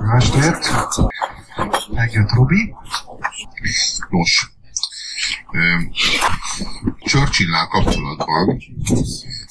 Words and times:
Jó 0.00 0.10
estét! 0.16 0.56
Megjött 1.94 2.30
Robi. 2.30 2.74
Nos, 4.10 4.50
churchill 6.98 7.66
kapcsolatban 7.68 8.62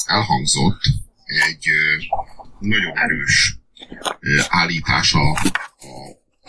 elhangzott 0.06 0.82
egy 1.48 1.68
nagyon 2.60 2.98
erős 2.98 3.60
állítása 4.50 5.20
a 5.20 5.42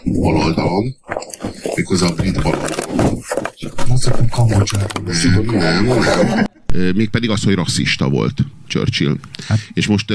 baloldalon, 0.05 0.97
méghozzá 1.75 2.07
a 2.07 2.15
brit 2.15 2.43
baloldalon. 2.43 3.23
Mozgunk 3.89 4.31
Kambodzsáról. 4.31 5.05
Nem, 5.05 5.45
nem, 5.45 5.85
nem. 5.85 6.45
Mégpedig 6.95 7.31
az, 7.31 7.45
hogy 7.45 7.55
rasszista 7.55 8.09
volt 8.09 8.39
Churchill. 8.67 9.17
Hát, 9.47 9.59
És 9.75 9.87
most 9.87 10.13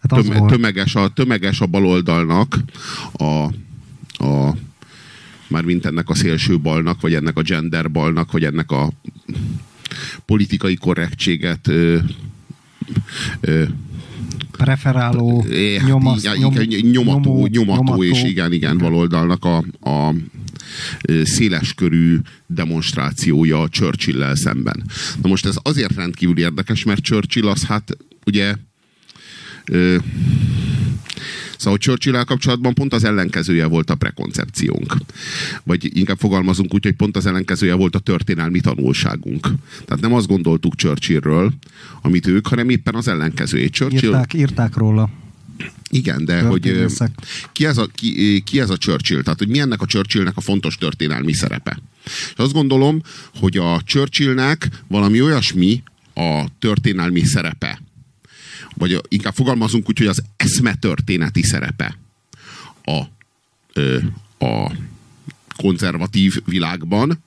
hát 0.00 0.22
töm, 0.22 0.46
tömeges, 0.46 0.94
a, 0.94 1.08
tömeges 1.08 1.60
a 1.60 1.66
baloldalnak 1.66 2.58
a, 3.12 3.24
a 4.24 4.56
mármint 5.48 5.86
ennek 5.86 6.08
a 6.08 6.14
szélső 6.14 6.60
balnak, 6.60 7.00
vagy 7.00 7.14
ennek 7.14 7.36
a 7.38 7.42
gender 7.42 7.90
balnak, 7.90 8.32
vagy 8.32 8.44
ennek 8.44 8.70
a 8.70 8.92
politikai 10.26 10.74
korrektséget 10.74 11.68
ö, 11.68 11.98
ö, 13.40 13.64
preferáló 14.50 15.40
hát, 15.40 15.86
nyomasz, 15.86 16.22
nyom, 16.22 16.54
nyomató, 16.90 17.46
nyomató, 17.46 17.46
nyomató, 17.46 18.04
és 18.04 18.22
igen, 18.22 18.52
igen, 18.52 18.78
baloldalnak 18.78 19.44
a, 19.44 19.56
a 19.90 20.14
széleskörű 21.24 22.18
demonstrációja 22.46 23.68
Churchill-lel 23.68 24.34
szemben. 24.34 24.84
Na 25.22 25.28
most 25.28 25.46
ez 25.46 25.56
azért 25.62 25.94
rendkívül 25.94 26.38
érdekes, 26.38 26.84
mert 26.84 27.02
Churchill 27.02 27.48
az 27.48 27.64
hát 27.64 27.96
ugye 28.26 28.54
ö, 29.64 29.96
Szóval 31.64 31.78
churchill 31.78 32.24
kapcsolatban 32.24 32.74
pont 32.74 32.92
az 32.92 33.04
ellenkezője 33.04 33.66
volt 33.66 33.90
a 33.90 33.94
prekoncepciónk. 33.94 34.96
Vagy 35.62 35.96
inkább 35.96 36.18
fogalmazunk 36.18 36.74
úgy, 36.74 36.84
hogy 36.84 36.94
pont 36.94 37.16
az 37.16 37.26
ellenkezője 37.26 37.74
volt 37.74 37.94
a 37.94 37.98
történelmi 37.98 38.60
tanulságunk. 38.60 39.48
Tehát 39.84 40.00
nem 40.00 40.14
azt 40.14 40.26
gondoltuk 40.26 40.74
Churchillről, 40.74 41.52
amit 42.02 42.26
ők, 42.26 42.46
hanem 42.46 42.68
éppen 42.68 42.94
az 42.94 43.08
ellenkezőjét. 43.08 43.72
Churchill... 43.72 44.10
Írták, 44.10 44.34
írták 44.34 44.76
róla. 44.76 45.10
Igen, 45.90 46.24
de 46.24 46.40
hogy 46.40 46.84
ki 47.52 47.66
ez, 47.66 47.78
a, 47.78 47.86
ki, 47.94 48.42
ki 48.42 48.60
ez 48.60 48.70
a 48.70 48.76
Churchill? 48.76 49.22
Tehát, 49.22 49.38
hogy 49.38 49.48
mi 49.48 49.58
ennek 49.58 49.82
a 49.82 49.86
Churchillnek 49.86 50.36
a 50.36 50.40
fontos 50.40 50.76
történelmi 50.76 51.32
szerepe? 51.32 51.78
És 52.04 52.34
azt 52.36 52.52
gondolom, 52.52 53.00
hogy 53.34 53.56
a 53.56 53.80
Churchillnek 53.84 54.68
valami 54.88 55.22
olyasmi 55.22 55.82
a 56.14 56.44
történelmi 56.58 57.24
szerepe, 57.24 57.80
vagy 58.74 59.00
inkább 59.08 59.34
fogalmazunk 59.34 59.88
úgy, 59.88 59.98
hogy 59.98 60.06
az 60.06 60.22
eszme 60.36 60.74
történeti 60.74 61.42
szerepe 61.42 61.98
a, 62.84 62.98
a 64.44 64.72
konzervatív 65.56 66.42
világban, 66.44 67.22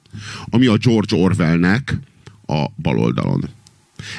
ami 0.50 0.66
a 0.66 0.78
George 0.78 1.16
Orwellnek 1.16 1.98
a 2.46 2.66
baloldalon. 2.76 3.50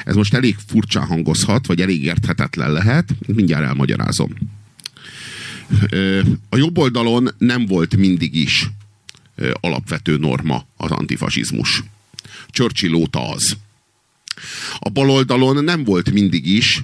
Ez 0.05 0.15
most 0.15 0.33
elég 0.33 0.55
furcsán 0.67 1.05
hangozhat, 1.05 1.65
vagy 1.65 1.81
elég 1.81 2.03
érthetetlen 2.03 2.71
lehet, 2.71 3.15
mindjárt 3.27 3.65
elmagyarázom. 3.65 4.33
A 6.49 6.57
jobb 6.57 6.77
oldalon 6.77 7.29
nem 7.37 7.65
volt 7.65 7.95
mindig 7.95 8.35
is 8.35 8.69
alapvető 9.53 10.17
norma 10.17 10.65
az 10.77 10.91
antifasizmus. 10.91 11.83
Churchill 12.47 12.93
óta 12.93 13.29
az. 13.29 13.57
A 14.79 14.89
baloldalon 14.89 15.63
nem 15.63 15.83
volt 15.83 16.11
mindig 16.11 16.47
is 16.47 16.83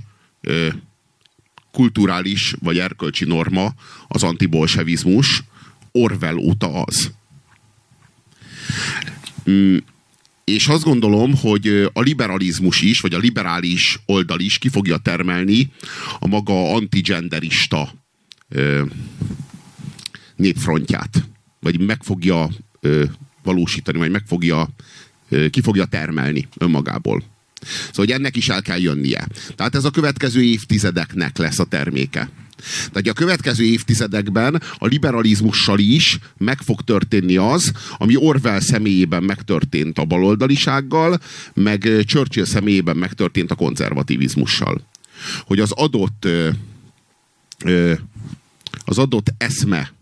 kulturális 1.72 2.56
vagy 2.60 2.78
erkölcsi 2.78 3.26
norma 3.26 3.74
az 4.08 4.24
antibolsevizmus, 4.24 5.44
Orwell 5.92 6.36
óta 6.36 6.84
az. 6.84 7.12
Mm, 9.50 9.78
és 10.44 10.68
azt 10.68 10.84
gondolom, 10.84 11.36
hogy 11.36 11.90
a 11.94 12.02
liberalizmus 12.02 12.82
is, 12.82 13.00
vagy 13.00 13.14
a 13.14 13.18
liberális 13.18 14.00
oldal 14.06 14.40
is 14.40 14.58
ki 14.58 14.70
fogja 14.70 14.98
termelni 14.98 15.72
a 16.20 16.28
maga 16.28 16.74
antigenderista 16.74 17.94
népfrontját. 20.36 21.28
Vagy 21.60 21.80
meg 21.80 22.04
fogja 22.04 22.50
valósítani, 23.44 23.98
vagy 23.98 24.12
meg 24.12 24.24
fogja, 24.26 24.70
ki 25.50 25.62
fogja 25.62 25.86
termelni 25.86 26.48
önmagából. 26.58 27.24
Szóval, 27.66 28.06
hogy 28.06 28.12
ennek 28.12 28.36
is 28.36 28.50
el 28.50 28.62
kell 28.62 28.80
jönnie. 28.80 29.28
Tehát 29.56 29.76
ez 29.76 29.84
a 29.84 29.90
következő 29.90 30.44
évtizedeknek 30.44 31.38
lesz 31.38 31.60
a 31.60 31.66
terméke. 31.66 32.30
Tehát 32.92 33.08
a 33.08 33.14
következő 33.14 33.64
évtizedekben 33.64 34.62
a 34.78 34.86
liberalizmussal 34.86 35.80
is 35.80 36.20
meg 36.38 36.62
fog 36.62 36.82
történni 36.82 37.38
az, 37.38 37.72
ami 37.98 38.16
Orwell 38.16 38.60
személyében 38.60 39.24
megtörtént 39.24 39.98
a 39.98 40.06
baloldalisággal, 40.06 41.20
meg 41.54 41.90
Churchill 42.06 42.46
személyében 42.46 42.98
megtörtént 42.98 43.52
a 43.52 43.56
konzervativizmussal. 43.56 44.82
Hogy 45.46 45.60
az 45.60 45.72
adott 45.72 46.28
az 48.86 48.98
adott 48.98 49.34
eszme 49.38 49.94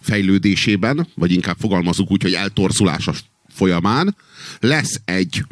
fejlődésében, 0.00 1.06
vagy 1.14 1.32
inkább 1.32 1.56
fogalmazunk 1.58 2.10
úgy, 2.10 2.22
hogy 2.22 2.34
eltorzulása 2.34 3.14
folyamán 3.52 4.16
lesz 4.60 5.00
egy 5.04 5.44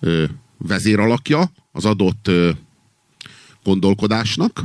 ö, 0.00 0.24
vezéralakja 0.58 1.52
az 1.72 1.84
adott 1.84 2.28
ö, 2.28 2.50
gondolkodásnak, 3.62 4.64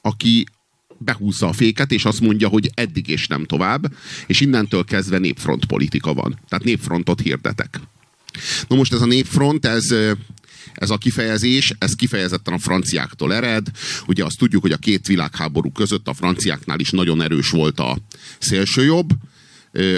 aki 0.00 0.46
behúzza 0.98 1.48
a 1.48 1.52
féket, 1.52 1.92
és 1.92 2.04
azt 2.04 2.20
mondja, 2.20 2.48
hogy 2.48 2.70
eddig 2.74 3.08
és 3.08 3.26
nem 3.26 3.44
tovább, 3.44 3.94
és 4.26 4.40
innentől 4.40 4.84
kezdve 4.84 5.18
népfront 5.18 5.64
politika 5.64 6.14
van. 6.14 6.38
Tehát 6.48 6.64
népfrontot 6.64 7.20
hirdetek. 7.20 7.80
Na 8.68 8.76
most 8.76 8.92
ez 8.92 9.00
a 9.00 9.06
népfront, 9.06 9.66
ez, 9.66 9.94
ez 10.74 10.90
a 10.90 10.96
kifejezés, 10.96 11.74
ez 11.78 11.94
kifejezetten 11.94 12.54
a 12.54 12.58
franciáktól 12.58 13.34
ered. 13.34 13.66
Ugye 14.06 14.24
azt 14.24 14.38
tudjuk, 14.38 14.62
hogy 14.62 14.72
a 14.72 14.76
két 14.76 15.06
világháború 15.06 15.72
között 15.72 16.08
a 16.08 16.14
franciáknál 16.14 16.78
is 16.78 16.90
nagyon 16.90 17.22
erős 17.22 17.50
volt 17.50 17.80
a 17.80 17.98
szélsőjobb, 18.38 19.10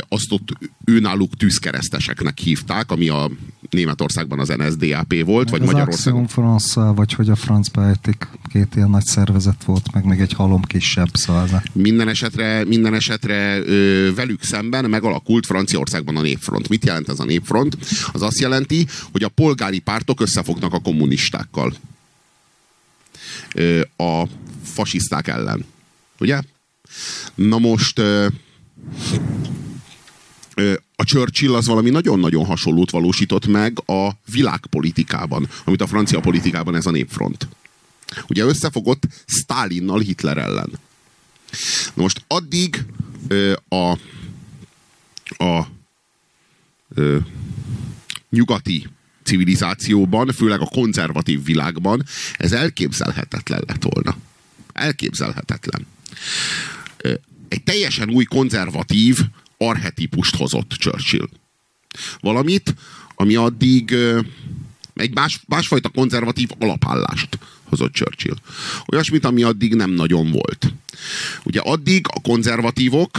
azt 0.08 0.32
ott 0.32 0.48
őnáluk 0.84 1.36
tűzkereszteseknek 1.36 2.38
hívták, 2.38 2.90
ami 2.90 3.08
a 3.08 3.30
Németországban 3.70 4.38
az 4.38 4.48
NSDAP 4.48 5.24
volt, 5.24 5.50
meg 5.50 5.60
vagy 5.60 5.60
az 5.60 5.66
Magyarországon. 5.66 6.22
Axiom 6.22 6.26
France, 6.26 6.80
vagy 6.80 7.12
hogy 7.12 7.30
a 7.30 7.34
France 7.36 7.70
Biotic 7.74 8.16
két 8.52 8.76
ilyen 8.76 8.90
nagy 8.90 9.04
szervezet 9.04 9.64
volt, 9.64 9.92
meg 9.92 10.04
még 10.04 10.20
egy 10.20 10.32
halom 10.32 10.62
kisebb, 10.62 11.08
szóval 11.12 11.62
Minden 11.72 12.08
esetre, 12.08 12.64
minden 12.64 12.94
esetre 12.94 13.58
ö, 13.58 14.14
velük 14.14 14.42
szemben 14.42 14.90
megalakult 14.90 15.46
Franciaországban 15.46 16.16
a 16.16 16.20
népfront. 16.20 16.68
Mit 16.68 16.84
jelent 16.84 17.08
ez 17.08 17.20
a 17.20 17.24
népfront? 17.24 17.76
Az 18.12 18.22
azt 18.22 18.40
jelenti, 18.40 18.86
hogy 19.12 19.22
a 19.22 19.28
polgári 19.28 19.78
pártok 19.78 20.20
összefognak 20.20 20.72
a 20.72 20.80
kommunistákkal. 20.80 21.74
Ö, 23.54 23.80
a 23.96 24.24
fasiszták 24.62 25.28
ellen. 25.28 25.64
Ugye? 26.18 26.40
Na 27.34 27.58
most 27.58 27.98
ö, 27.98 28.26
a 30.96 31.04
Churchill 31.04 31.54
az 31.54 31.66
valami 31.66 31.90
nagyon-nagyon 31.90 32.44
hasonlót 32.44 32.90
valósított 32.90 33.46
meg 33.46 33.82
a 33.86 34.10
világpolitikában, 34.30 35.48
amit 35.64 35.80
a 35.80 35.86
francia 35.86 36.20
politikában 36.20 36.74
ez 36.74 36.86
a 36.86 36.90
népfront. 36.90 37.48
Ugye 38.28 38.44
összefogott 38.44 39.02
Stalinnal 39.26 40.00
Hitler 40.00 40.38
ellen. 40.38 40.70
Na 41.94 42.02
most 42.02 42.24
addig 42.26 42.84
a, 43.68 43.90
a 45.44 45.66
ö, 46.94 47.18
nyugati 48.30 48.86
civilizációban, 49.22 50.32
főleg 50.32 50.60
a 50.60 50.66
konzervatív 50.66 51.44
világban 51.44 52.04
ez 52.36 52.52
elképzelhetetlen 52.52 53.62
lett 53.66 53.82
volna. 53.82 54.16
Elképzelhetetlen. 54.72 55.86
Egy 57.48 57.62
teljesen 57.64 58.10
új 58.10 58.24
konzervatív 58.24 59.20
arhetipust 59.58 60.36
hozott 60.36 60.70
Churchill. 60.70 61.28
Valamit, 62.20 62.74
ami 63.14 63.34
addig 63.34 63.96
egy 64.94 65.14
más, 65.14 65.40
másfajta 65.46 65.88
konzervatív 65.88 66.48
alapállást 66.58 67.38
hozott 67.64 67.92
Churchill. 67.92 68.36
Olyasmit, 68.92 69.24
ami 69.24 69.42
addig 69.42 69.74
nem 69.74 69.90
nagyon 69.90 70.30
volt. 70.30 70.72
Ugye 71.44 71.60
addig 71.60 72.06
a 72.08 72.20
konzervatívok 72.20 73.10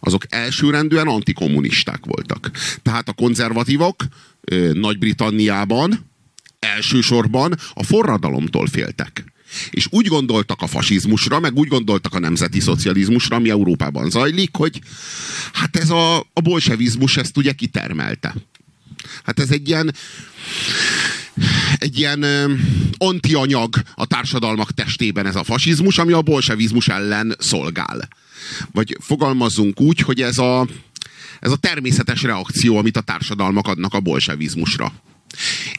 azok 0.00 0.24
elsőrendűen 0.28 1.06
antikommunisták 1.06 2.04
voltak. 2.04 2.50
Tehát 2.82 3.08
a 3.08 3.12
konzervatívok 3.12 4.04
Nagy-Britanniában 4.72 6.10
elsősorban 6.58 7.54
a 7.74 7.82
forradalomtól 7.82 8.66
féltek. 8.66 9.24
És 9.70 9.86
úgy 9.90 10.06
gondoltak 10.06 10.62
a 10.62 10.66
fasizmusra, 10.66 11.40
meg 11.40 11.54
úgy 11.54 11.68
gondoltak 11.68 12.14
a 12.14 12.18
nemzeti 12.18 12.60
szocializmusra, 12.60 13.36
ami 13.36 13.50
Európában 13.50 14.10
zajlik, 14.10 14.56
hogy 14.56 14.80
hát 15.52 15.76
ez 15.76 15.90
a, 15.90 16.18
a 16.18 16.40
bolsevizmus 16.42 17.16
ezt 17.16 17.36
ugye 17.36 17.52
kitermelte. 17.52 18.34
Hát 19.24 19.40
ez 19.40 19.50
egy 19.50 19.68
ilyen 19.68 19.94
egy 21.78 21.98
ilyen 21.98 22.24
antianyag 22.96 23.74
a 23.94 24.06
társadalmak 24.06 24.72
testében 24.72 25.26
ez 25.26 25.36
a 25.36 25.44
fasizmus, 25.44 25.98
ami 25.98 26.12
a 26.12 26.22
bolsevizmus 26.22 26.88
ellen 26.88 27.36
szolgál. 27.38 28.08
Vagy 28.72 28.96
fogalmazzunk 29.00 29.80
úgy, 29.80 30.00
hogy 30.00 30.20
ez 30.20 30.38
a, 30.38 30.68
ez 31.40 31.50
a 31.50 31.56
természetes 31.56 32.22
reakció, 32.22 32.76
amit 32.76 32.96
a 32.96 33.00
társadalmak 33.00 33.66
adnak 33.66 33.94
a 33.94 34.00
bolsevizmusra. 34.00 34.92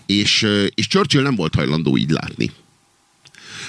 És, 0.06 0.48
és 0.76 0.88
Churchill 0.88 1.22
nem 1.22 1.36
volt 1.36 1.56
hajlandó 1.56 1.98
így 1.98 2.10
látni. 2.10 2.52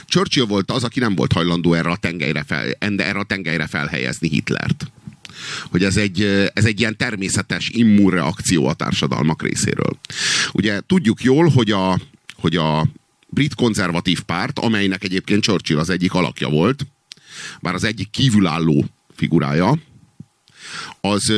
Churchill 0.09 0.45
volt 0.45 0.71
az, 0.71 0.85
aki 0.85 1.01
nem 1.01 1.15
volt 1.15 1.33
hajlandó 1.33 1.75
erre 1.75 1.91
a 1.91 1.97
tengelyre, 1.97 2.45
fel, 2.47 2.71
erre 2.79 3.19
a 3.19 3.25
tengelyre 3.25 3.67
felhelyezni 3.67 4.29
Hitlert. 4.29 4.91
Hogy 5.71 5.85
ez 5.85 5.97
egy, 5.97 6.23
ez 6.55 6.65
egy 6.65 6.81
ilyen 6.81 6.97
természetes 6.97 7.69
immunreakció 7.69 8.67
a 8.67 8.75
társadalmak 8.75 9.43
részéről. 9.43 9.99
Ugye 10.53 10.81
tudjuk 10.87 11.23
jól, 11.23 11.49
hogy 11.49 11.71
a, 11.71 12.01
hogy 12.35 12.57
a 12.57 12.87
brit 13.27 13.55
konzervatív 13.55 14.21
párt, 14.21 14.59
amelynek 14.59 15.05
egyébként 15.05 15.43
Churchill 15.43 15.79
az 15.79 15.91
egyik 15.91 16.15
alakja 16.15 16.49
volt, 16.49 16.87
bár 17.61 17.75
az 17.75 17.85
egyik 17.85 18.11
kívülálló 18.11 18.85
figurája, 19.17 19.79
az, 21.01 21.33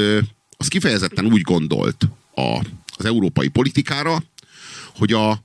az 0.56 0.68
kifejezetten 0.68 1.26
úgy 1.26 1.40
gondolt 1.40 2.08
a, 2.34 2.64
az 2.96 3.04
európai 3.04 3.48
politikára, 3.48 4.22
hogy 4.94 5.12
a 5.12 5.42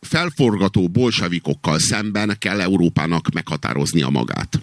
felforgató 0.00 0.88
bolsevikokkal 0.88 1.78
szemben 1.78 2.36
kell 2.38 2.60
Európának 2.60 3.32
meghatároznia 3.32 4.08
magát. 4.08 4.60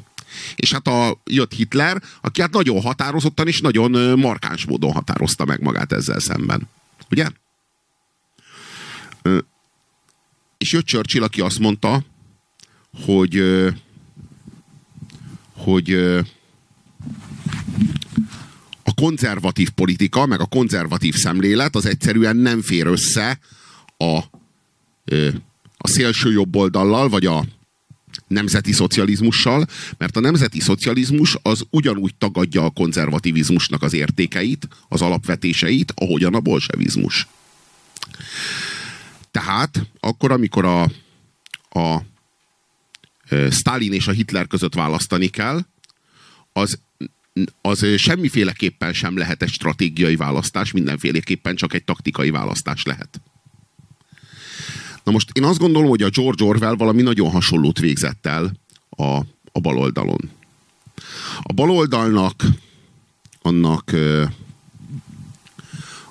És 0.56 0.72
hát 0.72 0.88
a, 0.88 1.22
jött 1.26 1.54
Hitler, 1.54 2.02
aki 2.22 2.42
hát 2.42 2.52
nagyon 2.54 2.82
határozottan 2.82 3.48
és 3.48 3.62
nagyon 3.62 4.20
markáns 4.20 4.66
módon 4.66 4.92
határozta 4.92 5.46
meg 5.46 5.62
magát 5.62 5.92
ezzel 5.92 6.20
szemben. 6.20 6.70
Ugye? 7.10 7.28
És 10.58 10.72
jött 10.72 10.86
Churchill, 10.86 11.24
aki 11.24 11.42
azt 11.42 11.60
mondta, 11.60 12.04
hogy 13.06 13.44
hogy 15.56 15.94
a 18.84 18.94
konzervatív 18.96 19.70
politika, 19.70 20.26
meg 20.26 20.40
a 20.40 20.46
konzervatív 20.46 21.16
szemlélet 21.16 21.76
az 21.76 21.86
egyszerűen 21.86 22.36
nem 22.36 22.62
fér 22.62 22.86
össze 22.86 23.40
a, 23.98 24.20
a 25.78 25.88
szélső 25.88 26.32
jobb 26.32 26.56
oldallal, 26.56 27.10
vagy 27.10 27.26
a 27.26 27.46
nemzeti 28.28 28.72
szocializmussal, 28.72 29.68
mert 29.98 30.18
a 30.18 30.20
nemzeti 30.20 30.60
szocializmus 30.60 31.38
az 31.42 31.66
ugyanúgy 31.70 32.16
tagadja 32.16 32.66
a 32.66 32.70
konzervativizmusnak 32.70 33.82
az 33.82 33.94
értékeit, 33.94 34.68
az 34.88 35.02
alapvetéseit, 35.02 35.94
ahogyan 35.96 36.36
a 36.36 36.40
bolsevizmus. 36.40 37.28
Tehát 39.32 39.88
akkor, 40.00 40.32
amikor 40.32 40.66
a, 40.66 40.84
a 41.80 42.04
Stalin 43.52 43.94
és 43.94 44.08
a 44.08 44.12
Hitler 44.12 44.48
között 44.48 44.74
választani 44.74 45.28
kell, 45.28 45.66
az, 46.54 46.80
az 47.62 47.86
semmiféleképpen 47.98 48.94
sem 48.94 49.18
lehet 49.18 49.42
egy 49.42 49.52
stratégiai 49.52 50.16
választás, 50.16 50.72
mindenféleképpen 50.72 51.56
csak 51.56 51.74
egy 51.74 51.84
taktikai 51.84 52.30
választás 52.30 52.84
lehet. 52.84 53.22
Na 55.04 55.12
most 55.12 55.30
én 55.34 55.44
azt 55.44 55.60
gondolom, 55.60 55.90
hogy 55.90 56.02
a 56.02 56.10
George 56.10 56.44
Orwell 56.44 56.76
valami 56.76 57.02
nagyon 57.02 57.32
hasonlót 57.32 57.80
végzett 57.80 58.26
el 58.26 58.52
a, 58.90 59.04
a 59.52 59.60
baloldalon. 59.62 60.30
A 61.42 61.54
baloldalnak 61.54 62.44
annak, 63.42 63.96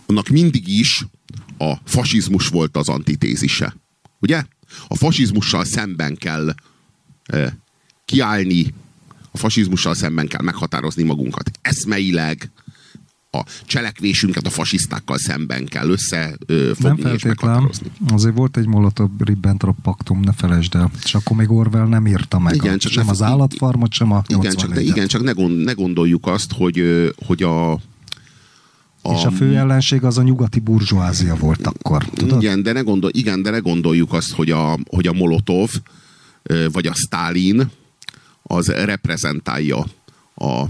annak 0.06 0.28
mindig 0.28 0.68
is 0.68 1.04
a 1.58 1.74
fasizmus 1.84 2.48
volt 2.48 2.76
az 2.76 2.88
antitézise. 2.88 3.76
Ugye? 4.18 4.44
A 4.88 4.96
fasizmussal 4.96 5.64
szemben 5.64 6.16
kell 6.16 6.54
kiállni, 8.04 8.74
a 9.30 9.36
fasizmussal 9.38 9.94
szemben 9.94 10.26
kell 10.26 10.42
meghatározni 10.42 11.02
magunkat. 11.02 11.50
Eszmeileg, 11.62 12.50
a 13.30 13.44
cselekvésünket 13.64 14.46
a 14.46 14.50
fasisztákkal 14.50 15.18
szemben 15.18 15.64
kell 15.64 15.88
összefogni 15.88 17.12
és 17.12 17.22
meghatározni. 17.22 17.90
Azért 18.08 18.36
volt 18.36 18.56
egy 18.56 18.66
Molotov-Ribbentrop 18.66 19.76
paktum, 19.82 20.20
ne 20.20 20.32
felejtsd 20.32 20.74
el. 20.74 20.90
És 21.04 21.14
akkor 21.14 21.36
még 21.36 21.50
Orwell 21.50 21.86
nem 21.86 22.06
írta 22.06 22.38
meg 22.38 22.54
igen, 22.54 22.74
a, 22.74 22.76
csak 22.76 22.92
sem 22.92 23.04
ne, 23.04 23.10
az 23.10 23.22
állatfarmot, 23.22 23.92
sem 23.92 24.12
a 24.12 24.22
igen, 24.26 24.54
csak, 24.54 24.74
ne, 24.74 24.80
igen, 24.80 25.06
csak 25.06 25.22
ne, 25.22 25.32
gond, 25.32 25.64
ne 25.64 25.72
gondoljuk 25.72 26.26
azt, 26.26 26.52
hogy, 26.52 27.10
hogy 27.26 27.42
a, 27.42 27.72
a, 29.02 29.12
és 29.12 29.24
a 29.24 29.30
fő 29.30 29.56
ellenség 29.56 30.04
az 30.04 30.18
a 30.18 30.22
nyugati 30.22 30.60
burzsóázia 30.60 31.34
volt 31.34 31.66
akkor. 31.66 32.04
Tudod? 32.04 32.42
Igen, 32.42 32.62
de 32.62 32.72
ne, 32.72 32.80
gondol, 32.80 33.10
igen, 33.12 33.42
de 33.42 33.50
ne 33.50 33.58
gondoljuk 33.58 34.12
azt, 34.12 34.32
hogy 34.32 34.50
a, 34.50 34.78
hogy 34.86 35.06
a 35.06 35.12
Molotov 35.12 35.70
vagy 36.72 36.86
a 36.86 36.94
Stalin 36.94 37.70
az 38.42 38.68
reprezentálja 38.68 39.86
a, 40.34 40.64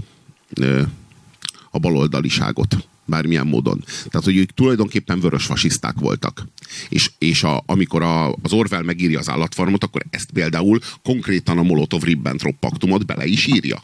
a 1.71 1.79
baloldaliságot 1.79 2.87
bármilyen 3.05 3.47
módon. 3.47 3.83
Tehát, 3.85 4.25
hogy 4.25 4.37
ők 4.37 4.51
tulajdonképpen 4.51 5.19
vörös 5.19 5.45
fasiszták 5.45 5.95
voltak. 5.99 6.47
És, 6.89 7.11
és 7.17 7.43
a, 7.43 7.63
amikor 7.65 8.01
a, 8.01 8.31
az 8.31 8.53
Orwell 8.53 8.81
megírja 8.81 9.19
az 9.19 9.29
állatfarmot, 9.29 9.83
akkor 9.83 10.03
ezt 10.09 10.31
például 10.31 10.79
konkrétan 11.03 11.57
a 11.57 11.63
Molotov-Ribbentrop 11.63 12.59
paktumot 12.59 13.05
bele 13.05 13.25
is 13.25 13.47
írja. 13.47 13.83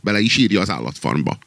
Bele 0.00 0.20
is 0.20 0.36
írja 0.36 0.60
az 0.60 0.70
állatfarmba. 0.70 1.38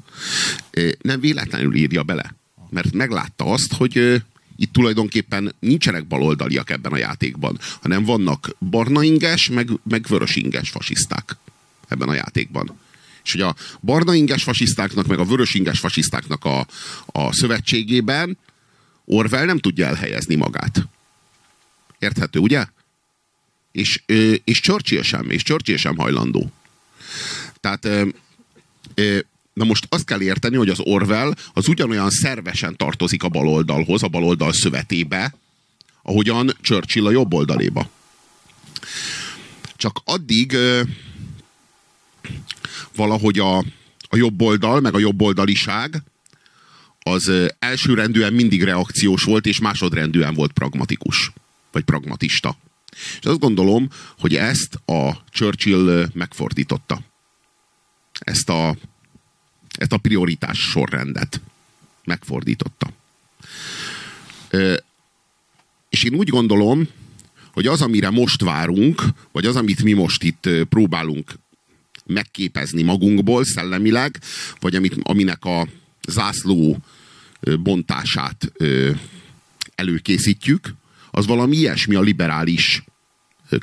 Nem 1.01 1.19
véletlenül 1.19 1.75
írja 1.75 2.03
bele. 2.03 2.35
Mert 2.69 2.94
meglátta 2.94 3.45
azt, 3.45 3.73
hogy 3.73 4.21
itt 4.56 4.73
tulajdonképpen 4.73 5.56
nincsenek 5.59 6.07
baloldaliak 6.07 6.69
ebben 6.69 6.91
a 6.91 6.97
játékban, 6.97 7.59
hanem 7.81 8.03
vannak 8.03 8.56
barna 8.69 9.03
inges, 9.03 9.50
meg, 9.50 9.69
meg 9.83 10.06
vörös 10.07 10.35
inges 10.35 10.69
fasiszták 10.69 11.38
ebben 11.88 12.09
a 12.09 12.13
játékban. 12.13 12.77
És 13.25 13.31
hogy 13.31 13.42
a 13.42 13.56
barna 13.81 14.13
inges 14.13 14.44
fasisztáknak, 14.44 15.07
meg 15.07 15.19
a 15.19 15.25
vörös 15.25 15.54
inges 15.54 15.80
fasisztáknak 15.80 16.45
a, 16.45 16.68
a 17.06 17.33
szövetségében 17.33 18.38
Orwell 19.06 19.45
nem 19.45 19.60
tudja 19.60 19.86
elhelyezni 19.86 20.36
magát. 20.36 20.88
Érthető, 22.00 22.39
ugye? 22.39 22.66
És, 23.72 24.04
és 24.44 24.60
Churchill 24.60 25.01
sem, 25.01 25.30
és 25.30 25.44
Churchill 25.44 25.77
sem 25.77 25.98
hajlandó. 25.98 26.51
Tehát 27.60 27.88
Na 29.56 29.63
most 29.63 29.86
azt 29.89 30.06
kell 30.06 30.22
érteni, 30.22 30.56
hogy 30.56 30.69
az 30.69 30.80
Orwell 30.80 31.33
az 31.54 31.68
ugyanolyan 31.68 32.10
szervesen 32.10 32.75
tartozik 32.75 33.24
a 33.24 33.30
baloldalhoz, 33.30 34.04
a 34.04 34.07
baloldal 34.07 34.54
szövetébe, 34.54 35.36
ahogyan 36.01 36.57
Churchill 36.62 37.06
a 37.06 37.12
jobb 37.12 37.33
oldaléba. 37.33 37.89
Csak 39.75 40.01
addig 40.06 40.57
valahogy 42.95 43.39
a, 43.39 43.57
a 44.10 44.15
jobb 44.15 44.41
oldal, 44.41 44.79
meg 44.79 44.93
a 44.93 45.00
jobb 45.00 45.22
oldaliság 45.22 46.03
az 47.00 47.31
elsőrendűen 47.60 48.34
mindig 48.34 48.63
reakciós 48.63 49.24
volt, 49.24 49.46
és 49.46 49.60
másodrendűen 49.60 50.34
volt 50.34 50.51
pragmatikus, 50.51 51.31
vagy 51.72 51.84
pragmatista. 51.84 52.58
És 53.20 53.25
azt 53.25 53.39
gondolom, 53.39 53.89
hogy 54.20 54.36
ezt 54.36 54.75
a 54.75 55.24
Churchill 55.29 56.08
megfordította. 56.13 57.00
Ezt 58.20 58.50
a 58.50 58.75
ezt 59.77 59.93
a 59.93 59.98
prioritás 59.98 60.60
sorrendet 60.60 61.41
megfordította. 62.03 62.89
És 65.89 66.03
én 66.03 66.13
úgy 66.13 66.29
gondolom, 66.29 66.88
hogy 67.53 67.67
az, 67.67 67.81
amire 67.81 68.10
most 68.10 68.41
várunk, 68.41 69.03
vagy 69.31 69.46
az, 69.46 69.55
amit 69.55 69.84
mi 69.84 69.93
most 69.93 70.24
itt 70.24 70.50
próbálunk 70.70 71.34
megképezni 72.05 72.83
magunkból 72.83 73.43
szellemileg, 73.43 74.19
vagy 74.59 74.75
amit, 74.75 74.95
aminek 75.03 75.45
a 75.45 75.67
zászló 76.07 76.77
bontását 77.59 78.51
előkészítjük, 79.75 80.74
az 81.12 81.25
valami 81.25 81.57
ilyesmi 81.57 81.95
a 81.95 82.01
liberális 82.01 82.83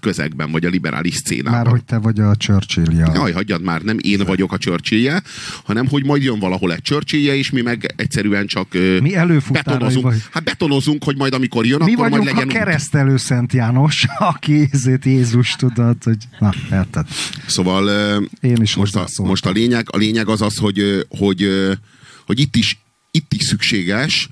közegben, 0.00 0.50
vagy 0.50 0.64
a 0.64 0.68
liberális 0.68 1.14
szcénában. 1.14 1.60
Már 1.60 1.66
hogy 1.66 1.84
te 1.84 1.98
vagy 1.98 2.20
a 2.20 2.36
Churchill-ja. 2.36 3.10
Jaj, 3.14 3.32
hagyjad 3.32 3.62
már, 3.62 3.82
nem 3.82 3.96
én 4.00 4.18
vagyok 4.18 4.52
a 4.52 4.58
churchill 4.58 5.20
hanem 5.64 5.88
hogy 5.88 6.04
majd 6.04 6.22
jön 6.22 6.38
valahol 6.38 6.72
egy 6.72 6.82
churchill 6.82 7.34
és 7.34 7.50
mi 7.50 7.60
meg 7.60 7.94
egyszerűen 7.96 8.46
csak 8.46 8.72
mi 9.00 9.14
betonozunk. 9.50 10.04
Vagy. 10.04 10.22
Hát 10.30 10.44
betonozunk, 10.44 11.04
hogy 11.04 11.16
majd 11.16 11.34
amikor 11.34 11.66
jön, 11.66 11.82
mi 11.84 11.92
akkor 11.92 12.08
majd 12.08 12.24
legyen... 12.24 12.46
Mi 12.46 12.52
a 12.52 12.56
keresztelő 12.56 13.16
Szent 13.16 13.52
János, 13.52 14.06
aki 14.34 14.68
ezért 14.72 15.04
Jézus 15.04 15.56
tudod, 15.56 15.96
hogy 16.04 16.28
na, 16.38 16.52
érted. 16.72 17.06
Szóval 17.46 17.88
én 18.40 18.56
is 18.62 18.74
most 18.74 18.96
a, 18.96 19.06
most 19.16 19.46
a, 19.46 19.50
lényeg, 19.50 19.86
a 19.90 19.96
lényeg 19.96 20.28
az 20.28 20.42
az, 20.42 20.56
hogy, 20.56 21.06
hogy, 21.08 21.48
hogy 22.26 22.40
itt, 22.40 22.56
is, 22.56 22.78
itt 23.10 23.32
is 23.34 23.42
szükséges 23.42 24.28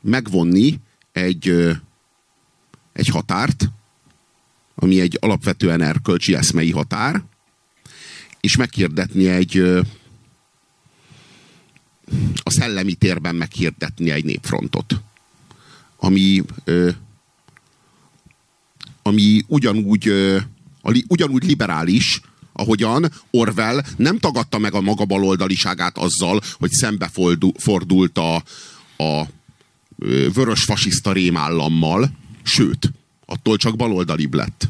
megvonni 0.00 0.80
egy, 1.12 1.70
egy 2.92 3.08
határt, 3.08 3.70
ami 4.74 5.00
egy 5.00 5.18
alapvetően 5.20 5.80
erkölcsi 5.80 6.34
eszmei 6.34 6.70
határ, 6.70 7.22
és 8.40 8.56
meghirdetni 8.56 9.28
egy 9.28 9.58
a 12.42 12.50
szellemi 12.50 12.94
térben 12.94 13.34
meghirdetni 13.34 14.10
egy 14.10 14.24
népfrontot, 14.24 15.00
ami, 15.96 16.42
ami 19.02 19.44
ugyanúgy, 19.46 20.12
ugyanúgy 21.08 21.44
liberális, 21.44 22.20
ahogyan 22.52 23.12
Orwell 23.30 23.84
nem 23.96 24.18
tagadta 24.18 24.58
meg 24.58 24.74
a 24.74 24.80
maga 24.80 25.04
baloldaliságát 25.04 25.98
azzal, 25.98 26.40
hogy 26.52 26.70
szembefordult 26.70 28.18
a, 28.18 28.34
a 28.96 29.26
vörös 30.34 30.64
fasiszta 30.64 31.12
rémállammal, 31.12 32.10
sőt, 32.42 32.92
attól 33.26 33.56
csak 33.56 33.76
baloldalibb 33.76 34.34
lett. 34.34 34.63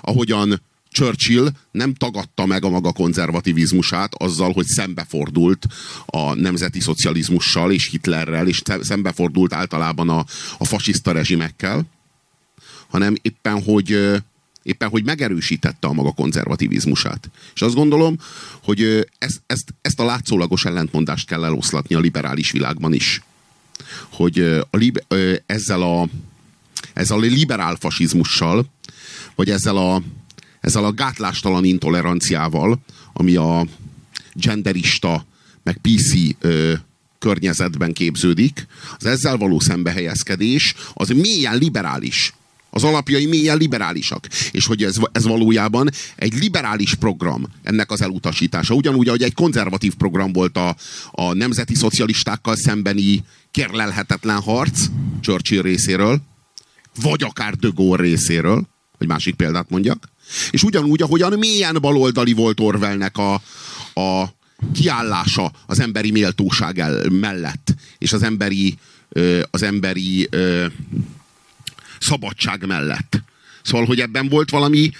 Ahogyan 0.00 0.60
Churchill 0.96 1.48
nem 1.70 1.94
tagadta 1.94 2.46
meg 2.46 2.64
a 2.64 2.68
maga 2.68 2.92
konzervativizmusát 2.92 4.14
azzal, 4.14 4.52
hogy 4.52 4.66
szembefordult 4.66 5.66
a 6.06 6.34
nemzeti 6.34 6.80
szocializmussal 6.80 7.72
és 7.72 7.86
Hitlerrel, 7.86 8.48
és 8.48 8.62
szembefordult 8.80 9.52
általában 9.52 10.08
a, 10.08 10.24
a 10.58 10.64
fasiszta 10.64 11.12
rezsimekkel, 11.12 11.84
hanem 12.88 13.14
éppen, 13.22 13.62
hogy 13.62 13.98
éppen, 14.62 14.88
hogy 14.88 15.04
megerősítette 15.04 15.86
a 15.86 15.92
maga 15.92 16.12
konzervativizmusát. 16.12 17.30
És 17.54 17.62
azt 17.62 17.74
gondolom, 17.74 18.18
hogy 18.62 19.06
ezt, 19.18 19.42
ezt, 19.46 19.74
ezt 19.80 20.00
a 20.00 20.04
látszólagos 20.04 20.64
ellentmondást 20.64 21.26
kell 21.26 21.44
eloszlatni 21.44 21.94
a 21.94 22.00
liberális 22.00 22.50
világban 22.50 22.92
is. 22.92 23.22
Hogy 24.10 24.38
a, 24.70 24.78
ezzel 25.46 25.82
a 25.82 26.08
ezzel 26.92 27.18
a 27.18 27.20
liberál 27.20 27.76
fasizmussal, 27.80 28.66
vagy 29.36 29.50
ezzel 29.50 29.76
a, 29.76 30.02
ezzel 30.60 30.84
a 30.84 30.92
gátlástalan 30.92 31.64
intoleranciával, 31.64 32.78
ami 33.12 33.36
a 33.36 33.66
genderista, 34.32 35.26
meg 35.62 35.78
PC 35.82 36.12
ö, 36.40 36.72
környezetben 37.18 37.92
képződik, 37.92 38.66
az 38.98 39.06
ezzel 39.06 39.36
való 39.36 39.60
szembehelyezkedés, 39.60 40.74
az 40.94 41.08
mélyen 41.08 41.58
liberális. 41.58 42.34
Az 42.70 42.84
alapjai 42.84 43.26
mélyen 43.26 43.56
liberálisak. 43.56 44.26
És 44.50 44.66
hogy 44.66 44.82
ez, 44.82 44.96
ez 45.12 45.24
valójában 45.24 45.90
egy 46.16 46.34
liberális 46.34 46.94
program, 46.94 47.46
ennek 47.62 47.90
az 47.90 48.02
elutasítása. 48.02 48.74
Ugyanúgy, 48.74 49.08
ahogy 49.08 49.22
egy 49.22 49.34
konzervatív 49.34 49.94
program 49.94 50.32
volt 50.32 50.56
a, 50.56 50.76
a 51.10 51.32
nemzeti 51.32 51.74
szocialistákkal 51.74 52.56
szembeni 52.56 53.24
kérlelhetetlen 53.50 54.40
harc 54.40 54.86
Churchill 55.20 55.62
részéről, 55.62 56.20
vagy 57.02 57.22
akár 57.22 57.54
De 57.54 57.68
Gaulle 57.74 58.02
részéről, 58.02 58.66
hogy 58.98 59.06
másik 59.06 59.34
példát 59.34 59.70
mondjak, 59.70 60.08
és 60.50 60.62
ugyanúgy, 60.62 61.02
ahogyan 61.02 61.38
mélyen 61.38 61.76
baloldali 61.80 62.32
volt 62.32 62.60
Orwellnek 62.60 63.18
a, 63.18 63.34
a 64.00 64.34
kiállása 64.72 65.52
az 65.66 65.80
emberi 65.80 66.10
méltóság 66.10 66.82
mellett, 67.10 67.74
és 67.98 68.12
az 68.12 68.22
emberi, 68.22 68.78
az 69.50 69.62
emberi 69.62 70.28
szabadság 71.98 72.66
mellett. 72.66 73.22
Szóval, 73.62 73.86
hogy 73.86 74.00
ebben 74.00 74.28
volt 74.28 74.50
valami, 74.50 74.90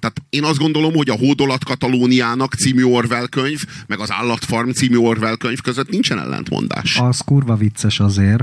tehát 0.00 0.22
én 0.30 0.44
azt 0.44 0.58
gondolom, 0.58 0.94
hogy 0.94 1.10
a 1.10 1.16
Hódolat 1.16 1.64
Katalóniának 1.64 2.54
című 2.54 2.82
Orwell 2.82 3.26
könyv, 3.26 3.64
meg 3.86 4.00
az 4.00 4.10
Állatfarm 4.10 4.70
című 4.70 4.96
Orwell 4.96 5.36
könyv 5.36 5.60
között 5.60 5.88
nincsen 5.88 6.18
ellentmondás. 6.18 6.98
Az 6.98 7.20
kurva 7.20 7.56
vicces 7.56 8.00
azért, 8.00 8.42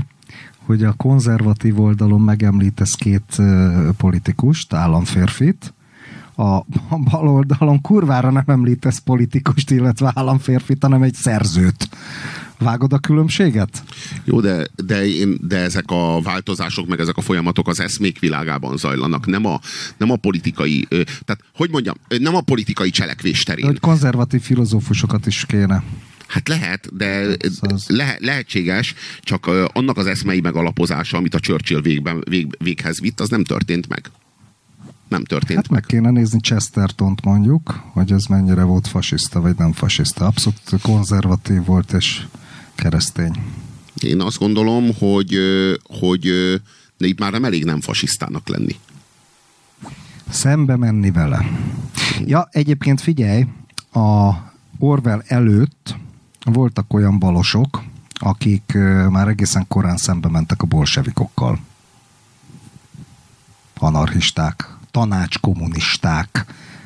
hogy 0.66 0.84
a 0.84 0.92
konzervatív 0.92 1.80
oldalon 1.80 2.20
megemlítesz 2.20 2.94
két 2.94 3.36
politikust, 3.96 4.72
államférfit, 4.72 5.74
a 6.36 6.64
bal 7.10 7.28
oldalon 7.28 7.80
kurvára 7.80 8.30
nem 8.30 8.44
említesz 8.46 8.98
politikust, 8.98 9.70
illetve 9.70 10.12
államférfit, 10.14 10.82
hanem 10.82 11.02
egy 11.02 11.14
szerzőt. 11.14 11.88
Vágod 12.58 12.92
a 12.92 12.98
különbséget? 12.98 13.82
Jó, 14.24 14.40
de, 14.40 14.66
de, 14.86 15.06
én, 15.06 15.38
de 15.40 15.56
ezek 15.56 15.84
a 15.86 16.20
változások, 16.22 16.86
meg 16.86 17.00
ezek 17.00 17.16
a 17.16 17.20
folyamatok 17.20 17.68
az 17.68 17.80
eszmék 17.80 18.18
világában 18.18 18.76
zajlanak, 18.76 19.26
nem 19.26 19.46
a, 19.46 19.60
nem 19.96 20.10
a 20.10 20.16
politikai, 20.16 20.86
tehát 20.88 21.38
hogy 21.54 21.70
mondjam, 21.70 21.94
nem 22.18 22.34
a 22.34 22.40
politikai 22.40 22.90
cselekvés 22.90 23.42
terén. 23.42 23.64
De 23.64 23.70
hogy 23.70 23.80
konzervatív 23.80 24.40
filozófusokat 24.40 25.26
is 25.26 25.44
kéne. 25.46 25.82
Hát 26.26 26.48
lehet, 26.48 26.96
de 26.96 27.36
le, 27.86 28.16
lehetséges, 28.20 28.94
csak 29.20 29.46
annak 29.72 29.96
az 29.96 30.06
eszmei 30.06 30.40
megalapozása, 30.40 31.16
amit 31.16 31.34
a 31.34 31.40
Churchill 31.40 31.80
végben, 31.80 32.24
vég, 32.28 32.56
véghez 32.58 33.00
vitt, 33.00 33.20
az 33.20 33.28
nem 33.28 33.44
történt 33.44 33.88
meg. 33.88 34.10
Nem 35.08 35.24
történt 35.24 35.56
hát 35.58 35.68
meg. 35.68 35.80
meg 35.80 35.88
kéne 35.88 36.10
nézni 36.10 36.40
Chestertont 36.40 37.24
mondjuk, 37.24 37.82
hogy 37.92 38.12
ez 38.12 38.24
mennyire 38.24 38.62
volt 38.62 38.86
fasiszta, 38.86 39.40
vagy 39.40 39.54
nem 39.56 39.72
fasiszta. 39.72 40.26
Abszolút 40.26 40.60
konzervatív 40.82 41.64
volt, 41.64 41.92
és 41.92 42.26
keresztény. 42.74 43.42
Én 44.02 44.20
azt 44.20 44.38
gondolom, 44.38 44.94
hogy, 44.98 45.38
hogy 45.82 46.22
de 46.96 47.06
itt 47.06 47.18
már 47.18 47.32
nem 47.32 47.44
elég 47.44 47.64
nem 47.64 47.80
fasisztának 47.80 48.48
lenni. 48.48 48.76
Szembe 50.28 50.76
menni 50.76 51.10
vele. 51.10 51.50
Ja, 52.26 52.48
egyébként 52.50 53.00
figyelj, 53.00 53.46
a 53.92 54.30
Orwell 54.78 55.22
előtt 55.26 55.96
voltak 56.44 56.92
olyan 56.92 57.18
balosok, 57.18 57.82
akik 58.12 58.72
már 59.08 59.28
egészen 59.28 59.64
korán 59.68 59.96
szembe 59.96 60.28
mentek 60.28 60.62
a 60.62 60.66
bolsevikokkal. 60.66 61.58
Anarchisták, 63.78 64.76
tanácskommunisták, 64.90 66.44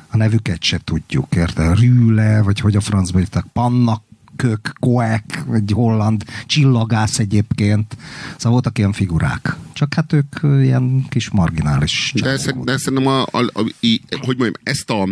a 0.09 0.17
nevüket 0.17 0.63
se 0.63 0.79
tudjuk, 0.83 1.35
érte? 1.35 1.73
Rüle, 1.73 2.41
vagy 2.41 2.59
hogy 2.59 2.75
a 2.75 2.81
francba 2.81 3.17
hívták, 3.17 3.45
Pannak, 3.53 4.03
Kök, 4.35 4.73
Koek, 4.79 5.43
egy 5.53 5.71
holland 5.73 6.23
csillagász 6.45 7.19
egyébként. 7.19 7.97
Szóval 8.35 8.51
voltak 8.51 8.77
ilyen 8.77 8.91
figurák. 8.91 9.55
Csak 9.73 9.93
hát 9.93 10.13
ők 10.13 10.39
ilyen 10.41 11.05
kis 11.09 11.29
marginális 11.29 12.13
De, 12.15 12.37
de 12.63 12.77
szerintem 12.77 13.07
a, 13.07 13.21
a, 13.21 13.27
a, 13.31 13.59
a, 13.59 13.99
hogy 14.09 14.37
mondjam, 14.37 14.53
ezt 14.63 14.89
a 14.89 15.07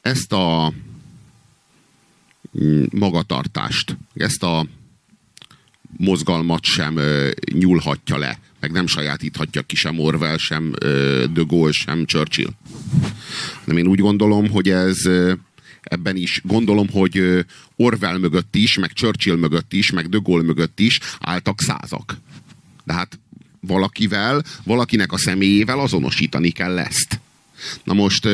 ezt 0.00 0.32
a 0.32 0.72
magatartást, 2.90 3.96
ezt 4.14 4.42
a 4.42 4.66
mozgalmat 5.96 6.64
sem 6.64 7.00
nyúlhatja 7.52 8.16
le, 8.16 8.38
meg 8.60 8.72
nem 8.72 8.86
sajátíthatja 8.86 9.62
ki 9.62 9.76
sem 9.76 9.98
Orwell, 9.98 10.36
sem 10.36 10.72
De 11.32 11.42
Gaulle, 11.46 11.72
sem 11.72 12.04
Churchill. 12.04 12.50
De 13.64 13.74
én 13.74 13.86
úgy 13.86 14.00
gondolom, 14.00 14.50
hogy 14.50 14.68
ez 14.68 15.08
ebben 15.82 16.16
is 16.16 16.40
gondolom, 16.44 16.88
hogy 16.90 17.44
Orwell 17.76 18.18
mögött 18.18 18.54
is, 18.54 18.78
meg 18.78 18.92
Churchill 18.92 19.36
mögött 19.36 19.72
is, 19.72 19.90
meg 19.90 20.08
De 20.08 20.18
Gaulle 20.22 20.44
mögött 20.44 20.80
is 20.80 21.00
álltak 21.20 21.60
százak. 21.60 22.16
De 22.84 22.92
hát 22.92 23.18
valakivel, 23.60 24.42
valakinek 24.64 25.12
a 25.12 25.18
személyével 25.18 25.80
azonosítani 25.80 26.50
kell 26.50 26.78
ezt. 26.78 27.20
Na 27.84 27.92
most 27.92 28.28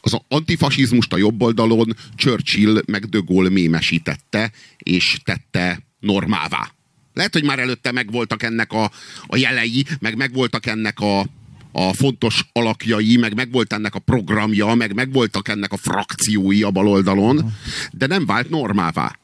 az 0.00 0.16
antifasizmust 0.28 1.12
a 1.12 1.16
jobb 1.16 1.42
oldalon 1.42 1.96
Churchill 2.16 2.82
meg 2.86 3.04
De 3.04 3.18
Gaulle 3.24 3.50
mémesítette, 3.50 4.52
és 4.78 5.18
tette 5.24 5.82
normává. 6.00 6.70
Lehet, 7.14 7.32
hogy 7.32 7.44
már 7.44 7.58
előtte 7.58 7.92
megvoltak 7.92 8.42
ennek 8.42 8.72
a, 8.72 8.90
a 9.26 9.36
jelei, 9.36 9.84
meg 10.00 10.16
megvoltak 10.16 10.66
ennek 10.66 11.00
a, 11.00 11.20
a 11.72 11.92
fontos 11.92 12.44
alakjai, 12.52 13.16
meg 13.16 13.34
megvolt 13.34 13.72
ennek 13.72 13.94
a 13.94 13.98
programja, 13.98 14.74
meg 14.74 14.94
megvoltak 14.94 15.48
ennek 15.48 15.72
a 15.72 15.76
frakciói 15.76 16.62
a 16.62 16.70
baloldalon, 16.70 17.52
de 17.92 18.06
nem 18.06 18.26
vált 18.26 18.50
normává. 18.50 19.18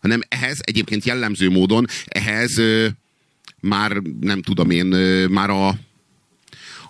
Hanem 0.00 0.20
ehhez 0.28 0.58
egyébként 0.62 1.04
jellemző 1.04 1.50
módon, 1.50 1.86
ehhez 2.06 2.58
ö, 2.58 2.88
már 3.60 3.92
nem 4.20 4.42
tudom 4.42 4.70
én, 4.70 4.92
ö, 4.92 5.26
már 5.26 5.50
a, 5.50 5.68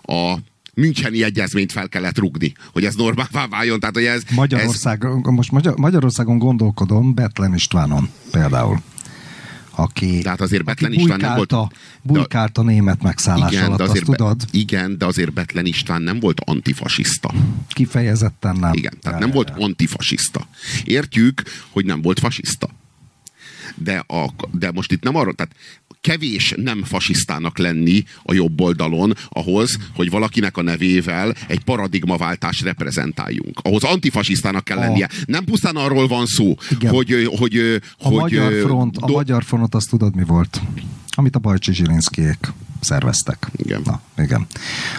a 0.01 0.37
Müncheni 0.73 1.23
egyezményt 1.23 1.71
fel 1.71 1.89
kellett 1.89 2.17
rugni, 2.17 2.53
hogy 2.71 2.85
ez 2.85 2.95
normálvá 2.95 3.47
váljon. 3.47 3.79
Tehát, 3.79 3.95
hogy 3.95 4.05
ez, 4.05 4.23
Magyarország, 4.35 5.03
ez... 5.03 5.33
most 5.33 5.51
Magyar, 5.51 5.77
Magyarországon 5.77 6.37
gondolkodom 6.37 7.13
Betlen 7.13 7.53
Istvánon 7.53 8.09
például 8.31 8.79
aki, 9.75 10.21
Tehát 10.21 10.41
azért 10.41 10.63
Betlen 10.63 10.93
István 10.93 11.19
nem 11.19 11.35
volt... 11.35 11.53
Bujkált 12.01 12.57
a 12.57 12.61
német 12.61 13.01
megszállás 13.01 13.51
igen, 13.51 13.65
alatt, 13.65 13.77
de 13.77 13.83
azért 13.83 14.07
azt 14.07 14.17
tudod? 14.17 14.41
Igen, 14.51 14.97
de 14.97 15.05
azért 15.05 15.33
Betlen 15.33 15.65
István 15.65 16.01
nem 16.01 16.19
volt 16.19 16.39
antifasiszta. 16.39 17.31
Kifejezetten 17.67 18.55
nem. 18.55 18.73
Igen, 18.73 18.93
tehát 19.01 19.19
ja, 19.19 19.25
nem 19.25 19.27
ja, 19.27 19.33
volt 19.33 19.51
ja. 19.57 19.65
antifasiszta. 19.65 20.47
Értjük, 20.83 21.41
hogy 21.69 21.85
nem 21.85 22.01
volt 22.01 22.19
fasiszta. 22.19 22.69
De, 23.75 24.03
a, 24.07 24.33
de 24.51 24.71
most 24.71 24.91
itt 24.91 25.03
nem 25.03 25.15
arról, 25.15 25.33
tehát 25.33 25.55
kevés 26.01 26.53
nem 26.57 26.83
fasisztának 26.83 27.57
lenni 27.57 28.03
a 28.23 28.33
jobb 28.33 28.61
oldalon 28.61 29.13
ahhoz, 29.29 29.77
hogy 29.95 30.09
valakinek 30.09 30.57
a 30.57 30.61
nevével 30.61 31.33
egy 31.47 31.63
paradigmaváltás 31.63 32.61
reprezentáljunk. 32.61 33.59
Ahhoz 33.63 33.83
antifasisztának 33.83 34.63
kell 34.63 34.77
a... 34.77 34.79
lennie. 34.79 35.09
Nem 35.25 35.43
pusztán 35.43 35.75
arról 35.75 36.07
van 36.07 36.25
szó, 36.25 36.55
Igen. 36.69 36.91
hogy... 36.91 37.29
hogy 37.37 37.57
a, 37.97 38.07
hogy, 38.07 38.15
magyar 38.15 38.53
front, 38.53 38.97
do... 38.97 39.05
a 39.05 39.11
magyar 39.11 39.43
front 39.43 39.75
azt 39.75 39.89
tudod 39.89 40.15
mi 40.15 40.23
volt? 40.23 40.61
Amit 41.15 41.35
a 41.35 41.39
Bajcsi 41.39 41.73
Zsilinszkiék 41.73 42.53
szerveztek. 42.79 43.47
Igen. 43.55 43.81
Na, 43.85 44.01
igen. 44.17 44.47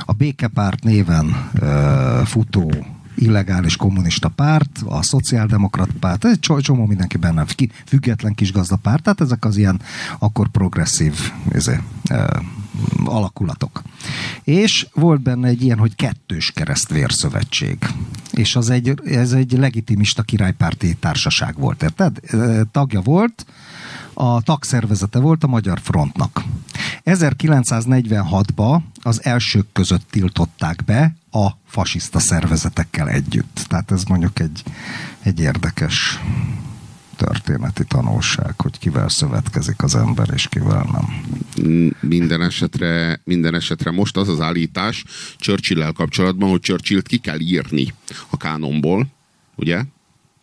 A 0.05 0.13
Békepárt 0.13 0.83
néven 0.83 1.51
uh, 1.61 2.27
futó 2.27 2.87
illegális 3.15 3.77
kommunista 3.77 4.29
párt, 4.29 4.81
a 4.85 5.03
szociáldemokrat 5.03 5.91
párt, 6.01 6.25
egy 6.25 6.39
csomó 6.41 6.87
mindenki 6.87 7.17
benne, 7.17 7.45
független 7.87 8.35
kis 8.35 8.53
gazdapárt, 8.53 9.03
tehát 9.03 9.21
ezek 9.21 9.45
az 9.45 9.57
ilyen 9.57 9.81
akkor 10.19 10.49
progresszív 10.49 11.15
ezé, 11.51 11.81
alakulatok. 13.05 13.83
És 14.45 14.87
volt 14.95 15.21
benne 15.21 15.49
egy 15.49 15.63
ilyen, 15.63 15.79
hogy 15.79 15.95
kettős 15.95 16.51
keresztvérszövetség. 16.51 17.79
És 18.31 18.57
az 18.57 18.71
egy, 18.71 18.95
ez 19.05 19.33
egy 19.33 19.53
legitimista 19.53 20.23
királypárti 20.23 20.95
társaság 20.95 21.59
volt, 21.59 21.83
érted? 21.83 22.21
Tagja 22.71 23.01
volt, 23.01 23.47
a 24.15 24.43
tagszervezete 24.43 25.19
volt 25.19 25.45
a 25.45 25.47
Magyar 25.47 25.81
Frontnak. 25.81 26.43
1946-ban 27.05 28.81
az 29.03 29.25
elsők 29.25 29.67
között 29.73 30.11
tiltották 30.11 30.85
be 30.85 31.17
a 31.31 31.49
fasiszta 31.67 32.19
szervezetekkel 32.19 33.09
együtt. 33.09 33.65
Tehát 33.69 33.91
ez 33.91 34.05
mondjuk 34.05 34.41
egy, 34.41 34.63
egy 35.23 35.41
érdekes 35.41 36.21
történeti 37.17 37.85
tanulság, 37.85 38.61
hogy 38.61 38.79
kivel 38.79 39.09
szövetkezik 39.09 39.83
az 39.83 39.95
ember, 39.95 40.29
és 40.35 40.49
kivel 40.49 40.87
nem. 40.93 41.25
Minden 42.01 42.43
esetre, 42.43 43.21
minden 43.25 43.55
esetre 43.55 43.91
most 43.91 44.17
az 44.17 44.29
az 44.29 44.41
állítás 44.41 45.05
churchill 45.37 45.93
kapcsolatban, 45.93 46.51
hogy 46.51 46.61
Churchillt 46.61 47.07
ki 47.07 47.19
kell 47.19 47.41
írni 47.41 47.95
a 48.31 48.37
kánonból, 48.37 49.07
ugye? 49.55 49.83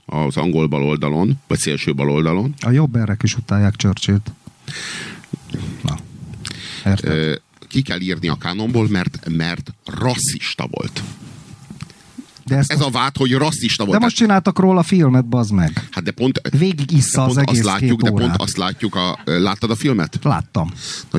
Az 0.10 0.38
angol 0.38 0.68
baloldalon, 0.68 1.40
vagy 1.48 1.58
szélső 1.58 1.94
baloldalon. 1.94 2.54
A 2.60 2.70
jobb 2.70 2.96
erek 2.96 3.24
is 3.24 3.36
utálják 3.36 3.76
Churchillt. 3.76 4.32
Na. 5.82 5.98
Érted? 6.86 7.42
Ki 7.68 7.82
kell 7.82 8.00
írni 8.00 8.28
a 8.28 8.36
kánonból, 8.36 8.88
mert, 8.90 9.30
mert 9.30 9.74
rasszista 9.86 10.68
volt. 10.72 11.04
De 12.50 12.58
ez 12.58 12.68
most... 12.68 12.82
a 12.82 12.90
vád, 12.90 13.18
hogy 13.18 13.32
rasszista 13.34 13.86
volt. 13.86 13.98
De 13.98 14.04
most 14.04 14.16
csináltak 14.16 14.60
róla 14.60 14.84
filmet, 14.84 15.26
bazd 15.26 15.54
meg. 15.54 15.88
Hát 15.92 16.04
de 16.04 16.12
pont... 16.12 16.42
Végig 16.58 16.92
issza 16.92 17.24
az 17.24 17.38
egész 17.38 17.60
azt 17.60 17.68
látjuk, 17.68 18.02
De 18.02 18.10
pont 18.10 18.36
azt 18.38 18.58
látjuk, 18.58 18.96
a, 18.96 19.20
láttad 19.26 19.72
a 19.72 19.76
filmet? 19.76 20.20
Láttam. 20.24 20.72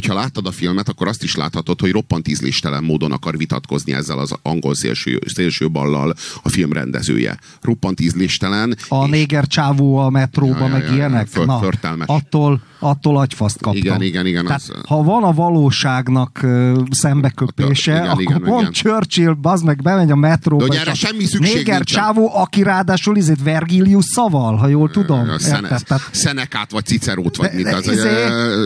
Ha 0.06 0.14
láttad 0.14 0.46
a 0.46 0.50
filmet, 0.50 0.88
akkor 0.88 1.08
azt 1.08 1.22
is 1.22 1.36
láthatod, 1.36 1.80
hogy 1.80 1.90
roppant 1.90 2.28
ízléstelen 2.28 2.84
módon 2.84 3.12
akar 3.12 3.36
vitatkozni 3.36 3.92
ezzel 3.92 4.18
az 4.18 4.34
angol 4.42 4.74
szélső, 4.74 5.20
szélső 5.26 5.70
ballal 5.70 6.14
a 6.42 6.48
film 6.48 6.72
rendezője. 6.72 7.38
Roppant 7.60 8.00
ízléstelen. 8.00 8.76
A 8.88 9.04
és... 9.04 9.10
néger 9.10 9.46
csávó 9.46 9.96
a 9.96 10.10
metróba, 10.10 10.58
ja, 10.58 10.66
ja, 10.66 10.72
meg 10.72 10.82
ja, 10.82 10.94
ilyenek? 10.94 11.26
Föl, 11.26 11.44
Na, 11.44 11.60
attól, 12.06 12.62
attól 12.80 13.18
agyfaszt 13.18 13.60
kaptam. 13.60 13.82
Igen, 13.82 14.02
igen, 14.02 14.26
igen. 14.26 14.44
Tehát, 14.44 14.60
az... 14.60 14.72
Ha 14.88 15.02
van 15.02 15.22
a 15.22 15.32
valóságnak 15.32 16.40
uh, 16.42 16.78
szembeköpése, 16.90 17.92
igen, 17.92 18.06
akkor 18.06 18.22
igen, 18.22 18.40
pont 18.42 18.60
igen. 18.60 18.72
Churchill, 18.72 19.32
bazd 19.32 19.64
meg, 19.64 19.82
bemegy 19.82 20.10
a 20.10 20.16
metróba. 20.16 20.68
De 20.68 20.80
erre 20.80 20.94
semmi 20.94 21.24
szükség 21.24 21.54
Néger 21.54 21.74
nincsen. 21.74 22.02
csávó, 22.02 22.30
aki 22.34 22.62
ráadásul 22.62 23.16
izét 23.16 23.42
Vergilius 23.42 24.04
szaval, 24.04 24.56
ha 24.56 24.66
jól 24.66 24.90
tudom. 24.90 25.38
Szene, 25.38 25.68
tehát, 25.68 26.08
Szenekát, 26.10 26.70
vagy 26.70 26.84
Cicerót, 26.84 27.36
vagy 27.36 27.52
mit 27.52 27.66
az. 27.66 27.88
Izé, 27.88 28.02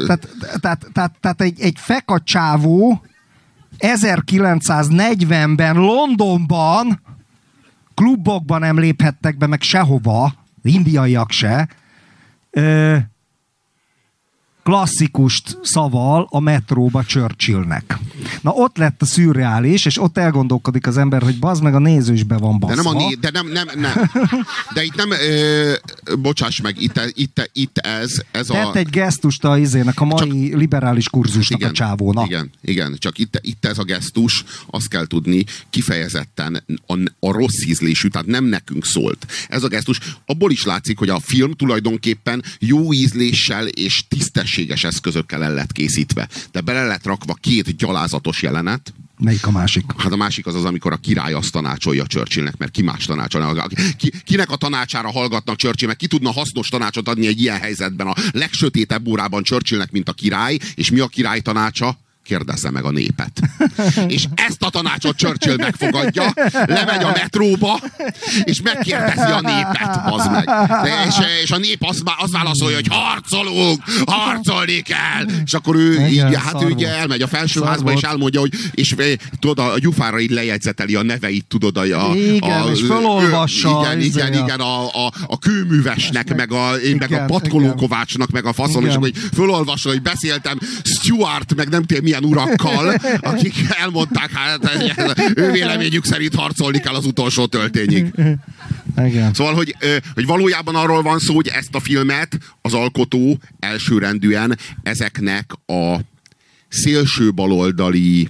tehát, 0.06 0.28
tehát, 0.60 0.86
tehát, 0.92 1.12
tehát 1.20 1.40
egy, 1.40 1.60
egy 1.60 1.76
feka 1.78 2.20
csávó 2.24 3.02
1940-ben 3.78 5.76
Londonban 5.76 7.00
klubokban 7.94 8.60
nem 8.60 8.78
léphettek 8.78 9.36
be, 9.36 9.46
meg 9.46 9.62
sehova, 9.62 10.34
indiaiak 10.62 11.30
se, 11.30 11.68
ö, 12.50 12.96
klasszikust 14.64 15.58
szaval 15.62 16.26
a 16.30 16.40
metróba 16.40 17.02
Churchillnek. 17.02 17.98
Na 18.40 18.50
ott 18.50 18.76
lett 18.76 19.02
a 19.02 19.04
szürreális, 19.04 19.84
és 19.84 20.00
ott 20.00 20.18
elgondolkodik 20.18 20.86
az 20.86 20.98
ember, 20.98 21.22
hogy 21.22 21.38
bazd 21.38 21.62
meg 21.62 21.74
a 21.74 21.78
néző 21.78 22.12
is 22.12 22.22
be 22.22 22.36
van 22.36 22.58
baszva. 22.58 22.82
De 22.82 22.82
nem, 22.82 22.96
a 22.96 22.98
né- 22.98 23.18
de 23.18 23.30
nem, 23.30 23.48
nem, 23.48 23.66
nem. 23.74 24.10
De 24.74 24.84
itt 24.84 24.94
nem, 24.94 25.10
ö, 25.10 25.72
bocsáss 26.18 26.60
meg, 26.60 26.82
itt, 26.82 27.00
itt, 27.14 27.50
itt 27.52 27.78
ez, 27.78 28.22
ez 28.30 28.46
Tett 28.46 28.56
a... 28.56 28.72
Tett 28.72 28.76
egy 28.76 28.90
gesztust 28.90 29.44
a 29.44 29.58
izének, 29.58 30.00
a 30.00 30.04
mai 30.04 30.48
csak, 30.48 30.58
liberális 30.58 31.08
kurzusnak 31.08 31.58
igen, 31.58 31.70
a 31.70 31.72
csávónak. 31.72 32.26
Igen, 32.26 32.50
igen, 32.62 32.96
csak 32.98 33.18
itt, 33.18 33.38
itt 33.42 33.64
ez 33.64 33.78
a 33.78 33.84
gesztus, 33.84 34.44
azt 34.66 34.88
kell 34.88 35.06
tudni, 35.06 35.44
kifejezetten 35.70 36.64
a, 36.86 36.98
a 37.20 37.32
rossz 37.32 37.62
ízlésű, 37.62 38.08
tehát 38.08 38.26
nem 38.26 38.44
nekünk 38.44 38.84
szólt. 38.84 39.26
Ez 39.48 39.62
a 39.62 39.68
gesztus, 39.68 39.98
abból 40.26 40.50
is 40.50 40.64
látszik, 40.64 40.98
hogy 40.98 41.08
a 41.08 41.20
film 41.20 41.52
tulajdonképpen 41.52 42.42
jó 42.58 42.92
ízléssel 42.92 43.66
és 43.66 44.04
tisztes 44.08 44.53
mesterséges 44.54 44.84
eszközökkel 44.84 45.44
el 45.44 45.54
lett 45.54 45.72
készítve. 45.72 46.28
De 46.52 46.60
bele 46.60 46.84
lett 46.84 47.04
rakva 47.04 47.34
két 47.34 47.76
gyalázatos 47.76 48.42
jelenet, 48.42 48.94
Melyik 49.18 49.46
a 49.46 49.50
másik? 49.50 49.84
Hát 49.96 50.12
a 50.12 50.16
másik 50.16 50.46
az 50.46 50.54
az, 50.54 50.64
amikor 50.64 50.92
a 50.92 50.96
király 50.96 51.32
azt 51.32 51.52
tanácsolja 51.52 52.06
Churchillnek, 52.06 52.56
mert 52.56 52.70
ki 52.70 52.82
más 52.82 53.04
tanácsolja. 53.04 53.66
Ki, 53.96 54.12
kinek 54.24 54.50
a 54.50 54.56
tanácsára 54.56 55.10
hallgatnak 55.10 55.56
Churchill, 55.56 55.88
meg 55.88 55.96
ki 55.96 56.06
tudna 56.06 56.30
hasznos 56.30 56.68
tanácsot 56.68 57.08
adni 57.08 57.26
egy 57.26 57.40
ilyen 57.40 57.60
helyzetben 57.60 58.06
a 58.06 58.14
legsötétebb 58.32 59.06
órában 59.06 59.42
Churchillnek, 59.42 59.90
mint 59.90 60.08
a 60.08 60.12
király, 60.12 60.58
és 60.74 60.90
mi 60.90 61.00
a 61.00 61.06
király 61.06 61.40
tanácsa? 61.40 61.98
Kérdezze 62.24 62.70
meg 62.70 62.84
a 62.84 62.90
népet. 62.90 63.40
És 64.06 64.24
ezt 64.34 64.62
a 64.62 64.70
tanácsot 64.70 65.16
Churchill 65.16 65.56
megfogadja, 65.56 66.32
lemegy 66.52 67.02
a 67.02 67.10
metróba, 67.14 67.80
és 68.44 68.62
megkérdezi 68.62 69.32
a 69.32 69.40
népet, 69.40 70.00
az 70.04 70.26
meg. 70.26 70.44
De, 70.82 71.04
és, 71.08 71.14
és 71.42 71.50
a 71.50 71.56
nép 71.56 71.84
azt, 71.84 72.02
azt 72.18 72.32
válaszolja, 72.32 72.76
hogy 72.76 72.88
harcolunk, 72.90 73.82
harcolni 74.06 74.80
kell. 74.80 75.26
És 75.44 75.54
akkor 75.54 75.76
ő 75.76 75.92
Igen, 75.92 76.08
így, 76.08 76.36
hát 76.36 76.62
ő 76.62 76.66
ugye 76.66 76.88
elmegy 76.88 77.22
a 77.22 77.26
felsőházba, 77.26 77.92
és 77.92 78.00
elmondja, 78.00 78.40
hogy 78.40 78.52
és 78.70 78.94
tudod, 79.38 79.58
a 79.58 79.78
gyufára 79.78 80.20
így 80.20 80.30
lejegyzeteli 80.30 80.94
a 80.94 81.02
neveit, 81.02 81.44
tudod, 81.48 81.76
a, 81.76 81.84
igen, 82.14 82.60
a, 82.60 82.70
és 82.70 82.80
felolvassa. 82.88 83.80
Igen, 83.80 84.00
igen, 84.00 84.32
igen, 84.32 84.60
a, 84.60 85.06
a, 85.06 85.12
a 85.26 85.38
kőművesnek, 85.38 86.28
meg, 86.28 86.36
meg 86.36 86.52
a, 86.52 86.80
igen, 86.80 86.96
meg 86.96 87.12
a 87.12 87.24
patkolókovácsnak, 87.24 88.30
meg 88.30 88.44
a 88.44 88.52
faszom, 88.52 88.84
igen. 88.84 88.90
és 88.90 88.96
akkor 88.96 89.10
felolvassa, 89.32 89.88
hogy 89.88 90.02
beszéltem 90.02 90.58
Stuart, 90.82 91.54
meg 91.54 91.68
nem 91.68 91.84
tudom 91.84 92.06
milyen 92.18 92.32
urakkal, 92.32 92.94
akik 93.20 93.54
elmondták, 93.68 94.30
hát 94.30 95.20
ő 95.34 95.50
véleményük 95.50 96.04
szerint 96.04 96.34
harcolni 96.34 96.78
kell 96.78 96.94
az 96.94 97.06
utolsó 97.06 97.46
töltényig. 97.46 98.12
Igen. 98.96 99.34
Szóval, 99.34 99.54
hogy, 99.54 99.76
hogy 100.14 100.26
valójában 100.26 100.74
arról 100.74 101.02
van 101.02 101.18
szó, 101.18 101.34
hogy 101.34 101.48
ezt 101.48 101.74
a 101.74 101.80
filmet 101.80 102.38
az 102.62 102.74
alkotó 102.74 103.38
elsőrendűen 103.58 104.58
ezeknek 104.82 105.52
a 105.66 105.96
szélső 106.68 107.32
baloldali 107.32 108.28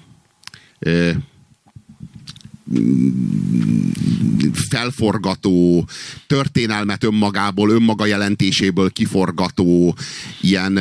felforgató, 4.53 5.89
történelmet 6.27 7.05
önmagából, 7.05 7.71
önmaga 7.71 8.07
jelentéséből 8.07 8.91
kiforgató 8.91 9.97
ilyen 10.41 10.79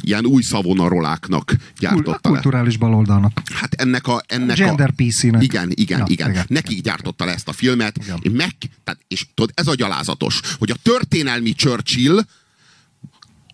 ilyen 0.00 0.26
új 0.26 0.42
szavonaroláknak 0.42 1.56
gyártotta 1.78 2.28
Kulturális 2.28 2.72
le. 2.72 2.78
baloldalnak. 2.78 3.42
Hát 3.54 3.74
ennek 3.74 4.06
a... 4.06 4.22
Ennek 4.26 4.56
Gender 4.56 4.88
a, 4.88 4.92
PC-nek. 4.96 5.42
Igen, 5.42 5.70
igen, 5.74 5.98
ja, 5.98 6.04
igen. 6.08 6.30
igen. 6.30 6.44
Nekik 6.48 6.82
gyártotta 6.82 7.24
le 7.24 7.32
ezt 7.32 7.48
a 7.48 7.52
filmet. 7.52 7.96
Igen. 7.96 8.32
Meg, 8.32 8.54
tehát, 8.84 9.00
és 9.08 9.26
tudod, 9.34 9.52
ez 9.54 9.66
a 9.66 9.74
gyalázatos, 9.74 10.40
hogy 10.58 10.70
a 10.70 10.76
történelmi 10.82 11.52
Churchill 11.52 12.20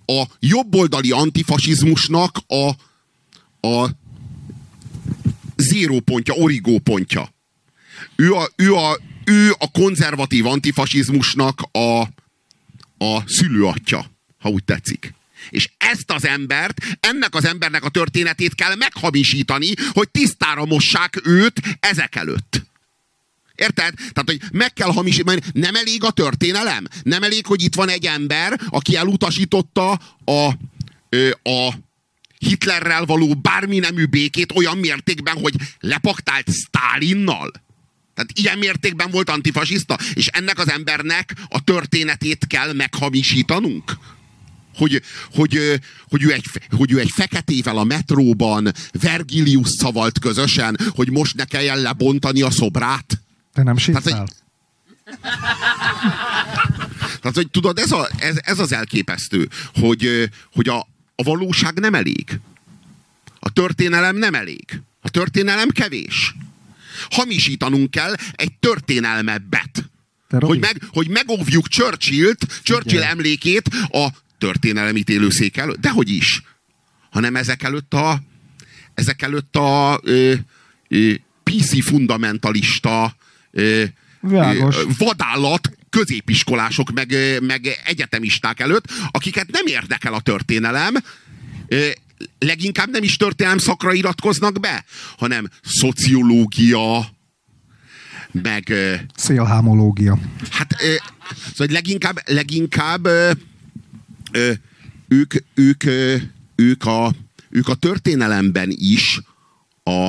a 0.07 0.25
jobboldali 0.39 1.11
antifasizmusnak 1.11 2.39
a, 2.47 2.69
a 3.69 3.91
zéró 5.57 6.01
pontja, 6.01 6.35
origó 6.35 6.79
pontja. 6.79 7.35
Ő 8.17 8.33
a, 8.33 8.49
ő 8.57 8.75
a, 8.75 8.99
ő 9.25 9.55
a 9.59 9.71
konzervatív 9.71 10.47
antifasizmusnak 10.47 11.61
a, 11.73 12.01
a 13.05 13.23
szülőatja, 13.27 14.05
ha 14.39 14.49
úgy 14.49 14.65
tetszik. 14.65 15.15
És 15.51 15.69
ezt 15.77 16.11
az 16.11 16.27
embert, 16.27 16.97
ennek 17.01 17.35
az 17.35 17.45
embernek 17.45 17.85
a 17.85 17.89
történetét 17.89 18.55
kell 18.55 18.75
meghamisítani, 18.75 19.73
hogy 19.93 20.09
tisztára 20.11 20.65
mossák 20.65 21.21
őt 21.25 21.61
ezek 21.81 22.15
előtt. 22.15 22.63
Érted? 23.55 23.95
Tehát, 23.95 24.25
hogy 24.25 24.41
meg 24.53 24.73
kell 24.73 24.93
hamisítani. 24.93 25.41
Nem 25.53 25.75
elég 25.75 26.05
a 26.05 26.11
történelem? 26.11 26.87
Nem 27.03 27.23
elég, 27.23 27.47
hogy 27.47 27.63
itt 27.63 27.75
van 27.75 27.89
egy 27.89 28.07
ember, 28.07 28.61
aki 28.69 28.97
elutasította 28.97 30.01
a, 30.25 30.47
a 31.43 31.75
Hitlerrel 32.39 33.05
való 33.05 33.35
bármi 33.35 33.79
nemű 33.79 34.07
békét 34.07 34.53
olyan 34.53 34.79
mértékben, 34.79 35.37
hogy 35.37 35.55
lepaktált 35.81 36.51
Stálinnal? 36.53 37.51
Tehát 38.15 38.31
ilyen 38.35 38.59
mértékben 38.59 39.11
volt 39.11 39.31
antifasiszta, 39.31 39.99
és 40.15 40.27
ennek 40.27 40.59
az 40.59 40.71
embernek 40.71 41.35
a 41.49 41.65
történetét 41.65 42.47
kell 42.47 42.73
meghamisítanunk? 42.73 43.93
Hogy, 44.77 45.03
hogy, 45.33 45.81
hogy, 46.09 46.23
ő 46.23 46.33
egy, 46.33 46.45
hogy 46.71 46.93
ő 46.93 46.99
egy 46.99 47.11
feketével 47.15 47.79
a 47.79 47.85
metróban 47.85 48.73
Vergilius 48.93 49.69
szavalt 49.69 50.19
közösen, 50.19 50.79
hogy 50.89 51.11
most 51.11 51.35
ne 51.35 51.45
kelljen 51.45 51.79
lebontani 51.79 52.43
a 52.43 52.51
szobrát. 52.51 53.21
Te 53.53 53.63
nem 53.63 53.77
sétál? 53.77 54.03
Tehát, 54.03 54.19
hogy, 54.19 54.29
tehát, 57.21 57.35
hogy 57.35 57.51
tudod, 57.51 57.79
ez, 57.79 57.93
a, 57.93 58.09
ez, 58.19 58.37
ez 58.41 58.59
az 58.59 58.73
elképesztő, 58.73 59.49
hogy, 59.75 60.31
hogy 60.53 60.69
a, 60.69 60.79
a 61.15 61.23
valóság 61.23 61.81
nem 61.81 61.95
elég. 61.95 62.41
A 63.41 63.51
történelem 63.51 64.17
nem 64.17 64.35
elég. 64.35 64.81
A 65.01 65.11
történelem 65.11 65.69
kevés. 65.69 66.35
Hamisítanunk 67.11 67.91
kell 67.91 68.15
egy 68.33 68.53
történelmebbet. 68.61 69.85
Hogy, 70.41 70.59
meg, 70.59 70.83
hogy 70.93 71.09
megóvjuk 71.09 71.69
Churchill-t, 71.69 72.61
Churchill 72.63 73.03
emlékét 73.03 73.69
a 73.89 74.09
történelem 74.45 74.97
ítélőszék 74.97 75.57
előtt, 75.57 75.81
dehogy 75.81 76.09
is, 76.09 76.43
hanem 77.11 77.37
ezek 77.37 77.63
előtt 77.63 77.95
a, 77.95 78.21
ezek 78.95 79.23
előtt 79.23 79.57
a 79.57 80.01
ö, 80.03 80.35
ö, 80.89 81.13
PC 81.43 81.85
fundamentalista 81.85 83.17
ö, 83.51 83.85
Világos. 84.21 84.77
ö, 84.77 84.83
vadállat 84.99 85.71
középiskolások, 85.91 86.93
meg, 86.93 87.17
meg 87.41 87.81
egyetemisták 87.85 88.61
előtt, 88.61 88.85
akiket 89.11 89.51
nem 89.51 89.67
érdekel 89.67 90.15
a 90.15 90.21
történelem, 90.21 90.95
ö, 91.67 91.89
leginkább 92.39 92.91
nem 92.91 93.03
is 93.03 93.17
történelem 93.17 93.59
szakra 93.59 93.93
iratkoznak 93.93 94.61
be, 94.61 94.85
hanem 95.19 95.49
szociológia, 95.63 97.07
meg 98.33 98.73
Szélhámológia. 99.15 100.19
Hát, 100.51 100.75
szóval 101.55 101.75
leginkább, 101.75 102.21
leginkább 102.25 103.09
ö, 104.35 104.53
ők, 105.09 105.35
ők, 105.55 105.85
ö, 105.85 106.17
ők, 106.55 106.85
a, 106.85 107.15
ők 107.51 107.69
a 107.69 107.75
történelemben 107.75 108.69
is 108.71 109.21
a 109.85 110.09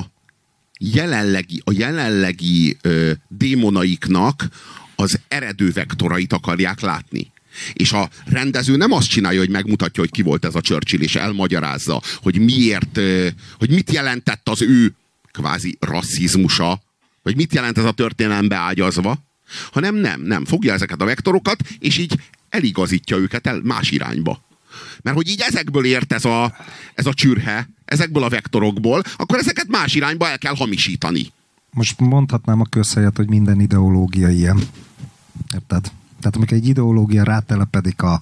jelenlegi, 0.80 1.62
a 1.64 1.72
jelenlegi 1.72 2.78
ö, 2.82 3.12
démonaiknak 3.28 4.48
az 4.96 5.20
eredő 5.28 5.72
vektorait 5.72 6.34
akarják 6.34 6.80
látni. 6.80 7.32
És 7.74 7.92
a 7.92 8.10
rendező 8.26 8.76
nem 8.76 8.92
azt 8.92 9.10
csinálja, 9.10 9.40
hogy 9.40 9.50
megmutatja, 9.50 10.04
hogy 10.04 10.12
ki 10.12 10.22
volt 10.22 10.46
ez 10.46 10.56
a 10.56 10.62
Churchill, 10.62 11.02
és 11.02 11.16
elmagyarázza, 11.16 12.02
hogy 12.16 12.40
miért, 12.40 13.00
hogy 13.58 13.70
mit 13.70 13.92
jelentett 13.92 14.50
az 14.50 14.62
ő 14.62 14.96
kvázi 15.32 15.78
rasszizmusa, 15.80 16.82
vagy 17.24 17.36
mit 17.36 17.54
jelent 17.54 17.78
ez 17.78 17.84
a 17.84 17.92
történelembe 17.92 18.56
ágyazva, 18.56 19.24
hanem 19.72 19.96
nem, 19.96 20.22
nem. 20.22 20.46
Fogja 20.46 20.74
ezeket 20.74 21.02
a 21.02 21.06
vektorokat, 21.06 21.62
és 21.80 21.98
így 21.98 22.20
eligazítja 22.56 23.18
őket 23.18 23.48
el 23.48 23.60
más 23.64 23.92
irányba. 23.92 24.44
Mert 25.02 25.16
hogy 25.16 25.28
így 25.28 25.42
ezekből 25.42 25.86
ért 25.86 26.14
ez 26.14 26.26
a, 26.26 26.56
ez 26.94 27.06
a 27.06 27.14
csürhe, 27.14 27.70
ezekből 27.86 28.24
a 28.24 28.30
vektorokból, 28.30 29.04
akkor 29.18 29.38
ezeket 29.38 29.68
más 29.68 29.96
irányba 29.96 30.30
el 30.30 30.38
kell 30.38 30.56
hamisítani. 30.56 31.32
Most 31.72 32.00
mondhatnám 32.00 32.62
a 32.62 32.66
közhelyet, 32.66 33.18
hogy 33.18 33.30
minden 33.30 33.60
ideológia 33.60 34.30
ilyen. 34.30 34.60
Érted? 35.54 35.92
Tehát 36.26 36.40
amikor 36.40 36.58
egy 36.58 36.68
ideológia 36.68 37.24
rátelepedik 37.24 38.02
a, 38.02 38.22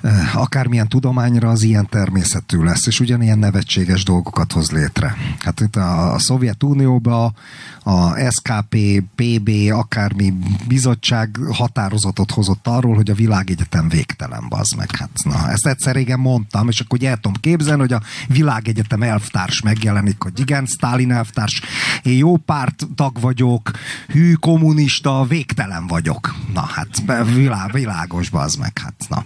eh, 0.00 0.36
akármilyen 0.36 0.88
tudományra, 0.88 1.48
az 1.48 1.62
ilyen 1.62 1.88
természetű 1.88 2.62
lesz, 2.62 2.86
és 2.86 3.00
ugyanilyen 3.00 3.38
nevetséges 3.38 4.04
dolgokat 4.04 4.52
hoz 4.52 4.70
létre. 4.70 5.16
Hát 5.38 5.60
itt 5.60 5.76
a, 5.76 6.12
a 6.14 6.18
Szovjetunióban 6.18 7.34
a 7.82 8.30
SKP, 8.30 8.76
PB, 9.14 9.50
akármi 9.70 10.34
bizottság 10.68 11.38
határozatot 11.52 12.30
hozott 12.30 12.66
arról, 12.66 12.94
hogy 12.94 13.10
a 13.10 13.14
világegyetem 13.14 13.88
végtelen, 13.88 14.48
bazd 14.48 14.76
meg. 14.76 14.96
Hát, 14.96 15.10
na, 15.22 15.50
ezt 15.50 15.66
egyszer 15.66 15.94
régen 15.94 16.18
mondtam, 16.18 16.68
és 16.68 16.80
akkor 16.80 16.98
el 17.02 17.16
tudom 17.16 17.40
képzelni, 17.40 17.80
hogy 17.80 17.92
a 17.92 18.02
világegyetem 18.28 19.02
elvtárs 19.02 19.62
megjelenik, 19.62 20.22
hogy 20.22 20.40
igen, 20.40 20.66
Stalin 20.66 21.12
elvtárs, 21.12 21.60
én 22.02 22.16
jó 22.16 22.36
párt 22.36 22.86
tag 22.94 23.20
vagyok, 23.20 23.70
hű 24.08 24.32
kommunista, 24.32 25.24
végtelen 25.28 25.86
vagyok. 25.86 26.34
Na 26.54 26.60
hát, 26.60 26.91
be- 27.00 27.24
vilá, 27.24 27.66
világos, 27.72 28.28
bazd 28.30 28.58
meg, 28.58 28.78
hát 28.82 28.94
na. 29.08 29.24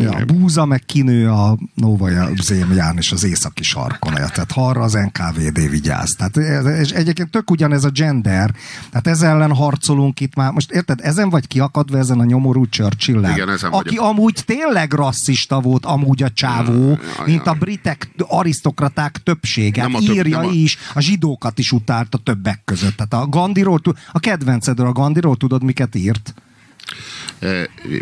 Ja, 0.00 0.10
a 0.10 0.24
búza 0.24 0.64
meg 0.64 0.82
kinő 0.86 1.30
a 1.30 1.58
Novaja 1.74 2.28
Zémján 2.42 2.96
és 2.96 3.12
az 3.12 3.24
északi 3.24 3.62
sarkon. 3.62 4.14
Tehát 4.14 4.52
ha 4.52 4.66
arra 4.68 4.80
az 4.80 4.92
NKVD 4.92 5.70
vigyáz. 5.70 6.14
Tehát, 6.14 6.36
és 6.80 6.90
egyébként 6.90 7.30
tök 7.30 7.50
ugyanez 7.50 7.84
a 7.84 7.88
gender. 7.90 8.54
Tehát 8.90 9.06
ez 9.06 9.22
ellen 9.22 9.54
harcolunk 9.54 10.20
itt 10.20 10.34
már. 10.34 10.52
Most 10.52 10.70
érted, 10.70 11.00
ezen 11.02 11.30
vagy 11.30 11.46
kiakadva 11.46 11.98
ezen 11.98 12.20
a 12.20 12.24
nyomorú 12.24 12.66
churchill 12.66 13.24
Igen, 13.32 13.48
ezen 13.48 13.70
aki 13.70 13.88
vagyok. 13.96 14.04
amúgy 14.04 14.42
tényleg 14.46 14.92
rasszista 14.92 15.60
volt, 15.60 15.86
amúgy 15.86 16.22
a 16.22 16.30
csávó, 16.30 16.88
Ja, 16.90 17.24
mint 17.24 17.44
ja. 17.44 17.50
a 17.52 17.54
britek 17.54 18.10
arisztokraták 18.28 19.16
többsége. 19.22 19.82
Hát 19.82 19.90
több- 19.90 20.00
írja 20.14 20.38
a- 20.38 20.50
is, 20.50 20.78
a 20.94 21.00
zsidókat 21.00 21.58
is 21.58 21.72
utálta 21.72 22.18
többek 22.18 22.60
között. 22.64 22.96
Tehát 22.96 23.24
a 23.26 23.28
Gandiról, 23.28 23.80
a 24.12 24.18
kedvencedről 24.20 24.86
a 24.86 24.92
Gandiról 24.92 25.36
tudod, 25.36 25.62
miket 25.62 25.94
írt? 25.94 26.34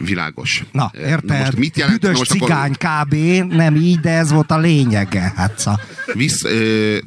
Világos. 0.02 0.64
Na, 0.72 0.90
érted? 0.98 1.38
most 1.38 1.56
mit 1.56 1.76
jelent? 1.76 2.00
Büdös 2.00 2.18
most 2.18 2.30
akkor 2.30 2.48
cigány 2.48 2.72
kb. 2.72 3.14
Nem 3.54 3.76
így, 3.76 4.00
de 4.00 4.10
ez 4.10 4.30
volt 4.30 4.50
a 4.50 4.58
lényege. 4.58 5.32
Hát 5.36 5.58
szá. 5.58 5.78
Visz, 6.12 6.44
e, 6.44 6.48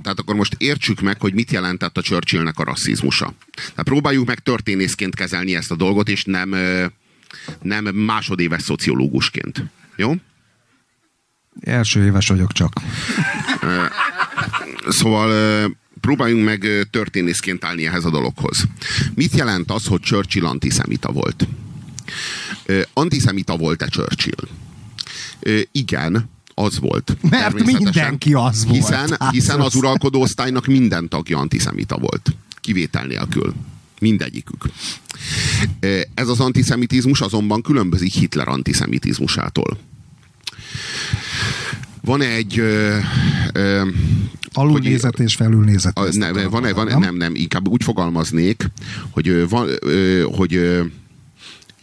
tehát 0.01 0.19
akkor 0.19 0.35
most 0.35 0.55
értsük 0.57 1.01
meg, 1.01 1.21
hogy 1.21 1.33
mit 1.33 1.51
jelentett 1.51 1.97
a 1.97 2.01
Churchillnek 2.01 2.59
a 2.59 2.63
rasszizmusa. 2.63 3.33
Tehát 3.55 3.83
próbáljuk 3.83 4.27
meg 4.27 4.39
történészként 4.39 5.15
kezelni 5.15 5.55
ezt 5.55 5.71
a 5.71 5.75
dolgot, 5.75 6.09
és 6.09 6.23
nem, 6.23 6.53
e, 6.53 6.91
nem 7.61 7.85
másodéves 7.85 8.61
szociológusként. 8.61 9.63
Jó? 9.95 10.13
Első 11.61 12.05
éves 12.05 12.27
vagyok 12.27 12.51
csak. 12.51 12.73
Szóval 14.87 15.29
ö, 15.29 15.65
próbáljunk 16.03 16.45
meg 16.45 16.87
történészként 16.91 17.65
állni 17.65 17.85
ehhez 17.87 18.05
a 18.05 18.09
dologhoz. 18.09 18.63
Mit 19.13 19.35
jelent 19.35 19.71
az, 19.71 19.85
hogy 19.85 19.99
Churchill 19.99 20.45
antiszemita 20.45 21.11
volt? 21.11 21.47
Antiszemita 22.93 23.57
volt-e 23.57 23.87
Churchill? 23.87 24.47
Igen, 25.71 26.29
az 26.53 26.79
volt. 26.79 27.17
Mert 27.29 27.63
mindenki 27.63 28.33
az 28.33 28.65
volt. 28.65 28.77
Hiszen, 28.77 29.15
Hát 29.19 29.31
hiszen 29.31 29.59
az 29.59 29.75
uralkodó 29.75 30.21
osztálynak 30.21 30.65
minden 30.65 31.09
tagja 31.09 31.37
antiszemita 31.37 31.97
volt. 31.97 32.35
Kivétel 32.61 33.05
nélkül. 33.05 33.53
Mindegyikük. 33.99 34.65
Ez 36.13 36.27
az 36.27 36.39
antiszemitizmus 36.39 37.21
azonban 37.21 37.61
különbözik 37.61 38.13
Hitler 38.13 38.47
antiszemitizmusától. 38.47 39.77
Van 42.05 42.21
egy 42.21 42.59
ö, 42.59 42.97
ö, 43.53 43.87
Alulnézet 44.53 45.19
és 45.19 45.35
felülnézet. 45.35 45.97
a, 45.99 46.07
ne, 46.11 46.27
akarom 46.27 46.49
van, 46.49 46.61
van, 46.61 46.73
mondani, 46.73 47.05
nem, 47.05 47.15
nem, 47.15 47.35
inkább 47.35 47.67
úgy 47.67 47.83
fogalmaznék, 47.83 48.71
hogy 49.09 49.49
van, 49.49 49.69
ö, 49.81 50.23
hogy 50.35 50.55
ö, 50.55 50.83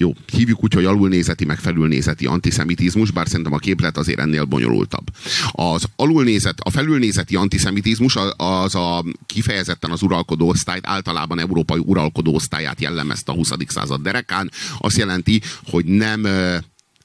jó, 0.00 0.14
hívjuk 0.32 0.62
úgy, 0.62 0.74
hogy 0.74 0.84
alulnézeti, 0.84 1.44
meg 1.44 1.58
felülnézeti 1.58 2.26
antiszemitizmus, 2.26 3.10
bár 3.10 3.28
szerintem 3.28 3.52
a 3.52 3.58
képlet 3.58 3.96
azért 3.96 4.18
ennél 4.18 4.44
bonyolultabb. 4.44 5.10
Az 5.50 5.84
alulnézet, 5.96 6.60
a 6.60 6.70
felülnézeti 6.70 7.36
antiszemitizmus 7.36 8.16
az, 8.36 8.74
a 8.74 9.04
kifejezetten 9.26 9.90
az 9.90 10.02
uralkodó 10.02 10.48
osztályt, 10.48 10.86
általában 10.86 11.38
európai 11.38 11.80
uralkodó 11.84 12.34
osztályát 12.34 12.80
jellemezte 12.80 13.32
a 13.32 13.34
20. 13.34 13.52
század 13.66 14.02
derekán. 14.02 14.50
Azt 14.78 14.96
jelenti, 14.96 15.40
hogy 15.64 15.84
nem, 15.84 16.26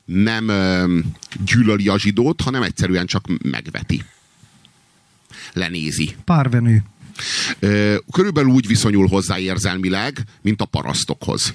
nem 0.06 0.52
gyűlöli 1.46 1.88
a 1.88 2.00
zsidót, 2.00 2.41
hanem 2.41 2.63
egyszerűen 2.63 3.06
csak 3.06 3.26
megveti. 3.44 4.04
Lenézi. 5.54 6.15
Párvenű. 6.24 6.78
Ö, 7.60 7.96
körülbelül 8.12 8.50
úgy 8.50 8.68
viszonyul 8.68 9.08
hozzá 9.08 9.39
érzelmileg, 9.39 10.24
mint 10.41 10.62
a 10.62 10.65
parasztokhoz. 10.65 11.54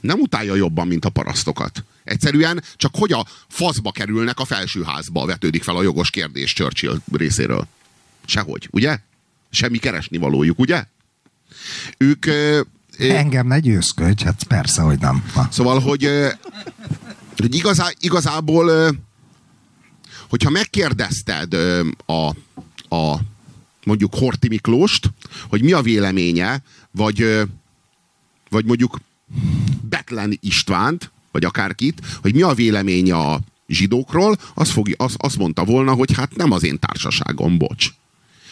Nem 0.00 0.20
utálja 0.20 0.54
jobban, 0.54 0.86
mint 0.86 1.04
a 1.04 1.08
parasztokat. 1.08 1.84
Egyszerűen 2.04 2.62
csak 2.76 2.94
hogy 2.94 3.12
a 3.12 3.26
faszba 3.48 3.90
kerülnek 3.90 4.38
a 4.38 4.44
felsőházba, 4.44 5.26
vetődik 5.26 5.62
fel 5.62 5.76
a 5.76 5.82
jogos 5.82 6.10
kérdés 6.10 6.52
Churchill 6.52 7.00
részéről. 7.12 7.66
Sehogy, 8.24 8.68
ugye? 8.70 8.98
Semmi 9.50 9.78
keresni 9.78 10.18
valójuk, 10.18 10.58
ugye? 10.58 10.84
Ők... 11.98 12.26
Engem 12.98 13.46
ne 13.46 13.58
győzködj, 13.58 14.24
hát 14.24 14.44
persze, 14.44 14.82
hogy 14.82 14.98
nem. 14.98 15.24
Szóval, 15.50 15.80
hogy, 15.80 16.10
ö, 17.40 17.46
hogy 17.46 17.54
igazá, 17.54 17.90
igazából, 18.00 18.96
hogyha 20.28 20.50
megkérdezted 20.50 21.54
a, 22.06 22.28
a 22.96 23.20
mondjuk 23.84 24.14
Horti 24.14 24.48
Miklóst, 24.48 25.10
hogy 25.48 25.62
mi 25.62 25.72
a 25.72 25.82
véleménye, 25.82 26.62
vagy, 26.90 27.40
vagy 28.48 28.64
mondjuk 28.64 29.00
Betlen 29.88 30.38
Istvánt, 30.40 31.10
vagy 31.32 31.44
akárkit, 31.44 32.00
hogy 32.20 32.34
mi 32.34 32.42
a 32.42 32.54
véleménye 32.54 33.16
a 33.16 33.40
zsidókról, 33.68 34.36
az, 34.54 34.70
fogja, 34.70 34.94
az, 34.98 35.14
azt 35.16 35.38
mondta 35.38 35.64
volna, 35.64 35.92
hogy 35.92 36.12
hát 36.12 36.36
nem 36.36 36.52
az 36.52 36.62
én 36.62 36.78
társaságom, 36.78 37.58
bocs. 37.58 37.88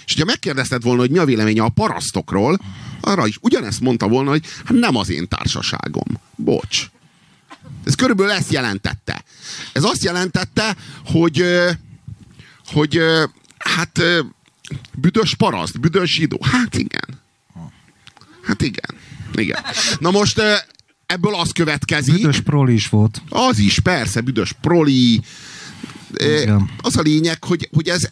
És 0.04 0.12
hogyha 0.14 0.24
megkérdezted 0.24 0.82
volna, 0.82 1.00
hogy 1.00 1.10
mi 1.10 1.18
a 1.18 1.24
véleménye 1.24 1.62
a 1.62 1.68
parasztokról, 1.68 2.58
arra 3.00 3.26
is 3.26 3.38
ugyanezt 3.40 3.80
mondta 3.80 4.08
volna, 4.08 4.30
hogy 4.30 4.44
hát 4.64 4.78
nem 4.78 4.96
az 4.96 5.08
én 5.08 5.28
társaságom. 5.28 6.20
Bocs. 6.36 6.90
Ez 7.84 7.94
körülbelül 7.94 8.32
ezt 8.32 8.52
jelentette. 8.52 9.24
Ez 9.72 9.84
azt 9.84 10.04
jelentette, 10.04 10.76
hogy, 11.04 11.44
hogy 12.66 13.00
hát 13.58 14.02
büdös 14.92 15.34
paraszt, 15.34 15.80
büdös 15.80 16.14
zsidó. 16.14 16.38
Hát 16.42 16.76
igen. 16.76 17.20
Hát 18.42 18.62
igen. 18.62 18.94
Igen. 19.34 19.62
Na 19.98 20.10
most 20.10 20.42
ebből 21.06 21.34
az 21.34 21.52
következik. 21.52 22.14
Büdös 22.14 22.40
proli 22.40 22.72
is 22.72 22.88
volt. 22.88 23.22
Az 23.28 23.58
is, 23.58 23.78
persze, 23.78 24.20
büdös 24.20 24.52
proli. 24.60 25.20
Igen. 26.14 26.70
Az 26.80 26.96
a 26.96 27.00
lényeg, 27.00 27.44
hogy, 27.44 27.68
hogy 27.72 27.88
ez, 27.88 28.08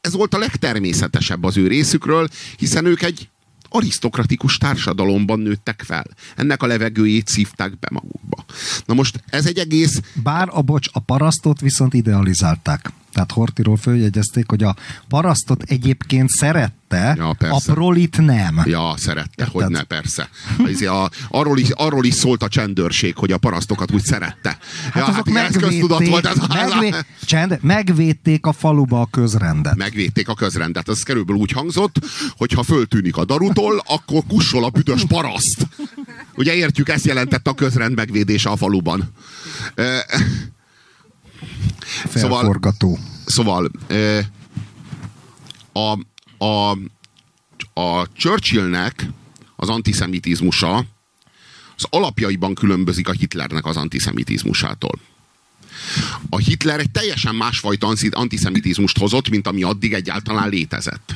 ez 0.00 0.12
volt 0.12 0.34
a 0.34 0.38
legtermészetesebb 0.38 1.44
az 1.44 1.56
ő 1.56 1.66
részükről, 1.66 2.28
hiszen 2.56 2.84
ők 2.84 3.02
egy 3.02 3.28
arisztokratikus 3.70 4.58
társadalomban 4.58 5.38
nőttek 5.38 5.82
fel. 5.86 6.06
Ennek 6.36 6.62
a 6.62 6.66
levegőjét 6.66 7.28
szívták 7.28 7.78
be 7.78 7.88
magukba. 7.90 8.44
Na 8.86 8.94
most 8.94 9.22
ez 9.26 9.46
egy 9.46 9.58
egész, 9.58 10.00
Bár 10.22 10.48
a 10.52 10.62
bocs, 10.62 10.88
a 10.92 10.98
parasztot 10.98 11.60
viszont 11.60 11.94
idealizálták. 11.94 12.92
Tehát 13.12 13.32
Hortiról 13.32 13.76
följegyezték, 13.76 14.48
hogy 14.48 14.62
a 14.62 14.76
parasztot 15.08 15.62
egyébként 15.62 16.28
szerette, 16.28 16.78
Ja, 17.16 17.28
a 17.28 17.32
persze. 17.32 17.72
prolit 17.72 18.20
nem. 18.20 18.62
Ja, 18.64 18.94
szerette, 18.96 19.30
Érted? 19.36 19.48
hogy 19.62 19.66
ne, 19.70 19.82
persze. 19.82 20.28
Ez 20.66 20.80
a, 20.80 21.10
arról, 21.28 21.58
is, 21.58 21.70
arról 21.70 22.04
is 22.04 22.14
szólt 22.14 22.42
a 22.42 22.48
csendőrség, 22.48 23.16
hogy 23.16 23.32
a 23.32 23.38
parasztokat 23.38 23.92
úgy 23.92 24.04
szerette. 24.04 24.58
Hát 24.92 25.08
azok 25.08 25.28
igen, 25.28 25.44
ez 25.44 25.56
köztudat 25.56 26.06
volt. 26.06 26.26
Ez, 26.26 26.38
a- 26.38 26.46
megvé, 26.54 26.88
a, 26.90 27.04
csend, 27.24 27.58
megvédték 27.62 28.46
a 28.46 28.52
faluba 28.52 29.00
a 29.00 29.06
közrendet. 29.10 29.76
megvédték 29.76 30.28
a 30.28 30.34
közrendet. 30.34 30.88
Ez 30.88 31.02
körülbelül 31.02 31.40
úgy 31.40 31.52
hangzott, 31.52 31.96
hogy 32.36 32.52
ha 32.52 32.62
föltűnik 32.62 33.16
a 33.16 33.24
darutól, 33.24 33.82
akkor 33.86 34.22
kussol 34.28 34.64
a 34.64 34.70
büdös 34.70 35.04
paraszt. 35.08 35.66
Ugye 36.36 36.54
értjük, 36.54 36.88
ezt 36.88 37.04
jelentette 37.06 37.50
a 37.50 37.54
közrend 37.54 37.94
megvédése 37.94 38.50
a 38.50 38.56
faluban. 38.56 39.12
Szóval- 42.14 42.38
Felforgató. 42.38 42.98
Szóval 43.26 43.70
a, 45.72 45.98
a, 46.44 46.70
a 47.80 48.06
Churchillnek 48.12 49.06
az 49.56 49.68
antiszemitizmusa 49.68 50.84
az 51.76 51.86
alapjaiban 51.90 52.54
különbözik 52.54 53.08
a 53.08 53.12
Hitlernek 53.12 53.66
az 53.66 53.76
antiszemitizmusától. 53.76 54.98
A 56.30 56.38
Hitler 56.38 56.78
egy 56.80 56.90
teljesen 56.90 57.34
másfajta 57.34 57.86
anti- 57.86 58.08
antiszemitizmust 58.12 58.98
hozott, 58.98 59.28
mint 59.28 59.46
ami 59.46 59.62
addig 59.62 59.92
egyáltalán 59.92 60.48
létezett. 60.48 61.14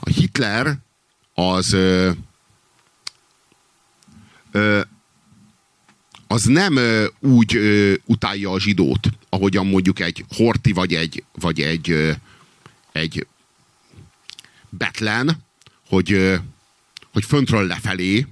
A 0.00 0.08
Hitler 0.08 0.78
az 1.34 1.72
ö, 1.72 2.10
ö, 4.52 4.80
az 6.32 6.44
nem 6.44 6.76
ö, 6.76 7.06
úgy 7.20 7.56
ö, 7.56 7.94
utálja 8.04 8.50
a 8.50 8.60
zsidót, 8.60 9.08
ahogyan 9.28 9.66
mondjuk 9.66 10.00
egy 10.00 10.24
Horti 10.28 10.72
vagy 10.72 10.94
egy, 10.94 11.24
vagy 11.32 11.60
egy, 11.60 11.90
ö, 11.90 12.12
egy 12.92 13.26
Betlen, 14.68 15.44
hogy, 15.86 16.12
ö, 16.12 16.36
hogy 17.12 17.24
föntről 17.24 17.66
lefelé, 17.66 18.26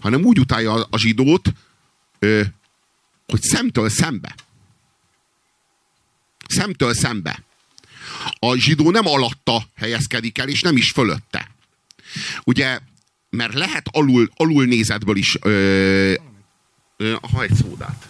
hanem 0.00 0.24
úgy 0.24 0.38
utálja 0.38 0.72
a, 0.72 0.86
a 0.90 0.98
zsidót, 0.98 1.52
ö, 2.18 2.42
hogy 3.26 3.42
szemtől 3.42 3.88
szembe. 3.88 4.34
Szemtől 6.48 6.94
szembe. 6.94 7.42
A 8.38 8.56
zsidó 8.56 8.90
nem 8.90 9.06
alatta 9.06 9.68
helyezkedik 9.74 10.38
el, 10.38 10.48
és 10.48 10.60
nem 10.60 10.76
is 10.76 10.90
fölötte. 10.90 11.50
Ugye, 12.44 12.78
mert 13.30 13.54
lehet 13.54 13.88
alul, 13.90 14.30
alul 14.36 14.64
nézetből 14.64 15.16
is 15.16 15.36
Ö, 15.40 16.14
Ha 17.32 17.42
egy. 17.42 18.08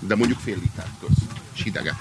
De 0.00 0.14
mondjuk 0.14 0.38
fél 0.38 0.58
liter 0.58 0.88
köz. 1.00 1.16
És. 1.52 1.96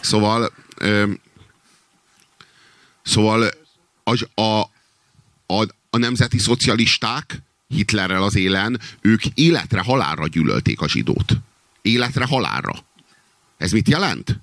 Szóval 0.00 0.52
ö, 0.76 1.12
szóval 3.02 3.50
a, 4.04 4.40
a, 4.40 4.60
a, 5.46 5.66
a 5.90 5.96
nemzeti 5.98 6.38
szocialisták 6.38 7.42
Hitlerrel 7.68 8.22
az 8.22 8.36
élen, 8.36 8.80
ők 9.00 9.24
életre 9.34 9.80
halálra 9.80 10.26
gyűlölték 10.26 10.80
a 10.80 10.88
zsidót. 10.88 11.32
Életre 11.82 12.24
halálra. 12.24 12.72
Ez 13.56 13.72
mit 13.72 13.88
jelent? 13.88 14.40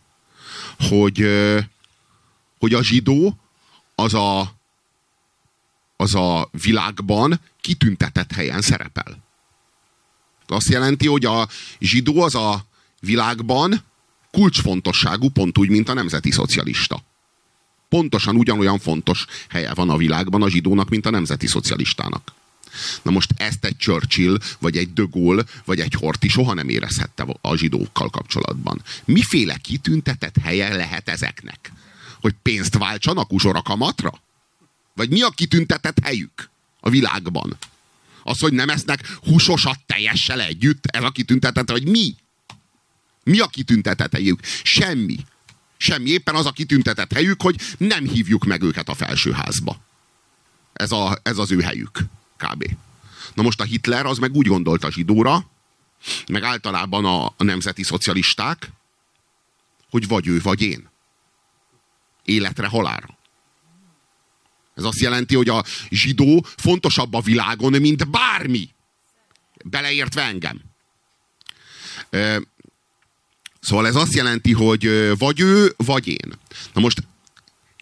Hogy, 0.80 1.28
hogy 2.60 2.74
a 2.74 2.84
zsidó 2.84 3.38
az 3.96 4.14
a, 4.14 4.56
az 5.98 6.16
a 6.16 6.50
világban 6.52 7.40
kitüntetett 7.62 8.32
helyen 8.32 8.62
szerepel. 8.62 9.24
Azt 10.48 10.70
jelenti, 10.70 11.08
hogy 11.08 11.26
a 11.26 11.48
zsidó 11.80 12.22
az 12.22 12.36
a 12.36 12.66
világban 13.00 13.84
kulcsfontosságú, 14.32 15.30
pont 15.30 15.58
úgy, 15.58 15.70
mint 15.70 15.90
a 15.90 15.94
nemzeti 15.94 16.32
szocialista. 16.32 17.04
Pontosan 17.90 18.36
ugyanolyan 18.36 18.80
fontos 18.80 19.26
helye 19.50 19.74
van 19.74 19.90
a 19.90 19.98
világban 19.98 20.42
a 20.42 20.50
zsidónak, 20.50 20.90
mint 20.90 21.06
a 21.06 21.10
nemzeti 21.10 21.48
szocialistának. 21.48 22.34
Na 23.02 23.12
most 23.12 23.34
ezt 23.38 23.66
egy 23.66 23.78
Churchill, 23.78 24.38
vagy 24.60 24.78
egy 24.78 24.94
De 24.94 25.04
Gaulle, 25.12 25.44
vagy 25.66 25.80
egy 25.80 25.94
Horthy 25.94 26.28
soha 26.28 26.54
nem 26.54 26.70
érezhette 26.70 27.26
a 27.42 27.56
zsidókkal 27.56 28.10
kapcsolatban. 28.10 28.82
Miféle 29.06 29.58
kitüntetett 29.58 30.36
helye 30.38 30.76
lehet 30.76 31.10
ezeknek? 31.10 31.72
Hogy 32.22 32.36
pénzt 32.42 32.78
váltsanak 32.78 33.34
uzsora 33.34 33.62
kamatra? 33.62 34.22
Vagy 34.94 35.10
mi 35.10 35.22
a 35.22 35.30
kitüntetett 35.30 36.00
helyük 36.04 36.50
a 36.80 36.90
világban? 36.90 37.58
Az, 38.24 38.40
hogy 38.40 38.54
nem 38.54 38.70
esznek 38.70 39.08
húsosat 39.22 39.80
teljessel 39.86 40.42
együtt? 40.42 40.86
Ez 40.86 41.04
a 41.04 41.10
kitüntetett, 41.10 41.70
vagy 41.70 41.88
mi? 41.88 42.16
Mi 43.24 43.40
a 43.40 43.48
kitüntetett 43.48 44.14
helyük? 44.14 44.40
Semmi. 44.64 45.18
Semmi. 45.78 46.10
Éppen 46.10 46.36
az 46.36 46.46
a 46.46 46.52
kitüntetett 46.52 47.14
helyük, 47.14 47.42
hogy 47.42 47.56
nem 47.78 48.08
hívjuk 48.08 48.46
meg 48.46 48.62
őket 48.62 48.90
a 48.90 48.94
felsőházba. 48.94 49.82
Ez, 50.74 50.92
a, 50.92 51.20
ez 51.24 51.38
az 51.38 51.52
ő 51.52 51.62
helyük. 51.62 52.00
Kb. 52.38 52.76
Na 53.34 53.42
most 53.42 53.60
a 53.60 53.64
Hitler 53.64 54.06
az 54.06 54.18
meg 54.18 54.36
úgy 54.36 54.48
gondolta 54.48 54.88
a 54.88 54.92
zsidóra, 54.92 55.50
meg 56.28 56.44
általában 56.44 57.06
a, 57.06 57.26
a 57.26 57.44
nemzeti 57.44 57.84
szocialisták, 57.84 58.70
hogy 59.90 60.08
vagy 60.08 60.28
ő, 60.28 60.40
vagy 60.42 60.62
én. 60.62 60.90
Életre, 62.24 62.68
halálra. 62.68 63.18
Ez 64.76 64.84
azt 64.84 65.00
jelenti, 65.00 65.36
hogy 65.36 65.50
a 65.50 65.64
zsidó 65.90 66.46
fontosabb 66.58 67.14
a 67.14 67.22
világon, 67.22 67.72
mint 67.72 68.10
bármi. 68.10 68.70
Beleértve 69.64 70.22
engem. 70.22 70.62
Szóval 73.60 73.88
ez 73.88 73.96
azt 73.96 74.14
jelenti, 74.14 74.54
hogy 74.54 75.14
vagy 75.18 75.40
ő, 75.40 75.74
vagy 75.78 76.08
én. 76.08 76.34
Na 76.74 76.82
most 76.82 77.04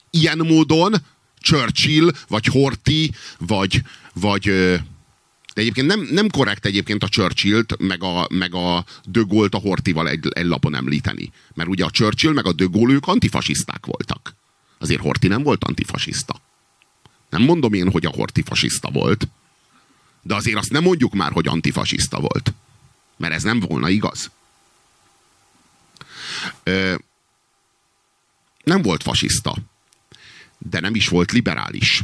ilyen 0.10 0.38
módon 0.38 0.95
Churchill, 1.39 2.12
vagy 2.27 2.45
Horthy, 2.45 3.12
vagy, 3.38 3.82
vagy 4.13 4.43
de 5.54 5.62
egyébként 5.62 5.88
nem, 5.88 6.08
nem 6.12 6.30
korrekt 6.30 6.65
egyébként 6.65 7.04
a 7.04 7.08
Churchillt, 7.08 7.77
meg 7.80 8.04
a, 8.04 8.27
meg 8.30 8.54
a 8.54 8.86
De 9.06 9.21
Gaulle-t 9.27 9.54
a 9.54 9.58
Horthyval 9.58 10.10
egy, 10.10 10.27
egy 10.30 10.45
lapon 10.45 10.75
említeni. 10.75 11.32
Mert 11.54 11.69
ugye 11.69 11.86
a 11.86 11.89
Churchill 11.89 12.34
meg 12.34 12.45
a 12.45 12.54
De 12.54 12.65
Gaulle 12.71 12.93
ők 12.93 13.08
antifasiszták 13.08 13.86
voltak. 13.86 14.36
Azért 14.77 15.01
Horthy 15.01 15.27
nem 15.27 15.43
volt 15.43 15.63
antifasiszta. 15.63 16.41
Nem 17.31 17.41
mondom 17.41 17.73
én, 17.73 17.91
hogy 17.91 18.05
a 18.05 18.09
Horthy 18.09 18.41
fasiszta 18.41 18.89
volt, 18.89 19.27
de 20.21 20.35
azért 20.35 20.57
azt 20.57 20.71
nem 20.71 20.83
mondjuk 20.83 21.13
már, 21.13 21.31
hogy 21.31 21.47
antifasiszta 21.47 22.19
volt. 22.19 22.53
Mert 23.17 23.33
ez 23.33 23.43
nem 23.43 23.59
volna 23.59 23.89
igaz. 23.89 24.31
Ö, 26.63 26.95
nem 28.63 28.81
volt 28.81 29.03
fasiszta, 29.03 29.55
de 30.57 30.79
nem 30.79 30.95
is 30.95 31.07
volt 31.07 31.31
liberális, 31.31 32.03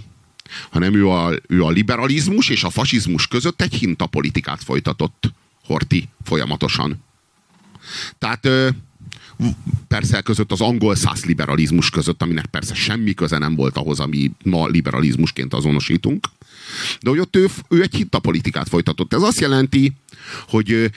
hanem 0.69 0.93
ő 0.93 1.09
a, 1.09 1.33
ő 1.47 1.63
a 1.63 1.69
liberalizmus 1.69 2.49
és 2.49 2.63
a 2.63 2.69
fasizmus 2.69 3.27
között 3.27 3.61
egy 3.61 3.73
hintapolitikát 3.73 4.63
folytatott 4.63 5.33
Horti 5.63 6.09
folyamatosan. 6.23 7.03
Tehát 8.17 8.45
persze 9.87 10.21
között 10.21 10.51
az 10.51 10.61
angol 10.61 10.95
száz 10.95 11.25
liberalizmus 11.25 11.89
között, 11.89 12.21
aminek 12.21 12.45
persze 12.45 12.73
semmi 12.73 13.13
köze 13.13 13.37
nem 13.37 13.55
volt 13.55 13.77
ahhoz, 13.77 13.99
ami 13.99 14.31
ma 14.43 14.67
liberalizmusként 14.67 15.53
azonosítunk. 15.53 16.27
De 17.01 17.09
hogy 17.09 17.19
ott 17.19 17.35
ő, 17.35 17.47
ő 17.69 17.81
egy 17.81 17.95
hintapolitikát 17.95 18.69
folytatott. 18.69 19.13
Ez 19.13 19.21
azt 19.21 19.39
jelenti, 19.39 19.93
hogy 20.47 20.91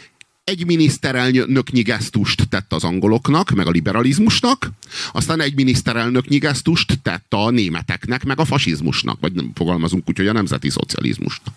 egy 0.44 0.66
miniszterelnöknyi 0.66 1.82
gesztust 1.82 2.48
tett 2.48 2.72
az 2.72 2.84
angoloknak, 2.84 3.50
meg 3.50 3.66
a 3.66 3.70
liberalizmusnak, 3.70 4.70
aztán 5.12 5.40
egy 5.40 5.54
miniszterelnöknyi 5.54 6.38
gesztust 6.38 6.98
tett 7.02 7.34
a 7.34 7.50
németeknek, 7.50 8.24
meg 8.24 8.38
a 8.38 8.44
fasizmusnak, 8.44 9.20
vagy 9.20 9.32
nem 9.32 9.50
fogalmazunk 9.54 10.08
úgy, 10.08 10.16
hogy 10.16 10.26
a 10.26 10.32
nemzeti 10.32 10.70
szocializmusnak. 10.70 11.54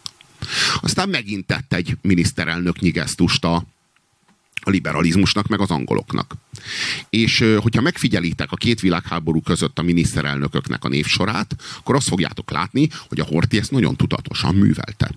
Aztán 0.82 1.10
megint 1.10 1.46
tett 1.46 1.74
egy 1.74 1.98
miniszterelnöknyi 2.02 2.90
gesztust 2.90 3.46
a, 3.46 3.64
a 4.64 4.70
liberalizmusnak, 4.70 5.48
meg 5.48 5.60
az 5.60 5.70
angoloknak. 5.70 6.34
És 7.10 7.46
hogyha 7.58 7.82
megfigyelitek 7.82 8.52
a 8.52 8.56
két 8.56 8.80
világháború 8.80 9.42
között 9.42 9.80
a 9.80 9.82
miniszterelnököknek 9.82 10.84
a 10.84 10.88
névsorát, 10.88 11.56
akkor 11.78 11.96
azt 11.96 12.08
fogjátok 12.08 12.52
látni, 12.52 12.90
hogy 13.08 13.20
a 13.20 13.26
Horthy 13.26 13.58
ezt 13.58 13.72
nagyon 13.72 13.96
tudatosan 13.96 14.56
művelte. 14.56 15.12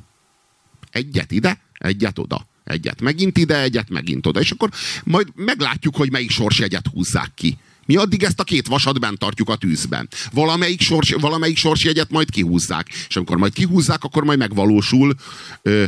Egyet 0.91 1.33
ide, 1.33 1.61
egyet 1.73 2.19
oda. 2.19 2.47
Egyet 2.65 3.01
megint 3.01 3.39
ide, 3.39 3.61
egyet 3.61 3.89
megint 3.89 4.27
oda. 4.27 4.41
És 4.41 4.51
akkor 4.51 4.71
majd 5.05 5.29
meglátjuk, 5.35 5.97
hogy 5.97 6.11
melyik 6.11 6.31
sorsjegyet 6.31 6.87
húzzák 6.87 7.33
ki. 7.35 7.59
Mi 7.87 7.97
addig 7.97 8.23
ezt 8.23 8.41
a 8.41 8.45
két 8.45 8.67
vasat 8.67 9.01
bent 9.01 9.19
tartjuk 9.19 9.49
a 9.49 9.57
tűzben. 9.57 10.09
Valamelyik, 10.33 10.81
sors, 10.81 11.13
valamelyik 11.13 11.57
sorsjegyet 11.57 12.11
majd 12.11 12.31
kihúzzák. 12.31 12.89
És 13.09 13.17
amikor 13.17 13.37
majd 13.37 13.53
kihúzzák, 13.53 14.05
akkor 14.05 14.25
majd 14.25 14.39
megvalósul 14.39 15.15
ö, 15.63 15.85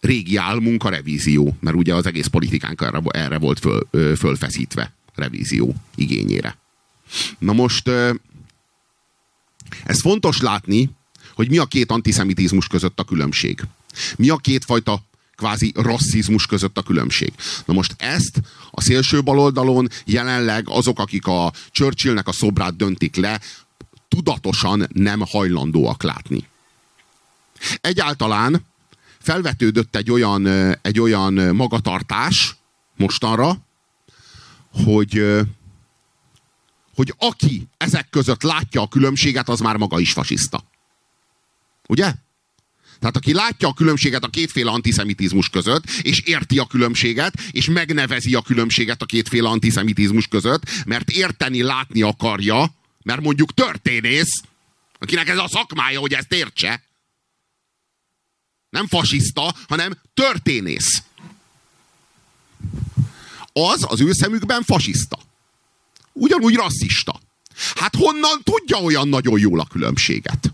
régi 0.00 0.36
álmunk 0.36 0.84
a 0.84 0.88
revízió. 0.88 1.56
Mert 1.60 1.76
ugye 1.76 1.94
az 1.94 2.06
egész 2.06 2.26
politikánk 2.26 2.80
erre, 2.80 3.00
erre 3.08 3.38
volt 3.38 3.58
föl, 3.58 3.88
fölfeszítve 4.16 4.92
revízió 5.14 5.74
igényére. 5.94 6.58
Na 7.38 7.52
most 7.52 7.88
ez 9.84 10.00
fontos 10.00 10.40
látni, 10.40 10.90
hogy 11.34 11.48
mi 11.48 11.58
a 11.58 11.66
két 11.66 11.90
antiszemitizmus 11.90 12.66
között 12.66 13.00
a 13.00 13.04
különbség. 13.04 13.60
Mi 14.16 14.28
a 14.28 14.36
kétfajta 14.36 15.02
kvázi 15.36 15.72
rasszizmus 15.74 16.46
között 16.46 16.78
a 16.78 16.82
különbség. 16.82 17.32
Na 17.64 17.72
most 17.74 17.94
ezt 17.98 18.40
a 18.70 18.80
szélső 18.80 19.22
baloldalon 19.22 19.88
jelenleg 20.04 20.68
azok, 20.68 20.98
akik 20.98 21.26
a 21.26 21.52
Churchillnek 21.70 22.28
a 22.28 22.32
szobrát 22.32 22.76
döntik 22.76 23.16
le, 23.16 23.40
tudatosan 24.08 24.88
nem 24.92 25.20
hajlandóak 25.20 26.02
látni. 26.02 26.46
Egyáltalán 27.80 28.64
felvetődött 29.20 29.96
egy 29.96 30.10
olyan, 30.10 30.46
egy 30.82 31.00
olyan 31.00 31.32
magatartás 31.56 32.56
mostanra, 32.96 33.56
hogy, 34.84 35.24
hogy 36.94 37.14
aki 37.18 37.68
ezek 37.76 38.10
között 38.10 38.42
látja 38.42 38.82
a 38.82 38.88
különbséget, 38.88 39.48
az 39.48 39.60
már 39.60 39.76
maga 39.76 40.00
is 40.00 40.12
fasiszta. 40.12 40.64
Ugye? 41.88 42.14
Tehát 42.98 43.16
aki 43.16 43.32
látja 43.32 43.68
a 43.68 43.74
különbséget 43.74 44.24
a 44.24 44.28
kétféle 44.28 44.70
antiszemitizmus 44.70 45.48
között, 45.48 45.90
és 45.90 46.20
érti 46.20 46.58
a 46.58 46.66
különbséget, 46.66 47.40
és 47.50 47.66
megnevezi 47.66 48.34
a 48.34 48.42
különbséget 48.42 49.02
a 49.02 49.06
kétféle 49.06 49.48
antiszemitizmus 49.48 50.26
között, 50.26 50.84
mert 50.86 51.10
érteni, 51.10 51.62
látni 51.62 52.02
akarja, 52.02 52.74
mert 53.02 53.20
mondjuk 53.20 53.54
történész, 53.54 54.42
akinek 54.98 55.28
ez 55.28 55.38
a 55.38 55.48
szakmája, 55.48 56.00
hogy 56.00 56.12
ezt 56.12 56.32
értse. 56.32 56.82
Nem 58.70 58.86
fasiszta, 58.86 59.54
hanem 59.68 60.00
történész. 60.14 61.02
Az 63.52 63.84
az 63.88 64.00
ő 64.00 64.12
szemükben 64.12 64.62
fasiszta. 64.62 65.18
Ugyanúgy 66.12 66.54
rasszista. 66.54 67.20
Hát 67.74 67.94
honnan 67.94 68.42
tudja 68.42 68.76
olyan 68.76 69.08
nagyon 69.08 69.38
jól 69.38 69.60
a 69.60 69.66
különbséget? 69.66 70.52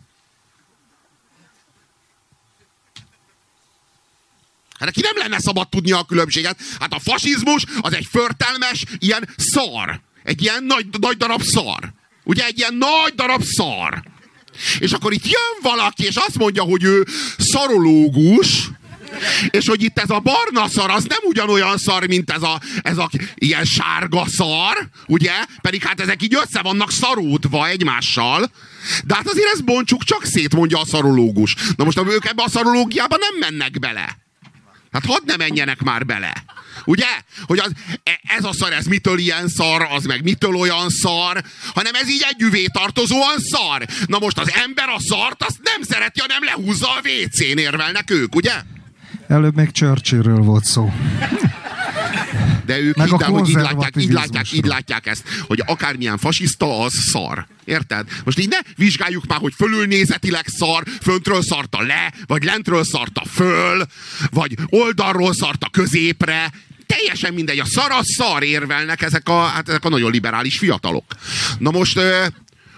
Hát 4.78 4.94
neki 4.94 5.00
nem 5.00 5.16
lenne 5.16 5.38
szabad 5.40 5.68
tudnia 5.68 5.98
a 5.98 6.04
különbséget. 6.04 6.60
Hát 6.80 6.92
a 6.92 6.98
fasizmus 6.98 7.64
az 7.80 7.94
egy 7.94 8.06
förtelmes, 8.10 8.84
ilyen 8.98 9.28
szar. 9.36 10.00
Egy 10.22 10.42
ilyen 10.42 10.64
nagy, 10.64 10.86
nagy 11.00 11.16
darab 11.16 11.42
szar. 11.42 11.92
Ugye 12.24 12.44
egy 12.44 12.58
ilyen 12.58 12.74
nagy 12.74 13.14
darab 13.14 13.42
szar. 13.42 14.02
És 14.78 14.92
akkor 14.92 15.12
itt 15.12 15.24
jön 15.24 15.72
valaki, 15.72 16.04
és 16.04 16.16
azt 16.16 16.38
mondja, 16.38 16.62
hogy 16.62 16.84
ő 16.84 17.06
szarológus, 17.38 18.68
és 19.50 19.68
hogy 19.68 19.82
itt 19.82 19.98
ez 19.98 20.10
a 20.10 20.18
barna 20.18 20.68
szar, 20.68 20.90
az 20.90 21.04
nem 21.04 21.18
ugyanolyan 21.22 21.78
szar, 21.78 22.06
mint 22.06 22.30
ez 22.30 22.42
a, 22.42 22.60
ez 22.82 22.98
a 22.98 23.10
ilyen 23.34 23.64
sárga 23.64 24.24
szar, 24.26 24.88
ugye? 25.06 25.32
Pedig 25.62 25.82
hát 25.82 26.00
ezek 26.00 26.22
így 26.22 26.34
össze 26.34 26.62
vannak 26.62 26.90
szaródva 26.90 27.68
egymással. 27.68 28.50
De 29.04 29.14
hát 29.14 29.28
azért 29.28 29.52
ezt 29.52 29.64
bontsuk 29.64 30.04
csak 30.04 30.24
szét, 30.24 30.54
mondja 30.54 30.80
a 30.80 30.86
szarológus. 30.86 31.54
Na 31.76 31.84
most 31.84 31.98
ők 31.98 32.24
ebbe 32.24 32.42
a 32.42 32.48
szarológiába 32.48 33.16
nem 33.16 33.50
mennek 33.50 33.78
bele. 33.78 34.18
Hát 34.92 35.06
hadd 35.06 35.20
ne 35.26 35.36
menjenek 35.36 35.82
már 35.82 36.06
bele. 36.06 36.44
Ugye? 36.84 37.06
Hogy 37.42 37.58
az, 37.58 37.70
e, 38.02 38.20
ez 38.36 38.44
a 38.44 38.52
szar, 38.52 38.72
ez 38.72 38.86
mitől 38.86 39.18
ilyen 39.18 39.48
szar, 39.48 39.86
az 39.90 40.04
meg 40.04 40.22
mitől 40.22 40.54
olyan 40.54 40.90
szar, 40.90 41.42
hanem 41.74 41.94
ez 41.94 42.08
így 42.08 42.24
együvé 42.30 42.66
tartozóan 42.66 43.38
szar. 43.38 43.86
Na 44.06 44.18
most 44.18 44.38
az 44.38 44.52
ember 44.64 44.88
a 44.88 45.00
szart, 45.00 45.42
azt 45.42 45.58
nem 45.62 45.82
szereti, 45.82 46.20
hanem 46.20 46.44
lehúzza 46.44 46.86
a 46.86 47.00
WC-n 47.04 47.58
érvelnek 47.58 48.10
ők, 48.10 48.34
ugye? 48.34 48.52
Előbb 49.28 49.54
még 49.54 49.70
Churchillről 49.70 50.40
volt 50.40 50.64
szó. 50.64 50.92
De 52.66 52.78
ők 52.78 52.96
Meg 52.96 53.06
így, 53.06 53.22
hogy 53.22 53.48
így 53.48 53.54
látják, 53.54 53.96
így 53.96 54.12
látják, 54.12 54.52
így 54.52 54.64
látják 54.64 55.06
ezt, 55.06 55.22
hogy 55.46 55.62
akármilyen 55.66 56.18
fasiszta, 56.18 56.80
az 56.80 56.92
szar. 56.92 57.46
Érted? 57.64 58.08
Most 58.24 58.38
így 58.38 58.48
ne 58.48 58.56
vizsgáljuk 58.76 59.26
már, 59.26 59.38
hogy 59.38 59.52
fölülnézetileg 59.56 60.46
szar, 60.46 60.82
föntről 61.02 61.42
szarta 61.42 61.82
le, 61.82 62.12
vagy 62.26 62.44
lentről 62.44 62.84
szarta 62.84 63.22
föl, 63.32 63.86
vagy 64.30 64.56
oldalról 64.68 65.34
szarta 65.34 65.68
középre. 65.70 66.52
Teljesen 66.86 67.34
mindegy, 67.34 67.58
a 67.58 67.64
szar 67.64 67.90
a 67.90 68.02
szar 68.02 68.42
érvelnek 68.42 69.02
ezek 69.02 69.28
a, 69.28 69.42
hát 69.42 69.68
ezek 69.68 69.84
a 69.84 69.88
nagyon 69.88 70.10
liberális 70.10 70.58
fiatalok. 70.58 71.04
Na 71.58 71.70
most, 71.70 72.00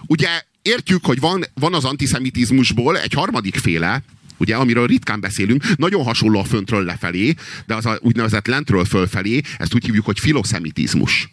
ugye 0.07 0.29
értjük, 0.63 1.05
hogy 1.05 1.21
van, 1.21 1.45
van 1.55 1.75
az 1.75 1.85
antiszemitizmusból 1.85 2.99
egy 2.99 3.13
harmadik 3.13 3.57
féle, 3.57 4.03
ugye, 4.37 4.57
amiről 4.57 4.87
ritkán 4.87 5.21
beszélünk, 5.21 5.77
nagyon 5.77 6.05
hasonló 6.05 6.41
a 6.41 6.45
föntről 6.45 6.85
lefelé, 6.85 7.35
de 7.67 7.75
az 7.75 7.87
a 7.87 7.99
úgynevezett 8.01 8.47
lentről 8.47 8.85
fölfelé, 8.85 9.41
ezt 9.59 9.75
úgy 9.75 9.85
hívjuk, 9.85 10.05
hogy 10.05 10.19
filoszemitizmus. 10.19 11.29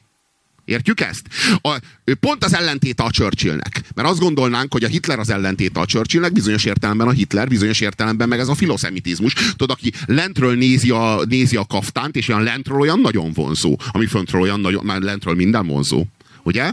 Értjük 0.66 1.00
ezt? 1.00 1.28
A, 1.62 1.80
pont 2.20 2.44
az 2.44 2.56
ellentéte 2.56 3.04
a 3.04 3.12
Churchillnek. 3.12 3.82
Mert 3.96 4.08
azt 4.08 4.20
gondolnánk, 4.20 4.72
hogy 4.72 4.84
a 4.84 4.88
Hitler 4.88 5.20
az 5.20 5.30
ellentéte 5.30 5.80
a 5.80 5.86
Churchillnek, 5.86 6.32
bizonyos 6.32 6.66
értelemben 6.66 7.08
a 7.08 7.12
Hitler, 7.12 7.48
bizonyos 7.48 7.80
értelemben 7.80 8.28
meg 8.28 8.40
ez 8.40 8.48
a 8.48 8.56
filoszemitizmus. 8.56 9.34
Tudod, 9.34 9.70
aki 9.70 9.92
lentről 10.06 10.56
nézi 10.56 10.90
a, 10.90 11.24
nézi 11.26 11.56
a 11.56 11.66
kaftánt, 11.66 12.16
és 12.16 12.28
olyan 12.28 12.44
lentről 12.44 12.80
olyan 12.80 13.00
nagyon 13.00 13.32
vonzó, 13.34 13.80
ami 13.92 14.06
föntről 14.06 14.42
olyan 14.42 14.60
nagyon, 14.60 14.86
már 14.86 15.02
lentről 15.02 15.36
minden 15.36 15.68
vonzó. 15.68 16.06
Ugye? 16.44 16.72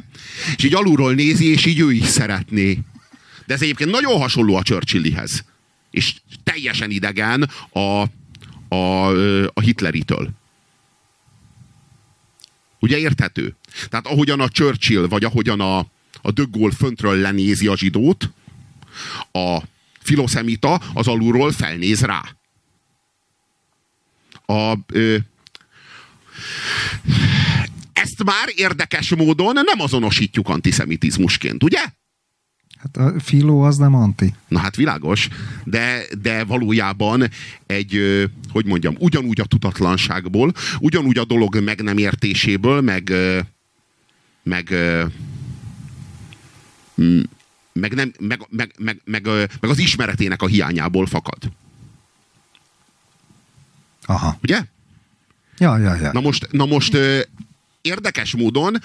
És 0.56 0.64
így 0.64 0.74
alulról 0.74 1.14
nézi, 1.14 1.50
és 1.50 1.66
így 1.66 1.80
ő 1.80 1.92
is 1.92 2.06
szeretné. 2.06 2.78
De 3.46 3.54
ez 3.54 3.62
egyébként 3.62 3.90
nagyon 3.90 4.18
hasonló 4.18 4.56
a 4.56 4.62
Churchillihez 4.62 5.44
és 5.90 6.14
teljesen 6.42 6.90
idegen 6.90 7.50
a, 7.72 8.04
a, 8.74 9.08
a 9.46 9.60
Hitleritől. 9.60 10.30
Ugye 12.80 12.98
érthető? 12.98 13.56
Tehát 13.88 14.06
ahogyan 14.06 14.40
a 14.40 14.48
Churchill, 14.48 15.06
vagy 15.06 15.24
ahogyan 15.24 15.60
a, 15.60 15.78
a 16.22 16.30
De 16.30 16.42
Gaulle 16.50 16.74
föntről 16.74 17.16
lenézi 17.16 17.66
a 17.66 17.76
zsidót, 17.76 18.30
a 19.32 19.58
filoszemita 20.02 20.74
az 20.94 21.08
alulról 21.08 21.52
felnéz 21.52 22.00
rá. 22.00 22.22
A, 24.46 24.78
ö, 24.86 25.16
ezt 27.92 28.24
már 28.24 28.52
érdekes 28.54 29.14
módon 29.14 29.52
nem 29.52 29.80
azonosítjuk 29.80 30.48
antiszemitizmusként, 30.48 31.62
ugye? 31.62 31.80
Hát 32.78 32.96
a 32.96 33.20
filó 33.20 33.62
az 33.62 33.76
nem 33.76 33.94
anti. 33.94 34.34
Na 34.48 34.58
hát 34.58 34.76
világos, 34.76 35.28
de, 35.64 36.02
de 36.22 36.44
valójában 36.44 37.30
egy, 37.66 38.24
hogy 38.52 38.66
mondjam, 38.66 38.94
ugyanúgy 38.98 39.40
a 39.40 39.44
tudatlanságból, 39.44 40.52
ugyanúgy 40.78 41.18
a 41.18 41.24
dolog 41.24 41.62
meg 41.62 41.82
nem 41.82 41.98
értéséből, 41.98 42.80
meg, 42.80 43.12
meg, 44.42 44.70
meg, 47.72 47.94
nem, 47.94 48.12
meg, 48.18 48.46
meg, 48.48 48.72
meg, 48.78 49.00
meg, 49.04 49.26
meg 49.60 49.70
az 49.70 49.78
ismeretének 49.78 50.42
a 50.42 50.46
hiányából 50.46 51.06
fakad. 51.06 51.38
Aha. 54.04 54.38
Ugye? 54.42 54.64
Ja, 55.58 55.78
ja, 55.78 55.94
ja. 55.94 56.12
Na 56.12 56.20
most, 56.20 56.48
na 56.50 56.66
most 56.66 56.96
érdekes 57.80 58.34
módon 58.34 58.78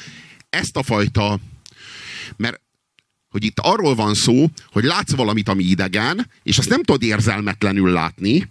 ezt 0.49 0.77
a 0.77 0.83
fajta, 0.83 1.39
mert 2.37 2.59
hogy 3.29 3.43
itt 3.43 3.59
arról 3.59 3.95
van 3.95 4.13
szó, 4.13 4.49
hogy 4.71 4.83
látsz 4.83 5.15
valamit, 5.15 5.49
ami 5.49 5.63
idegen, 5.63 6.29
és 6.43 6.57
azt 6.57 6.69
nem 6.69 6.83
tudod 6.83 7.03
érzelmetlenül 7.03 7.91
látni, 7.91 8.49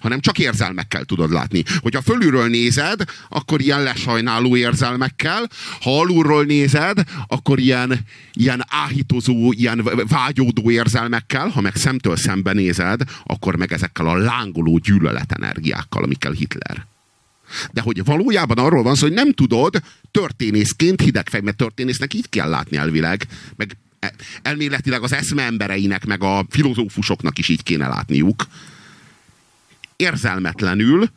hanem 0.00 0.20
csak 0.20 0.38
érzelmekkel 0.38 1.04
tudod 1.04 1.30
látni. 1.30 1.62
Hogyha 1.78 2.02
fölülről 2.02 2.48
nézed, 2.48 3.04
akkor 3.28 3.60
ilyen 3.60 3.82
lesajnáló 3.82 4.56
érzelmekkel, 4.56 5.48
ha 5.80 5.98
alulról 6.00 6.44
nézed, 6.44 7.02
akkor 7.26 7.58
ilyen, 7.58 7.98
ilyen 8.32 8.64
áhítozó, 8.68 9.52
ilyen 9.52 9.88
vágyódó 10.08 10.70
érzelmekkel, 10.70 11.48
ha 11.48 11.60
meg 11.60 11.76
szemtől 11.76 12.16
szembe 12.16 12.52
nézed, 12.52 13.00
akkor 13.24 13.56
meg 13.56 13.72
ezekkel 13.72 14.06
a 14.06 14.16
lángoló 14.16 14.78
gyűlöletenergiákkal, 14.78 16.02
amikkel 16.02 16.32
Hitler. 16.32 16.86
De 17.72 17.80
hogy 17.80 18.04
valójában 18.04 18.58
arról 18.58 18.82
van 18.82 18.94
szó, 18.94 19.06
hogy 19.06 19.14
nem 19.14 19.32
tudod 19.32 19.82
történészként 20.10 21.00
hidegfej, 21.00 21.40
mert 21.40 21.56
történésznek 21.56 22.14
így 22.14 22.28
kell 22.28 22.48
látni 22.48 22.76
elvileg, 22.76 23.26
meg 23.56 23.76
elméletileg 24.42 25.02
az 25.02 25.12
eszme 25.12 25.42
embereinek, 25.42 26.06
meg 26.06 26.22
a 26.22 26.46
filozófusoknak 26.50 27.38
is 27.38 27.48
így 27.48 27.62
kéne 27.62 27.88
látniuk. 27.88 28.46
Érzelmetlenül, 30.00 31.10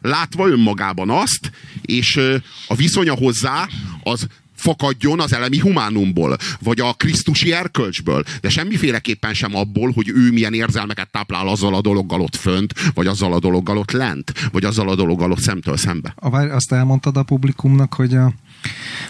látva 0.00 0.48
önmagában 0.48 1.10
azt, 1.10 1.50
és 1.82 2.20
a 2.68 2.74
viszonya 2.74 3.14
hozzá 3.14 3.68
az 4.02 4.26
fakadjon 4.54 5.20
az 5.20 5.32
elemi 5.32 5.58
humánumból, 5.58 6.36
vagy 6.60 6.80
a 6.80 6.92
krisztusi 6.92 7.52
erkölcsből, 7.52 8.24
de 8.40 8.48
semmiféleképpen 8.48 9.34
sem 9.34 9.54
abból, 9.54 9.92
hogy 9.92 10.08
ő 10.08 10.32
milyen 10.32 10.54
érzelmeket 10.54 11.10
táplál 11.10 11.48
azzal 11.48 11.74
a 11.74 11.80
dologgal 11.80 12.20
ott 12.20 12.36
fönt, 12.36 12.74
vagy 12.94 13.06
azzal 13.06 13.32
a 13.32 13.38
dologgal 13.38 13.78
ott 13.78 13.90
lent, 13.90 14.32
vagy 14.52 14.64
azzal 14.64 14.88
a 14.88 14.94
dologgal 14.94 15.30
ott 15.30 15.40
szemtől 15.40 15.76
szembe. 15.76 16.14
Azt 16.50 16.72
elmondtad 16.72 17.16
a 17.16 17.22
publikumnak, 17.22 17.94
hogy 17.94 18.14
a 18.14 18.32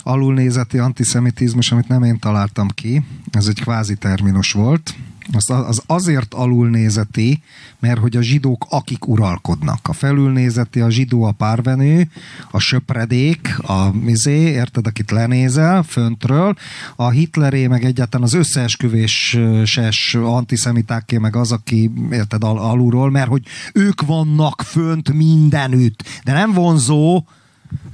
alulnézeti 0.02 0.78
antiszemitizmus, 0.78 1.72
amit 1.72 1.88
nem 1.88 2.02
én 2.02 2.18
találtam 2.18 2.68
ki, 2.68 3.02
ez 3.30 3.46
egy 3.46 3.60
kvázi 3.60 3.94
terminus 3.94 4.52
volt, 4.52 4.94
Az, 5.34 5.50
az 5.50 5.82
azért 5.86 6.34
alulnézeti, 6.34 7.42
mert 7.80 7.98
hogy 7.98 8.16
a 8.16 8.22
zsidók 8.22 8.66
akik 8.68 9.06
uralkodnak. 9.06 9.88
A 9.88 9.92
felülnézeti 9.92 10.80
a 10.80 10.90
zsidó 10.90 11.22
a 11.24 11.32
párvenő, 11.32 12.08
a 12.50 12.58
söpredék, 12.58 13.58
a 13.62 13.92
mizé, 13.92 14.38
érted, 14.40 14.86
akit 14.86 15.10
lenézel 15.10 15.82
föntről, 15.82 16.54
a 16.96 17.10
Hitleré 17.10 17.66
meg 17.66 17.84
egyáltalán 17.84 18.26
az 18.26 18.34
összeesküvéses 18.34 20.14
antiszemitáké 20.14 21.18
meg 21.18 21.36
az, 21.36 21.52
aki 21.52 21.90
érted 22.10 22.44
al- 22.44 22.58
alulról, 22.58 23.10
mert 23.10 23.28
hogy 23.28 23.42
ők 23.72 24.02
vannak 24.06 24.62
fönt 24.62 25.12
mindenütt. 25.12 26.04
De 26.24 26.32
nem 26.32 26.52
vonzó, 26.52 27.24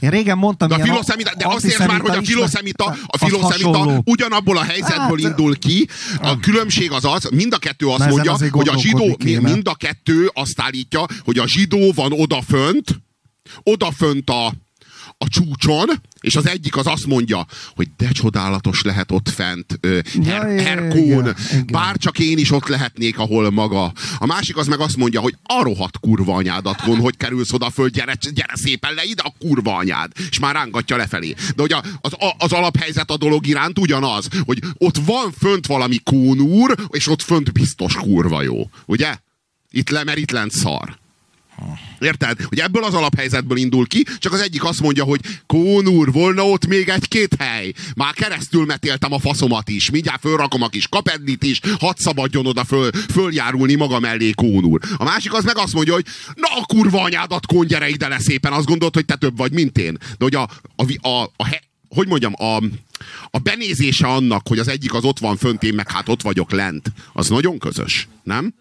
én 0.00 0.10
régen 0.10 0.38
mondtam, 0.38 0.68
De, 0.68 0.74
a 0.74 0.78
filoszemita, 0.78 1.34
de 1.38 1.46
azt 1.46 1.64
értsd 1.64 1.86
már, 1.86 2.00
hogy 2.00 2.16
a 2.16 2.22
filoszemita, 2.22 2.96
a 3.06 3.18
filoszemita 3.18 4.00
ugyanabból 4.04 4.56
a 4.56 4.62
helyzetből 4.62 5.20
Hát- 5.22 5.30
indul 5.30 5.58
ki. 5.58 5.88
A 6.22 6.38
különbség 6.40 6.92
az 6.92 7.04
az, 7.04 7.28
mind 7.30 7.52
a 7.52 7.58
kettő 7.58 7.86
azt 7.86 8.08
mondja, 8.08 8.36
hogy 8.50 8.68
a 8.68 8.78
zsidó, 8.78 9.16
kéne. 9.16 9.52
mind 9.52 9.68
a 9.68 9.74
kettő 9.74 10.30
azt 10.34 10.60
állítja, 10.60 11.06
hogy 11.24 11.38
a 11.38 11.46
zsidó 11.46 11.92
van 11.94 12.12
odafönt, 12.12 13.00
odafönt 13.62 14.30
a, 14.30 14.52
a 15.18 15.28
csúcson, 15.28 15.88
és 16.20 16.36
az 16.36 16.46
egyik 16.46 16.76
az 16.76 16.86
azt 16.86 17.06
mondja, 17.06 17.46
hogy 17.74 17.88
de 17.96 18.08
csodálatos 18.10 18.82
lehet 18.82 19.12
ott 19.12 19.28
fent, 19.28 19.78
ö, 19.80 19.98
Ja, 20.14 20.32
her, 20.32 20.46
ja, 20.46 20.52
ja, 20.52 20.62
Herkón, 20.62 21.34
bár 21.72 21.96
csak 21.96 22.18
én 22.18 22.38
is 22.38 22.50
ott 22.50 22.66
lehetnék, 22.66 23.18
ahol 23.18 23.50
maga. 23.50 23.92
A 24.18 24.26
másik 24.26 24.56
az 24.56 24.66
meg 24.66 24.80
azt 24.80 24.96
mondja, 24.96 25.20
hogy 25.20 25.36
a 25.42 25.62
rohadt 25.62 25.98
kurva 25.98 26.34
anyádat 26.34 26.84
von, 26.84 27.00
hogy 27.00 27.16
kerülsz 27.16 27.52
oda 27.52 27.70
föl, 27.70 27.88
gyere, 27.88 28.16
gyere 28.32 28.56
szépen 28.56 28.94
le 28.94 29.04
ide, 29.04 29.22
a 29.22 29.34
kurva 29.38 29.76
anyád. 29.76 30.12
És 30.30 30.38
már 30.38 30.54
rángatja 30.54 30.96
lefelé. 30.96 31.34
De 31.56 31.62
hogy 31.62 31.72
a, 31.72 31.82
az, 32.00 32.12
a, 32.12 32.34
az 32.38 32.52
alaphelyzet 32.52 33.10
a 33.10 33.16
dolog 33.16 33.46
iránt 33.46 33.78
ugyanaz, 33.78 34.28
hogy 34.44 34.58
ott 34.78 34.96
van 35.04 35.32
fönt 35.38 35.66
valami 35.66 35.98
kónúr, 36.04 36.74
és 36.90 37.08
ott 37.08 37.22
fönt 37.22 37.52
biztos 37.52 37.94
kurva 37.94 38.42
jó. 38.42 38.70
Ugye? 38.86 39.16
Itt 39.70 39.90
le, 39.90 40.04
mert 40.04 40.18
itt 40.18 40.30
lent 40.30 40.52
szar. 40.52 40.98
Érted? 42.00 42.40
Hogy 42.42 42.58
ebből 42.58 42.84
az 42.84 42.94
alaphelyzetből 42.94 43.58
indul 43.58 43.86
ki, 43.86 44.04
csak 44.18 44.32
az 44.32 44.40
egyik 44.40 44.64
azt 44.64 44.80
mondja, 44.80 45.04
hogy 45.04 45.20
Kón 45.46 45.88
úr, 45.88 46.12
volna 46.12 46.48
ott 46.48 46.66
még 46.66 46.88
egy-két 46.88 47.34
hely. 47.38 47.72
Már 47.96 48.14
keresztül 48.14 48.64
metéltem 48.64 49.12
a 49.12 49.18
faszomat 49.18 49.68
is, 49.68 49.90
mindjárt 49.90 50.20
fölrakom 50.20 50.62
a 50.62 50.68
kis 50.68 50.88
kapedlit 50.88 51.42
is, 51.42 51.60
hadd 51.78 51.94
szabadjon 51.96 52.46
oda 52.46 52.64
föl, 52.64 52.90
följárulni 52.92 53.74
maga 53.74 53.98
mellé 53.98 54.30
Kón 54.30 54.64
úr. 54.64 54.80
A 54.96 55.04
másik 55.04 55.32
az 55.32 55.44
meg 55.44 55.58
azt 55.58 55.74
mondja, 55.74 55.92
hogy 55.92 56.06
na 56.34 56.48
a 56.60 56.64
kurva 56.66 57.02
anyádat, 57.02 57.46
Kón, 57.46 57.66
gyere 57.66 57.88
ide 57.88 58.08
le 58.08 58.18
szépen, 58.18 58.52
azt 58.52 58.66
gondolt, 58.66 58.94
hogy 58.94 59.04
te 59.04 59.16
több 59.16 59.36
vagy, 59.36 59.52
mint 59.52 59.78
én. 59.78 59.92
De 59.92 60.24
hogy 60.24 60.34
a, 60.34 60.48
a, 60.76 61.08
a, 61.08 61.22
a, 61.36 61.44
he- 61.46 61.66
hogy 61.88 62.08
mondjam, 62.08 62.32
a, 62.36 62.56
a 63.30 63.38
benézése 63.38 64.06
annak, 64.06 64.48
hogy 64.48 64.58
az 64.58 64.68
egyik 64.68 64.94
az 64.94 65.04
ott 65.04 65.18
van 65.18 65.36
fönt, 65.36 65.62
én 65.62 65.74
meg 65.74 65.90
hát 65.90 66.08
ott 66.08 66.22
vagyok 66.22 66.50
lent, 66.50 66.92
az 67.12 67.28
nagyon 67.28 67.58
közös, 67.58 68.08
nem? 68.22 68.54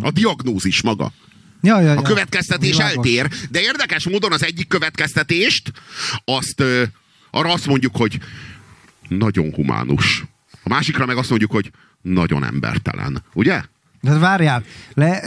A 0.00 0.10
diagnózis 0.10 0.82
maga. 0.82 1.12
Ja, 1.60 1.80
ja, 1.80 1.92
ja. 1.92 1.98
A 1.98 2.02
következtetés 2.02 2.70
Világos. 2.70 2.96
eltér, 2.96 3.28
de 3.50 3.60
érdekes 3.60 4.08
módon 4.08 4.32
az 4.32 4.44
egyik 4.44 4.68
következtetést, 4.68 5.72
azt 6.24 6.60
ö, 6.60 6.82
arra 7.30 7.52
azt 7.52 7.66
mondjuk, 7.66 7.96
hogy 7.96 8.18
nagyon 9.08 9.52
humánus. 9.54 10.24
A 10.62 10.68
másikra 10.68 11.06
meg 11.06 11.16
azt 11.16 11.28
mondjuk, 11.28 11.50
hogy 11.50 11.70
nagyon 12.02 12.44
embertelen. 12.44 13.22
Ugye? 13.34 13.62
De 14.00 14.18
várjál, 14.18 14.64
le, 14.94 15.20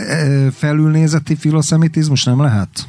felülnézeti 0.52 1.36
filoszemitizmus 1.36 2.24
nem 2.24 2.42
lehet? 2.42 2.88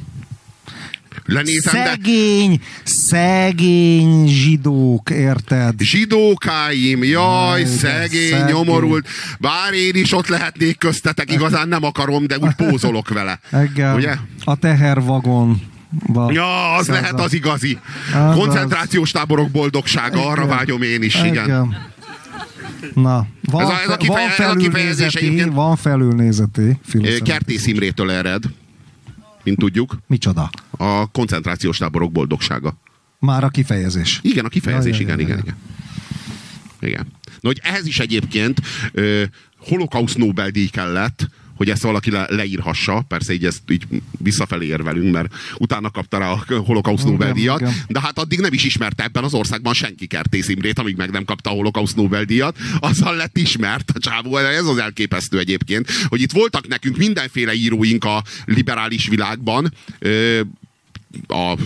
Lenézem, 1.27 1.75
de 1.75 1.89
Szegény, 1.89 2.61
szegény 2.85 4.27
zsidók, 4.29 5.11
érted? 5.11 5.81
zsidókáim, 5.81 7.05
jaj, 7.05 7.61
Igen, 7.61 7.73
szegény, 7.73 8.31
szegény. 8.31 8.45
nyomorult, 8.55 9.07
bár 9.41 9.73
én 9.73 9.95
is 9.95 10.13
ott 10.13 10.27
lehetnék 10.27 10.79
köztetek, 10.79 11.33
igazán 11.33 11.69
nem 11.69 11.85
akarom, 11.85 12.27
de 12.27 12.39
úgy 12.39 12.55
pózolok 12.55 13.09
vele. 13.09 13.41
Igen. 13.73 13.95
Ugye? 13.95 14.15
A 14.45 14.57
tehervagon. 14.57 15.61
Ja, 16.29 16.75
az 16.75 16.89
lehet 16.89 17.21
az 17.21 17.33
igazi. 17.33 17.79
Az 18.15 18.35
Koncentrációs 18.37 19.11
táborok 19.11 19.51
boldogsága, 19.51 20.27
arra 20.27 20.43
Igen. 20.45 20.57
vágyom 20.57 20.83
én 20.83 21.03
is, 21.03 21.23
igen. 21.23 21.77
Na, 22.95 23.27
van, 23.51 23.63
Ez 23.63 23.69
a- 23.69 23.73
ez 23.81 23.87
a 23.87 23.91
fe- 23.91 23.97
kifeje- 23.97 24.37
van 24.37 24.57
felülnézeti, 24.57 25.45
van 25.51 25.77
felülnézeti. 25.77 26.79
Kertész 27.25 27.67
Imrétől 27.67 28.11
ered, 28.11 28.43
mint 29.43 29.59
tudjuk, 29.59 29.99
Micsoda? 30.07 30.51
a 30.71 31.11
koncentrációs 31.11 31.77
táborok 31.79 32.13
boldogsága. 32.13 32.77
Már 33.19 33.45
a 33.45 33.49
kifejezés. 33.49 34.19
Igen, 34.23 34.45
a 34.45 34.49
kifejezés, 34.49 34.99
Ja, 34.99 35.07
ja, 35.07 35.15
igen, 35.15 35.19
ja, 35.19 35.25
igen, 35.25 35.37
ja. 35.37 35.43
igen. 35.43 35.57
Igen. 36.91 37.07
Na, 37.41 37.49
hogy 37.49 37.61
ehhez 37.63 37.87
is 37.87 37.99
egyébként 37.99 38.61
ö, 38.93 39.23
holokauszt 39.59 40.17
Nobel-díj 40.19 40.67
kellett, 40.67 41.29
hogy 41.57 41.71
ezt 41.71 41.83
valaki 41.83 42.11
le, 42.11 42.27
leírhassa, 42.29 43.05
persze 43.09 43.33
így 43.33 43.45
ezt 43.45 43.61
így 43.69 43.87
visszafelé 44.19 44.67
érvelünk, 44.67 45.13
mert 45.13 45.35
utána 45.59 45.91
kapta 45.91 46.19
rá 46.19 46.31
a 46.31 46.45
holokauszt 46.65 47.05
Nobel-díjat, 47.05 47.65
de 47.89 48.01
hát 48.01 48.19
addig 48.19 48.41
nem 48.41 48.53
is 48.53 48.65
ismerte 48.65 49.05
ebben 49.05 49.25
az 49.25 49.35
országban 49.35 49.75
senki 49.75 50.07
Kertész 50.07 50.49
Imrét, 50.49 50.79
amíg 50.79 50.97
meg 50.97 51.11
nem 51.11 51.25
kapta 51.25 51.51
a 51.51 51.55
holokauszt 51.55 51.97
Nobel-díjat, 51.97 52.57
azzal 52.81 53.17
lett 53.17 53.39
ismert 53.39 53.91
a 53.95 53.99
csávó, 53.99 54.37
ez 54.37 54.67
az 54.67 54.79
elképesztő 54.79 55.39
egyébként, 55.39 55.91
hogy 56.09 56.21
itt 56.21 56.33
voltak 56.33 56.69
nekünk 56.69 56.97
mindenféle 56.97 57.55
íróink 57.55 58.05
a 58.05 58.23
liberális 58.45 59.09
világban, 59.09 59.73
a 61.29 61.57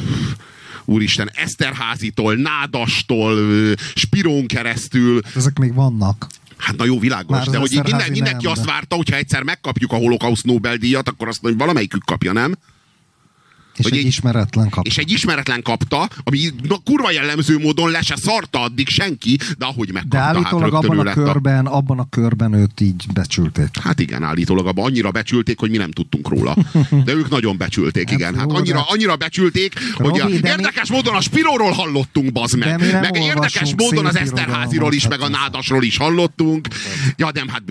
úristen, 0.85 1.31
Eszterházitól, 1.35 2.35
Nádastól, 2.35 3.37
ö, 3.37 3.73
Spirón 3.95 4.47
keresztül, 4.47 5.21
Ezek 5.35 5.59
még 5.59 5.75
vannak. 5.75 6.27
Hát 6.57 6.77
na 6.77 6.85
jó, 6.85 6.99
világos, 6.99 7.37
Már 7.37 7.47
de 7.47 7.59
hogy 7.59 7.81
minden, 7.83 8.11
mindenki 8.11 8.45
nem, 8.45 8.53
azt 8.53 8.65
várta, 8.65 8.97
hogyha 8.97 9.17
egyszer 9.17 9.43
megkapjuk 9.43 9.93
a 9.93 9.97
holokauszt 9.97 10.45
Nobel-díjat, 10.45 11.09
akkor 11.09 11.29
azt 11.29 11.43
mondja, 11.43 11.59
hogy 11.59 11.69
valamelyikük 11.69 12.05
kapja, 12.05 12.33
nem? 12.33 12.55
És 13.77 13.85
Hogy 13.85 13.93
egy 13.93 13.99
így- 13.99 14.07
ismeretlen 14.07 14.69
kap. 14.69 14.87
És 14.87 14.97
egy 14.99 15.11
ismeretlen 15.13 15.63
kapta, 15.63 16.09
ami 16.25 16.39
na, 16.69 16.77
kurva 16.85 17.11
jellemző 17.11 17.59
módon 17.59 17.91
le 17.91 18.01
se 18.03 18.17
szarta 18.17 18.61
addig 18.63 18.89
senki, 18.89 19.39
de 19.59 19.65
ahogy 19.65 19.87
De 19.87 19.93
megkapta, 19.93 20.19
hát 20.19 20.35
állítólag 20.35 20.71
rögtön 20.73 20.91
abban 20.91 20.99
a 20.99 21.03
lett 21.05 21.17
a... 21.17 21.23
körben, 21.23 21.67
abban 21.67 21.99
a 21.99 22.07
körben 22.11 22.53
őt 22.53 22.81
így 22.81 23.05
becsülték. 23.15 23.69
Hát 23.83 24.01
igen, 24.01 24.23
állítólag 24.23 24.67
abban 24.67 24.85
annyira 24.85 25.11
becsülték, 25.11 25.59
hogy 25.59 25.71
mi 25.71 25.77
nem 25.77 25.91
tudtunk 25.91 26.29
róla. 26.29 26.57
De 27.05 27.13
ők 27.13 27.29
nagyon 27.29 27.57
becsülték, 27.57 28.11
igen. 28.17 28.35
Hát 28.35 28.51
annyira, 28.53 28.77
de- 28.79 28.85
annyira 28.89 29.17
becsülték, 29.17 29.73
hogy 29.95 30.21
a, 30.21 30.23
Robi, 30.23 30.39
de 30.39 30.41
mi- 30.41 30.49
érdekes 30.49 30.91
módon 30.91 31.15
a 31.15 31.21
Spiróról 31.21 31.71
hallottunk, 31.73 32.33
bazd 32.33 32.59
De 32.59 32.77
meg. 32.77 33.01
Meg 33.01 33.17
érdekes 33.17 33.75
módon 33.77 34.07
az 34.07 34.17
Eszterháziról 34.17 34.93
is, 34.93 35.09
meg 35.09 35.21
a. 35.21 35.29
Nádasról 35.29 35.83
is 35.83 35.97
hallottunk. 35.97 36.69
Ja, 37.17 37.31
nem, 37.35 37.49
hát 37.49 37.63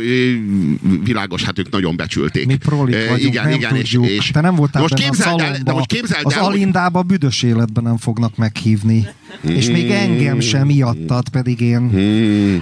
világos, 1.04 1.44
hát 1.44 1.60
ők 1.60 1.70
nagyon 1.70 1.96
becsülték. 1.96 2.46
Mi 2.46 2.56
prolik 2.56 2.96
vagyunk, 3.10 3.34
igen, 3.34 3.52
igen, 3.52 3.76
és, 3.76 3.98
és 4.02 4.30
Te 4.32 4.42
nem 4.42 4.56
voltál 4.56 4.82
most 4.82 4.94
képzeld 4.94 5.40
el, 5.40 5.58
de 5.64 5.72
most 5.72 5.86
képzeld 5.96 6.26
Az 6.26 6.34
el, 6.34 6.40
hogy- 6.42 6.54
Alindába 6.54 7.02
büdös 7.04 7.44
életben 7.44 7.84
nem 7.84 7.98
fognak 7.98 8.36
meghívni. 8.38 9.08
És 9.42 9.70
még 9.70 9.92
engem 9.92 10.40
sem 10.40 10.66
miattad, 10.66 11.30
pedig 11.30 11.62
én, 11.62 11.90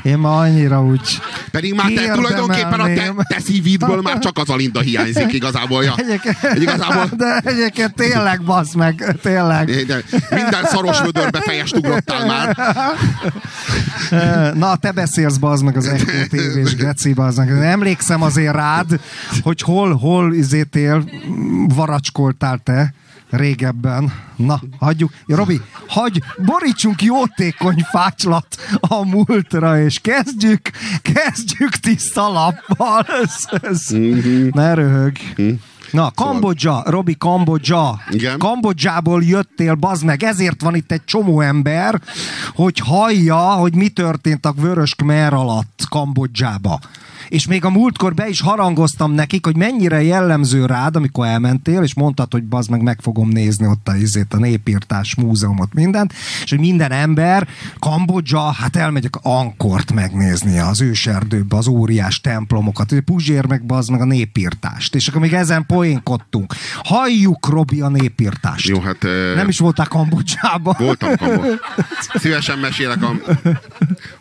én 0.03 0.17
ma 0.17 0.38
annyira 0.39 0.84
úgy 0.84 1.19
Pedig 1.51 1.73
már 1.73 1.91
te 1.91 2.11
tulajdonképpen 2.13 2.79
a 2.79 2.86
te, 2.86 3.13
te 3.27 3.39
szívidből 3.39 4.01
már 4.01 4.19
csak 4.19 4.38
az 4.38 4.49
Alinda 4.49 4.79
hiányzik 4.79 5.34
igazából. 5.39 5.84
Ja. 5.84 5.93
Egyébként, 5.97 6.38
Igazából 6.55 7.09
de 7.17 7.41
egyébként 7.43 7.93
tényleg, 7.93 8.43
basz 8.43 8.73
meg, 8.73 9.15
tényleg. 9.21 9.86
de 9.86 10.03
minden 10.29 10.63
szaros 10.65 11.01
vödörbe 11.01 11.41
fejest 11.41 11.75
ugrottál 11.75 12.25
már. 12.25 12.57
Na, 14.55 14.75
te 14.75 14.91
beszélsz, 14.91 15.38
bazd 15.38 15.63
meg 15.63 15.77
az 15.77 15.86
Echo 15.88 16.05
tévés 16.29 16.75
geci, 16.75 17.13
bazd 17.13 17.38
meg. 17.38 17.49
Emlékszem 17.49 18.21
azért 18.21 18.53
rád, 18.55 18.99
hogy 19.41 19.61
hol, 19.61 19.93
hol 19.95 20.34
izétél, 20.34 21.09
varacskoltál 21.67 22.59
te 22.63 22.93
régebben. 23.34 24.13
Na, 24.36 24.61
hagyjuk. 24.79 25.11
Ja, 25.25 25.36
Robi, 25.36 25.61
hagyj, 25.88 26.19
borítsunk 26.38 27.01
jótékony 27.01 27.86
fácslat 27.89 28.47
a 28.79 29.05
múltra, 29.05 29.81
és 29.81 29.99
kezdjük, 29.99 30.69
kezdjük 31.01 31.75
tiszta 31.75 32.31
lappal. 32.31 33.05
Ez, 33.23 33.61
ez. 33.61 33.88
Ne 34.51 34.73
röhög. 34.73 35.17
Na, 35.91 36.11
Kambodzsa, 36.11 36.84
Robi, 36.86 37.15
Kambodzsa. 37.17 38.01
Igen. 38.09 38.38
Kambodzsából 38.38 39.23
jöttél, 39.23 39.75
bazd 39.75 40.03
meg, 40.03 40.23
ezért 40.23 40.61
van 40.61 40.75
itt 40.75 40.91
egy 40.91 41.05
csomó 41.05 41.41
ember, 41.41 42.01
hogy 42.55 42.79
hallja, 42.79 43.38
hogy 43.38 43.75
mi 43.75 43.89
történt 43.89 44.45
a 44.45 44.51
Vörös 44.51 44.95
Khmer 44.95 45.34
alatt 45.34 45.86
Kambodzsába. 45.89 46.79
És 47.30 47.47
még 47.47 47.65
a 47.65 47.69
múltkor 47.69 48.13
be 48.13 48.28
is 48.28 48.41
harangoztam 48.41 49.11
nekik, 49.11 49.45
hogy 49.45 49.55
mennyire 49.55 50.03
jellemző 50.03 50.65
rád, 50.65 50.95
amikor 50.95 51.26
elmentél, 51.26 51.82
és 51.82 51.93
mondtad, 51.93 52.32
hogy 52.32 52.43
bazd 52.43 52.69
meg, 52.69 52.82
meg 52.82 52.99
fogom 53.01 53.30
nézni 53.30 53.67
ott 53.67 53.88
a, 53.88 53.95
izét, 53.95 54.34
a 54.34 54.38
népírtás 54.38 55.15
múzeumot, 55.15 55.74
mindent, 55.74 56.13
és 56.43 56.49
hogy 56.49 56.59
minden 56.59 56.91
ember, 56.91 57.47
Kambodzsa, 57.80 58.39
hát 58.39 58.76
elmegyek 58.76 59.15
Ankort 59.21 59.93
megnézni, 59.93 60.59
az 60.59 60.82
őserdőbe, 60.82 61.57
az 61.57 61.67
óriás 61.67 62.21
templomokat, 62.21 62.93
Puzsér 63.05 63.45
meg 63.45 63.65
bazd 63.65 63.91
meg 63.91 64.01
a 64.01 64.05
népírtást, 64.05 64.95
és 64.95 65.07
akkor 65.07 65.21
még 65.21 65.34
ezen 65.34 65.65
poénkodtunk. 65.65 66.53
Halljuk, 66.84 67.47
Robi, 67.47 67.82
a 67.82 67.89
népírtást. 67.89 68.67
Jó, 68.67 68.80
hát... 68.80 69.01
Nem 69.36 69.47
is 69.47 69.59
voltál 69.59 69.88
Kambodzsában. 69.88 70.76
Voltam 70.78 71.15
Kambo. 71.15 71.41
Szívesen 72.13 72.59
mesélek, 72.59 73.03
a, 73.03 73.11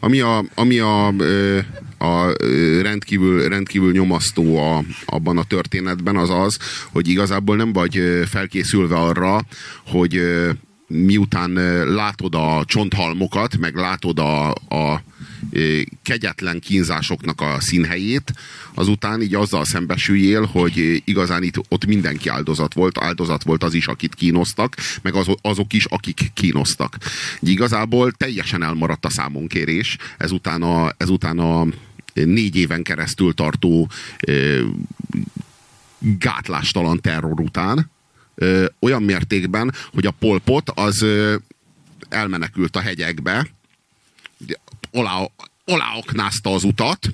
ami 0.00 0.20
a, 0.20 0.44
ami 0.54 0.78
a, 0.78 1.12
ö, 1.18 1.58
a 2.02 2.32
rendkívül, 2.82 3.48
rendkívül 3.48 3.92
nyomasztó 3.92 4.58
a, 4.58 4.84
abban 5.06 5.38
a 5.38 5.44
történetben, 5.44 6.16
az 6.16 6.30
az, 6.30 6.58
hogy 6.90 7.08
igazából 7.08 7.56
nem 7.56 7.72
vagy 7.72 8.02
felkészülve 8.26 8.96
arra, 8.96 9.40
hogy 9.86 10.20
miután 10.92 11.52
látod 11.94 12.34
a 12.34 12.62
csonthalmokat, 12.66 13.58
meg 13.58 13.74
látod 13.74 14.18
a, 14.18 14.50
a 14.50 15.02
kegyetlen 16.02 16.60
kínzásoknak 16.60 17.40
a 17.40 17.56
színhelyét, 17.60 18.32
azután 18.74 19.22
így 19.22 19.34
azzal 19.34 19.64
szembesüljél, 19.64 20.44
hogy 20.44 21.02
igazán 21.04 21.42
itt 21.42 21.58
ott 21.68 21.86
mindenki 21.86 22.28
áldozat 22.28 22.74
volt, 22.74 22.98
áldozat 22.98 23.42
volt 23.42 23.62
az 23.62 23.74
is, 23.74 23.86
akit 23.86 24.14
kínoztak, 24.14 24.76
meg 25.02 25.14
az, 25.14 25.26
azok 25.42 25.72
is, 25.72 25.84
akik 25.84 26.30
kínoztak. 26.34 26.96
Így 27.40 27.48
igazából 27.48 28.12
teljesen 28.12 28.62
elmaradt 28.62 29.04
a 29.04 29.10
számonkérés, 29.10 29.96
ezután 30.18 30.62
a, 30.62 30.92
ezután 30.96 31.38
a 31.38 31.66
négy 32.12 32.56
éven 32.56 32.82
keresztül 32.82 33.34
tartó 33.34 33.90
gátlástalan 35.98 37.00
terror 37.00 37.40
után, 37.40 37.90
olyan 38.78 39.02
mértékben, 39.02 39.74
hogy 39.92 40.06
a 40.06 40.10
polpot 40.10 40.70
az 40.70 41.06
elmenekült 42.08 42.76
a 42.76 42.80
hegyekbe, 42.80 43.46
alá, 44.92 45.30
aláoknázta 45.64 46.54
az 46.54 46.64
utat, 46.64 47.12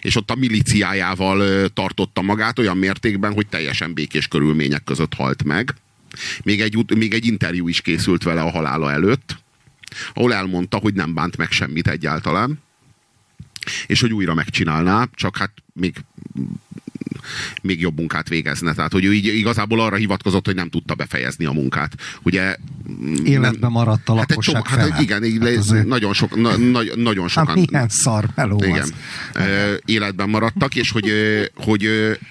és 0.00 0.16
ott 0.16 0.30
a 0.30 0.34
miliciájával 0.34 1.68
tartotta 1.68 2.22
magát 2.22 2.58
olyan 2.58 2.76
mértékben, 2.76 3.32
hogy 3.32 3.46
teljesen 3.46 3.94
békés 3.94 4.28
körülmények 4.28 4.84
között 4.84 5.14
halt 5.14 5.44
meg. 5.44 5.74
Még 6.42 6.60
egy, 6.60 6.96
még 6.96 7.14
egy 7.14 7.26
interjú 7.26 7.68
is 7.68 7.80
készült 7.80 8.22
vele 8.22 8.40
a 8.40 8.50
halála 8.50 8.92
előtt, 8.92 9.38
ahol 10.14 10.34
elmondta, 10.34 10.76
hogy 10.76 10.94
nem 10.94 11.14
bánt 11.14 11.36
meg 11.36 11.50
semmit 11.50 11.88
egyáltalán, 11.88 12.58
és 13.86 14.00
hogy 14.00 14.12
újra 14.12 14.34
megcsinálná, 14.34 15.08
csak 15.14 15.36
hát 15.36 15.52
még 15.72 15.94
még 17.62 17.80
jobb 17.80 17.96
munkát 17.96 18.28
végezne. 18.28 18.74
Tehát, 18.74 18.92
hogy 18.92 19.04
ő 19.04 19.14
így 19.14 19.26
igazából 19.26 19.80
arra 19.80 19.96
hivatkozott, 19.96 20.46
hogy 20.46 20.54
nem 20.54 20.68
tudta 20.68 20.94
befejezni 20.94 21.44
a 21.44 21.52
munkát. 21.52 21.92
Ugye, 22.22 22.56
Életben 23.24 23.70
maradt 23.70 24.08
a 24.08 24.14
lakosság 24.14 24.66
hát 24.66 24.78
egy 24.78 24.84
csomó, 24.84 24.90
hát 24.90 25.00
igen, 25.02 25.42
hát 25.42 25.56
azért... 25.56 25.86
nagyon, 25.86 26.12
sok, 26.12 26.36
na, 26.36 26.56
na, 26.56 26.80
nagyon 26.94 27.22
hát 27.22 27.32
sokan. 27.32 27.56
Hát 27.56 27.70
milyen 27.70 27.88
szar 27.88 28.28
meló 28.34 28.62
igen, 28.64 28.92
az. 29.34 29.40
Életben 29.84 30.28
maradtak, 30.28 30.74
és 30.74 30.90
hogy, 30.90 31.12
hogy 31.54 31.88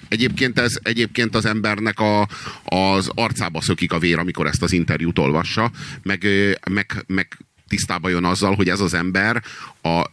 egyébként, 0.07 0.59
ez, 0.59 0.79
egyébként 0.83 1.35
az 1.35 1.45
embernek 1.45 1.99
a, 1.99 2.27
az 2.63 3.11
arcába 3.15 3.61
szökik 3.61 3.91
a 3.91 3.99
vér, 3.99 4.19
amikor 4.19 4.47
ezt 4.47 4.61
az 4.61 4.71
interjút 4.71 5.19
olvassa, 5.19 5.71
meg, 6.03 6.27
meg, 6.69 7.03
meg 7.07 7.37
tisztába 7.67 8.09
jön 8.09 8.23
azzal, 8.23 8.55
hogy 8.55 8.69
ez 8.69 8.79
az 8.79 8.93
ember 8.93 9.43
a, 9.81 10.05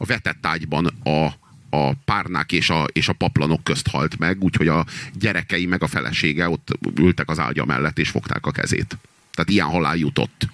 a 0.00 0.04
vetett 0.04 0.46
ágyban 0.46 0.86
a, 0.86 1.26
a 1.70 1.92
párnák 2.04 2.52
és 2.52 2.70
a, 2.70 2.86
és 2.92 3.08
a 3.08 3.12
paplanok 3.12 3.64
közt 3.64 3.88
halt 3.88 4.18
meg, 4.18 4.42
úgyhogy 4.42 4.68
a 4.68 4.86
gyerekei 5.14 5.66
meg 5.66 5.82
a 5.82 5.86
felesége 5.86 6.48
ott 6.48 6.78
ültek 6.94 7.30
az 7.30 7.38
ágya 7.38 7.64
mellett 7.64 7.98
és 7.98 8.10
fogták 8.10 8.46
a 8.46 8.50
kezét. 8.50 8.98
Tehát 9.30 9.50
ilyen 9.50 9.66
halál 9.66 9.96
jutott 9.96 10.48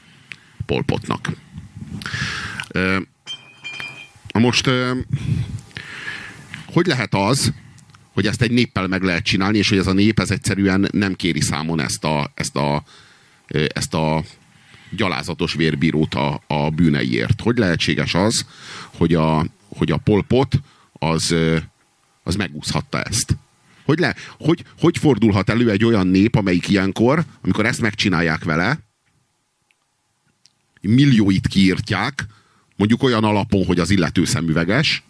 Polpotnak. 0.66 1.30
Most 4.32 4.70
hogy 6.66 6.86
lehet 6.86 7.14
az, 7.14 7.52
hogy 8.12 8.26
ezt 8.26 8.42
egy 8.42 8.50
néppel 8.50 8.86
meg 8.86 9.02
lehet 9.02 9.24
csinálni, 9.24 9.58
és 9.58 9.68
hogy 9.68 9.78
ez 9.78 9.86
a 9.86 9.92
nép 9.92 10.20
ez 10.20 10.30
egyszerűen 10.30 10.88
nem 10.92 11.14
kéri 11.14 11.40
számon 11.40 11.80
ezt 11.80 12.04
a, 12.04 12.32
ezt 12.34 12.56
a, 12.56 12.84
ezt 13.68 13.94
a 13.94 14.24
gyalázatos 14.96 15.54
vérbírót 15.54 16.14
a, 16.14 16.42
a 16.46 16.70
bűneiért. 16.70 17.40
Hogy 17.40 17.58
lehetséges 17.58 18.14
az, 18.14 18.46
hogy 18.96 19.14
a, 19.14 19.46
hogy 19.68 19.90
a 19.90 19.96
polpot 19.96 20.60
az, 20.92 21.34
az 22.22 22.36
megúszhatta 22.36 23.02
ezt. 23.02 23.36
Hogy, 23.84 23.98
le, 23.98 24.14
hogy, 24.38 24.64
hogy 24.78 24.98
fordulhat 24.98 25.50
elő 25.50 25.70
egy 25.70 25.84
olyan 25.84 26.06
nép, 26.06 26.34
amelyik 26.34 26.68
ilyenkor, 26.68 27.24
amikor 27.42 27.66
ezt 27.66 27.80
megcsinálják 27.80 28.44
vele, 28.44 28.78
millióit 30.80 31.46
kiírtják, 31.46 32.26
mondjuk 32.76 33.02
olyan 33.02 33.24
alapon, 33.24 33.64
hogy 33.64 33.78
az 33.78 33.90
illető 33.90 34.24
szemüveges, 34.24 35.02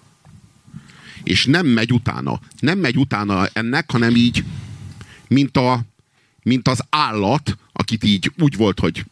és 1.23 1.47
nem 1.47 1.67
megy 1.67 1.93
utána. 1.93 2.41
Nem 2.61 2.79
megy 2.79 2.97
utána 2.97 3.47
ennek, 3.53 3.91
hanem 3.91 4.15
így, 4.15 4.45
mint, 5.29 5.57
a, 5.57 5.81
mint 6.43 6.69
az 6.69 6.81
állat, 6.91 7.57
akit 7.73 8.05
így 8.05 8.33
úgy 8.39 8.57
volt, 8.57 8.81
hogy 8.81 9.05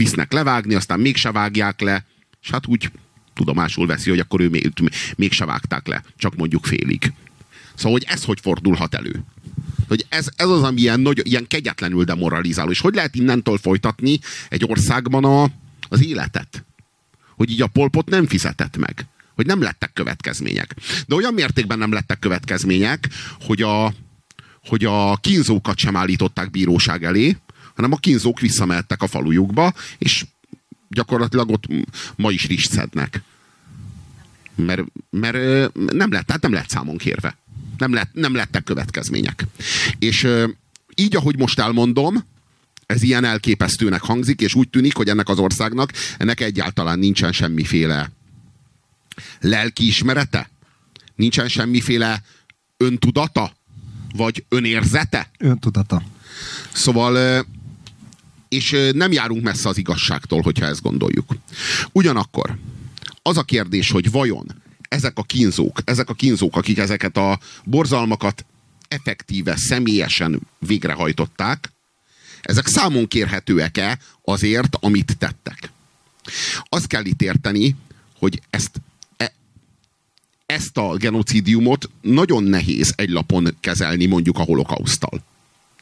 visznek 0.00 0.32
levágni, 0.32 0.74
aztán 0.74 1.00
mégse 1.00 1.32
vágják 1.32 1.80
le, 1.80 2.04
és 2.42 2.50
hát 2.50 2.66
úgy 2.66 2.90
tudomásul 3.34 3.86
veszi, 3.86 4.10
hogy 4.10 4.18
akkor 4.18 4.40
ő 4.40 4.48
még, 4.48 4.72
mégse 5.16 5.44
vágták 5.44 5.86
le, 5.86 6.02
csak 6.16 6.36
mondjuk 6.36 6.66
félig. 6.66 7.12
Szóval, 7.74 7.92
hogy 7.92 8.06
ez 8.08 8.24
hogy 8.24 8.40
fordulhat 8.40 8.94
elő? 8.94 9.24
Hogy 9.88 10.06
ez, 10.08 10.28
ez 10.36 10.48
az, 10.48 10.62
ami 10.62 10.80
ilyen, 10.80 11.00
nagy, 11.00 11.20
ilyen 11.24 11.46
kegyetlenül 11.46 12.04
demoralizáló. 12.04 12.70
És 12.70 12.80
hogy 12.80 12.94
lehet 12.94 13.14
innentől 13.14 13.58
folytatni 13.58 14.18
egy 14.48 14.64
országban 14.66 15.24
a, 15.24 15.50
az 15.88 16.04
életet? 16.04 16.64
Hogy 17.36 17.50
így 17.50 17.62
a 17.62 17.66
polpot 17.66 18.08
nem 18.08 18.26
fizetett 18.26 18.76
meg. 18.76 19.06
Hogy 19.34 19.46
nem 19.46 19.62
lettek 19.62 19.92
következmények. 19.92 20.74
De 21.06 21.14
olyan 21.14 21.34
mértékben 21.34 21.78
nem 21.78 21.92
lettek 21.92 22.18
következmények, 22.18 23.08
hogy 23.40 23.62
a, 23.62 23.92
hogy 24.64 24.84
a 24.84 25.16
kínzókat 25.16 25.78
sem 25.78 25.96
állították 25.96 26.50
bíróság 26.50 27.04
elé, 27.04 27.36
hanem 27.80 27.96
a 27.96 28.00
kínzók 28.00 28.40
visszamehettek 28.40 29.02
a 29.02 29.06
falujukba, 29.06 29.74
és 29.98 30.24
gyakorlatilag 30.88 31.50
ott 31.50 31.64
ma 32.16 32.30
is 32.30 32.46
rist 32.46 32.70
szednek. 32.70 33.22
Mert, 34.54 34.82
mert 35.10 35.36
nem 35.74 36.12
lett, 36.12 36.26
tehát 36.26 36.42
nem 36.42 36.52
lett 36.52 36.68
számon 36.68 36.96
kérve. 36.96 37.36
Nem, 37.78 37.92
lett, 37.92 38.10
nem 38.12 38.34
lettek 38.34 38.64
következmények. 38.64 39.46
És 39.98 40.28
így, 40.94 41.16
ahogy 41.16 41.38
most 41.38 41.58
elmondom, 41.58 42.24
ez 42.86 43.02
ilyen 43.02 43.24
elképesztőnek 43.24 44.02
hangzik, 44.02 44.40
és 44.40 44.54
úgy 44.54 44.68
tűnik, 44.68 44.96
hogy 44.96 45.08
ennek 45.08 45.28
az 45.28 45.38
országnak 45.38 45.92
ennek 46.18 46.40
egyáltalán 46.40 46.98
nincsen 46.98 47.32
semmiféle 47.32 48.10
lelkiismerete, 49.40 50.50
nincsen 51.14 51.48
semmiféle 51.48 52.22
öntudata, 52.76 53.52
vagy 54.16 54.44
önérzete. 54.48 55.30
Öntudata. 55.38 56.02
Szóval 56.72 57.46
és 58.50 58.76
nem 58.92 59.12
járunk 59.12 59.42
messze 59.42 59.68
az 59.68 59.78
igazságtól, 59.78 60.40
hogyha 60.40 60.66
ezt 60.66 60.82
gondoljuk. 60.82 61.36
Ugyanakkor 61.92 62.58
az 63.22 63.36
a 63.36 63.42
kérdés, 63.42 63.90
hogy 63.90 64.10
vajon 64.10 64.62
ezek 64.88 65.18
a 65.18 65.22
kínzók, 65.22 65.80
ezek 65.84 66.08
a 66.08 66.14
kínzók, 66.14 66.56
akik 66.56 66.78
ezeket 66.78 67.16
a 67.16 67.38
borzalmakat 67.64 68.44
effektíve, 68.88 69.56
személyesen 69.56 70.40
végrehajtották, 70.58 71.72
ezek 72.42 72.66
számon 72.66 73.08
kérhetőek-e 73.08 73.98
azért, 74.24 74.76
amit 74.80 75.16
tettek. 75.18 75.70
Azt 76.62 76.86
kell 76.86 77.04
itt 77.04 77.22
érteni, 77.22 77.76
hogy 78.18 78.40
ezt, 78.50 78.80
e, 79.16 79.32
ezt 80.46 80.76
a 80.76 80.96
genocidiumot 80.96 81.90
nagyon 82.00 82.42
nehéz 82.42 82.92
egy 82.96 83.10
lapon 83.10 83.56
kezelni 83.60 84.06
mondjuk 84.06 84.38
a 84.38 84.42
holokausztal. 84.42 85.22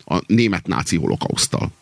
A 0.05 0.23
német 0.27 0.67
náci 0.67 0.97
holokausztal. 0.97 1.73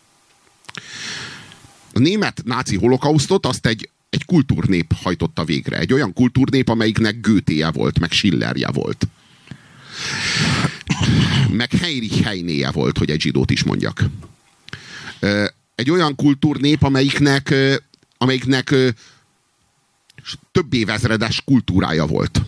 A 1.97 1.99
német 1.99 2.41
náci 2.45 2.75
holokausztot 2.75 3.45
azt 3.45 3.65
egy, 3.65 3.89
egy 4.09 4.25
kultúrnép 4.25 4.93
hajtotta 5.01 5.43
végre. 5.43 5.77
Egy 5.77 5.93
olyan 5.93 6.13
kultúrnép, 6.13 6.69
amelyiknek 6.69 7.19
Goethe-je 7.21 7.71
volt, 7.71 7.99
meg 7.99 8.11
Schillerje 8.11 8.67
volt. 8.71 9.07
Meg 11.51 11.71
Heinrich 11.71 12.23
Heinéje 12.23 12.71
volt, 12.71 12.97
hogy 12.97 13.09
egy 13.09 13.21
zsidót 13.21 13.51
is 13.51 13.63
mondjak. 13.63 14.03
Egy 15.75 15.91
olyan 15.91 16.15
kultúrnép, 16.15 16.83
amelyiknek, 16.83 17.53
amelyiknek 18.17 18.75
több 20.51 20.73
évezredes 20.73 21.41
kultúrája 21.45 22.05
volt. 22.05 22.41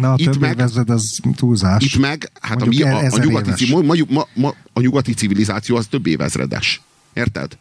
Na, 0.00 0.12
a 0.12 0.14
itt 0.16 0.38
meg, 0.38 0.50
évezred, 0.58 0.90
az 0.90 1.20
túlzás. 1.36 1.84
Itt 1.84 2.00
meg, 2.00 2.30
hát 2.40 2.62
a, 2.62 2.64
mi, 2.64 2.82
a, 2.82 2.98
a, 2.98 3.18
nyugati, 3.18 3.74
ma, 3.74 3.94
ma, 4.08 4.26
ma, 4.34 4.54
a 4.72 4.80
nyugati 4.80 5.14
civilizáció 5.14 5.76
az 5.76 5.86
több 5.86 6.06
évezredes. 6.06 6.80
Érted? 7.12 7.58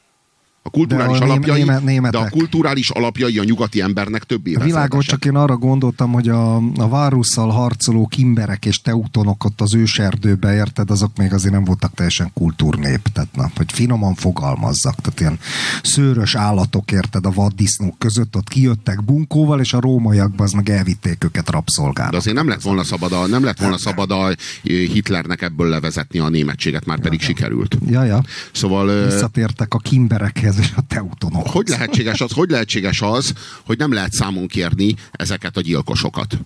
A 0.69 0.77
kulturális 0.77 1.17
de 1.17 1.25
a 1.25 1.27
alapjai, 1.27 1.63
német, 1.83 2.11
de 2.11 2.17
a 2.17 2.29
kulturális 2.29 2.89
alapjai 2.89 3.37
a 3.37 3.43
nyugati 3.43 3.81
embernek 3.81 4.23
több 4.23 4.47
éve. 4.47 4.63
Világos, 4.63 5.05
csak 5.05 5.25
én 5.25 5.35
arra 5.35 5.57
gondoltam, 5.57 6.11
hogy 6.11 6.29
a, 6.29 6.55
a 6.55 6.87
várusszal 6.89 7.49
harcoló 7.49 8.07
kimberek 8.07 8.65
és 8.65 8.81
teutonok 8.81 9.43
ott 9.43 9.61
az 9.61 9.73
őserdőbe, 9.73 10.53
érted, 10.53 10.91
azok 10.91 11.17
még 11.17 11.33
azért 11.33 11.53
nem 11.53 11.63
voltak 11.63 11.93
teljesen 11.93 12.31
kultúrnép, 12.33 13.07
tehát 13.13 13.35
na, 13.35 13.51
hogy 13.55 13.71
finoman 13.71 14.13
fogalmazzak, 14.13 14.95
tehát 14.95 15.19
ilyen 15.19 15.39
szőrös 15.83 16.35
állatok, 16.35 16.91
érted, 16.91 17.25
a 17.25 17.31
vaddisznók 17.31 17.99
között 17.99 18.35
ott 18.35 18.47
kijöttek 18.47 19.03
bunkóval, 19.03 19.59
és 19.59 19.73
a 19.73 19.79
rómaiakban 19.79 20.45
az 20.45 20.51
meg 20.51 20.69
elvitték 20.69 21.23
őket 21.23 21.49
rabszolgára. 21.49 22.11
De 22.11 22.17
azért 22.17 22.35
nem 22.35 22.47
lett 22.47 22.61
volna 22.61 22.83
szabad 22.83 23.11
a, 23.11 23.27
nem 23.27 23.43
lett 23.43 23.59
volna 23.59 23.77
szabad 23.77 24.11
a 24.11 24.35
Hitlernek 24.63 25.41
ebből 25.41 25.67
levezetni 25.69 26.19
a 26.19 26.29
németséget, 26.29 26.85
már 26.85 26.99
pedig 26.99 27.19
ja, 27.19 27.25
sikerült. 27.25 27.77
Ja, 27.85 28.03
ja. 28.03 28.23
Szóval... 28.51 29.05
Visszatértek 29.05 29.73
a 29.73 29.77
kimberekhez 29.77 30.58
és 30.59 30.71
a 30.75 30.81
teutonok. 30.87 31.47
Hogy 31.47 31.67
lehetséges 31.67 32.21
az, 32.21 32.31
hogy 32.31 32.49
lehetséges 32.49 33.01
az, 33.01 33.33
hogy 33.65 33.77
nem 33.77 33.93
lehet 33.93 34.13
számon 34.13 34.47
kérni 34.47 34.95
ezeket 35.11 35.57
a 35.57 35.61
gyilkosokat? 35.61 36.37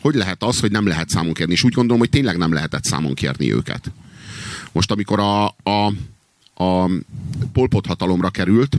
Hogy 0.00 0.14
lehet 0.14 0.42
az, 0.42 0.60
hogy 0.60 0.70
nem 0.70 0.86
lehet 0.86 1.08
számon 1.08 1.32
kérni? 1.32 1.52
És 1.52 1.64
úgy 1.64 1.72
gondolom, 1.72 1.98
hogy 1.98 2.10
tényleg 2.10 2.36
nem 2.36 2.52
lehetett 2.52 2.84
számon 2.84 3.14
kérni 3.14 3.52
őket. 3.52 3.90
Most, 4.72 4.90
amikor 4.90 5.20
a, 5.20 5.46
a, 5.46 5.92
a 6.64 6.90
Polpot 7.52 7.86
hatalomra 7.86 8.30
került, 8.30 8.76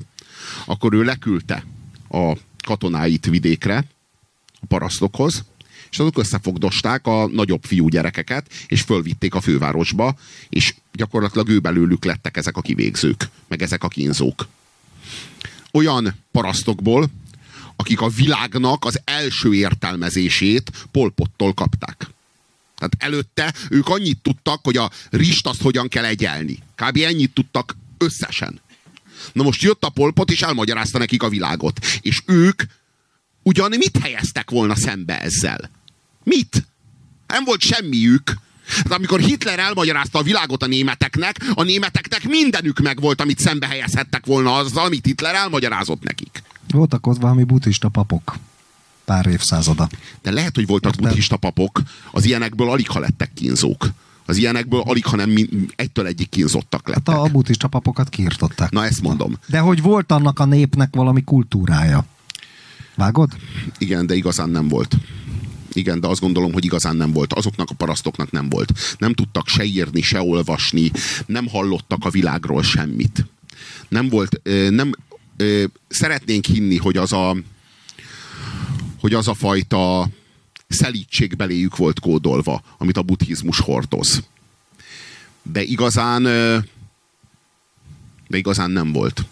akkor 0.65 0.93
ő 0.93 1.03
leküldte 1.03 1.65
a 2.09 2.37
katonáit 2.65 3.25
vidékre, 3.25 3.85
a 4.61 4.65
parasztokhoz, 4.67 5.43
és 5.89 5.99
azok 5.99 6.17
összefogdosták 6.17 7.07
a 7.07 7.27
nagyobb 7.27 7.63
fiú 7.63 7.87
gyerekeket, 7.87 8.47
és 8.67 8.81
fölvitték 8.81 9.35
a 9.35 9.41
fővárosba, 9.41 10.15
és 10.49 10.73
gyakorlatilag 10.93 11.49
ő 11.49 11.59
belőlük 11.59 12.05
lettek 12.05 12.37
ezek 12.37 12.57
a 12.57 12.61
kivégzők, 12.61 13.29
meg 13.47 13.61
ezek 13.61 13.83
a 13.83 13.87
kínzók. 13.87 14.47
Olyan 15.71 16.15
parasztokból, 16.31 17.09
akik 17.75 18.01
a 18.01 18.09
világnak 18.09 18.85
az 18.85 18.99
első 19.03 19.53
értelmezését 19.53 20.71
Polpottól 20.91 21.53
kapták. 21.53 22.07
Tehát 22.77 22.95
előtte 23.13 23.53
ők 23.69 23.87
annyit 23.87 24.21
tudtak, 24.21 24.59
hogy 24.63 24.77
a 24.77 24.91
rist 25.09 25.47
azt 25.47 25.61
hogyan 25.61 25.87
kell 25.87 26.05
egyelni. 26.05 26.59
Kb. 26.75 26.97
ennyit 26.97 27.33
tudtak 27.33 27.75
összesen. 27.97 28.61
Na 29.33 29.43
most 29.43 29.61
jött 29.61 29.83
a 29.83 29.89
polpot, 29.89 30.31
és 30.31 30.41
elmagyarázta 30.41 30.97
nekik 30.97 31.23
a 31.23 31.29
világot. 31.29 31.85
És 32.01 32.21
ők 32.25 32.63
ugyan 33.43 33.73
mit 33.77 33.97
helyeztek 33.97 34.49
volna 34.49 34.75
szembe 34.75 35.21
ezzel? 35.21 35.69
Mit? 36.23 36.67
Nem 37.27 37.43
volt 37.43 37.61
semmiük. 37.61 38.37
De 38.87 38.95
amikor 38.95 39.19
Hitler 39.19 39.59
elmagyarázta 39.59 40.19
a 40.19 40.23
világot 40.23 40.63
a 40.63 40.67
németeknek, 40.67 41.37
a 41.53 41.63
németeknek 41.63 42.27
mindenük 42.27 42.79
meg 42.79 42.99
volt, 43.01 43.21
amit 43.21 43.39
szembe 43.39 43.67
helyezhettek 43.67 44.25
volna 44.25 44.53
azzal, 44.55 44.85
amit 44.85 45.05
Hitler 45.05 45.35
elmagyarázott 45.35 46.03
nekik. 46.03 46.43
Voltak 46.71 47.07
ott 47.07 47.19
valami 47.21 47.43
buddhista 47.43 47.89
papok. 47.89 48.35
Pár 49.05 49.25
évszázada. 49.25 49.89
De 50.21 50.31
lehet, 50.31 50.55
hogy 50.55 50.67
voltak 50.67 50.91
Értem. 50.91 51.07
buddhista 51.09 51.37
papok, 51.37 51.81
az 52.11 52.25
ilyenekből 52.25 52.69
alig 52.69 52.89
ha 52.89 52.99
lettek 52.99 53.31
kínzók. 53.33 53.87
Az 54.25 54.37
ilyenekből 54.37 54.79
alig, 54.81 55.05
ha 55.05 55.15
nem 55.15 55.29
min- 55.29 55.73
egytől 55.75 56.05
egyik 56.05 56.29
kínzottak 56.29 56.87
Hát 56.87 56.95
lettek. 57.07 57.15
a 57.23 57.27
buddhista 57.31 57.67
papokat 57.67 58.09
kiirtották. 58.09 58.71
Na 58.71 58.85
ezt 58.85 59.01
mondom. 59.01 59.37
De 59.47 59.59
hogy 59.59 59.81
volt 59.81 60.11
annak 60.11 60.39
a 60.39 60.45
népnek 60.45 60.95
valami 60.95 61.23
kultúrája. 61.23 62.05
Vágod? 62.95 63.31
Igen, 63.77 64.05
de 64.07 64.15
igazán 64.15 64.49
nem 64.49 64.67
volt. 64.67 64.95
Igen, 65.73 65.99
de 65.99 66.07
azt 66.07 66.21
gondolom, 66.21 66.53
hogy 66.53 66.65
igazán 66.65 66.95
nem 66.95 67.11
volt. 67.11 67.33
Azoknak 67.33 67.69
a 67.69 67.75
parasztoknak 67.75 68.31
nem 68.31 68.49
volt. 68.49 68.71
Nem 68.97 69.13
tudtak 69.13 69.47
se 69.47 69.63
írni, 69.63 70.01
se 70.01 70.21
olvasni, 70.21 70.91
nem 71.25 71.47
hallottak 71.47 72.05
a 72.05 72.09
világról 72.09 72.63
semmit. 72.63 73.25
Nem 73.87 74.09
volt, 74.09 74.41
nem, 74.69 74.91
szeretnénk 75.87 76.45
hinni, 76.45 76.77
hogy 76.77 76.97
az 76.97 77.11
a 77.11 77.35
hogy 78.99 79.13
az 79.13 79.27
a 79.27 79.33
fajta 79.33 80.09
szelítség 80.67 81.35
beléjük 81.35 81.77
volt 81.77 81.99
kódolva, 81.99 82.63
amit 82.77 82.97
a 82.97 83.01
buddhizmus 83.01 83.59
hordoz. 83.59 84.23
De 85.41 85.61
igazán 85.61 86.23
de 88.33 88.37
igazán 88.37 88.71
nem 88.71 88.91
volt. 88.91 89.25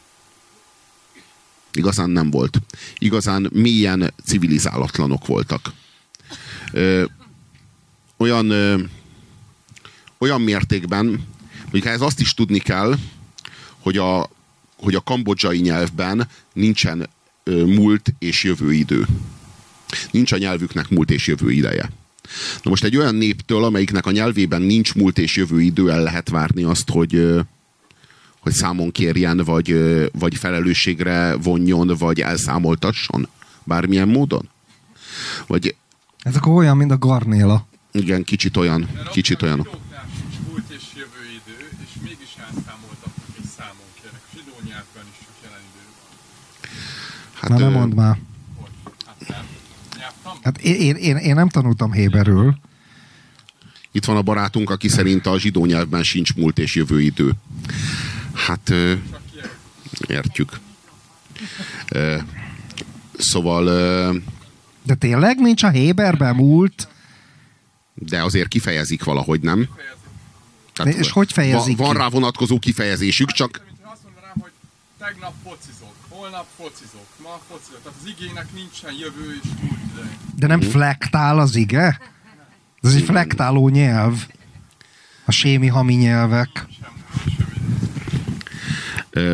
Igazán 1.74 2.10
nem 2.10 2.30
volt. 2.30 2.62
Igazán 2.98 3.50
mélyen 3.54 4.14
civilizálatlanok 4.26 5.26
voltak. 5.26 5.74
Ö, 6.72 7.04
olyan, 8.18 8.50
ö, 8.50 8.80
olyan 10.18 10.42
mértékben, 10.42 11.28
hogy 11.70 11.86
ez 11.86 12.02
azt 12.02 12.20
is 12.20 12.34
tudni 12.34 12.60
kell, 12.60 12.96
hogy 13.80 13.98
a, 13.98 14.30
hogy 14.76 14.96
a 14.96 15.02
kambodzsai 15.02 15.60
nyelvben 15.60 16.28
nincsen 16.54 17.10
ö, 17.44 17.66
múlt 17.66 18.14
és 18.20 18.44
jövő 18.44 18.74
idő. 18.74 19.08
Nincs 20.12 20.32
a 20.32 20.38
nyelvüknek 20.38 20.90
múlt 20.90 21.12
és 21.12 21.28
jövő 21.28 21.52
ideje. 21.52 21.92
Na 22.64 22.70
most 22.70 22.84
egy 22.84 22.98
olyan 22.98 23.16
néptől, 23.16 23.64
amelyiknek 23.64 24.06
a 24.06 24.12
nyelvében 24.12 24.62
nincs 24.62 24.94
múlt 24.94 25.18
és 25.18 25.36
jövő 25.36 25.62
idő, 25.62 25.92
el 25.92 26.04
lehet 26.04 26.30
várni 26.30 26.64
azt, 26.64 26.90
hogy, 26.90 27.40
hogy 28.40 28.54
számon 28.54 28.92
kérjen, 28.92 29.38
vagy, 29.38 29.76
vagy 30.12 30.36
felelősségre 30.36 31.36
vonjon, 31.36 31.88
vagy 31.88 32.22
elszámoltasson? 32.22 33.28
Bármilyen 33.64 34.08
módon? 34.08 34.50
Vagy 35.48 35.76
Ez 36.22 36.36
akkor 36.36 36.54
olyan, 36.54 36.78
mint 36.78 36.92
a 36.92 36.98
garnéla. 36.98 37.68
igen, 37.92 38.24
kicsit 38.24 38.58
olyan, 38.58 38.90
kicsit 39.12 39.42
olyan. 39.42 39.58
Zsidóknál 39.58 40.06
sincs 40.20 40.48
múlt 40.50 40.70
és 40.70 40.84
jövő 40.96 41.24
idő, 41.30 41.70
és 41.84 41.90
mégis 42.04 42.36
elszámoltatnak 42.38 43.28
és 43.42 43.46
számon 43.58 43.86
kérnek. 44.02 44.22
A 44.32 44.36
zsidó 44.36 44.54
nyelvben 44.70 45.04
is 45.12 45.18
csak 45.26 45.36
jelen 45.44 45.60
idő 45.70 45.84
van. 45.98 46.70
Hát, 47.34 47.50
Na 47.50 47.58
nem 47.58 47.72
mondd 47.72 47.96
már. 47.96 48.20
Hát? 49.28 49.46
Hát 50.44 50.58
én, 50.62 50.96
én, 50.96 51.16
én, 51.18 51.36
nem 51.36 51.50
tanultam 51.50 51.92
héberül. 51.92 52.56
Itt 53.92 54.06
van 54.06 54.16
a 54.18 54.22
barátunk, 54.22 54.70
aki 54.70 54.88
szerint 54.88 55.26
a 55.26 55.40
zsidó 55.40 55.66
nyelvben 55.66 56.04
sincs 56.04 56.36
múlt 56.36 56.60
és 56.60 56.76
jövő 56.76 57.02
idő. 57.02 57.32
Hát 58.34 58.74
értjük. 60.08 60.60
Ö, 61.90 62.18
Szóval, 63.18 63.66
ö, 63.68 64.16
De 64.84 64.96
tényleg 64.96 65.38
nincs 65.38 65.64
a 65.64 65.70
héberben 65.70 66.36
múlt? 66.36 66.88
de 68.06 68.24
azért 68.24 68.48
kifejezik 68.48 69.04
valahogy, 69.04 69.42
nem? 69.42 69.70
De 70.84 70.90
és 70.90 71.12
hogy 71.12 71.34
fejezik 71.34 71.78
van, 71.78 71.88
van 71.88 71.98
rá 71.98 72.08
vonatkozó 72.10 72.60
kifejezésük, 72.60 73.32
csak 73.32 73.62
azt 73.84 74.04
mondanám, 74.04 74.34
hogy 74.40 74.52
tegnap 74.98 75.34
focizok, 75.44 75.96
holnap 76.10 76.48
focizok, 76.58 77.08
ma 77.24 77.40
focizok. 77.50 77.82
Tehát 77.84 77.98
az 78.02 78.08
igének 78.08 78.54
nincsen 78.54 78.94
jövő 78.94 79.40
és. 79.44 79.50
De 80.36 80.48
nem 80.48 80.62
flektál 80.62 81.40
az 81.40 81.56
ige? 81.56 82.00
Ez 82.82 82.96
egy 82.96 83.04
flektáló 83.04 83.70
nyelv. 83.70 84.26
A 85.26 85.32
sémi 85.32 85.68
hami 85.68 85.94
nyelvek. 85.94 86.66
ö, 89.10 89.34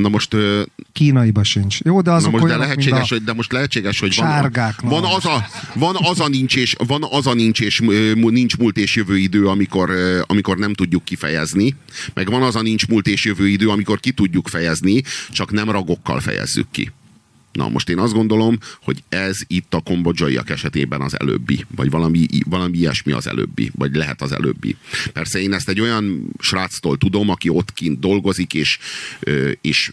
na 0.00 0.08
most 0.08 0.34
ö, 0.34 0.62
Kínaiba 0.92 1.44
sincs. 1.44 1.80
Jó, 1.80 2.00
de 2.00 2.10
Na 2.10 2.16
azok 2.16 2.32
most 2.32 2.46
de 2.46 2.56
lehetséges, 2.56 3.10
a... 3.10 3.14
hogy, 3.14 3.24
de 3.24 3.32
most 3.32 3.52
lehetséges, 3.52 4.00
hogy 4.00 4.14
van, 4.16 4.28
Sárgák, 4.28 4.80
van, 4.80 5.00
na. 5.00 5.14
az 5.14 5.24
a, 5.24 5.46
van 5.74 5.96
az 5.98 6.20
a 6.20 6.28
nincs 6.28 6.56
és, 6.56 6.74
van 6.86 7.04
az 7.10 7.26
a 7.26 7.34
nincs 7.34 7.60
és 7.60 7.80
nincs 8.14 8.56
múlt 8.56 8.76
és 8.76 8.96
jövő 8.96 9.18
idő, 9.18 9.46
amikor, 9.46 9.90
amikor 10.26 10.56
nem 10.56 10.74
tudjuk 10.74 11.04
kifejezni, 11.04 11.74
meg 12.14 12.30
van 12.30 12.42
az 12.42 12.56
a 12.56 12.62
nincs 12.62 12.86
múlt 12.86 13.06
és 13.06 13.24
jövő 13.24 13.48
idő, 13.48 13.68
amikor 13.68 14.00
ki 14.00 14.10
tudjuk 14.10 14.48
fejezni, 14.48 15.02
csak 15.30 15.52
nem 15.52 15.70
ragokkal 15.70 16.20
fejezzük 16.20 16.66
ki. 16.70 16.90
Na 17.56 17.68
most 17.68 17.88
én 17.88 17.98
azt 17.98 18.12
gondolom, 18.12 18.58
hogy 18.82 19.02
ez 19.08 19.38
itt 19.46 19.74
a 19.74 19.80
kombodzsaiak 19.80 20.50
esetében 20.50 21.00
az 21.00 21.20
előbbi, 21.20 21.64
vagy 21.76 21.90
valami, 21.90 22.26
valami 22.44 22.78
ilyesmi 22.78 23.12
az 23.12 23.26
előbbi, 23.26 23.70
vagy 23.74 23.94
lehet 23.94 24.22
az 24.22 24.32
előbbi. 24.32 24.76
Persze 25.12 25.40
én 25.40 25.52
ezt 25.52 25.68
egy 25.68 25.80
olyan 25.80 26.30
sráctól 26.38 26.98
tudom, 26.98 27.28
aki 27.28 27.48
ott 27.48 27.72
kint 27.72 27.98
dolgozik, 27.98 28.54
és, 28.54 28.78
és 29.60 29.92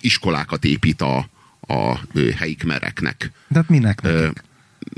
iskolákat 0.00 0.64
épít 0.64 1.00
a, 1.00 1.28
a 1.60 2.00
helyi 2.36 2.54
kmereknek. 2.54 3.32
De 3.48 3.58
hát 3.58 3.68
minek 3.68 4.02
nekik? 4.02 4.48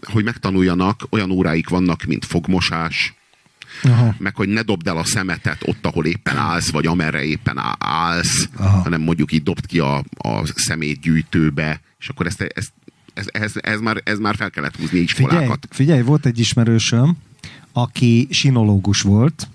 hogy 0.02 0.24
megtanuljanak, 0.24 1.06
olyan 1.10 1.30
óráik 1.30 1.68
vannak, 1.68 2.04
mint 2.04 2.24
fogmosás, 2.24 3.14
Aha. 3.82 4.14
meg 4.18 4.36
hogy 4.36 4.48
ne 4.48 4.62
dobd 4.62 4.86
el 4.86 4.96
a 4.96 5.04
szemetet 5.04 5.62
ott, 5.66 5.86
ahol 5.86 6.06
éppen 6.06 6.36
állsz, 6.36 6.70
vagy 6.70 6.86
amerre 6.86 7.22
éppen 7.24 7.60
állsz, 7.78 8.48
Aha. 8.56 8.82
hanem 8.82 9.00
mondjuk 9.00 9.32
így 9.32 9.42
dobd 9.42 9.66
ki 9.66 9.78
a, 9.78 9.96
a 10.16 10.46
szemétgyűjtőbe, 10.54 11.80
és 11.98 12.08
akkor 12.08 12.26
ezt, 12.26 12.40
ezt, 12.40 12.72
ez, 13.14 13.26
ez, 13.32 13.52
ez, 13.60 13.80
már, 13.80 14.00
ez 14.04 14.18
már 14.18 14.36
fel 14.36 14.50
kellett 14.50 14.76
húzni 14.76 14.86
Figyelj, 14.88 15.04
iskolákat. 15.04 15.66
figyelj, 15.70 16.02
volt 16.02 16.26
egy 16.26 16.38
ismerősöm, 16.38 17.16
aki 17.72 18.26
sinológus 18.30 19.00
volt, 19.02 19.48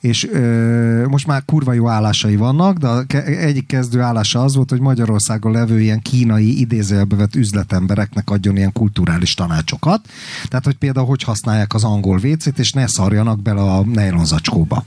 és 0.00 0.28
ö, 0.32 1.06
most 1.08 1.26
már 1.26 1.44
kurva 1.44 1.72
jó 1.72 1.88
állásai 1.88 2.36
vannak, 2.36 2.76
de 2.76 3.16
egyik 3.24 3.66
kezdő 3.66 4.00
állása 4.00 4.42
az 4.42 4.54
volt, 4.54 4.70
hogy 4.70 4.80
Magyarországon 4.80 5.52
levő 5.52 5.80
ilyen 5.80 6.00
kínai 6.00 6.60
idézőjelbe 6.60 7.16
vett 7.16 7.34
üzletembereknek 7.34 8.30
adjon 8.30 8.56
ilyen 8.56 8.72
kulturális 8.72 9.34
tanácsokat. 9.34 10.00
Tehát, 10.48 10.64
hogy 10.64 10.76
például 10.76 11.06
hogy 11.06 11.22
használják 11.22 11.74
az 11.74 11.84
angol 11.84 12.18
vécét, 12.18 12.58
és 12.58 12.72
ne 12.72 12.86
szarjanak 12.86 13.42
bele 13.42 13.60
a 13.60 13.84
nejlonzacskóba. 13.84 14.84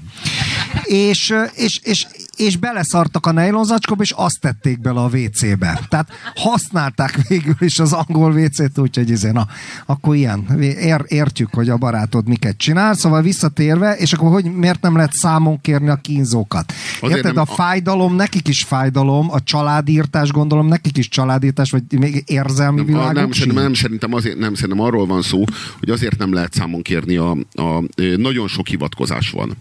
És, 0.84 1.34
és, 1.56 1.80
és, 1.84 2.08
és 2.36 2.58
beleszartak 2.58 3.26
a 3.26 3.32
nejlonzacskóba, 3.32 4.04
és 4.04 4.12
azt 4.12 4.40
tették 4.40 4.82
bele 4.82 5.00
a 5.00 5.10
WC-be. 5.14 5.80
Tehát 5.90 6.08
használták 6.36 7.28
végül 7.28 7.56
is 7.60 7.80
az 7.80 7.94
angol 7.94 8.32
WC-t, 8.32 8.78
úgyhogy 8.78 9.10
izé, 9.10 9.32
na, 9.32 9.48
akkor 9.86 10.16
ilyen, 10.16 10.62
ér, 10.62 11.06
értjük, 11.08 11.50
hogy 11.54 11.70
a 11.70 11.78
barátod 11.78 12.28
miket 12.28 12.58
csinál, 12.58 12.94
szóval 12.94 13.22
visszatérve, 13.22 13.96
és 13.96 14.14
akkor 14.14 14.32
hogy 14.32 14.54
miért 14.54 14.82
nem 14.82 14.96
lehet 14.96 15.14
számon 15.14 15.62
kérni 15.62 15.90
a 15.90 15.96
kínzókat? 15.96 16.74
Azért 17.02 17.18
Érted, 17.18 17.34
nem- 17.34 17.46
a 17.50 17.54
fájdalom, 17.54 18.16
nekik 18.16 18.48
is 18.48 18.64
fájdalom, 18.64 19.32
a 19.32 19.44
családírtás, 19.44 20.32
gondolom, 20.32 20.68
nekik 20.68 20.98
is 20.98 21.08
családírtás, 21.08 21.72
vagy 21.72 21.84
még 22.00 22.24
érzelmi 22.26 22.78
Nem, 22.78 22.86
világuk 22.86 23.14
nem, 23.14 23.32
szerintem, 23.32 23.64
nem, 23.64 23.74
szerintem, 23.74 24.14
azért, 24.14 24.38
nem, 24.38 24.54
szerintem 24.54 24.86
arról 24.86 25.06
van 25.06 25.22
szó, 25.22 25.44
hogy 25.80 25.90
azért 25.90 26.18
nem 26.18 26.34
lehet 26.34 26.54
számon 26.54 26.82
kérni 26.82 27.16
a, 27.16 27.38
a, 27.54 27.84
nagyon 28.18 28.48
sok 28.48 28.68
hivatkozás 28.68 29.30
van. 29.30 29.58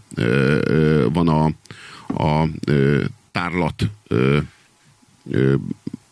Van 1.13 1.29
a, 1.29 1.51
a 2.07 2.45
ö, 2.65 3.05
tárlat 3.33 3.91
ö, 4.09 4.39
ö, 5.31 5.55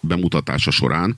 bemutatása 0.01 0.71
során 0.71 1.17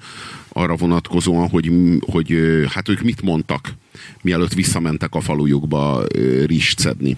arra 0.48 0.76
vonatkozóan, 0.76 1.48
hogy, 1.48 1.72
hogy 2.00 2.34
hát 2.68 2.88
ők 2.88 3.00
mit 3.02 3.22
mondtak, 3.22 3.74
mielőtt 4.22 4.52
visszamentek 4.52 5.14
a 5.14 5.20
falujukba 5.20 6.02
rist 6.46 6.78
szedni. 6.78 7.16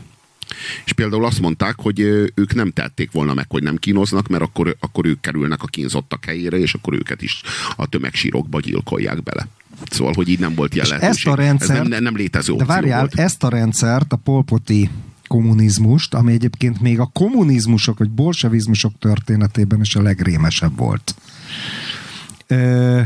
És 0.85 0.93
például 0.93 1.25
azt 1.25 1.41
mondták, 1.41 1.75
hogy 1.79 2.01
ők 2.35 2.55
nem 2.55 2.71
tették 2.71 3.11
volna 3.11 3.35
meg, 3.35 3.47
hogy 3.49 3.63
nem 3.63 3.77
kínoznak, 3.77 4.29
mert 4.29 4.43
akkor, 4.43 4.77
akkor 4.81 5.07
ők 5.07 5.21
kerülnek 5.21 5.63
a 5.63 5.67
kínzottak 5.67 6.25
helyére, 6.25 6.57
és 6.59 6.75
akkor 6.75 6.95
őket 6.95 7.23
is 7.23 7.41
a 7.77 7.87
tömegsírokba 7.87 8.61
gyilkolják 8.61 9.23
bele. 9.23 9.49
Szóval, 9.91 10.13
hogy 10.17 10.29
így 10.29 10.39
nem 10.39 10.55
volt 10.55 10.75
ilyen 10.75 10.85
És 10.85 10.91
lehetőség. 10.91 11.27
ezt 11.27 11.39
a 11.39 11.43
rendszert- 11.43 11.81
Ez 11.81 11.89
nem, 11.89 12.03
nem 12.03 12.17
létező 12.17 12.55
De 12.55 12.65
várjál, 12.65 12.99
volt. 13.01 13.15
ezt 13.15 13.43
a 13.43 13.49
rendszert, 13.49 14.13
a 14.13 14.17
polpoti 14.17 14.91
kommunizmust, 15.27 16.15
ami 16.15 16.33
egyébként 16.33 16.81
még 16.81 17.01
a 17.01 17.11
kommunizmusok 17.13 17.99
vagy 17.99 18.11
bolsevizmusok 18.11 18.93
történetében 18.99 19.81
is 19.81 19.97
a 19.97 20.03
legrémesebb 20.03 20.77
volt. 20.77 21.15
Ö, 22.47 23.03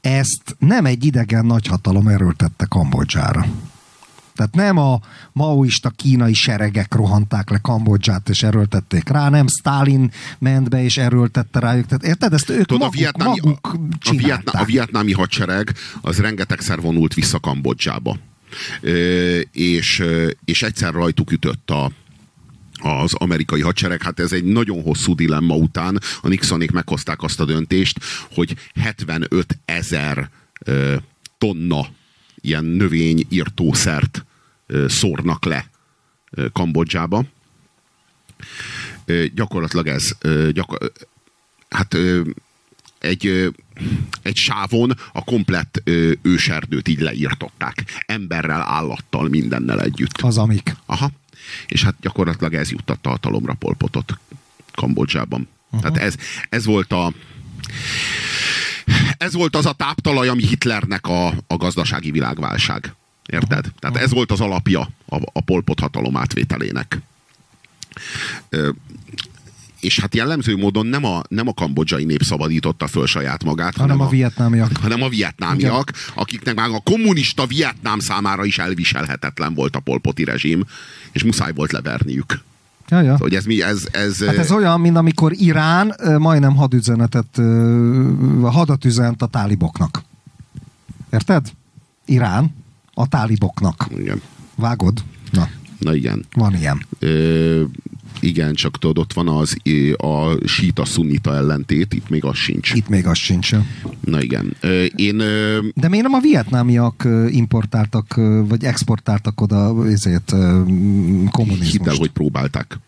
ezt 0.00 0.56
nem 0.58 0.84
egy 0.84 1.04
idegen 1.04 1.46
nagyhatalom 1.46 2.08
erőltette 2.08 2.66
Kambodzsára. 2.68 3.46
Tehát 4.34 4.54
nem 4.54 4.76
a 4.78 5.00
maoista 5.32 5.90
kínai 5.90 6.34
seregek 6.34 6.94
rohanták 6.94 7.50
le 7.50 7.58
Kambodzsát 7.58 8.28
és 8.28 8.42
erőltették 8.42 9.08
rá, 9.08 9.28
nem 9.28 9.46
Stalin 9.46 10.10
ment 10.38 10.68
be 10.68 10.82
és 10.82 10.96
erőltette 10.96 11.58
rájuk. 11.58 11.86
Tehát 11.86 12.04
érted? 12.04 12.32
Ezt 12.32 12.50
ők 12.50 12.66
Tudod, 12.66 12.80
maguk, 12.80 12.94
a, 12.94 12.98
vietnámi, 12.98 13.40
maguk 13.42 13.78
a, 14.04 14.08
a, 14.08 14.14
vietná, 14.16 14.60
a 14.60 14.64
vietnámi 14.64 15.12
hadsereg 15.12 15.74
az 16.00 16.18
rengetegszer 16.18 16.80
vonult 16.80 17.14
vissza 17.14 17.40
Kambodzsába. 17.40 18.16
És, 19.52 20.02
és 20.44 20.62
egyszer 20.62 20.92
rajtuk 20.92 21.32
ütött 21.32 21.70
a, 21.70 21.90
az 22.82 23.14
amerikai 23.14 23.60
hadsereg. 23.60 24.02
Hát 24.02 24.20
ez 24.20 24.32
egy 24.32 24.44
nagyon 24.44 24.82
hosszú 24.82 25.14
dilemma 25.14 25.54
után 25.54 26.00
a 26.22 26.28
Nixonék 26.28 26.70
meghozták 26.70 27.22
azt 27.22 27.40
a 27.40 27.44
döntést, 27.44 27.98
hogy 28.30 28.56
75 28.74 29.58
ezer 29.64 30.30
tonna 31.38 31.86
ilyen 32.40 32.64
növényírtószert 32.64 34.24
szórnak 34.86 35.44
le 35.44 35.70
Kambodzsába. 36.52 37.24
Gyakorlatilag 39.34 39.86
ez 39.86 40.12
gyakor- 40.52 40.92
hát 41.68 41.96
egy, 43.02 43.52
egy 44.22 44.36
sávon 44.36 44.98
a 45.12 45.24
komplett 45.24 45.82
őserdőt 46.22 46.88
így 46.88 47.00
leírtották. 47.00 47.84
Emberrel, 48.06 48.62
állattal, 48.62 49.28
mindennel 49.28 49.80
együtt. 49.80 50.20
Az 50.20 50.38
amik. 50.38 50.76
Aha. 50.86 51.10
És 51.66 51.84
hát 51.84 51.94
gyakorlatilag 52.00 52.54
ez 52.54 52.70
juttatta 52.70 53.08
hatalomra 53.08 53.54
Polpotot 53.54 54.18
Kambodzsában. 54.74 55.48
Uh-huh. 55.70 55.80
Tehát 55.80 56.06
ez, 56.06 56.16
ez 56.48 56.64
volt 56.64 56.92
a 56.92 57.12
ez 59.18 59.32
volt 59.32 59.56
az 59.56 59.66
a 59.66 59.72
táptalaj, 59.72 60.28
ami 60.28 60.46
Hitlernek 60.46 61.06
a, 61.06 61.26
a 61.46 61.56
gazdasági 61.56 62.10
világválság. 62.10 62.94
Érted? 63.26 63.72
Tehát 63.78 63.96
ez 63.96 64.10
volt 64.10 64.30
az 64.30 64.40
alapja 64.40 64.80
a, 65.06 65.16
a 65.32 65.40
Polpot 65.40 65.80
hatalom 65.80 66.16
átvételének. 66.16 66.98
Ö, 68.48 68.70
és 69.82 70.00
hát 70.00 70.14
jellemző 70.14 70.56
módon 70.56 70.86
nem 70.86 71.04
a, 71.04 71.22
nem 71.28 71.48
a 71.48 71.52
kambodzsai 71.54 72.04
nép 72.04 72.22
szabadította 72.22 72.86
föl 72.86 73.06
saját 73.06 73.44
magát, 73.44 73.76
Hanem 73.76 74.00
a 74.00 74.08
vietnámiak. 74.08 74.76
hanem 74.76 75.02
a 75.02 75.08
vietnámiak, 75.08 75.92
akiknek 76.14 76.54
már 76.54 76.68
a 76.68 76.80
kommunista 76.84 77.46
Vietnám 77.46 77.98
számára 77.98 78.44
is 78.44 78.58
elviselhetetlen 78.58 79.54
volt 79.54 79.76
a 79.76 79.80
polpoti 79.80 80.24
rezsim, 80.24 80.64
és 81.12 81.24
muszáj 81.24 81.52
volt 81.54 81.72
leverniük. 81.72 82.40
Ja, 82.88 83.00
ja. 83.00 83.16
Hogy 83.18 83.34
ez 83.34 83.44
mi, 83.44 83.62
ez... 83.62 83.86
ez, 83.90 84.24
Hát 84.24 84.36
ez 84.36 84.50
olyan, 84.50 84.80
mint 84.80 84.96
amikor 84.96 85.32
Irán 85.32 85.94
majdnem 86.18 86.56
hadüzenetet, 86.56 87.40
hadat 88.42 88.84
üzent 88.84 89.22
a 89.22 89.26
táliboknak. 89.26 90.02
Érted? 91.12 91.46
Irán 92.04 92.54
a 92.94 93.08
táliboknak. 93.08 93.86
igen. 93.98 94.20
Vágod? 94.54 95.02
Na, 95.82 95.94
igen. 95.94 96.24
van 96.34 96.54
ilyen. 96.56 96.82
Ö, 96.98 97.62
igen, 98.20 98.54
csak 98.54 98.78
tudod, 98.78 98.98
ott 98.98 99.12
van 99.12 99.28
az 99.28 99.56
a 99.96 100.46
síta 100.46 100.84
szunita 100.84 101.34
ellentét, 101.34 101.94
itt 101.94 102.08
még 102.08 102.24
az 102.24 102.36
sincs. 102.36 102.72
Itt 102.74 102.88
még 102.88 103.06
az 103.06 103.18
sincs. 103.18 103.50
Na 104.04 104.20
igen. 104.22 104.56
Ö, 104.60 104.84
én 104.84 105.18
ö, 105.20 105.58
De 105.74 105.88
miért 105.88 106.04
nem 106.04 106.14
a 106.14 106.20
vietnámiak 106.20 107.08
importáltak, 107.28 108.14
vagy 108.48 108.64
exportáltak 108.64 109.40
oda 109.40 109.86
ezért 109.88 110.30
kommunizmust? 111.30 111.70
hidd 111.72 111.88
el, 111.88 111.94
hogy 111.94 112.10
próbálták. 112.10 112.78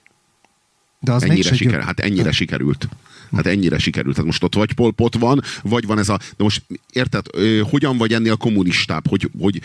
De 1.01 1.13
az 1.13 1.23
ennyire, 1.23 1.55
siker, 1.55 1.73
győ- 1.73 1.81
hát 1.81 2.01
ennyire 2.01 2.33
sikerült. 2.33 2.89
Hát 3.35 3.47
ennyire 3.47 3.79
sikerült. 3.79 4.17
Hát 4.17 4.25
most 4.25 4.43
ott 4.43 4.55
vagy 4.55 4.73
polpot 4.73 5.15
van, 5.15 5.41
vagy 5.63 5.87
van 5.87 5.99
ez 5.99 6.09
a... 6.09 6.19
De 6.37 6.45
most 6.45 6.63
érted, 6.93 7.27
hogyan 7.71 7.97
vagy 7.97 8.13
ennél 8.13 8.37
kommunistább, 8.37 9.09
hogy, 9.09 9.31
hogy 9.39 9.61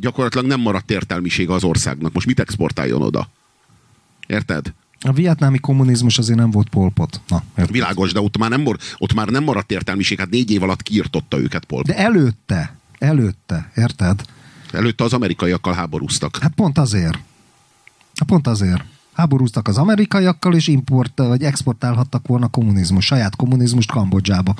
gyakorlatilag 0.00 0.46
nem 0.46 0.60
maradt 0.60 0.90
értelmiség 0.90 1.50
az 1.50 1.64
országnak. 1.64 2.12
Most 2.12 2.26
mit 2.26 2.40
exportáljon 2.40 3.02
oda? 3.02 3.30
Érted? 4.26 4.72
A 5.00 5.12
vietnámi 5.12 5.58
kommunizmus 5.58 6.18
azért 6.18 6.38
nem 6.38 6.50
volt 6.50 6.68
polpot. 6.68 7.20
Na, 7.28 7.42
érted? 7.56 7.72
Világos, 7.72 8.12
de 8.12 8.20
ott 8.20 8.38
már 8.38 8.50
nem, 8.50 8.66
ott 8.98 9.14
már 9.14 9.28
nem 9.28 9.44
maradt 9.44 9.70
értelmiség. 9.70 10.18
Hát 10.18 10.30
négy 10.30 10.50
év 10.50 10.62
alatt 10.62 10.82
kiirtotta 10.82 11.38
őket 11.38 11.64
polpot. 11.64 11.86
De 11.86 11.96
előtte, 11.96 12.78
előtte, 12.98 13.72
érted? 13.76 14.22
Előtte 14.72 15.04
az 15.04 15.12
amerikaiakkal 15.12 15.74
háborúztak. 15.74 16.38
Hát 16.40 16.52
pont 16.54 16.78
azért. 16.78 17.18
Hát 18.14 18.28
pont 18.28 18.46
azért. 18.46 18.84
Háborúztak 19.18 19.68
az 19.68 19.76
amerikaiakkal, 19.76 20.54
és 20.54 20.66
import, 20.68 21.18
vagy 21.18 21.42
exportálhattak 21.42 22.26
volna 22.26 22.48
kommunizmus, 22.48 23.04
saját 23.04 23.36
kommunizmust 23.36 23.90
Kambodzsába. 23.90 24.54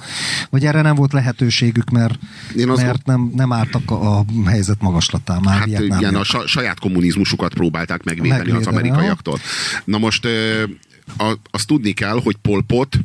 Vagy 0.50 0.64
erre 0.66 0.82
nem 0.82 0.94
volt 0.94 1.12
lehetőségük, 1.12 1.90
mert, 1.90 2.18
Én 2.56 2.66
mert 2.66 3.06
nem, 3.06 3.30
nem 3.34 3.52
álltak 3.52 3.90
a, 3.90 4.18
a 4.18 4.24
helyzet 4.46 4.80
magaslatán 4.80 5.40
már 5.42 5.58
Hát 5.58 5.66
Vietnámiak. 5.66 6.00
igen, 6.00 6.14
a 6.14 6.24
sa- 6.24 6.46
saját 6.46 6.78
kommunizmusukat 6.80 7.54
próbálták 7.54 8.02
megvédeni, 8.04 8.36
Megvédeni, 8.36 8.60
az 8.60 8.66
amerikaiaktól. 8.66 9.38
Na 9.84 9.98
most 9.98 10.24
ö, 10.24 10.62
a, 11.18 11.32
azt 11.50 11.66
tudni 11.66 11.92
kell, 11.92 12.20
hogy 12.22 12.36
Pol 12.36 12.62
Pot, 12.62 12.98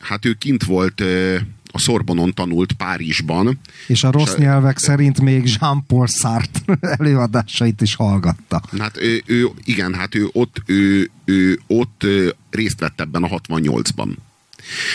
hát 0.00 0.24
ő 0.24 0.32
kint 0.32 0.64
volt 0.64 1.00
ö, 1.00 1.36
a 1.76 1.78
Szorbonon 1.78 2.34
tanult 2.34 2.72
Párizsban, 2.72 3.58
És 3.86 4.04
a 4.04 4.10
rossz 4.10 4.28
és 4.30 4.34
a- 4.34 4.38
nyelvek 4.38 4.78
szerint 4.78 5.20
még 5.20 5.48
Jean-Paul 5.60 6.06
Sartre 6.06 6.78
előadásait 6.98 7.80
is 7.80 7.94
hallgatta. 7.94 8.62
Hát 8.78 8.96
ő, 8.96 9.22
ő 9.26 9.48
igen, 9.64 9.94
hát 9.94 10.14
ő 10.14 10.28
ott, 10.32 10.62
ő, 10.66 11.10
ő 11.24 11.60
ott 11.66 12.06
részt 12.50 12.80
vett 12.80 13.00
ebben 13.00 13.22
a 13.22 13.28
68-ban. 13.28 14.08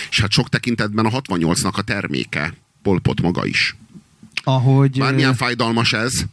És 0.10 0.20
hát 0.22 0.32
sok 0.32 0.50
tekintetben 0.50 1.06
a 1.06 1.22
68-nak 1.22 1.74
a 1.74 1.82
terméke 1.82 2.54
Pol 2.82 3.00
Pot 3.00 3.22
maga 3.22 3.46
is. 3.46 3.76
Ahogy... 4.44 4.98
Bármilyen 4.98 5.36
fájdalmas 5.36 5.94
ez, 5.94 6.24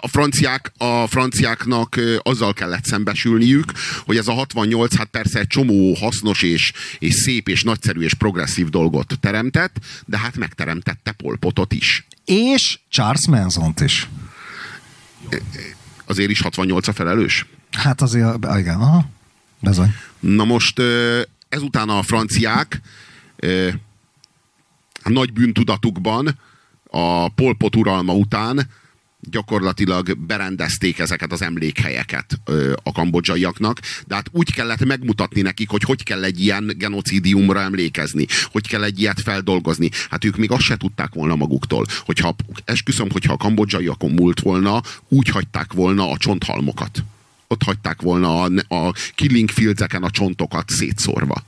a, 0.00 0.08
franciák, 0.08 0.72
a 0.78 1.06
franciáknak 1.06 2.00
azzal 2.22 2.52
kellett 2.52 2.84
szembesülniük, 2.84 3.72
hogy 4.04 4.16
ez 4.16 4.28
a 4.28 4.32
68, 4.32 4.96
hát 4.96 5.08
persze 5.08 5.38
egy 5.38 5.46
csomó 5.46 5.94
hasznos 5.94 6.42
és, 6.42 6.72
és 6.98 7.14
szép 7.14 7.48
és 7.48 7.62
nagyszerű 7.62 8.00
és 8.00 8.14
progresszív 8.14 8.68
dolgot 8.68 9.18
teremtett, 9.20 9.76
de 10.06 10.18
hát 10.18 10.36
megteremtette 10.36 11.12
Polpotot 11.12 11.72
is. 11.72 12.06
És 12.24 12.78
Charles 12.88 13.26
Manson-t 13.26 13.80
is. 13.80 14.08
Azért 16.06 16.30
is 16.30 16.40
68 16.40 16.88
a 16.88 16.92
felelős. 16.92 17.46
Hát 17.70 18.00
azért, 18.00 18.46
igen, 18.58 18.80
aha, 18.80 19.10
bizony. 19.60 19.94
Na 20.20 20.44
most 20.44 20.80
ezután 21.48 21.88
a 21.88 22.02
franciák 22.02 22.80
nagy 25.04 25.32
bűntudatukban 25.32 26.38
a 26.90 27.28
Polpot 27.28 27.76
uralma 27.76 28.12
után 28.12 28.68
gyakorlatilag 29.20 30.18
berendezték 30.18 30.98
ezeket 30.98 31.32
az 31.32 31.42
emlékhelyeket 31.42 32.40
a 32.82 32.92
kambodzsaiaknak, 32.92 33.80
de 34.06 34.14
hát 34.14 34.28
úgy 34.32 34.52
kellett 34.52 34.84
megmutatni 34.84 35.40
nekik, 35.40 35.68
hogy 35.68 35.82
hogy 35.82 36.02
kell 36.02 36.24
egy 36.24 36.40
ilyen 36.40 36.74
genocidiumra 36.76 37.60
emlékezni, 37.60 38.26
hogy 38.52 38.68
kell 38.68 38.82
egy 38.82 39.00
ilyet 39.00 39.20
feldolgozni. 39.20 39.90
Hát 40.10 40.24
ők 40.24 40.36
még 40.36 40.50
azt 40.50 40.62
se 40.62 40.76
tudták 40.76 41.14
volna 41.14 41.36
maguktól, 41.36 41.86
hogyha, 42.04 42.34
esküszöm, 42.64 43.10
hogyha 43.10 43.32
a 43.32 43.36
kambodzsaiakon 43.36 44.10
múlt 44.10 44.40
volna, 44.40 44.82
úgy 45.08 45.28
hagyták 45.28 45.72
volna 45.72 46.10
a 46.10 46.16
csonthalmokat. 46.16 47.04
Ott 47.48 47.62
hagyták 47.62 48.02
volna 48.02 48.42
a, 48.42 48.74
a 48.74 48.94
killing 49.14 49.50
fieldseken 49.50 50.02
a 50.02 50.10
csontokat 50.10 50.70
szétszórva 50.70 51.44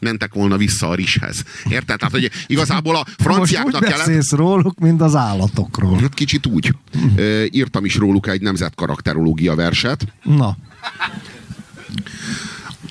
mentek 0.00 0.34
volna 0.34 0.56
vissza 0.56 0.88
a 0.88 0.94
rishez. 0.94 1.42
Érted? 1.68 1.98
Tehát, 1.98 2.12
hogy 2.14 2.30
igazából 2.46 2.96
a 2.96 2.98
Most 3.06 3.22
franciáknak 3.22 3.82
úgy 3.82 3.88
kellett... 3.88 4.30
róluk, 4.30 4.78
mint 4.78 5.00
az 5.00 5.14
állatokról. 5.14 5.98
Hát 5.98 6.14
kicsit 6.14 6.46
úgy. 6.46 6.74
Ö, 7.16 7.44
írtam 7.50 7.84
is 7.84 7.96
róluk 7.96 8.26
egy 8.26 8.40
nemzetkarakterológia 8.40 9.54
verset. 9.54 10.06
Na, 10.22 10.56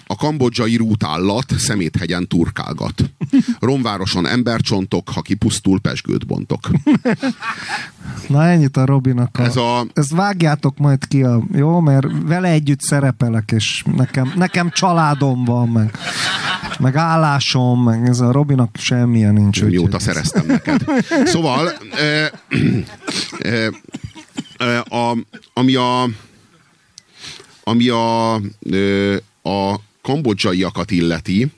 a 0.07 0.15
kambodzsai 0.15 0.75
rútállat 0.75 1.53
szeméthegyen 1.57 2.27
turkálgat. 2.27 3.11
Romvároson 3.59 4.27
embercsontok, 4.27 5.09
ha 5.09 5.21
kipusztul, 5.21 5.79
pesgőt 5.79 6.25
bontok. 6.27 6.69
Na 8.27 8.45
ennyit 8.45 8.77
a 8.77 8.85
Robinak. 8.85 9.37
A... 9.37 9.41
Ez 9.41 9.55
a- 9.55 9.85
Ezt 9.93 10.11
vágjátok 10.11 10.77
majd 10.77 11.07
ki, 11.07 11.23
a... 11.23 11.43
jó? 11.53 11.79
Mert 11.79 12.07
vele 12.25 12.47
együtt 12.49 12.81
szerepelek, 12.81 13.51
és 13.51 13.83
nekem, 13.95 14.33
nekem 14.35 14.69
családom 14.69 15.43
van, 15.43 15.69
meg, 15.69 15.97
meg 16.79 16.95
állásom, 16.95 17.83
meg 17.83 18.07
ez 18.07 18.19
a 18.19 18.31
Robinak 18.31 18.75
semmilyen 18.79 19.33
nincs. 19.33 19.63
Mióta 19.63 19.99
szereztem 19.99 20.45
neked. 20.45 20.85
Szóval, 21.25 21.73
ö, 21.99 22.25
ö, 23.39 23.67
ö, 24.57 24.77
a, 24.77 25.17
ami 25.53 25.75
a 25.75 26.09
ami 27.63 27.89
a, 27.89 28.33
a 29.41 29.79
kambodzsaiakat 30.01 30.91
illeti, 30.91 31.51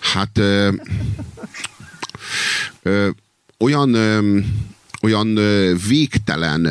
hát 0.00 0.38
ö, 0.38 0.72
ö, 2.82 3.08
olyan, 3.58 3.94
ö, 3.94 4.38
olyan 5.02 5.34
végtelen 5.88 6.66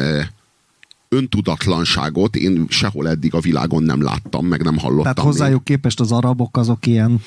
öntudatlanságot 1.10 2.36
én 2.36 2.66
sehol 2.70 3.10
eddig 3.10 3.34
a 3.34 3.39
világon 3.39 3.84
nem 3.84 4.01
láttam, 4.01 4.45
meg 4.45 4.64
nem 4.64 4.78
hallottam. 4.78 5.01
Tehát 5.01 5.18
még. 5.18 5.26
hozzájuk 5.26 5.64
képest 5.64 5.99
az 5.99 6.12
arabok 6.12 6.58
azok 6.58 6.86
ilyen... 6.86 7.22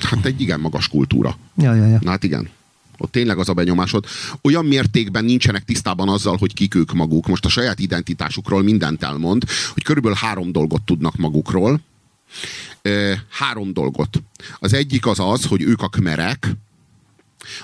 Hát 0.00 0.24
egy 0.24 0.40
igen 0.40 0.60
magas 0.60 0.88
kultúra. 0.88 1.36
Ja, 1.56 1.74
ja, 1.74 1.86
ja. 1.86 1.98
Na 2.00 2.10
hát 2.10 2.22
igen. 2.22 2.48
Ott 2.98 3.10
tényleg 3.10 3.38
az 3.38 3.48
a 3.48 3.52
benyomásod. 3.52 4.04
Olyan 4.42 4.64
mértékben 4.64 5.24
nincsenek 5.24 5.64
tisztában 5.64 6.08
azzal, 6.08 6.36
hogy 6.36 6.54
kik 6.54 6.74
ők 6.74 6.92
maguk. 6.92 7.26
Most 7.26 7.44
a 7.44 7.48
saját 7.48 7.78
identitásukról 7.78 8.62
mindent 8.62 9.02
elmond, 9.02 9.44
hogy 9.72 9.82
körülbelül 9.82 10.18
három 10.20 10.52
dolgot 10.52 10.82
tudnak 10.82 11.16
magukról. 11.16 11.80
Három 13.28 13.72
dolgot. 13.72 14.22
Az 14.58 14.72
egyik 14.72 15.06
az 15.06 15.18
az, 15.20 15.44
hogy 15.44 15.62
ők 15.62 15.82
a 15.82 15.88
kmerek, 15.88 16.56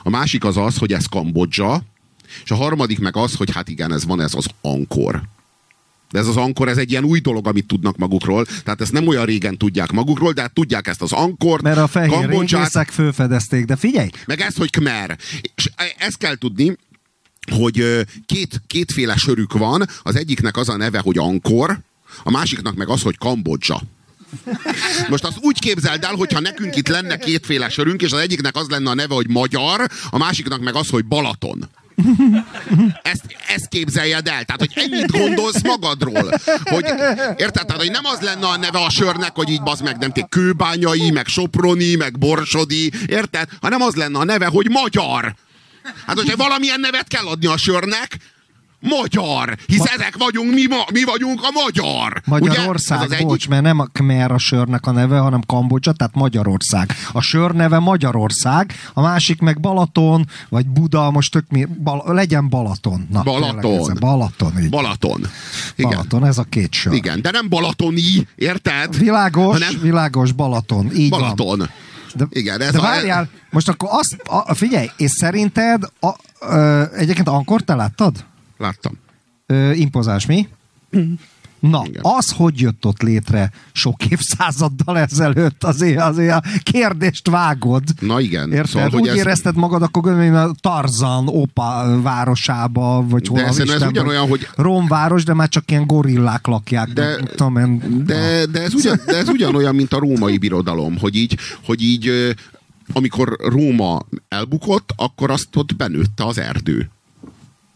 a 0.03 0.11
másik 0.11 0.45
az 0.45 0.57
az, 0.57 0.77
hogy 0.77 0.93
ez 0.93 1.07
Kambodzsa, 1.07 1.83
és 2.45 2.51
a 2.51 2.55
harmadik 2.55 2.99
meg 2.99 3.17
az, 3.17 3.35
hogy 3.35 3.51
hát 3.53 3.69
igen, 3.69 3.93
ez 3.93 4.05
van 4.05 4.21
ez 4.21 4.35
az 4.35 4.47
ankor. 4.61 5.23
De 6.11 6.19
ez 6.19 6.27
az 6.27 6.37
ankor, 6.37 6.69
ez 6.69 6.77
egy 6.77 6.91
ilyen 6.91 7.05
új 7.05 7.19
dolog, 7.19 7.47
amit 7.47 7.67
tudnak 7.67 7.97
magukról. 7.97 8.47
Tehát 8.65 8.81
ezt 8.81 8.93
nem 8.93 9.07
olyan 9.07 9.25
régen 9.25 9.57
tudják 9.57 9.91
magukról, 9.93 10.33
de 10.33 10.41
hát 10.41 10.53
tudják 10.53 10.87
ezt 10.87 11.03
az 11.03 11.13
ankort, 11.13 11.63
Mert 11.63 11.79
a 11.79 11.87
fehér 11.87 12.11
Kambodzsát, 12.11 12.59
régészek 12.59 12.89
fölfedezték, 12.89 13.65
de 13.65 13.77
figyelj, 13.77 14.09
meg 14.27 14.41
ezt, 14.41 14.57
hogy 14.57 14.71
Khmer. 14.71 15.19
És 15.55 15.71
ezt 15.99 16.19
kell 16.19 16.37
tudni, 16.37 16.77
hogy 17.53 18.07
két, 18.27 18.63
kétféle 18.67 19.17
sörük 19.17 19.53
van, 19.53 19.87
az 20.03 20.17
egyiknek 20.17 20.57
az 20.57 20.69
a 20.69 20.77
neve, 20.77 20.99
hogy 20.99 21.19
Ankor, 21.19 21.79
a 22.23 22.31
másiknak 22.31 22.75
meg 22.75 22.89
az, 22.89 23.03
hogy 23.03 23.19
Kambodzsa. 23.19 23.83
Most 25.09 25.25
azt 25.25 25.39
úgy 25.41 25.59
képzeld 25.59 26.05
el, 26.05 26.15
hogyha 26.15 26.41
nekünk 26.41 26.77
itt 26.77 26.89
lenne 26.89 27.17
kétféle 27.17 27.69
sörünk, 27.69 28.03
és 28.03 28.13
az 28.13 28.19
egyiknek 28.19 28.57
az 28.57 28.69
lenne 28.69 28.91
a 28.91 28.95
neve, 28.95 29.15
hogy 29.15 29.29
Magyar, 29.29 29.89
a 30.11 30.19
másiknak 30.19 30.61
meg 30.61 30.75
az, 30.75 30.89
hogy 30.89 31.05
Balaton. 31.05 31.69
Ezt, 33.03 33.25
ezt 33.49 33.69
képzeljed 33.69 34.27
el. 34.27 34.45
Tehát, 34.45 34.59
hogy 34.59 34.73
ennyit 34.75 35.11
gondolsz 35.11 35.63
magadról. 35.63 36.31
Hogy, 36.65 36.85
érted? 37.37 37.67
Tehát, 37.67 37.83
hogy 37.83 37.91
nem 37.91 38.05
az 38.05 38.21
lenne 38.21 38.47
a 38.47 38.57
neve 38.57 38.79
a 38.79 38.91
sörnek, 38.91 39.35
hogy 39.35 39.49
így 39.49 39.63
bazd 39.63 39.83
meg, 39.83 39.97
nem 39.97 40.13
té 40.13 40.27
kőbányai, 40.29 41.11
meg 41.11 41.27
soproni, 41.27 41.95
meg 41.95 42.19
borsodi, 42.19 42.93
érted? 43.07 43.49
Hanem 43.61 43.83
az 43.83 43.95
lenne 43.95 44.19
a 44.19 44.25
neve, 44.25 44.47
hogy 44.47 44.71
magyar. 44.71 45.35
Hát, 46.07 46.17
hogyha 46.17 46.37
valamilyen 46.37 46.81
nevet 46.81 47.09
kell 47.09 47.27
adni 47.27 47.47
a 47.47 47.57
sörnek, 47.57 48.17
magyar. 48.81 49.57
Hisz 49.67 49.79
Ma- 49.79 49.85
ezek 49.95 50.17
vagyunk, 50.19 50.53
mi, 50.55 50.67
ma, 50.67 50.85
mi 50.93 51.05
vagyunk 51.05 51.41
a 51.43 51.51
magyar. 51.65 52.23
Magyarország, 52.25 52.99
Ugye? 52.99 53.15
Ez 53.15 53.21
az 53.21 53.27
bocs, 53.27 53.49
mert 53.49 53.63
nem 53.63 53.79
a 53.79 53.85
Khmer 53.93 54.31
a 54.33 54.39
sörnek 54.39 54.87
a 54.87 54.91
neve, 54.91 55.19
hanem 55.19 55.41
Kambodzsa, 55.47 55.93
tehát 55.93 56.15
Magyarország. 56.15 56.93
A 57.13 57.21
sör 57.21 57.51
neve 57.53 57.79
Magyarország, 57.79 58.73
a 58.93 59.01
másik 59.01 59.41
meg 59.41 59.61
Balaton, 59.61 60.27
vagy 60.49 60.69
Buda, 60.69 61.11
most 61.11 61.33
tök 61.33 61.45
mi, 61.49 61.65
bal, 61.65 62.03
legyen 62.07 62.49
Balaton. 62.49 63.07
Na, 63.11 63.23
Balaton. 63.23 63.61
tényleg 63.61 63.81
ez 63.81 63.89
a 63.89 63.93
Balaton, 64.01 64.53
így. 64.63 64.69
Balaton. 64.71 65.21
Igen. 65.77 65.91
Balaton, 65.91 66.25
ez 66.27 66.39
a 66.39 66.43
két 66.45 66.73
sör. 66.73 66.93
Igen, 66.93 67.23
de 67.23 67.31
nem 67.31 67.49
balatoni, 67.49 68.29
érted? 68.35 68.99
Világos, 68.99 69.53
Hanem 69.53 69.81
világos 69.83 70.33
Balaton, 70.33 70.91
így 70.97 71.11
van. 71.11 71.21
Balaton. 71.21 71.69
De, 72.15 72.27
Igen, 72.31 72.61
ez 72.61 72.73
de 72.73 72.79
a- 72.79 72.83
várjál, 72.83 73.29
most 73.51 73.69
akkor 73.69 73.89
azt, 73.93 74.17
a, 74.29 74.55
figyelj, 74.55 74.91
és 74.97 75.11
szerinted, 75.11 75.83
a, 76.01 76.11
ö, 76.41 76.83
egyébként 76.97 77.29
Ankor 77.29 77.61
te 77.61 77.75
láttad? 77.75 78.25
Láttam. 78.61 78.93
Ö, 79.47 79.73
impozás, 79.73 80.27
mi? 80.27 80.49
Na, 81.61 81.83
Igen. 81.87 82.01
az, 82.05 82.31
hogy 82.33 82.61
jött 82.61 82.85
ott 82.87 83.03
létre 83.03 83.51
sok 83.73 84.07
évszázaddal 84.07 84.99
ezelőtt, 84.99 85.65
azért, 85.65 86.01
azért 86.01 86.33
a 86.35 86.43
kérdést 86.63 87.29
vágod. 87.29 87.83
Na 88.01 88.21
igen. 88.21 88.53
Érted? 88.53 88.67
Szóval, 88.71 88.87
Úgy 88.89 88.93
hogy 88.99 89.09
ez- 89.09 89.17
érezted 89.17 89.57
magad, 89.57 89.83
akkor 89.83 90.03
gondolom, 90.03 90.35
a 90.35 90.51
Tarzan 90.61 91.29
opa 91.29 91.99
városába, 92.03 93.05
vagy 93.09 93.27
hol 93.29 93.39
De 93.39 93.49
az 93.49 93.55
szerintem 93.57 93.83
ez 93.83 93.89
ugyanolyan, 93.89 94.29
hogy- 94.29 94.49
Romváros, 94.57 95.25
de 95.25 95.35
már 95.35 95.49
csak 95.49 95.71
ilyen 95.71 95.87
gorillák 95.87 96.47
lakják. 96.47 96.89
De- 96.89 97.17
tudom 97.17 97.57
én. 97.57 98.03
De, 98.07 98.47
de, 98.47 98.63
ez 98.63 98.75
ugyan, 98.75 99.01
de 99.07 99.17
ez 99.17 99.29
ugyanolyan, 99.29 99.75
mint 99.75 99.93
a 99.93 99.99
római 99.99 100.39
birodalom, 100.39 100.99
hogy 100.99 101.17
így, 101.17 101.39
hogy 101.65 101.83
így 101.83 102.35
amikor 102.93 103.37
Róma 103.39 104.01
elbukott, 104.29 104.93
akkor 104.97 105.31
azt 105.31 105.57
ott 105.57 105.77
benőtte 105.77 106.25
az 106.25 106.39
erdő. 106.39 106.91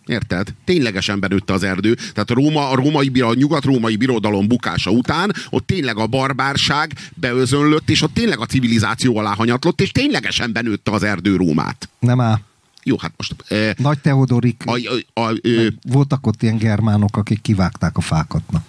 Érted? 0.06 0.54
Ténylegesen 0.64 1.20
benőtte 1.20 1.52
az 1.52 1.62
erdő. 1.62 1.94
Tehát 1.94 2.30
a, 2.30 2.34
Róma, 2.34 2.68
a, 2.68 2.74
római, 2.74 3.20
a 3.20 3.34
nyugat-római 3.34 3.96
birodalom 3.96 4.48
bukása 4.48 4.90
után 4.90 5.32
ott 5.50 5.66
tényleg 5.66 5.98
a 5.98 6.06
barbárság 6.06 6.92
beözönlött, 7.14 7.90
és 7.90 8.02
ott 8.02 8.14
tényleg 8.14 8.40
a 8.40 8.46
civilizáció 8.46 9.16
alá 9.16 9.34
hanyatlott, 9.34 9.80
és 9.80 9.90
ténylegesen 9.92 10.52
benőtte 10.52 10.90
az 10.90 11.02
erdő 11.02 11.36
Rómát. 11.36 11.88
Nem 11.98 12.20
áll. 12.20 12.38
Jó, 12.82 12.96
hát 12.98 13.12
most... 13.16 13.34
E, 13.48 13.74
Nagy 13.78 13.98
Teodorik, 13.98 14.62
a, 14.64 14.78
a, 15.14 15.20
a, 15.20 15.32
ö, 15.42 15.66
voltak 15.82 16.26
ott 16.26 16.42
ilyen 16.42 16.58
germánok, 16.58 17.16
akik 17.16 17.40
kivágták 17.40 17.96
a 17.96 18.00
fákat. 18.00 18.42
Na. 18.50 18.64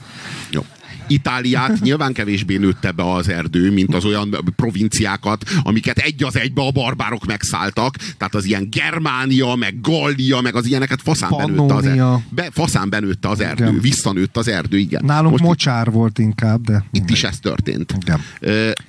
Jó. 0.49 0.65
Itáliát 1.07 1.79
nyilván 1.79 2.13
kevésbé 2.13 2.57
nőtte 2.57 2.91
be 2.91 3.11
az 3.11 3.29
erdő, 3.29 3.71
mint 3.71 3.95
az 3.95 4.05
olyan 4.05 4.53
provinciákat, 4.55 5.43
amiket 5.63 5.97
egy 5.97 6.23
az 6.23 6.37
egybe 6.37 6.61
a 6.61 6.71
barbárok 6.71 7.25
megszálltak. 7.25 7.95
Tehát 7.95 8.35
az 8.35 8.45
ilyen 8.45 8.67
Germánia, 8.69 9.55
meg 9.55 9.81
Gallia, 9.81 10.41
meg 10.41 10.55
az 10.55 10.65
ilyeneket 10.65 11.01
faszán 11.01 11.29
benőtte 11.37 11.61
az 11.61 11.67
Pannonia. 11.67 12.11
erdő. 12.11 12.23
Be, 12.29 12.49
faszán 12.51 12.89
benőtte 12.89 13.29
az 13.29 13.39
erdő, 13.39 13.63
Igen. 13.63 13.79
visszanőtt 13.79 14.37
az 14.37 14.47
erdő, 14.47 14.77
igen. 14.77 15.05
Nálunk 15.05 15.31
Most 15.31 15.43
mocsár 15.43 15.91
volt 15.91 16.19
inkább, 16.19 16.61
de... 16.61 16.85
itt 16.91 17.09
is 17.09 17.23
ez 17.23 17.39
történt. 17.39 17.95
Igen. 18.01 18.21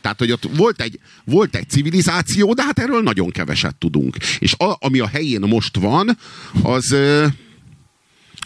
Tehát, 0.01 0.19
hogy 0.19 0.33
ott 0.33 0.49
volt 0.57 0.81
egy, 0.81 1.01
volt 1.25 1.57
egy 1.57 1.69
civilizáció, 1.69 2.55
de 2.55 2.63
hát 2.63 2.79
erről 2.79 3.03
nagyon 3.03 3.31
keveset 3.31 3.75
tudunk. 3.75 4.17
És 4.39 4.55
a, 4.59 4.77
ami 4.79 4.99
a 4.99 5.07
helyén 5.07 5.41
most 5.41 5.77
van, 5.77 6.19
az, 6.63 6.97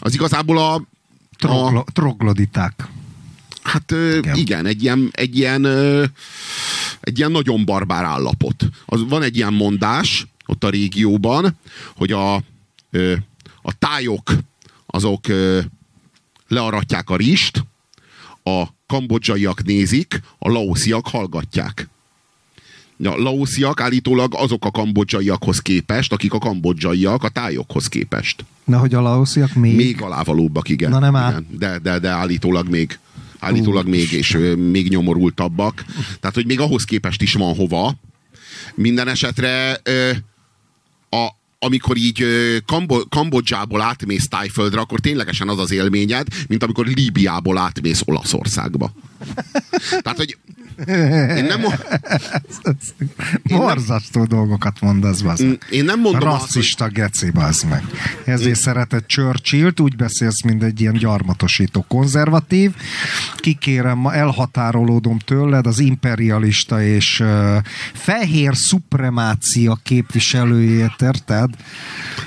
az 0.01 0.13
igazából 0.13 0.57
a, 0.57 0.73
a, 0.73 0.81
Troglo, 1.37 1.83
trogloditák. 1.93 2.87
Hát 3.61 3.91
igen. 3.91 4.35
Igen. 4.35 4.65
egy 4.65 4.83
ilyen, 4.83 5.09
egy 5.11 5.37
ilyen, 5.37 5.65
egy 6.99 7.17
ilyen 7.17 7.31
nagyon 7.31 7.65
barbár 7.65 8.03
állapot. 8.03 8.69
Az, 8.85 9.03
van 9.07 9.21
egy 9.21 9.35
ilyen 9.35 9.53
mondás 9.53 10.27
ott 10.45 10.63
a 10.63 10.69
régióban, 10.69 11.57
hogy 11.95 12.11
a, 12.11 12.35
a 13.61 13.77
tájok 13.79 14.33
azok 14.85 15.25
learatják 16.47 17.09
a 17.09 17.15
rist, 17.15 17.65
a 18.43 18.63
kambodzsaiak 18.87 19.63
nézik, 19.63 20.21
a 20.39 20.49
laosziak 20.49 21.07
hallgatják. 21.07 21.89
A 23.03 23.21
laosziak 23.21 23.81
állítólag 23.81 24.33
azok 24.35 24.65
a 24.65 24.71
kambodzsaiakhoz 24.71 25.59
képest, 25.59 26.13
akik 26.13 26.33
a 26.33 26.37
kambodzsaiak 26.37 27.23
a 27.23 27.29
tájokhoz 27.29 27.87
képest. 27.87 28.45
Na, 28.63 28.77
hogy 28.77 28.93
a 28.93 29.01
laosziak 29.01 29.53
még... 29.53 29.75
Még 29.75 30.01
alávalóbbak, 30.01 30.69
igen. 30.69 30.89
Na 30.89 30.99
nem 30.99 31.15
áll. 31.15 31.31
igen. 31.31 31.47
De, 31.57 31.79
de, 31.79 31.99
de 31.99 32.09
állítólag 32.09 32.69
még 32.69 32.99
állítólag 33.41 33.87
még, 33.87 34.11
és 34.11 34.37
még 34.55 34.89
nyomorultabbak. 34.89 35.85
Tehát, 36.19 36.35
hogy 36.35 36.45
még 36.45 36.59
ahhoz 36.59 36.83
képest 36.83 37.21
is 37.21 37.33
van 37.33 37.55
hova. 37.55 37.95
Minden 38.75 39.07
esetre 39.07 39.81
a, 41.09 41.27
amikor 41.63 41.97
így 41.97 42.25
Kambo- 42.65 43.09
Kambodzsából 43.09 43.81
átmész 43.81 44.27
Tájföldre, 44.27 44.79
akkor 44.79 44.99
ténylegesen 44.99 45.49
az 45.49 45.59
az 45.59 45.71
élményed, 45.71 46.27
mint 46.47 46.63
amikor 46.63 46.85
Líbiából 46.85 47.57
átmész 47.57 48.01
Olaszországba. 48.05 48.93
Tehát, 50.01 50.17
hogy 50.17 50.37
én 51.37 51.45
nem, 51.45 51.61
Borzasztó 53.43 54.25
dolgokat 54.25 54.81
mondasz, 54.81 55.21
bazd 55.21 55.45
meg. 55.47 55.65
én 55.69 55.83
nem 55.83 55.99
mondom 55.99 56.29
azt, 56.29 56.37
hogy 56.39 56.53
Rasszista 56.53 56.87
geci, 56.87 57.29
bazd 57.29 57.67
meg. 57.69 57.83
Ezért 58.25 58.59
szeretett 58.59 59.07
Churchill-t, 59.07 59.79
úgy 59.79 59.95
beszélsz, 59.95 60.41
mint 60.41 60.63
egy 60.63 60.81
ilyen 60.81 60.93
gyarmatosító 60.93 61.85
konzervatív. 61.87 62.71
Kikérem, 63.35 63.97
ma 63.97 64.13
elhatárolódom 64.13 65.19
tőled, 65.19 65.67
az 65.67 65.79
imperialista 65.79 66.83
és 66.83 67.19
uh, 67.19 67.55
fehér 67.93 68.55
szupremácia 68.55 69.79
képviselőjét, 69.83 71.01
érted? 71.01 71.49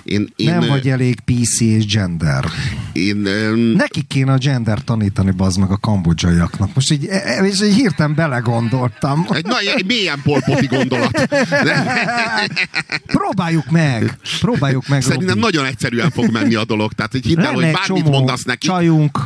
Én, 0.02 0.32
én, 0.36 0.50
Nem 0.50 0.68
vagy 0.68 0.88
elég 0.88 1.20
PC 1.20 1.60
és 1.60 1.86
gender. 1.86 2.44
én, 2.92 3.26
én 3.26 3.52
Nekik 3.56 4.06
kéne 4.06 4.32
a 4.32 4.38
gender 4.38 4.84
tanítani, 4.84 5.30
bazd 5.30 5.58
meg 5.58 5.70
a 5.70 5.76
kambodzsaiaknak. 5.76 6.74
Most 6.74 6.90
így, 6.92 7.06
e- 7.06 7.22
e- 7.24 7.46
és 7.46 7.62
így 7.62 7.74
hirtelen 7.74 8.14
belegondoltam. 8.14 9.26
egy, 9.32 9.44
na, 9.44 9.58
egy 9.58 9.86
mélyen 9.86 10.20
polpoti 10.22 10.66
gondolat. 10.66 11.28
Próbáljuk 13.06 13.70
meg! 13.70 14.18
Próbáljuk 14.40 14.88
meg, 14.88 15.02
szerintem 15.02 15.28
Robi. 15.28 15.40
nagyon 15.40 15.64
egyszerűen 15.64 16.10
fog 16.10 16.30
menni 16.30 16.54
a 16.54 16.64
dolog. 16.64 16.92
Tehát, 16.92 17.12
hogy 17.12 17.24
hidd 17.26 17.40
el, 17.40 17.52
hogy 17.52 17.70
bármit 17.72 18.08
mondasz 18.08 18.42
neki. 18.44 18.66
Csajunk. 18.66 19.18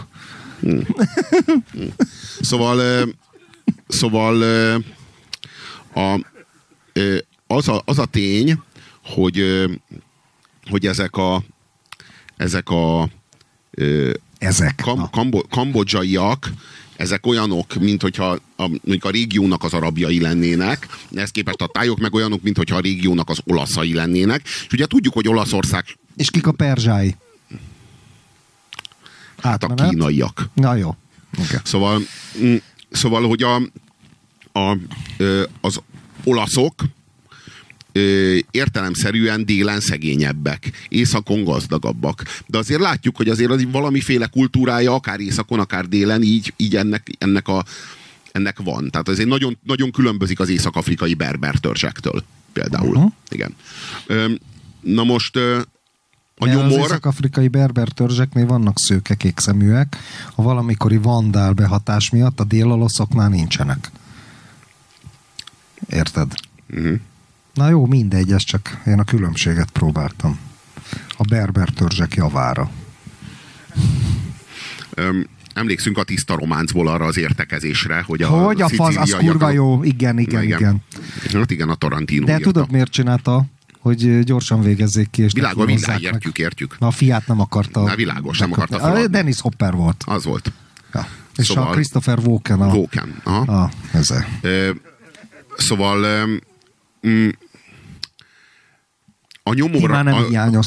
Szóval, 2.41 3.09
szóval 3.89 4.43
a, 5.95 6.21
az, 7.47 7.69
a, 7.69 7.83
az 7.85 7.99
a 7.99 8.05
tény, 8.05 8.59
hogy, 9.15 9.65
hogy 10.71 10.87
ezek 10.87 11.17
a 11.17 11.43
ezek 12.37 12.69
a 12.71 13.09
Ezek. 14.39 14.81
kam, 14.83 15.11
kambo, 15.11 15.41
kambodzsaiak, 15.51 16.51
ezek 16.97 17.27
olyanok, 17.27 17.75
mint 17.75 18.03
hogyha 18.03 18.27
a, 18.57 18.69
mondjuk 18.69 19.05
a 19.05 19.11
régiónak 19.11 19.65
az 19.65 19.73
arabjai 19.73 20.21
lennének, 20.21 20.87
ezt 21.15 21.33
képest 21.33 21.61
a 21.61 21.67
tájok 21.67 21.99
meg 21.99 22.15
olyanok, 22.15 22.43
mint 22.43 22.57
hogyha 22.57 22.77
a 22.77 22.81
régiónak 22.81 23.29
az 23.31 23.39
olaszai 23.45 23.95
lennének. 23.95 24.43
És 24.45 24.73
ugye 24.73 24.87
tudjuk, 24.87 25.15
hogy 25.15 25.29
Olaszország 25.29 25.85
És 26.17 26.31
kik 26.31 26.47
a 26.47 26.53
perzsái? 26.53 27.17
hát 29.39 29.65
a 29.65 29.75
kínaiak. 29.75 30.49
Na 30.55 30.75
jó. 30.75 30.97
Okay. 31.33 31.59
Szóval, 31.65 32.01
mm, 32.43 32.55
szóval 32.91 33.29
hogy 33.29 33.43
a, 33.43 33.57
a, 34.53 34.77
az 35.61 35.81
olaszok 36.25 36.75
ö, 37.93 38.37
értelemszerűen 38.51 39.45
délen 39.45 39.81
szegényebbek, 39.81 40.87
északon 40.89 41.45
gazdagabbak. 41.45 42.23
De 42.47 42.59
azért 42.59 42.81
látjuk, 42.81 43.17
hogy 43.17 43.29
azért 43.29 43.51
az 43.51 43.67
valamiféle 43.71 44.27
kultúrája, 44.27 44.95
akár 44.95 45.21
északon, 45.21 45.59
akár 45.59 45.89
délen, 45.89 46.23
így, 46.23 46.53
így 46.57 46.77
ennek, 46.77 47.09
ennek, 47.19 47.49
a, 47.49 47.65
ennek 48.33 48.59
van. 48.65 48.91
Tehát 48.91 49.09
azért 49.09 49.29
nagyon, 49.29 49.59
nagyon 49.65 49.91
különbözik 49.91 50.41
az 50.41 50.49
észak-afrikai 50.49 51.15
berber 51.15 51.55
törzsektől. 51.55 52.25
Például. 52.53 52.97
Uh-huh. 52.97 53.13
Igen. 53.29 53.55
Ö, 54.07 54.33
na 54.81 55.05
most 55.05 55.37
ö, 55.37 55.61
a 56.41 56.49
Az 56.49 56.55
nyomor... 56.55 56.71
észak-afrikai 56.71 57.49
berber 57.49 57.89
törzseknél 57.89 58.47
vannak 58.47 58.79
szőke 58.79 59.15
kék 59.15 59.39
szeműek, 59.39 59.97
a 60.35 60.43
valamikori 60.43 60.97
vandál 60.97 61.53
behatás 61.53 62.11
miatt 62.11 62.41
a 62.41 62.45
délolaszoknál 62.45 63.29
nincsenek. 63.29 63.91
Érted? 65.91 66.33
Uh-huh. 66.71 67.01
Na 67.59 67.69
jó, 67.69 67.87
mindegy, 67.87 68.33
ez 68.33 68.43
csak 68.43 68.81
én 68.87 68.99
a 68.99 69.05
különbséget 69.05 69.71
próbáltam. 69.71 70.39
A 71.17 71.23
berber 71.29 71.69
törzsek 71.69 72.15
javára. 72.15 72.71
Öm, 74.95 75.27
emlékszünk 75.55 75.99
a 75.99 76.03
tiszta 76.05 76.35
románcból 76.37 76.89
arra 76.89 77.05
az 77.05 77.19
értekezésre, 77.19 78.03
hogy 78.07 78.23
a, 78.23 78.29
Hogy 78.29 78.63
a 78.63 78.69
fasz, 78.69 78.97
az 78.97 79.17
kurva 79.19 79.51
jó, 79.51 79.83
igen, 79.83 80.19
igen, 80.19 80.43
Igen. 80.43 80.59
igen. 80.59 80.83
Hát 81.33 81.51
igen, 81.51 81.69
a 81.69 81.75
Tarantino 81.75 82.25
De 82.27 82.33
írta. 82.33 82.45
tudod, 82.45 82.71
miért 82.71 82.91
csinálta? 82.91 83.45
Hogy 83.79 84.21
gyorsan 84.21 84.63
végezzék 84.63 85.11
ki, 85.11 85.23
és 85.23 85.33
Világos, 85.33 85.67
világ, 85.67 86.03
értjük, 86.03 86.39
értjük. 86.39 86.79
Na, 86.79 86.87
a 86.87 86.91
fiát 86.91 87.27
nem 87.27 87.41
akarta. 87.41 87.83
Na, 87.83 87.95
világos, 87.95 88.39
nem 88.39 88.53
akarta 88.53 88.79
feladni. 88.79 89.07
Dennis 89.07 89.41
Hopper 89.41 89.73
volt. 89.75 90.05
Az 90.07 90.25
volt. 90.25 90.53
Ja. 90.95 91.07
És 91.37 91.47
Szóval- 91.47 91.67
a 91.69 91.71
Christopher 91.71 92.19
Walken 92.19 92.61
a... 92.61 92.71
Vulcan. 92.71 93.21
Aha. 93.25 93.63
a 93.63 93.71
ez 93.93 94.13
szóval 95.57 96.27
mm, 97.07 97.29
a 99.49 99.55
nyomor, 99.55 99.91
a, 99.91 99.97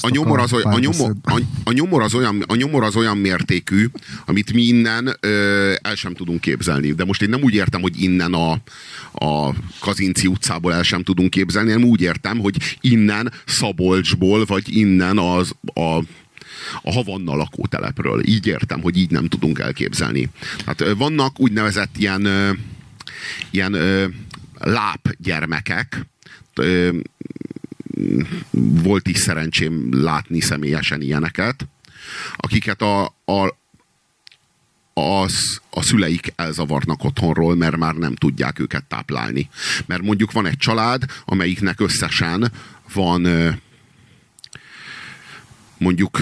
a, 0.02 0.10
nyomor 0.10 0.40
az, 0.40 0.54
a 0.54 0.56
oly- 0.56 0.64
a, 0.64 0.80
nyomor, 0.80 1.14
a, 1.24 1.40
a, 1.64 1.72
nyomor 1.72 2.02
az 2.02 2.14
olyan, 2.14 2.44
a 2.48 2.56
nyomor 2.56 2.84
az 2.84 2.96
olyan 2.96 3.18
mértékű, 3.18 3.88
amit 4.26 4.54
mi 4.54 4.62
innen 4.62 5.18
ö, 5.20 5.74
el 5.82 5.96
sem 5.96 6.14
tudunk 6.14 6.42
képzelni. 6.42 6.92
De 6.92 7.06
most 7.06 7.22
én 7.22 7.30
nem 7.30 7.42
úgy 7.42 7.54
értem, 7.54 7.82
hogy 7.82 8.02
innen 8.02 8.34
a, 8.34 8.52
a 9.26 9.54
Kazinci 9.80 10.28
utcából 10.28 10.74
el 10.74 10.84
sem 10.84 11.04
tudunk 11.04 11.30
képzelni, 11.30 11.72
hanem 11.72 11.88
úgy 11.88 12.02
értem, 12.02 12.40
hogy 12.40 12.78
innen 12.82 13.32
Szabolcsból, 13.46 14.46
vagy 14.46 14.78
innen 14.78 15.18
az 15.18 15.52
a 15.74 16.00
a 16.82 16.92
Havanna 16.92 17.36
lakótelepről. 17.36 18.28
Így 18.28 18.48
értem, 18.48 18.82
hogy 18.82 18.98
így 18.98 19.12
nem 19.12 19.28
tudunk 19.28 19.60
elképzelni. 19.60 20.30
Hát 20.66 20.94
vannak 20.98 21.40
úgynevezett 21.40 21.98
ilyen, 21.98 22.28
ilyen 23.50 23.76
lápgyermekek, 24.60 26.06
volt 28.84 29.08
is 29.08 29.18
szerencsém 29.18 30.04
látni 30.04 30.40
személyesen 30.40 31.02
ilyeneket, 31.02 31.68
akiket 32.36 32.82
a, 32.82 33.16
a, 33.26 33.56
a, 34.94 35.28
a 35.70 35.82
szüleik 35.82 36.34
elzavarnak 36.36 37.04
otthonról, 37.04 37.56
mert 37.56 37.78
már 37.78 37.96
nem 37.96 38.16
tudják 38.16 38.60
őket 38.60 38.84
táplálni. 38.84 39.50
Mert 39.86 40.02
mondjuk 40.02 40.32
van 40.32 40.46
egy 40.46 40.58
család, 40.58 41.04
amelyiknek 41.26 41.80
összesen 41.80 42.52
van 42.94 43.28
mondjuk 45.78 46.20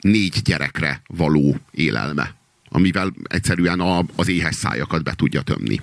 négy 0.00 0.42
gyerekre 0.42 1.02
való 1.06 1.56
élelme, 1.70 2.34
amivel 2.68 3.12
egyszerűen 3.22 3.80
a, 3.80 4.04
az 4.16 4.28
éhes 4.28 4.54
szájakat 4.54 5.02
be 5.02 5.14
tudja 5.14 5.42
tömni. 5.42 5.80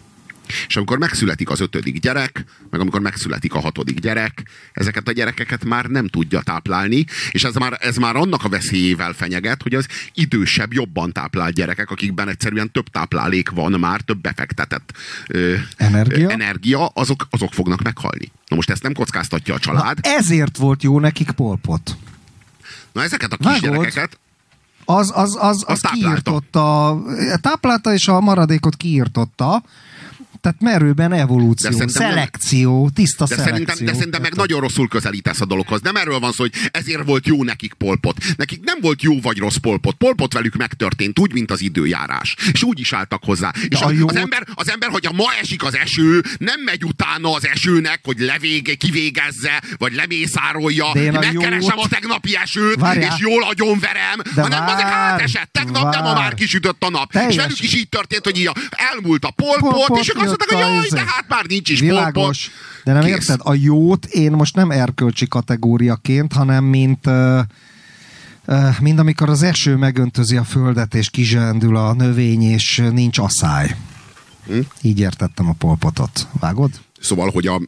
És 0.68 0.76
amikor 0.78 0.98
megszületik 0.98 1.50
az 1.50 1.60
ötödik 1.60 2.00
gyerek, 2.00 2.46
meg 2.70 2.80
amikor 2.80 3.00
megszületik 3.02 3.54
a 3.54 3.60
hatodik 3.60 4.00
gyerek, 4.00 4.44
ezeket 4.74 5.08
a 5.08 5.12
gyerekeket 5.12 5.66
már 5.66 5.86
nem 5.86 6.08
tudja 6.08 6.42
táplálni, 6.42 7.06
és 7.32 7.44
ez 7.44 7.56
már, 7.56 7.78
ez 7.82 7.96
már 7.98 8.16
annak 8.16 8.44
a 8.44 8.50
veszélyével 8.50 9.14
fenyeget, 9.14 9.62
hogy 9.62 9.74
az 9.74 9.88
idősebb, 10.14 10.74
jobban 10.74 11.12
táplált 11.12 11.54
gyerekek, 11.54 11.92
akikben 11.92 12.28
egyszerűen 12.30 12.72
több 12.72 12.88
táplálék 12.88 13.50
van 13.50 13.72
már, 13.80 14.02
több 14.02 14.22
befektetett 14.22 14.94
ö, 15.28 15.56
Energia? 15.78 16.28
ö, 16.28 16.32
energia 16.32 16.86
azok, 16.86 17.28
azok 17.30 17.54
fognak 17.54 17.82
meghalni. 17.82 18.32
Na 18.48 18.56
most 18.56 18.70
ezt 18.70 18.84
nem 18.84 18.94
kockáztatja 18.94 19.54
a 19.54 19.58
Na, 19.58 19.64
család. 19.64 19.98
ezért 20.02 20.58
volt 20.58 20.84
jó 20.84 21.00
nekik 21.00 21.32
polpot. 21.32 21.96
Na 22.94 23.04
ezeket 23.04 23.34
a 23.34 23.38
kisgyerekeket 23.38 24.20
Az, 24.86 25.12
az, 25.16 25.36
az, 25.36 25.36
az 25.42 25.64
Azt 25.68 25.82
táplálta. 25.82 26.00
kiírtotta, 26.22 26.98
táplálta 27.42 27.94
és 27.94 28.08
a 28.08 28.20
maradékot 28.20 28.76
kiírtotta, 28.76 29.64
tehát 30.42 30.62
merőben 30.62 31.14
evolúció, 31.14 31.70
De 31.78 31.88
szelekció, 31.88 32.90
tiszta 32.94 33.26
De 33.26 33.36
szelekció. 33.36 33.54
szerintem, 33.66 33.86
de 33.86 33.94
szerintem 33.94 34.22
meg 34.22 34.36
nagyon 34.36 34.60
rosszul 34.60 34.88
közelítesz 34.88 35.42
a 35.42 35.46
dologhoz. 35.46 35.82
Nem 35.82 35.96
erről 35.96 36.20
van 36.20 36.32
szó, 36.32 36.38
hogy 36.44 36.54
ezért 36.72 37.06
volt 37.06 37.28
jó 37.28 37.44
nekik 37.44 37.74
polpot. 37.74 38.18
Nekik 38.38 38.64
nem 38.64 38.78
volt 38.82 39.02
jó 39.02 39.20
vagy 39.22 39.38
rossz 39.38 39.56
polpot. 39.56 39.96
Polpot 39.96 40.34
velük 40.34 40.56
megtörtént, 40.56 41.20
úgy, 41.20 41.34
mint 41.34 41.52
az 41.52 41.62
időjárás. 41.62 42.36
És 42.54 42.64
úgy 42.64 42.80
is 42.80 42.94
álltak 42.94 43.24
hozzá. 43.24 43.54
És 43.70 43.80
a 43.82 43.86
az, 43.86 43.98
jó- 43.98 44.08
az, 44.08 44.16
ember, 44.16 44.48
az 44.54 44.70
ember, 44.70 44.90
hogyha 44.90 45.12
ma 45.14 45.26
esik 45.42 45.64
az 45.64 45.76
eső, 45.76 46.24
nem 46.38 46.62
megy 46.66 46.84
utána 46.84 47.34
az 47.34 47.48
esőnek, 47.48 48.00
hogy 48.04 48.20
levége, 48.20 48.74
kivégezze, 48.76 49.62
vagy 49.78 49.94
lemészárolja, 49.94 50.86
De 50.94 51.02
én 51.04 51.16
a 51.16 51.20
megkeresem 51.20 51.76
jót- 51.78 51.86
a 51.86 51.88
tegnapi 51.90 52.36
esőt, 52.36 52.80
Várjál. 52.80 53.14
és 53.16 53.22
jól 53.22 53.44
agyonverem, 53.44 54.20
De 54.36 54.42
hanem 54.42 54.60
vár, 54.60 54.74
azért 54.74 54.88
átesett. 54.94 55.50
Tegnap 55.52 55.94
nem, 55.94 56.04
ma 56.04 56.14
vár. 56.14 56.22
már 56.24 56.34
kisütött 56.34 56.84
a 56.84 56.90
nap. 56.90 57.06
És 57.08 57.20
Teljes- 57.20 57.36
velük 57.36 57.62
is 57.62 57.76
így 57.76 57.90
történt, 57.90 58.24
hogy 58.24 58.38
így 58.40 58.48
a, 58.48 58.54
elmúlt 58.92 59.26
a 59.26 59.32
polpot, 59.32 59.72
Polpot 59.74 60.00
és 60.00 60.10
ők 60.10 60.16
mondták, 60.28 60.50
hogy 60.50 60.60
jaj, 60.60 60.90
de 60.90 61.12
hát 61.12 61.26
már 61.28 61.46
nincs 61.46 61.70
is 61.70 61.80
Világos. 61.80 62.14
polpot. 62.14 62.38
De 62.84 62.94
nem 62.94 63.02
Kész. 63.02 63.12
érted? 63.12 63.40
A 63.44 63.54
jót 63.54 64.06
én 64.06 64.32
most 64.32 64.56
nem 64.56 64.72
erkölcsi 64.72 65.28
kategóriaként, 65.28 66.34
hanem 66.34 66.64
mint 66.64 67.08
uh, 67.08 67.40
uh, 68.48 68.80
mint 68.80 69.00
amikor 69.00 69.30
az 69.30 69.44
eső 69.44 69.76
megöntözi 69.76 70.38
a 70.38 70.44
földet, 70.44 70.96
és 70.96 71.10
kizsendül 71.10 71.76
a 71.76 71.94
növény, 71.94 72.42
és 72.42 72.84
nincs 72.92 73.18
asszály. 73.18 73.76
Hm? 74.46 74.60
Így 74.82 75.00
értettem 75.00 75.50
a 75.50 75.54
polpotot. 75.54 76.28
Vágod? 76.40 76.72
Szóval, 77.00 77.30
hogy 77.30 77.48
a, 77.48 77.62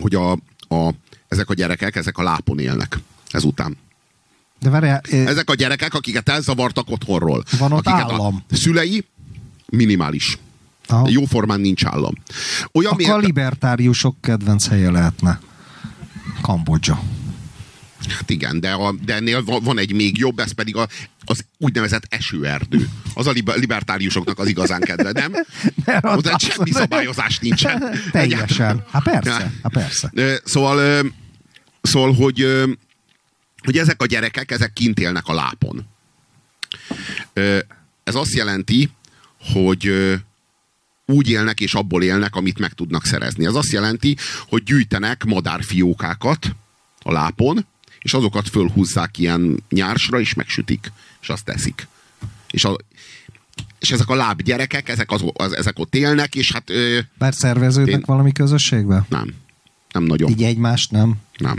hogy 0.00 0.14
a, 0.14 0.32
a, 0.68 0.94
ezek 1.28 1.50
a 1.50 1.54
gyerekek, 1.54 1.96
ezek 1.96 2.18
a 2.18 2.22
lápon 2.22 2.58
élnek 2.58 2.98
ezután. 3.30 3.76
De 4.60 4.70
várjál, 4.70 5.00
eh, 5.10 5.26
Ezek 5.26 5.50
a 5.50 5.54
gyerekek, 5.54 5.94
akiket 5.94 6.28
elzavartak 6.28 6.90
otthonról. 6.90 7.44
Van 7.58 7.72
ott 7.72 7.86
akiket 7.86 8.10
állam. 8.10 8.44
A 8.50 8.54
szülei 8.56 9.04
minimális. 9.66 10.38
Aha. 10.92 11.08
Jóformán 11.10 11.60
nincs 11.60 11.84
állam. 11.84 12.14
Olyan 12.72 12.92
akkor 12.92 13.04
a 13.04 13.08
mért- 13.12 13.24
libertáriusok 13.26 14.16
kedvenc 14.20 14.68
helye 14.68 14.90
lehetne. 14.90 15.40
Kambodzsa. 16.40 17.02
Hát 18.08 18.30
igen, 18.30 18.60
de, 18.60 18.72
a, 18.72 18.94
de 19.04 19.14
ennél 19.14 19.44
van, 19.44 19.78
egy 19.78 19.92
még 19.92 20.18
jobb, 20.18 20.38
ez 20.38 20.52
pedig 20.52 20.76
a, 20.76 20.88
az 21.24 21.44
úgynevezett 21.58 22.04
esőerdő. 22.08 22.88
Az 23.14 23.26
a 23.26 23.30
liber, 23.30 23.56
libertáriusoknak 23.56 24.38
az 24.38 24.48
igazán 24.48 24.80
kedve, 24.80 25.12
nem? 25.12 25.32
Mert 25.84 26.04
Ott 26.04 26.32
ott 26.32 26.40
semmi 26.40 26.70
szabályozás 26.70 27.38
nincsen. 27.38 27.84
Teljesen. 28.10 28.84
Hát 28.90 29.02
persze, 29.02 29.52
hát 29.62 29.72
persze. 29.72 30.12
Szóval, 30.44 31.06
szóval 31.82 32.12
hogy, 32.14 32.46
hogy 33.64 33.78
ezek 33.78 34.02
a 34.02 34.06
gyerekek, 34.06 34.50
ezek 34.50 34.72
kint 34.72 34.98
élnek 35.00 35.26
a 35.26 35.34
lápon. 35.34 35.86
Ez 38.04 38.14
azt 38.14 38.34
jelenti, 38.34 38.90
hogy 39.52 40.14
úgy 41.06 41.28
élnek 41.28 41.60
és 41.60 41.74
abból 41.74 42.02
élnek, 42.02 42.34
amit 42.36 42.58
meg 42.58 42.72
tudnak 42.72 43.04
szerezni. 43.04 43.46
Ez 43.46 43.54
azt 43.54 43.72
jelenti, 43.72 44.16
hogy 44.48 44.62
gyűjtenek 44.62 45.24
madárfiókákat, 45.24 46.54
a 47.02 47.12
lápon, 47.12 47.66
és 47.98 48.14
azokat 48.14 48.48
fölhúzzák 48.48 49.18
ilyen 49.18 49.62
nyársra, 49.68 50.20
és 50.20 50.34
megsütik, 50.34 50.92
és 51.20 51.28
azt 51.28 51.44
teszik. 51.44 51.88
És, 52.50 52.64
a, 52.64 52.76
és 53.78 53.90
ezek 53.90 54.08
a 54.08 54.14
lábgyerekek, 54.14 54.88
ezek, 54.88 55.10
az, 55.10 55.24
az, 55.32 55.56
ezek 55.56 55.78
ott 55.78 55.94
élnek, 55.94 56.34
és 56.34 56.52
hát... 56.52 56.70
Ö, 56.70 56.98
Mert 57.18 57.36
szerveződnek 57.36 57.94
Én- 57.94 58.02
valami 58.06 58.32
közösségbe? 58.32 59.06
nem. 59.08 59.34
Nem 59.92 60.02
nagyon. 60.02 60.30
Így 60.30 60.42
egymást 60.42 60.90
nem? 60.90 61.14
Nem. 61.36 61.56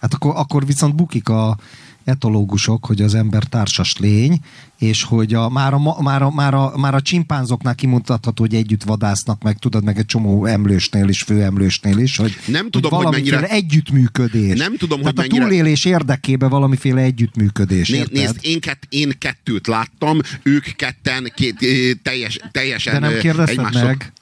Hát 0.00 0.14
akkor, 0.14 0.32
akkor 0.36 0.66
viszont 0.66 0.94
bukik 0.94 1.28
a 1.28 1.58
etológusok, 2.06 2.86
hogy 2.86 3.02
az 3.02 3.14
ember 3.14 3.42
társas 3.44 3.96
lény, 3.96 4.38
és 4.78 5.02
hogy 5.02 5.34
a, 5.34 5.48
már, 5.48 5.74
a, 5.74 6.02
már, 6.02 6.22
a, 6.22 6.30
már, 6.30 6.54
a, 6.54 6.72
már 6.76 6.94
a 6.94 7.00
csimpánzoknál 7.00 7.74
kimutatható, 7.74 8.42
hogy 8.42 8.54
együtt 8.54 8.82
vadásznak, 8.82 9.42
meg 9.42 9.58
tudod, 9.58 9.84
meg 9.84 9.98
egy 9.98 10.06
csomó 10.06 10.44
emlősnél 10.44 11.08
is, 11.08 11.22
főemlősnél 11.22 11.98
is, 11.98 12.16
hogy, 12.16 12.36
Nem 12.46 12.70
tudom, 12.70 12.90
hogy 12.92 13.02
valamiféle 13.04 13.40
mennyire- 13.40 13.56
együttműködés. 13.56 14.58
Nem 14.58 14.76
tudom, 14.76 15.00
hogy 15.02 15.14
Tehát 15.14 15.28
mennyire- 15.30 15.44
a 15.46 15.48
túlélés 15.56 15.84
érdekében 15.84 16.48
valamiféle 16.48 17.00
együttműködés, 17.00 17.88
Né, 17.88 18.02
nézd, 18.12 18.36
én, 18.40 18.60
kett, 18.60 18.82
én 18.88 19.12
kettőt 19.18 19.66
láttam, 19.66 20.18
ők 20.42 20.64
ketten 20.64 21.32
két, 21.34 21.56
teljes, 22.02 22.38
teljesen 22.52 22.92
De 23.00 23.08
nem 23.08 23.18
kérdezted 23.18 23.58
egymással- 23.58 23.84
meg? 23.86 24.12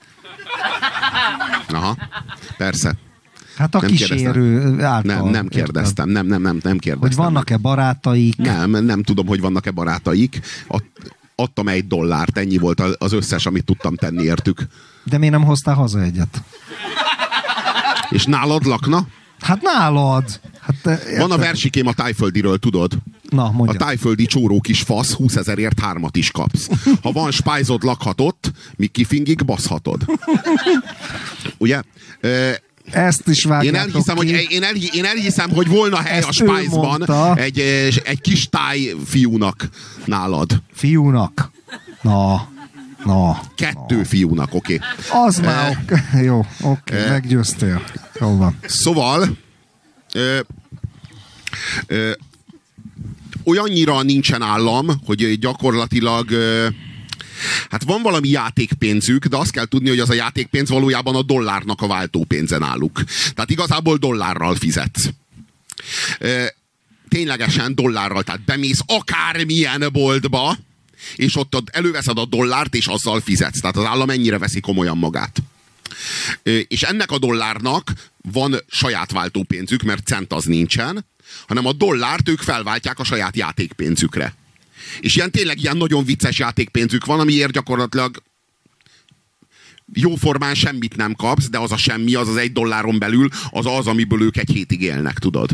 Aha, 1.69 1.97
persze. 2.57 2.97
Hát 3.57 3.75
a 3.75 3.81
Nem 3.81 3.91
kísérő 3.91 4.83
által. 4.83 5.15
Nem, 5.15 5.25
nem 5.31 5.45
érted? 5.45 5.49
kérdeztem, 5.65 6.09
nem, 6.09 6.27
nem, 6.27 6.43
nem, 6.43 6.59
nem 6.63 6.79
kérdeztem. 6.79 7.09
Hogy 7.09 7.33
vannak-e 7.33 7.57
barátaik? 7.57 8.37
Nem, 8.37 8.71
nem 8.71 9.03
tudom, 9.03 9.27
hogy 9.27 9.41
vannak-e 9.41 9.71
barátaik. 9.71 10.41
Ad, 10.67 10.83
adtam 11.35 11.69
egy 11.69 11.87
dollárt, 11.87 12.39
ennyi 12.39 12.59
volt 12.59 12.81
az 12.81 13.13
összes, 13.13 13.47
amit 13.47 13.65
tudtam 13.65 13.97
tenni 13.97 14.23
értük. 14.23 14.67
De 15.05 15.19
miért 15.19 15.35
nem 15.35 15.45
hoztál 15.45 15.75
haza 15.75 16.01
egyet? 16.03 16.43
És 18.11 18.25
nálad 18.25 18.65
lakna? 18.67 19.07
Hát 19.41 19.63
nálad! 19.63 20.41
Hát, 20.61 20.75
te- 20.83 21.01
Van 21.05 21.21
a 21.21 21.23
érted? 21.23 21.39
versikém 21.39 21.87
a 21.87 21.93
tájföldiről, 21.93 22.59
tudod? 22.59 22.93
Na, 23.29 23.45
A 23.45 23.51
mondja. 23.51 23.79
tájföldi 23.79 24.27
csóró 24.27 24.61
kis 24.61 24.83
fasz 24.83 25.13
20 25.13 25.37
ezerért 25.37 25.81
hármat 25.81 26.17
is 26.17 26.31
kapsz. 26.31 26.69
Ha 27.03 27.13
van 27.13 27.31
spájzod, 27.31 27.83
lakhatod, 27.83 28.35
míg 28.77 28.91
kifingig 28.91 29.45
baszhatod. 29.45 30.05
Ugye? 31.59 31.83
Ö, 32.21 32.51
Ezt 32.91 33.29
is 33.29 33.45
vágjátok 33.45 33.75
Én 33.75 33.81
elhiszem, 33.81 34.17
ki. 34.17 34.33
hogy, 34.33 34.47
én, 34.51 34.63
el, 34.63 34.75
én 34.75 35.05
elhiszem, 35.05 35.51
hogy 35.51 35.69
volna 35.69 35.97
hely 35.97 36.19
Ezt 36.19 36.29
a 36.29 36.33
spájzban 36.33 37.11
egy, 37.37 37.59
eh, 37.59 37.87
egy 38.05 38.21
kis 38.21 38.49
táj 38.49 38.95
fiúnak 39.07 39.69
nálad. 40.05 40.63
Fiúnak. 40.73 41.51
Na, 42.03 42.49
na. 43.05 43.41
Kettő 43.57 44.03
fiúnak, 44.03 44.55
oké. 44.55 44.75
Okay. 45.09 45.27
Az 45.27 45.39
már 45.39 45.79
ok. 45.83 45.99
Jó, 46.25 46.47
oké, 46.63 46.95
Eh. 46.95 47.09
meggyőztél. 47.09 47.83
Jó 48.21 48.37
van. 48.37 48.59
Szóval 48.67 49.37
ö, 50.13 50.39
ö, 51.87 52.11
olyannyira 53.45 54.03
nincsen 54.03 54.43
állam, 54.43 54.87
hogy 55.07 55.39
gyakorlatilag 55.39 56.31
ö, 56.31 56.67
hát 57.71 57.85
van 57.85 58.03
valami 58.03 58.29
játékpénzük, 58.29 59.27
de 59.27 59.37
azt 59.37 59.51
kell 59.51 59.65
tudni, 59.65 59.89
hogy 59.89 59.99
az 59.99 60.11
a 60.11 60.15
játékpénz 60.15 60.69
valójában 60.69 61.15
a 61.15 61.23
dollárnak 61.23 61.83
a 61.83 61.87
váltópénze 61.87 62.59
náluk. 62.59 63.03
Tehát 63.35 63.51
igazából 63.51 63.97
dollárral 63.97 64.55
fizetsz. 64.55 65.09
Ö, 66.19 66.45
ténylegesen 67.09 67.75
dollárral, 67.75 68.23
tehát 68.23 68.45
bemész 68.45 68.81
akármilyen 68.87 69.89
boltba, 69.93 70.57
és 71.17 71.37
ott 71.37 71.71
előveszed 71.73 72.19
a 72.19 72.25
dollárt, 72.25 72.75
és 72.75 72.87
azzal 72.87 73.21
fizetsz. 73.21 73.61
Tehát 73.61 73.77
az 73.77 73.85
állam 73.85 74.11
ennyire 74.11 74.39
veszi 74.39 74.61
komolyan 74.61 74.99
magát. 74.99 75.43
És 76.69 76.83
ennek 76.83 77.11
a 77.11 77.19
dollárnak 77.19 77.93
van 78.33 78.57
saját 78.69 79.13
váltópénzük, 79.13 79.83
mert 79.83 80.07
cent 80.07 80.33
az 80.33 80.45
nincsen, 80.45 81.07
hanem 81.47 81.67
a 81.67 81.73
dollárt 81.73 82.29
ők 82.29 82.41
felváltják 82.41 82.99
a 82.99 83.05
saját 83.05 83.37
játékpénzükre. 83.37 84.35
És 85.01 85.17
ilyen 85.17 85.31
tényleg 85.31 85.61
ilyen 85.61 85.77
nagyon 85.77 86.05
vicces 86.05 86.39
játékpénzük 86.39 87.05
van, 87.05 87.21
amiért 87.21 87.53
gyakorlatilag 87.53 88.23
jóformán 89.93 90.55
semmit 90.55 90.97
nem 90.97 91.15
kapsz, 91.15 91.49
de 91.49 91.59
az 91.59 91.73
a 91.73 91.77
semmi, 91.77 92.15
az 92.15 92.29
az 92.29 92.37
egy 92.37 92.53
dolláron 92.53 92.99
belül, 92.99 93.29
az 93.51 93.67
az, 93.67 93.87
amiből 93.87 94.23
ők 94.23 94.37
egy 94.37 94.51
hétig 94.51 94.83
élnek, 94.83 95.19
tudod. 95.19 95.51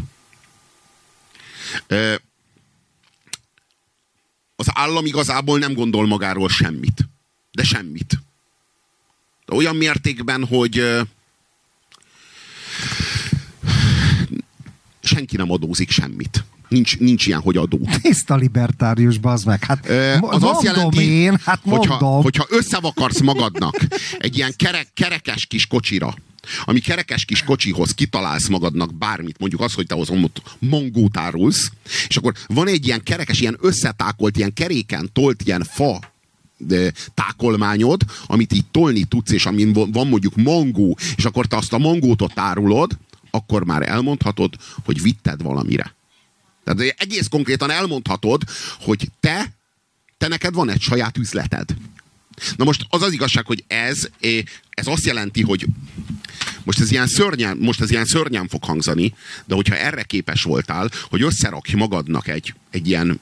Az 4.57 4.67
állam 4.73 5.07
igazából 5.07 5.59
nem 5.59 5.73
gondol 5.73 6.07
magáról 6.07 6.49
semmit. 6.49 7.09
De 7.53 7.65
semmit. 7.65 8.21
De 9.47 9.55
olyan 9.55 9.77
mértékben, 9.77 10.45
hogy 10.47 11.01
senki 15.03 15.37
nem 15.37 15.51
adózik 15.51 15.91
semmit. 15.91 16.45
Nincs, 16.69 16.99
nincs 16.99 17.27
ilyen, 17.27 17.41
hogy 17.41 17.57
adó. 17.57 17.79
Tiszta 18.03 18.37
libertárius, 18.37 19.19
bazd 19.19 19.47
meg. 19.47 19.65
Hát 19.65 19.89
Ö, 19.89 20.13
az 20.13 20.19
azt 20.21 20.43
mondom 20.43 20.63
jelenti, 20.63 21.05
én, 21.05 21.39
hát 21.45 21.61
hogyha, 21.63 21.99
mondom. 22.01 22.23
hogyha 22.23 22.47
összevakarsz 22.49 23.21
magadnak 23.21 23.77
egy 24.19 24.37
ilyen 24.37 24.53
kerek, 24.57 24.87
kerekes 24.95 25.47
kis 25.47 25.67
kocsira, 25.67 26.15
ami 26.65 26.81
kerekes 26.81 27.25
kis 27.25 27.43
kocsihoz 27.43 27.95
kitalálsz 27.95 28.49
magadnak 28.49 28.95
bármit, 28.95 29.39
mondjuk 29.39 29.61
az, 29.61 29.75
hogy 29.75 29.87
te 29.87 29.95
ott 29.95 30.43
mongót 30.59 31.17
árulsz, 31.17 31.71
és 32.09 32.17
akkor 32.17 32.35
van 32.47 32.69
egy 32.69 32.87
ilyen 32.87 33.03
kerekes, 33.03 33.41
ilyen 33.41 33.57
összetákolt, 33.61 34.37
ilyen 34.37 34.53
keréken 34.53 35.11
tolt 35.13 35.43
ilyen 35.45 35.65
fa 35.71 35.99
tákolmányod, 37.15 38.03
amit 38.27 38.53
így 38.53 38.67
tolni 38.71 39.05
tudsz, 39.05 39.31
és 39.31 39.47
amin 39.47 39.73
van 39.73 39.91
van 39.91 40.07
mondjuk 40.07 40.37
mangó, 40.37 40.99
és 41.17 41.25
akkor 41.25 41.47
te 41.47 41.57
azt 41.57 41.73
a 41.73 41.79
mangót 41.79 42.23
ott 42.23 42.39
árulod, 42.39 42.99
akkor 43.31 43.65
már 43.65 43.89
elmondhatod, 43.89 44.55
hogy 44.85 45.03
vitted 45.03 45.43
valamire. 45.43 45.95
Tehát 46.65 46.95
egész 46.99 47.29
konkrétan 47.29 47.71
elmondhatod, 47.71 48.43
hogy 48.81 49.09
te, 49.21 49.53
te 50.19 50.29
neked 50.29 50.55
van 50.55 50.71
egy 50.71 50.81
saját 50.81 51.19
üzleted. 51.19 51.75
Na 52.57 52.65
most 52.65 52.87
az 52.89 53.03
az 53.03 53.13
igazság, 53.13 53.47
hogy 53.47 53.65
ez, 53.67 54.09
eh, 54.21 54.43
ez 54.71 54.87
azt 54.87 55.05
jelenti, 55.05 55.43
hogy 55.43 55.67
most 56.63 56.81
ez 56.81 56.91
ilyen 56.91 57.07
szörnyen, 57.07 57.57
most 57.57 57.81
ez 57.81 57.91
ilyen 57.91 58.05
szörnyen 58.05 58.49
fog 58.49 58.65
hangzani, 58.65 59.15
de 59.45 59.55
hogyha 59.55 59.77
erre 59.77 60.03
képes 60.03 60.43
voltál, 60.43 60.91
hogy 61.09 61.23
összerakj 61.23 61.75
magadnak 61.77 62.29
egy, 62.29 62.55
egy 62.71 62.89
ilyen 62.89 63.21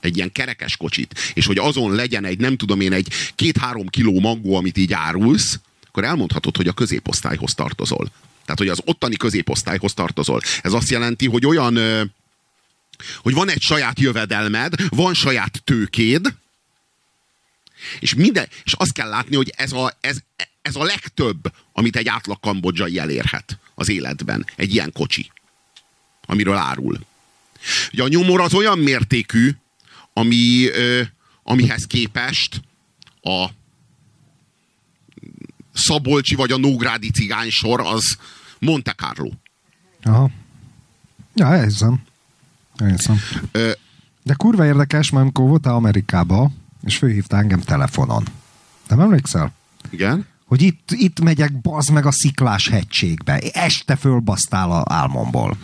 egy 0.00 0.16
ilyen 0.16 0.32
kerekes 0.32 0.76
kocsit, 0.76 1.18
és 1.34 1.46
hogy 1.46 1.58
azon 1.58 1.94
legyen 1.94 2.24
egy, 2.24 2.38
nem 2.38 2.56
tudom 2.56 2.80
én, 2.80 2.92
egy 2.92 3.08
két-három 3.34 3.86
kiló 3.86 4.20
mangó, 4.20 4.54
amit 4.56 4.76
így 4.76 4.92
árulsz, 4.92 5.60
akkor 5.88 6.04
elmondhatod, 6.04 6.56
hogy 6.56 6.68
a 6.68 6.72
középosztályhoz 6.72 7.54
tartozol. 7.54 8.10
Tehát, 8.46 8.58
hogy 8.58 8.68
az 8.68 8.82
ottani 8.84 9.16
középosztályhoz 9.16 9.94
tartozol. 9.94 10.40
Ez 10.62 10.72
azt 10.72 10.90
jelenti, 10.90 11.26
hogy 11.26 11.46
olyan, 11.46 11.74
hogy 13.16 13.34
van 13.34 13.50
egy 13.50 13.62
saját 13.62 14.00
jövedelmed, 14.00 14.74
van 14.88 15.14
saját 15.14 15.60
tőkéd, 15.64 16.34
és 17.98 18.14
minden, 18.14 18.48
és 18.64 18.72
azt 18.72 18.92
kell 18.92 19.08
látni, 19.08 19.36
hogy 19.36 19.52
ez 19.56 19.72
a, 19.72 19.96
ez, 20.00 20.18
ez 20.62 20.76
a 20.76 20.84
legtöbb, 20.84 21.52
amit 21.72 21.96
egy 21.96 22.08
átlag 22.08 22.40
kambodzsai 22.40 22.98
elérhet 22.98 23.58
az 23.74 23.88
életben. 23.88 24.46
Egy 24.56 24.74
ilyen 24.74 24.92
kocsi, 24.92 25.30
amiről 26.26 26.56
árul. 26.56 27.00
Ugye 27.92 28.02
a 28.02 28.08
nyomor 28.08 28.40
az 28.40 28.54
olyan 28.54 28.78
mértékű, 28.78 29.50
ami, 30.12 30.66
ö, 30.68 31.02
amihez 31.42 31.86
képest 31.86 32.60
a 33.22 33.46
Szabolcsi 35.86 36.34
vagy 36.34 36.50
a 36.52 36.56
Nógrádi 36.58 37.10
cigánysor 37.10 37.80
az 37.80 38.16
Monte 38.58 38.92
Carlo. 38.92 39.30
Aha. 40.02 40.30
Ja, 41.34 41.46
elhiszem. 41.54 42.02
Elhiszem. 42.76 43.20
Ö, 43.52 43.70
De 44.22 44.34
kurva 44.34 44.64
érdekes, 44.64 45.10
mert 45.10 45.22
amikor 45.22 45.48
voltál 45.48 45.74
Amerikába, 45.74 46.50
és 46.84 46.96
főhívta 46.96 47.36
engem 47.36 47.60
telefonon. 47.60 48.24
Nem 48.88 49.00
emlékszel? 49.00 49.52
igen? 49.90 50.26
Hogy 50.46 50.62
itt, 50.62 50.90
itt 50.90 51.20
megyek, 51.20 51.60
bazd 51.60 51.90
meg 51.90 52.06
a 52.06 52.10
sziklás 52.10 52.68
hegységbe. 52.68 53.38
Este 53.38 53.96
fölbasztál 53.96 54.70
a 54.70 54.84
álmomból. 54.88 55.56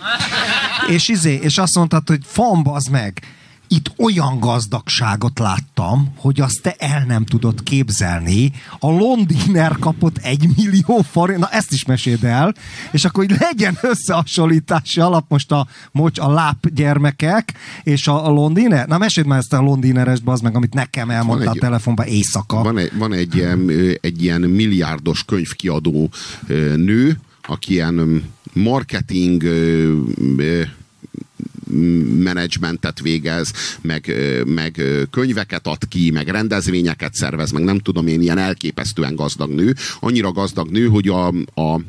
És 0.94 1.08
izé, 1.08 1.34
és 1.34 1.58
azt 1.58 1.74
mondtad, 1.74 2.08
hogy 2.08 2.20
fan 2.24 2.62
bazd 2.62 2.90
meg, 2.90 3.22
itt 3.74 3.92
olyan 3.98 4.38
gazdagságot 4.40 5.38
láttam, 5.38 6.12
hogy 6.16 6.40
azt 6.40 6.62
te 6.62 6.74
el 6.78 7.04
nem 7.04 7.24
tudod 7.24 7.62
képzelni. 7.62 8.52
A 8.78 8.90
Londiner 8.90 9.76
kapott 9.78 10.16
egy 10.18 10.46
millió 10.56 11.04
forint, 11.10 11.38
na 11.40 11.48
ezt 11.48 11.72
is 11.72 11.84
meséld 11.84 12.24
el, 12.24 12.54
és 12.90 13.04
akkor 13.04 13.26
hogy 13.26 13.36
legyen 13.40 13.78
összehasonlítási 13.82 15.00
alap 15.00 15.24
most 15.28 15.52
a, 15.52 15.66
mocs, 15.92 16.18
a 16.18 16.28
láp 16.30 16.68
gyermekek 16.74 17.52
és 17.82 18.06
a, 18.08 18.26
a 18.26 18.30
Londiner. 18.30 18.86
Na 18.88 18.98
meséld 18.98 19.26
már 19.26 19.38
ezt 19.38 19.52
a 19.52 19.60
Londineres, 19.60 20.20
bazd 20.20 20.42
meg, 20.42 20.56
amit 20.56 20.74
nekem 20.74 21.10
elmondta 21.10 21.50
egy- 21.50 21.56
a 21.56 21.60
telefonban 21.60 22.06
éjszaka. 22.06 22.62
Van 22.62 22.78
egy, 22.78 22.96
van 22.98 23.12
egy, 23.12 23.34
ilyen, 23.36 23.70
egy 24.00 24.22
ilyen 24.22 24.40
milliárdos 24.40 25.24
könyvkiadó 25.24 26.10
nő, 26.76 27.18
aki 27.42 27.72
ilyen 27.72 27.98
ö, 27.98 28.16
marketing 28.52 29.42
menedzsmentet 32.18 33.00
végez, 33.00 33.52
meg, 33.80 34.14
meg 34.46 34.82
könyveket 35.10 35.66
ad 35.66 35.88
ki, 35.88 36.10
meg 36.10 36.28
rendezvényeket 36.28 37.14
szervez, 37.14 37.50
meg 37.50 37.64
nem 37.64 37.78
tudom 37.78 38.06
én, 38.06 38.22
ilyen 38.22 38.38
elképesztően 38.38 39.14
gazdag 39.14 39.50
nő. 39.50 39.74
Annyira 40.00 40.32
gazdag 40.32 40.70
nő, 40.70 40.86
hogy 40.86 41.08
a, 41.08 41.26
a, 41.54 41.80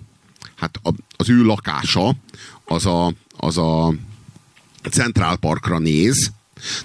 hát 0.55 0.79
a, 0.83 0.93
az 1.15 1.29
ő 1.29 1.43
lakása 1.43 2.15
az 2.65 2.85
a, 2.85 3.13
az 3.37 3.57
a 3.57 3.93
Central 4.89 5.37
Parkra 5.37 5.79
néz, 5.79 6.31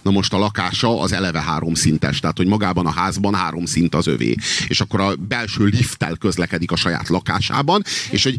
Na 0.03 0.11
most 0.11 0.33
a 0.33 0.39
lakása 0.39 1.01
az 1.01 1.13
eleve 1.13 1.41
három 1.41 1.75
szintes, 1.75 2.21
tehát 2.21 2.37
hogy 2.37 2.47
magában 2.47 2.87
a 2.87 2.91
házban 2.91 3.35
három 3.35 3.65
szint 3.65 3.95
az 3.95 4.07
övé. 4.07 4.35
És 4.69 4.81
akkor 4.81 5.01
a 5.01 5.15
belső 5.15 5.65
lifttel 5.65 6.17
közlekedik 6.17 6.71
a 6.71 6.77
saját 6.77 7.09
lakásában, 7.09 7.83
és 8.11 8.23
hogy, 8.23 8.37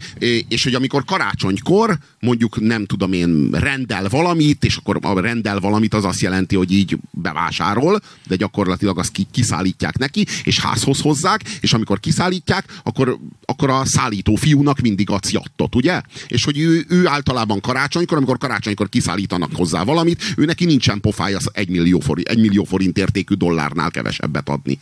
és 0.48 0.64
hogy 0.64 0.74
amikor 0.74 1.04
karácsonykor 1.06 1.98
mondjuk 2.20 2.60
nem 2.60 2.86
tudom 2.86 3.14
én 3.14 3.50
rendel 3.52 4.10
valamit, 4.10 4.64
és 4.64 4.76
akkor 4.76 5.00
a 5.02 5.20
rendel 5.20 5.60
valamit 5.60 5.94
az 5.94 6.06
azt 6.06 6.20
jelenti, 6.20 6.56
hogy 6.56 6.72
így 6.72 6.98
bevásárol, 7.12 8.00
de 8.28 8.36
gyakorlatilag 8.36 9.00
azt 9.00 9.28
kiszállítják 9.32 9.98
neki, 9.98 10.26
és 10.44 10.60
házhoz 10.60 11.02
hozzák, 11.02 11.42
és 11.60 11.74
amikor 11.74 12.00
kiszállítják, 12.00 12.66
akkor, 12.84 13.18
akkor 13.46 13.70
a 13.70 13.86
szállító 13.86 14.36
fiúnak 14.36 14.80
mindig 14.80 15.10
adsz 15.10 15.32
jattot, 15.32 15.76
ugye? 15.76 16.02
És 16.28 16.44
hogy 16.44 16.60
ő, 16.60 16.86
ő 16.90 17.08
általában 17.08 17.62
karácsonykor, 17.62 18.18
amikor 18.18 18.38
karácsonykor 18.38 18.90
kiszállítanak 18.90 19.50
hozzá 19.54 19.84
valamit, 19.84 20.34
ő 20.38 20.46
neki 20.46 20.66
nincsen 20.66 21.02
pofája 21.02 21.29
az 21.36 21.50
egy 21.54 21.70
millió, 21.70 22.00
forint, 22.00 22.28
egy 22.28 22.40
millió 22.40 22.64
forint 22.64 22.98
értékű 22.98 23.36
dollárnál 23.36 23.92
kevesebbet 23.92 24.50
adni. 24.50 24.78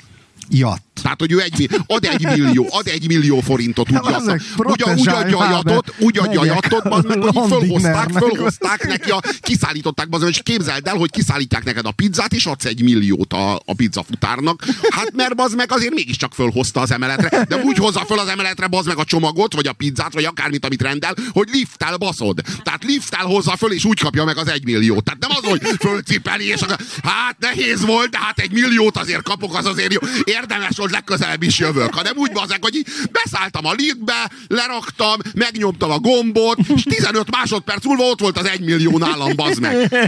Jat. 0.50 0.82
Tehát, 1.02 1.20
hogy 1.20 1.32
ő 1.32 1.42
egy, 1.42 1.70
ad 1.88 2.06
egy 2.06 2.24
millió, 2.24 2.68
ad 2.70 2.88
egy 2.88 3.08
millió 3.08 3.40
forintot, 3.40 3.92
úgy, 3.92 3.98
adta, 4.02 4.38
úgy, 4.58 4.84
úgy 4.96 5.08
adja 5.08 5.38
a 5.38 5.50
jatot, 5.50 5.94
úgy 5.98 6.18
adja 6.18 6.40
a 6.40 6.46
jatot, 6.46 6.84
meg, 6.84 7.22
hogy 7.22 7.50
fölhozták, 7.50 8.10
fölhozták 8.10 8.88
neki, 8.88 9.10
a, 9.10 9.22
kiszállították, 9.42 10.10
bazd, 10.10 10.28
és 10.28 10.40
képzeld 10.44 10.88
el, 10.88 10.96
hogy 10.96 11.12
kiszállítják 11.12 11.64
neked 11.64 11.86
a 11.86 11.92
pizzát, 11.92 12.34
és 12.34 12.46
adsz 12.46 12.66
egy 12.66 12.84
milliót 12.84 13.34
a, 13.34 13.56
a 13.56 13.74
pizzafutárnak. 13.76 14.64
Hát 14.90 15.12
mert 15.16 15.36
bazd 15.36 15.56
meg 15.56 15.72
azért 15.72 15.94
mégiscsak 15.94 16.34
fölhozta 16.34 16.80
az 16.80 16.92
emeletre, 16.92 17.46
de 17.50 17.56
úgy 17.64 17.78
hozza 17.78 18.06
föl 18.06 18.20
az 18.20 18.28
emeletre 18.28 18.68
bazd 18.68 18.88
meg 18.88 18.98
a 18.98 19.04
csomagot, 19.04 19.54
vagy 19.54 19.68
a 19.68 19.74
pizzát, 19.74 20.14
vagy 20.14 20.26
akármit, 20.26 20.66
amit 20.66 20.82
rendel, 20.82 21.16
hogy 21.32 21.50
lifttel 21.52 21.98
baszod. 21.98 22.42
Tehát 22.64 22.84
lifttel 22.84 23.26
hozza 23.26 23.56
föl, 23.58 23.72
és 23.72 23.86
úgy 23.86 24.00
kapja 24.00 24.24
meg 24.24 24.38
az 24.38 24.48
egy 24.48 24.66
milliót. 24.66 25.04
Tehát 25.04 25.20
nem 25.20 25.30
az, 25.32 25.50
hogy 25.50 25.62
fölcipeli, 25.80 26.48
és 26.48 26.62
akkor, 26.62 26.78
hát 27.04 27.36
nehéz 27.40 27.86
volt, 27.86 28.10
de 28.10 28.18
hát 28.20 28.40
egy 28.40 28.52
milliót 28.52 28.98
azért 28.98 29.22
kapok, 29.22 29.56
az 29.56 29.66
azért 29.66 29.94
jó. 29.94 30.00
Érdemes 30.42 30.78
volt 30.78 30.92
legközelebb 30.92 31.44
is 31.44 31.60
jövök, 31.60 31.94
hanem 31.94 32.18
úgy 32.18 32.32
bazeg, 32.32 32.64
hogy 32.64 32.86
beszálltam 33.12 33.66
a 33.66 33.72
liftbe, 33.72 34.32
leraktam, 34.48 35.20
megnyomtam 35.34 35.92
a 35.92 36.00
gombot, 36.00 36.58
és 36.76 36.84
15 36.84 37.32
másodperc 37.32 37.86
múlva 37.86 38.04
ott 38.04 38.20
volt 38.20 38.38
az 38.38 38.46
egy 38.46 38.62
millió 38.62 38.98
nálam, 38.98 39.36
bazd 39.36 39.60
meg. 39.60 39.76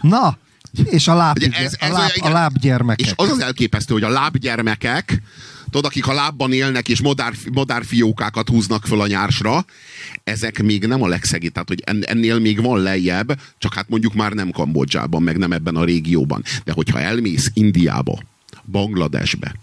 Na, 0.00 0.38
és 0.84 1.08
a, 1.08 1.14
láb, 1.14 1.38
ez, 1.50 1.72
ez 1.78 1.90
a, 1.90 1.92
láb, 1.92 2.10
a 2.20 2.28
lábgyermekek. 2.28 3.06
És 3.06 3.12
az 3.16 3.30
az 3.30 3.38
elképesztő, 3.38 3.94
hogy 3.94 4.02
a 4.02 4.08
lábgyermekek, 4.08 5.22
tudod, 5.64 5.84
akik 5.84 6.06
a 6.06 6.12
lábban 6.12 6.52
élnek 6.52 6.88
és 6.88 7.00
modár, 7.00 7.32
modárfiókákat 7.52 8.48
húznak 8.48 8.86
föl 8.86 9.00
a 9.00 9.06
nyársra, 9.06 9.64
ezek 10.24 10.62
még 10.62 10.86
nem 10.86 11.02
a 11.02 11.08
legszegít, 11.08 11.52
tehát 11.52 11.68
hogy 11.68 11.82
ennél 12.06 12.38
még 12.38 12.62
van 12.62 12.78
lejjebb, 12.78 13.40
csak 13.58 13.74
hát 13.74 13.88
mondjuk 13.88 14.14
már 14.14 14.32
nem 14.32 14.50
Kambodzsában, 14.50 15.22
meg 15.22 15.36
nem 15.36 15.52
ebben 15.52 15.76
a 15.76 15.84
régióban. 15.84 16.42
De 16.64 16.72
hogyha 16.72 17.00
elmész 17.00 17.50
Indiába, 17.54 18.18
Bangladesbe, 18.70 19.54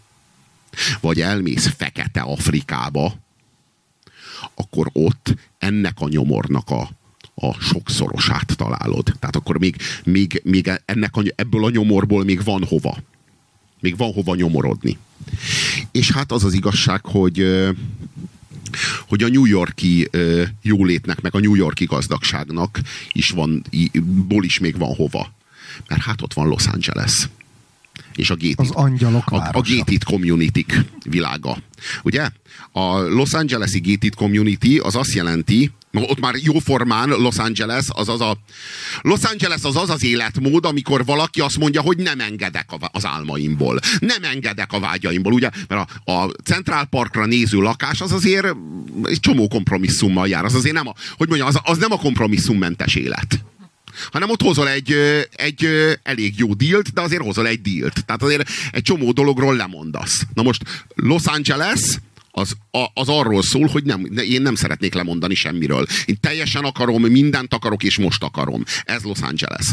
vagy 1.02 1.22
elmész 1.22 1.74
Fekete 1.78 2.22
Afrikába, 2.22 3.16
akkor 4.54 4.90
ott 4.94 5.36
ennek 5.58 6.00
a 6.00 6.08
nyomornak 6.08 6.70
a, 6.70 6.90
a 7.34 7.54
sokszorosát 7.54 8.56
találod. 8.56 9.04
Tehát 9.20 9.36
akkor 9.36 9.60
még, 9.60 9.76
még, 10.04 10.42
még 10.44 10.72
ennek 10.86 11.16
a, 11.16 11.24
ebből 11.36 11.66
a 11.66 11.70
nyomorból 11.70 12.24
még 12.24 12.44
van 12.44 12.66
hova. 12.66 12.98
Még 13.80 13.98
van 13.98 14.14
hova 14.14 14.36
nyomorodni. 14.36 14.98
És 15.92 16.12
hát 16.12 16.32
az 16.32 16.44
az 16.44 16.54
igazság, 16.54 17.06
hogy 17.06 17.68
hogy 19.08 19.24
a 19.24 19.28
New 19.28 19.46
Yorki 19.46 20.10
jólétnek, 20.62 21.22
meg 21.22 21.36
a 21.36 21.40
New 21.40 21.56
Yorki 21.56 21.86
gazdagságnak 21.86 22.82
is 23.12 23.30
van, 23.30 23.64
ból 24.04 24.44
is 24.44 24.60
még 24.60 24.78
van 24.78 24.96
hova. 24.96 25.34
Mert 25.88 26.02
hát 26.02 26.22
ott 26.22 26.34
van 26.34 26.48
Los 26.48 26.68
Angeles 26.68 27.30
és 28.16 28.30
a 28.30 28.36
Gated, 28.36 28.60
az 28.60 28.70
angyalok 28.72 29.32
a, 29.32 29.36
a 29.36 29.62
Gated 29.62 30.04
community 30.04 30.66
világa. 31.04 31.58
Ugye? 32.04 32.30
A 32.72 32.98
Los 32.98 33.34
Angeles-i 33.34 33.80
Gated 33.80 34.16
Community 34.16 34.78
az 34.78 34.96
azt 34.96 35.14
jelenti, 35.14 35.72
ott 35.92 36.20
már 36.20 36.36
jóformán 36.38 37.10
Los 37.10 37.38
Angeles 37.38 37.86
az 37.88 38.10
az 38.10 38.22
a 38.22 38.38
Los 39.02 39.24
Angeles 39.24 39.64
az 39.64 39.76
az 39.76 39.90
az 39.90 40.04
életmód, 40.04 40.66
amikor 40.66 41.06
valaki 41.06 41.42
azt 41.42 41.58
mondja, 41.58 41.82
hogy 41.82 41.98
nem 41.98 42.20
engedek 42.20 42.70
az 42.92 43.06
álmaimból. 43.06 43.80
Nem 44.00 44.24
engedek 44.24 44.72
a 44.72 44.80
vágyaimból, 44.80 45.34
ugye? 45.34 45.50
Mert 45.68 45.90
a, 46.04 46.12
a 46.12 46.30
Central 46.44 46.86
Parkra 46.86 47.26
néző 47.26 47.60
lakás 47.60 48.02
az 48.02 48.12
azért 48.12 48.56
egy 49.04 49.20
csomó 49.20 49.48
kompromisszummal 49.48 50.28
jár. 50.28 50.46
Az 50.46 50.54
azért 50.54 50.76
nem 50.76 50.88
a, 50.88 50.94
hogy 51.18 51.28
mondjam, 51.28 51.48
az, 51.48 51.60
az 51.64 51.78
nem 51.78 51.92
a 51.92 51.98
kompromisszummentes 51.98 52.96
élet 52.96 53.44
hanem 54.12 54.30
ott 54.30 54.42
hozol 54.42 54.70
egy, 54.70 54.96
egy 55.32 55.68
elég 56.04 56.34
jó 56.38 56.54
dílt, 56.54 56.94
de 56.94 57.02
azért 57.02 57.24
hozol 57.24 57.48
egy 57.48 57.62
dílt. 57.62 58.06
Tehát 58.06 58.24
azért 58.24 58.50
egy 58.72 58.82
csomó 58.82 59.12
dologról 59.12 59.56
lemondasz. 59.56 60.24
Na 60.34 60.44
most 60.44 60.62
Los 60.96 61.26
Angeles 61.26 61.82
az, 62.36 62.58
az 62.94 63.08
arról 63.10 63.44
szól, 63.44 63.68
hogy 63.68 63.84
nem, 63.84 64.06
én 64.30 64.42
nem 64.42 64.56
szeretnék 64.56 64.94
lemondani 64.94 65.36
semmiről. 65.36 65.86
Én 66.06 66.18
teljesen 66.20 66.64
akarom, 66.64 67.02
mindent 67.02 67.54
akarok, 67.54 67.84
és 67.84 67.98
most 67.98 68.24
akarom. 68.24 68.64
Ez 68.84 69.04
Los 69.04 69.20
Angeles. 69.22 69.66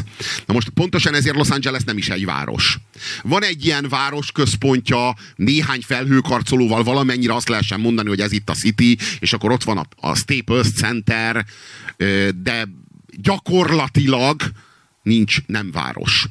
Na 0.46 0.54
most 0.54 0.68
pontosan 0.68 1.14
ezért 1.14 1.36
Los 1.36 1.48
Angeles 1.48 1.82
nem 1.84 1.96
is 1.96 2.08
egy 2.08 2.24
város. 2.24 2.78
Van 3.22 3.44
egy 3.44 3.64
ilyen 3.64 3.86
város 3.88 4.32
központja, 4.32 5.14
néhány 5.36 5.80
felhőkarcolóval 5.80 6.82
valamennyire 6.82 7.34
azt 7.34 7.48
lehessen 7.48 7.80
mondani, 7.80 8.08
hogy 8.08 8.20
ez 8.20 8.32
itt 8.32 8.50
a 8.50 8.54
City, 8.54 8.98
és 9.18 9.32
akkor 9.32 9.50
ott 9.50 9.64
van 9.64 9.78
a, 9.78 10.08
a 10.08 10.14
Staples 10.14 10.72
Center, 10.72 11.46
de 12.42 12.68
gyakorlatilag 13.22 14.42
nincs 15.02 15.46
nem 15.46 15.70
város, 15.70 16.26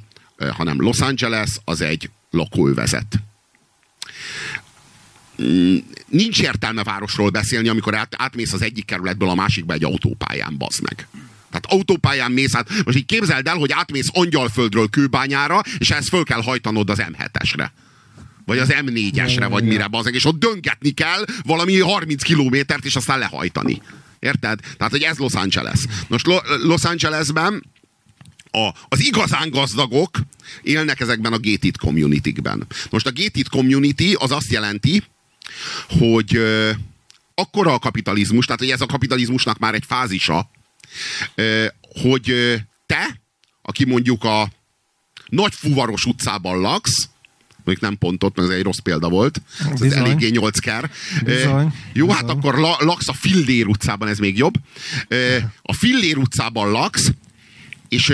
hanem 0.51 0.81
Los 0.81 0.99
Angeles 0.99 1.49
az 1.63 1.81
egy 1.81 2.09
lakóövezet. 2.31 3.19
Mm, 5.43 5.77
nincs 6.07 6.41
értelme 6.41 6.83
városról 6.83 7.29
beszélni, 7.29 7.67
amikor 7.67 7.95
át, 7.95 8.15
átmész 8.17 8.53
az 8.53 8.61
egyik 8.61 8.85
kerületből 8.85 9.29
a 9.29 9.35
másikba 9.35 9.73
egy 9.73 9.83
autópályán, 9.83 10.57
bazd 10.57 10.81
meg. 10.81 11.07
Tehát 11.49 11.65
autópályán 11.65 12.31
mész 12.31 12.55
át, 12.55 12.69
most 12.85 12.97
így 12.97 13.05
képzeld 13.05 13.47
el, 13.47 13.55
hogy 13.55 13.71
átmész 13.71 14.09
Angyalföldről 14.13 14.89
Kőbányára, 14.89 15.61
és 15.77 15.91
ezt 15.91 16.07
föl 16.07 16.23
kell 16.23 16.41
hajtanod 16.41 16.89
az 16.89 17.01
M7-esre. 17.01 17.69
Vagy 18.45 18.57
az 18.57 18.73
M4-esre, 18.81 19.47
vagy 19.49 19.63
mire, 19.63 19.87
bazeg, 19.87 20.13
és 20.13 20.25
ott 20.25 20.39
döngetni 20.39 20.91
kell 20.91 21.25
valami 21.43 21.79
30 21.79 22.23
kilométert, 22.23 22.85
és 22.85 22.95
aztán 22.95 23.19
lehajtani. 23.19 23.81
Érted? 24.19 24.59
Tehát, 24.77 24.91
hogy 24.91 25.01
ez 25.01 25.17
Los 25.17 25.33
Angeles. 25.33 25.79
Most 26.07 26.25
Lo- 26.25 26.43
Los 26.63 26.83
Angelesben 26.83 27.63
a, 28.51 28.69
az 28.87 28.99
igazán 28.99 29.49
gazdagok 29.49 30.19
élnek 30.61 30.99
ezekben 30.99 31.33
a 31.33 31.39
gated 31.39 31.77
community-kben. 31.77 32.67
Most 32.89 33.05
a 33.07 33.11
gated 33.13 33.47
community 33.47 34.13
az 34.13 34.31
azt 34.31 34.51
jelenti, 34.51 35.03
hogy 35.99 36.35
ö, 36.35 36.71
akkora 37.35 37.73
a 37.73 37.79
kapitalizmus, 37.79 38.45
tehát 38.45 38.61
hogy 38.61 38.71
ez 38.71 38.81
a 38.81 38.85
kapitalizmusnak 38.85 39.57
már 39.59 39.73
egy 39.73 39.83
fázisa, 39.87 40.49
ö, 41.35 41.65
hogy 42.01 42.29
ö, 42.29 42.55
te, 42.85 43.19
aki 43.61 43.85
mondjuk 43.85 44.23
a 44.23 44.49
nagy 45.27 45.53
fuvaros 45.53 46.05
utcában 46.05 46.59
laksz, 46.59 47.09
mondjuk 47.63 47.79
nem 47.79 47.97
pontot, 47.97 48.35
mert 48.35 48.49
ez 48.49 48.55
egy 48.55 48.63
rossz 48.63 48.77
példa 48.77 49.09
volt. 49.09 49.41
Ez 49.73 49.91
eléggé 49.91 50.29
nyolcker. 50.29 50.89
Bizony. 51.23 51.73
Jó, 51.93 52.05
Bizony. 52.05 52.09
hát 52.09 52.29
akkor 52.29 52.57
la, 52.57 52.77
laksz 52.79 53.07
a 53.07 53.13
Fillér 53.13 53.67
utcában, 53.67 54.07
ez 54.07 54.17
még 54.17 54.37
jobb. 54.37 54.53
A 55.61 55.73
Fillér 55.73 56.17
utcában 56.17 56.71
laksz, 56.71 57.11
és 57.89 58.13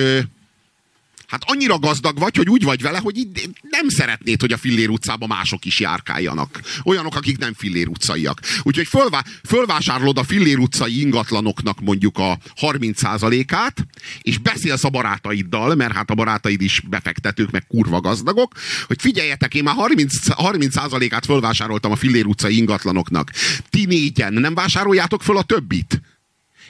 hát 1.36 1.50
annyira 1.56 1.80
gazdag 1.80 2.20
vagy, 2.20 2.36
hogy 2.36 2.50
úgy 2.50 2.64
vagy 2.64 2.82
vele, 2.82 2.98
hogy 2.98 3.28
nem 3.62 3.90
szeretnéd, 3.90 4.42
hogy 4.42 4.52
a 4.52 4.58
Fillér 4.58 4.90
utcában 4.90 5.28
mások 5.28 5.66
is 5.66 5.80
járkáljanak. 5.80 6.62
Olyanok, 6.84 7.16
akik 7.16 7.38
nem 7.38 7.54
Fillér 7.54 7.88
utcaiak. 7.88 8.40
Úgyhogy 8.64 8.88
fölvá, 8.88 9.24
fölvásárolod 9.44 10.18
a 10.18 10.24
Fillér 10.24 10.58
utcai 10.58 11.00
ingatlanoknak 11.00 11.80
mondjuk 11.80 12.18
a 12.18 12.38
30%-át, 12.62 13.88
és 14.22 14.38
beszélsz 14.38 14.84
a 14.84 14.90
barátaiddal, 14.90 15.76
mert 15.76 15.94
hát 15.94 16.10
a 16.10 16.16
barátaid 16.16 16.62
is 16.62 16.80
befektetők, 16.80 17.52
meg 17.52 17.68
kurva 17.68 18.02
gazdagok, 18.02 18.54
hogy 18.88 19.02
figyeljetek, 19.02 19.54
én 19.54 19.64
már 19.64 19.76
30, 19.76 20.16
30%-át 20.28 21.26
fölvásároltam 21.26 21.92
a 21.92 21.96
Fillér 21.96 22.26
utcai 22.26 22.58
ingatlanoknak. 22.58 23.32
Ti 23.70 23.86
négyen 23.86 24.34
nem 24.34 24.54
vásároljátok 24.54 25.24
föl 25.24 25.38
a 25.38 25.44
többit? 25.44 26.02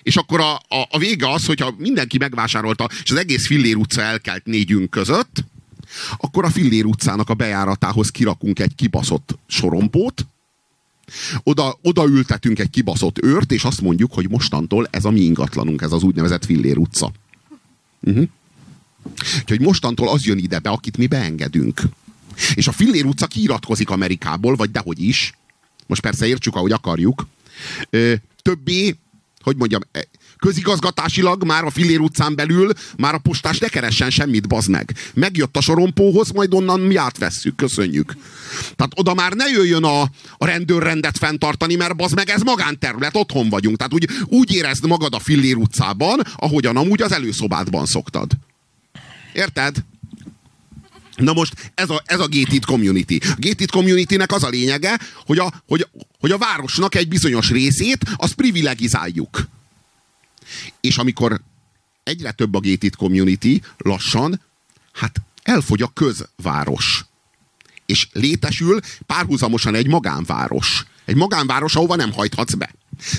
És 0.06 0.16
akkor 0.16 0.40
a, 0.40 0.54
a, 0.54 0.88
a 0.90 0.98
vége 0.98 1.32
az, 1.32 1.46
hogyha 1.46 1.74
mindenki 1.78 2.18
megvásárolta, 2.18 2.90
és 3.04 3.12
az 3.12 3.18
egész 3.18 3.46
Fillér 3.46 3.76
utca 3.76 4.02
elkelt 4.02 4.46
négyünk 4.46 4.90
között, 4.90 5.44
akkor 6.18 6.46
a 6.46 6.50
Fillér 6.50 6.86
utcának 6.86 7.30
a 7.30 7.34
bejáratához 7.34 8.10
kirakunk 8.10 8.60
egy 8.60 8.76
kibaszott 8.76 9.38
sorompót, 9.48 10.26
oda, 11.44 11.78
oda 11.82 12.06
ültetünk 12.06 12.60
egy 12.60 12.70
kibaszott 12.70 13.24
őrt, 13.24 13.52
és 13.52 13.64
azt 13.64 13.82
mondjuk, 13.82 14.14
hogy 14.14 14.30
mostantól 14.30 14.88
ez 14.92 15.06
a 15.06 15.12
mi 15.12 15.20
ingatlanunk, 15.20 15.82
ez 15.82 15.92
az 15.92 16.04
úgynevezett 16.04 16.46
Fillér 16.46 16.78
utca. 16.78 17.12
Uh-huh. 18.00 18.28
Úgyhogy 19.40 19.62
mostantól 19.62 20.10
az 20.10 20.26
jön 20.26 20.38
ide 20.38 20.60
be, 20.60 20.70
akit 20.70 20.98
mi 20.98 21.08
beengedünk. 21.08 21.82
És 22.54 22.68
a 22.68 22.72
Fillér 22.72 23.06
utca 23.06 23.28
kiiratkozik 23.28 23.90
Amerikából, 23.90 24.56
vagy 24.56 24.72
dehogy 24.72 25.04
is. 25.04 25.34
Most 25.88 26.02
persze 26.02 26.28
értsük, 26.28 26.56
ahogy 26.56 26.72
akarjuk. 26.72 27.28
Ö, 27.90 28.14
többé 28.42 28.96
hogy 29.46 29.58
mondjam, 29.58 29.82
e, 29.92 30.08
közigazgatásilag 30.38 31.44
már 31.44 31.64
a 31.64 31.70
Fillér 31.70 32.00
utcán 32.00 32.36
belül 32.36 32.72
már 32.98 33.14
a 33.14 33.18
postás 33.18 33.58
ne 33.58 33.68
keressen 33.68 34.10
semmit, 34.10 34.48
bazd 34.48 34.70
meg. 34.70 34.96
Megjött 35.14 35.58
a 35.58 35.62
sorompóhoz, 35.62 36.32
majd 36.32 36.54
onnan 36.54 36.80
mi 36.80 36.96
átvesszük, 36.96 37.56
köszönjük. 37.56 38.16
Tehát 38.76 38.92
oda 38.96 39.14
már 39.14 39.34
ne 39.34 39.46
jöjjön 39.46 39.84
a, 39.84 40.02
a 40.38 40.46
rendőrrendet 40.46 41.18
fenntartani, 41.18 41.76
mert 41.76 41.96
bazd 41.96 42.16
meg 42.16 42.30
ez 42.30 42.42
magánterület, 42.42 43.16
otthon 43.16 43.50
vagyunk. 43.50 43.78
Tehát 43.78 43.94
úgy, 43.94 44.08
úgy 44.26 44.54
érezd 44.54 44.88
magad 44.88 45.14
a 45.14 45.20
Fillér 45.20 45.56
utcában, 45.56 46.22
ahogyan 46.36 46.78
amúgy 46.78 47.02
az 47.02 47.12
előszobádban 47.12 47.86
szoktad. 47.86 48.32
Érted? 49.34 49.76
Na 51.16 51.34
most 51.34 51.72
ez 51.76 51.90
a, 51.90 52.02
ez 52.06 52.20
a 52.20 52.28
gated 52.30 52.66
community. 52.66 53.18
A 53.22 53.36
gated 53.38 53.70
community-nek 53.70 54.32
az 54.32 54.44
a 54.44 54.50
lényege, 54.50 55.00
hogy 55.26 55.40
a, 55.40 55.54
hogy, 55.68 55.88
hogy 56.20 56.32
a 56.32 56.38
városnak 56.38 56.96
egy 56.96 57.08
bizonyos 57.08 57.50
részét 57.50 58.04
azt 58.16 58.34
privilegizáljuk. 58.34 59.48
És 60.82 60.98
amikor 60.98 61.42
egyre 62.04 62.32
több 62.32 62.56
a 62.56 62.60
gated 62.60 62.96
community, 62.96 63.62
lassan, 63.78 64.42
hát 64.94 65.22
elfogy 65.44 65.82
a 65.82 65.92
közváros. 65.94 67.06
És 67.86 68.08
létesül 68.12 68.80
párhuzamosan 69.06 69.76
egy 69.76 69.88
magánváros. 69.88 70.86
Egy 71.06 71.16
magánváros, 71.16 71.76
ahova 71.76 71.96
nem 71.96 72.12
hajthatsz 72.12 72.54
be. 72.54 72.74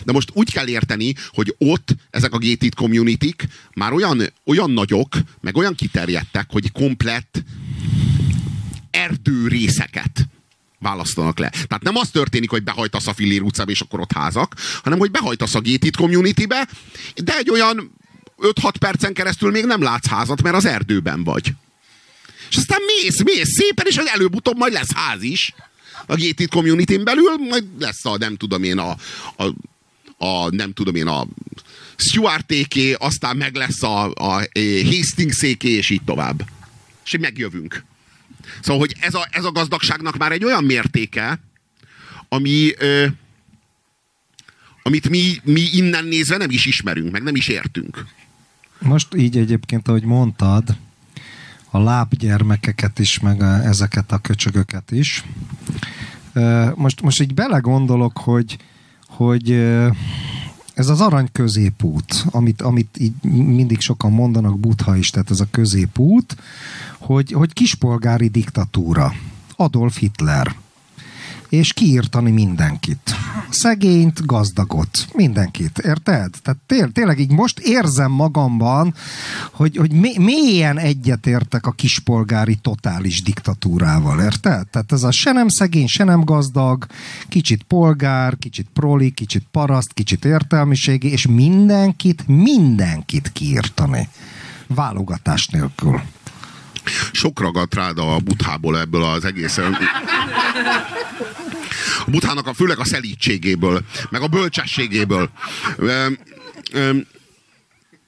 De 0.05 0.13
most 0.13 0.31
úgy 0.33 0.53
kell 0.53 0.69
érteni, 0.69 1.15
hogy 1.29 1.55
ott 1.59 1.97
ezek 2.11 2.33
a 2.33 2.39
gated 2.39 2.75
community 2.75 3.35
már 3.75 3.93
olyan, 3.93 4.33
olyan 4.45 4.71
nagyok, 4.71 5.17
meg 5.41 5.57
olyan 5.57 5.75
kiterjedtek, 5.75 6.47
hogy 6.51 6.73
komplett 6.73 7.43
erdőrészeket 8.91 10.29
választanak 10.79 11.39
le. 11.39 11.49
Tehát 11.49 11.83
nem 11.83 11.97
az 11.97 12.09
történik, 12.11 12.51
hogy 12.51 12.63
behajtasz 12.63 13.07
a 13.07 13.15
Fillér 13.15 13.43
utcába, 13.43 13.71
és 13.71 13.81
akkor 13.81 14.01
ott 14.01 14.13
házak, 14.13 14.55
hanem 14.83 14.99
hogy 14.99 15.11
behajtasz 15.11 15.55
a 15.55 15.61
gated 15.61 15.97
community-be, 15.97 16.69
de 17.15 17.37
egy 17.37 17.51
olyan 17.51 17.93
5-6 18.39 18.73
percen 18.79 19.13
keresztül 19.13 19.51
még 19.51 19.65
nem 19.65 19.83
látsz 19.83 20.07
házat, 20.07 20.43
mert 20.43 20.57
az 20.57 20.65
erdőben 20.65 21.25
vagy. 21.25 21.53
És 22.51 22.57
aztán 22.57 22.81
mész, 22.87 23.23
mész 23.23 23.53
szépen, 23.53 23.87
és 23.87 23.97
előbb-utóbb 23.97 24.57
majd 24.57 24.73
lesz 24.73 24.93
ház 24.93 25.23
is. 25.23 25.55
A 26.07 26.17
gated 26.17 26.49
community 26.49 26.97
belül 26.97 27.37
majd 27.49 27.65
lesz 27.79 28.05
a, 28.05 28.17
nem 28.17 28.37
tudom 28.37 28.63
én, 28.63 28.79
a, 28.79 28.97
a, 29.37 29.45
a 30.27 30.55
nem 30.55 30.73
tudom 30.73 30.95
én, 30.95 31.07
a 31.07 31.27
Stuartéké, 31.97 32.93
aztán 32.93 33.37
meg 33.37 33.55
lesz 33.55 33.83
a, 33.83 34.13
a 34.15 34.47
Hastingséké, 34.85 35.69
és 35.69 35.91
így 35.91 36.03
tovább. 36.05 36.49
És 37.05 37.17
megjövünk. 37.19 37.85
Szóval, 38.61 38.79
hogy 38.79 38.95
ez 39.01 39.15
a, 39.15 39.29
ez 39.31 39.45
a 39.45 39.53
gazdagságnak 39.53 40.17
már 40.17 40.33
egy 40.33 40.45
olyan 40.45 40.65
mértéke, 40.65 41.41
ami, 42.29 42.73
ö, 42.79 43.07
amit 44.83 45.09
mi, 45.09 45.41
mi 45.45 45.69
innen 45.73 46.05
nézve 46.05 46.37
nem 46.37 46.51
is 46.51 46.67
ismerünk, 46.67 47.11
meg 47.11 47.23
nem 47.23 47.37
is 47.37 47.49
értünk. 47.49 48.07
Most 48.79 49.15
így 49.15 49.37
egyébként, 49.37 49.89
ahogy 49.89 50.05
mondtad, 50.05 50.77
a 51.77 51.83
lábgyermekeket 51.83 52.99
is, 52.99 53.21
meg 53.21 53.43
a, 53.43 53.65
ezeket 53.65 54.13
a 54.13 54.19
köcsögöket 54.19 54.91
is. 54.91 55.25
Most, 56.75 57.03
most 57.03 57.21
így 57.21 57.35
belegondolok, 57.35 58.19
hogy, 58.19 58.57
hogy 59.09 59.51
ez 60.75 60.89
az 60.89 61.01
arany 61.01 61.29
középút, 61.33 62.25
amit, 62.31 62.63
amit 62.63 62.99
így 62.99 63.13
mindig 63.33 63.81
sokan 63.81 64.13
mondanak, 64.13 64.59
Butha 64.59 64.97
is, 64.97 65.11
tehát 65.11 65.31
ez 65.31 65.41
a 65.41 65.47
középút, 65.51 66.37
hogy, 66.99 67.33
hogy 67.33 67.53
kispolgári 67.53 68.29
diktatúra. 68.29 69.13
Adolf 69.57 69.99
Hitler 69.99 70.55
és 71.49 71.73
kiírtani 71.73 72.31
mindenkit. 72.31 73.15
Szegényt, 73.51 74.27
gazdagot, 74.27 75.07
mindenkit, 75.15 75.79
érted? 75.79 76.31
Tehát 76.43 76.61
té- 76.67 76.93
tényleg 76.93 77.19
így 77.19 77.31
most 77.31 77.59
érzem 77.59 78.11
magamban, 78.11 78.95
hogy, 79.53 79.77
hogy 79.77 79.93
mélyen 80.19 80.79
egyetértek 80.79 81.67
a 81.67 81.71
kispolgári 81.71 82.55
totális 82.55 83.23
diktatúrával, 83.23 84.21
érted? 84.21 84.67
Tehát 84.69 84.93
ez 84.93 85.03
a 85.03 85.11
se 85.11 85.33
nem 85.33 85.49
szegény, 85.49 85.87
se 85.87 86.05
nem 86.05 86.25
gazdag, 86.25 86.87
kicsit 87.29 87.63
polgár, 87.63 88.37
kicsit 88.39 88.67
proli, 88.73 89.11
kicsit 89.11 89.47
paraszt, 89.51 89.93
kicsit 89.93 90.25
értelmiségi, 90.25 91.11
és 91.11 91.27
mindenkit, 91.27 92.27
mindenkit 92.27 93.33
kiírtani. 93.33 94.09
Válogatás 94.67 95.49
nélkül. 95.49 96.01
Sok 97.13 97.41
ragadt 97.41 97.75
rád 97.75 97.99
a 97.99 98.19
buthából 98.19 98.79
ebből 98.79 99.03
az 99.03 99.25
egész 99.25 99.59
a 99.59 99.79
buthának 102.11 102.47
a, 102.47 102.55
főleg 102.55 102.79
a 102.79 102.85
szelítségéből, 102.85 103.85
meg 104.11 104.23
a 104.23 104.27
bölcsességéből. 104.27 105.31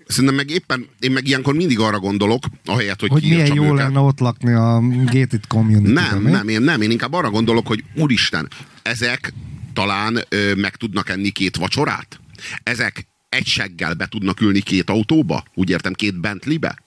Szerintem 0.06 0.34
meg 0.34 0.50
éppen, 0.50 0.86
én 0.98 1.10
meg 1.10 1.26
ilyenkor 1.26 1.54
mindig 1.54 1.80
arra 1.80 1.98
gondolok, 1.98 2.44
ahelyett, 2.64 3.00
hogy 3.00 3.10
Hogy 3.10 3.22
milyen 3.22 3.54
jó 3.54 3.64
őket. 3.64 3.76
lenne 3.76 3.98
ott 3.98 4.18
lakni 4.18 4.52
a 4.52 4.80
gated 5.04 5.46
community 5.46 5.92
Nem, 5.92 6.22
nem, 6.22 6.48
én, 6.48 6.60
nem, 6.60 6.80
én 6.80 6.90
inkább 6.90 7.12
arra 7.12 7.30
gondolok, 7.30 7.66
hogy 7.66 7.84
úristen, 7.94 8.48
ezek 8.82 9.32
talán 9.72 10.18
ö, 10.28 10.54
meg 10.54 10.76
tudnak 10.76 11.08
enni 11.08 11.30
két 11.30 11.56
vacsorát? 11.56 12.20
Ezek 12.62 13.06
egy 13.28 13.46
seggel 13.46 13.94
be 13.94 14.06
tudnak 14.06 14.40
ülni 14.40 14.60
két 14.60 14.90
autóba? 14.90 15.44
Úgy 15.54 15.70
értem, 15.70 15.92
két 15.92 16.20
Bentleybe? 16.20 16.78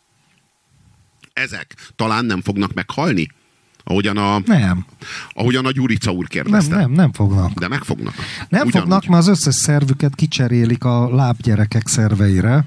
Ezek 1.33 1.75
talán 1.95 2.25
nem 2.25 2.41
fognak 2.41 2.73
meghalni? 2.73 3.27
Ahogyan 3.83 4.17
a, 4.17 4.41
nem. 4.45 4.85
Ahogyan 5.33 5.65
a 5.65 5.71
Gyurica 5.71 6.11
úr 6.11 6.27
kérdezte. 6.27 6.75
Nem, 6.75 6.79
nem, 6.79 6.91
nem 6.91 7.13
fognak. 7.13 7.59
De 7.59 7.67
megfognak. 7.67 8.13
Nem 8.49 8.67
Ugyanúgy. 8.67 8.71
fognak, 8.71 9.05
mert 9.05 9.21
az 9.21 9.27
összes 9.27 9.55
szervüket 9.55 10.15
kicserélik 10.15 10.83
a 10.83 11.15
lábgyerekek 11.15 11.87
szerveire. 11.87 12.65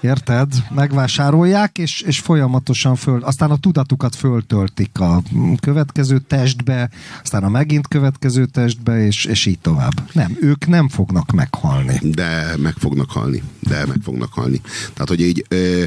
Érted? 0.00 0.52
Megvásárolják, 0.74 1.78
és, 1.78 2.00
és 2.00 2.18
folyamatosan 2.18 2.96
föl, 2.96 3.22
aztán 3.22 3.50
a 3.50 3.56
tudatukat 3.56 4.14
föltöltik 4.14 4.98
a 5.00 5.22
következő 5.60 6.18
testbe, 6.18 6.90
aztán 7.22 7.44
a 7.44 7.48
megint 7.48 7.88
következő 7.88 8.46
testbe, 8.46 9.06
és, 9.06 9.24
és 9.24 9.46
így 9.46 9.58
tovább. 9.58 10.10
Nem, 10.12 10.36
ők 10.40 10.66
nem 10.66 10.88
fognak 10.88 11.30
meghalni. 11.32 12.00
De 12.02 12.54
meg 12.58 12.74
fognak 12.78 13.10
halni. 13.10 13.42
De 13.60 13.86
meg 13.86 13.98
fognak 14.02 14.32
halni. 14.32 14.60
Tehát, 14.92 15.08
hogy 15.08 15.20
így... 15.20 15.44
Ö 15.48 15.82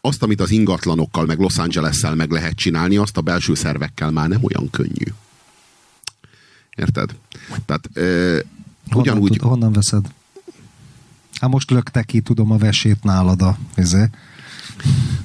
azt, 0.00 0.22
amit 0.22 0.40
az 0.40 0.50
ingatlanokkal, 0.50 1.24
meg 1.24 1.38
Los 1.38 1.58
Angeles-szel 1.58 2.14
meg 2.14 2.30
lehet 2.30 2.56
csinálni, 2.56 2.96
azt 2.96 3.16
a 3.16 3.20
belső 3.20 3.54
szervekkel 3.54 4.10
már 4.10 4.28
nem 4.28 4.40
olyan 4.42 4.70
könnyű. 4.70 5.12
Érted? 6.76 7.10
Tehát 7.66 7.88
ö, 7.92 8.38
honnan, 8.90 9.12
ugyanúgy... 9.12 9.38
Tud, 9.38 9.48
honnan 9.48 9.72
veszed? 9.72 10.06
Hát 11.40 11.50
most 11.50 11.70
lökte 11.70 12.02
ki, 12.02 12.20
tudom, 12.20 12.50
a 12.50 12.56
vesét 12.56 13.02
nálad 13.02 13.42
a 13.42 13.58
izé. 13.76 14.08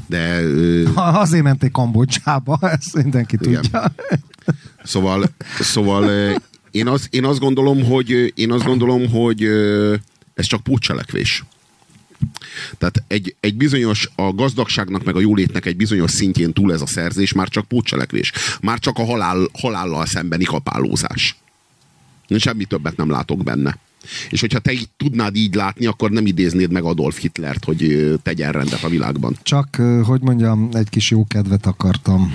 De... 0.07 0.41
Ö... 0.41 0.89
Azért 0.95 1.43
menték 1.43 1.71
Kambodzsába, 1.71 2.59
ezt 2.79 2.93
mindenki 2.93 3.37
igen. 3.41 3.61
tudja. 3.61 3.93
Szóval, 4.83 5.29
szóval 5.59 6.33
én, 6.71 6.87
az, 6.87 7.07
én 7.09 7.25
azt 7.25 7.39
gondolom, 7.39 7.83
hogy 7.85 8.33
én 8.35 8.51
azt 8.51 8.65
gondolom, 8.65 9.09
hogy 9.09 9.43
ez 10.33 10.45
csak 10.45 10.63
pótcselekvés. 10.63 11.43
Tehát 12.77 13.03
egy, 13.07 13.35
egy 13.39 13.55
bizonyos, 13.55 14.09
a 14.15 14.33
gazdagságnak 14.33 15.03
meg 15.03 15.15
a 15.15 15.19
jólétnek 15.19 15.65
egy 15.65 15.75
bizonyos 15.75 16.11
szintjén 16.11 16.53
túl 16.53 16.73
ez 16.73 16.81
a 16.81 16.87
szerzés 16.87 17.33
már 17.33 17.47
csak 17.47 17.67
pótcselekvés. 17.67 18.31
Már 18.61 18.79
csak 18.79 18.97
a 18.97 19.05
halál, 19.05 19.47
halállal 19.53 20.05
szembeni 20.05 20.43
kapálózás. 20.43 21.37
Semmi 22.37 22.65
többet 22.65 22.97
nem 22.97 23.09
látok 23.09 23.43
benne. 23.43 23.77
És 24.29 24.39
hogyha 24.41 24.59
te 24.59 24.71
így 24.71 24.89
tudnád 24.97 25.35
így 25.35 25.55
látni, 25.55 25.85
akkor 25.85 26.11
nem 26.11 26.25
idéznéd 26.25 26.71
meg 26.71 26.83
Adolf 26.83 27.19
Hitlert, 27.19 27.65
hogy 27.65 28.13
tegyen 28.23 28.51
rendet 28.51 28.83
a 28.83 28.89
világban. 28.89 29.37
Csak, 29.43 29.81
hogy 30.03 30.21
mondjam, 30.21 30.69
egy 30.73 30.89
kis 30.89 31.11
jó 31.11 31.25
kedvet 31.27 31.65
akartam 31.65 32.33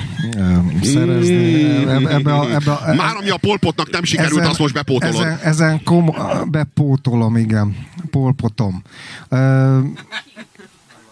szerezni. 0.82 1.62
Mm. 1.62 2.06
Ebbe 2.06 2.34
a, 2.34 2.54
ebbe 2.54 2.72
a, 2.72 2.94
Már 2.94 3.16
ami 3.16 3.30
a 3.30 3.36
polpotnak 3.36 3.90
nem 3.90 4.04
sikerült, 4.04 4.38
ezen, 4.38 4.50
azt 4.50 4.58
most 4.58 4.74
bepótolod. 4.74 5.14
Ezen, 5.14 5.38
ezen 5.42 5.82
kom, 5.82 6.14
bepótolom, 6.50 7.36
igen. 7.36 7.76
Polpotom. 8.10 8.82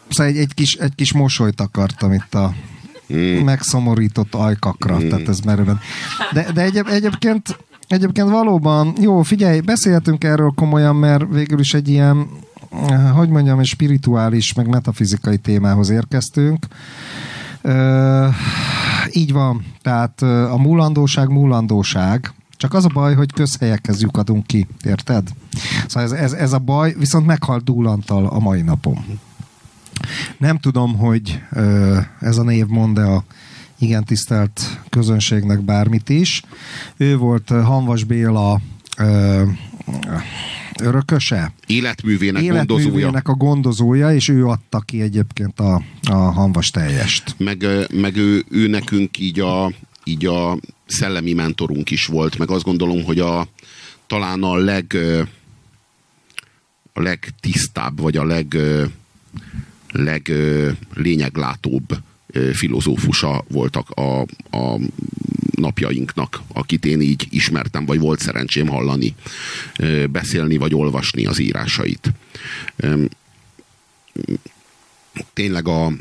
Szóval 0.09 0.27
egy, 0.27 0.37
egy, 0.37 0.55
kis, 0.55 0.75
egy 0.75 0.95
kis 0.95 1.13
mosolyt 1.13 1.61
akartam 1.61 2.13
itt 2.13 2.35
a 2.35 2.55
mm. 3.15 3.45
megszomorított 3.45 4.35
ajkakra, 4.35 4.99
mm. 4.99 5.09
tehát 5.09 5.29
ez 5.29 5.41
merőben. 5.41 5.81
De, 6.33 6.53
de 6.53 6.63
egyéb, 6.63 6.87
egyébként 6.89 7.57
Egyébként 7.93 8.29
valóban, 8.29 8.93
jó, 9.01 9.23
figyelj, 9.23 9.61
beszélhetünk 9.61 10.25
erről 10.25 10.53
komolyan, 10.55 10.97
mert 10.97 11.25
végül 11.31 11.59
is 11.59 11.75
egy 11.75 11.89
ilyen, 11.89 12.29
eh, 12.89 13.11
hogy 13.11 13.29
mondjam, 13.29 13.59
egy 13.59 13.67
spirituális, 13.67 14.53
meg 14.53 14.69
metafizikai 14.69 15.37
témához 15.37 15.91
érkeztünk. 15.91 16.67
Ö, 17.63 18.29
így 19.11 19.33
van, 19.33 19.65
tehát 19.83 20.23
a 20.23 20.57
múlandóság 20.59 21.29
múlandóság, 21.29 22.33
csak 22.57 22.75
az 22.75 22.85
a 22.85 22.91
baj, 22.93 23.15
hogy 23.15 23.33
közhelyekhez 23.33 24.03
lyukadunk 24.03 24.47
ki, 24.47 24.67
érted? 24.85 25.29
Szóval 25.87 26.03
ez, 26.03 26.13
ez, 26.13 26.33
ez 26.33 26.53
a 26.53 26.59
baj, 26.59 26.95
viszont 26.99 27.27
meghalt 27.27 27.65
Dúlantal 27.65 28.27
a 28.27 28.39
mai 28.39 28.63
napon. 28.63 29.05
Nem 30.39 30.59
tudom, 30.59 30.97
hogy 30.99 31.43
ez 32.21 32.37
a 32.37 32.43
név 32.43 32.67
mond-e 32.67 33.13
a 33.13 33.25
igen 33.83 34.05
tisztelt 34.05 34.81
közönségnek 34.89 35.61
bármit 35.61 36.09
is. 36.09 36.43
Ő 36.97 37.17
volt 37.17 37.49
Hanvas 37.49 38.05
Béla 38.05 38.61
örököse? 40.81 41.53
Életművének, 41.67 42.43
gondozója. 42.43 42.83
Életművének 42.83 43.29
a 43.29 43.35
gondozója, 43.35 44.15
és 44.15 44.29
ő 44.29 44.47
adta 44.47 44.81
ki 44.81 45.01
egyébként 45.01 45.61
a, 45.61 45.83
a 46.03 46.15
hanvas 46.15 46.71
teljest. 46.71 47.35
Meg, 47.39 47.63
ö, 47.63 47.85
meg 47.93 48.17
ő, 48.17 48.45
ő 48.51 48.67
nekünk 48.67 49.19
így 49.19 49.41
a, 49.41 49.73
így 50.05 50.27
a 50.27 50.59
szellemi 50.87 51.33
mentorunk 51.33 51.91
is 51.91 52.07
volt, 52.07 52.39
meg 52.39 52.51
azt 52.51 52.65
gondolom, 52.65 53.05
hogy 53.05 53.19
a, 53.19 53.47
talán 54.07 54.43
a 54.43 54.57
leg 54.57 54.93
ö, 54.95 55.23
a 56.93 57.01
legtisztább, 57.01 58.01
vagy 58.01 58.17
a 58.17 58.25
leg 58.25 58.55
ö, 58.55 58.85
leg 59.89 60.29
ö, 60.29 60.71
lényeglátóbb 60.95 61.91
ö, 61.91 61.97
filozófusa 62.53 63.45
voltak 63.49 63.91
a, 63.91 64.21
a 64.51 64.79
napjainknak, 65.55 66.43
akit 66.53 66.85
én 66.85 67.01
így 67.01 67.27
ismertem, 67.31 67.85
vagy 67.85 67.99
volt 67.99 68.21
szerencsém 68.21 68.67
hallani, 68.67 69.15
beszélni, 70.11 70.57
vagy 70.57 70.75
olvasni 70.75 71.27
az 71.27 71.39
írásait. 71.39 72.13
Tényleg 75.33 75.69
a, 75.69 75.93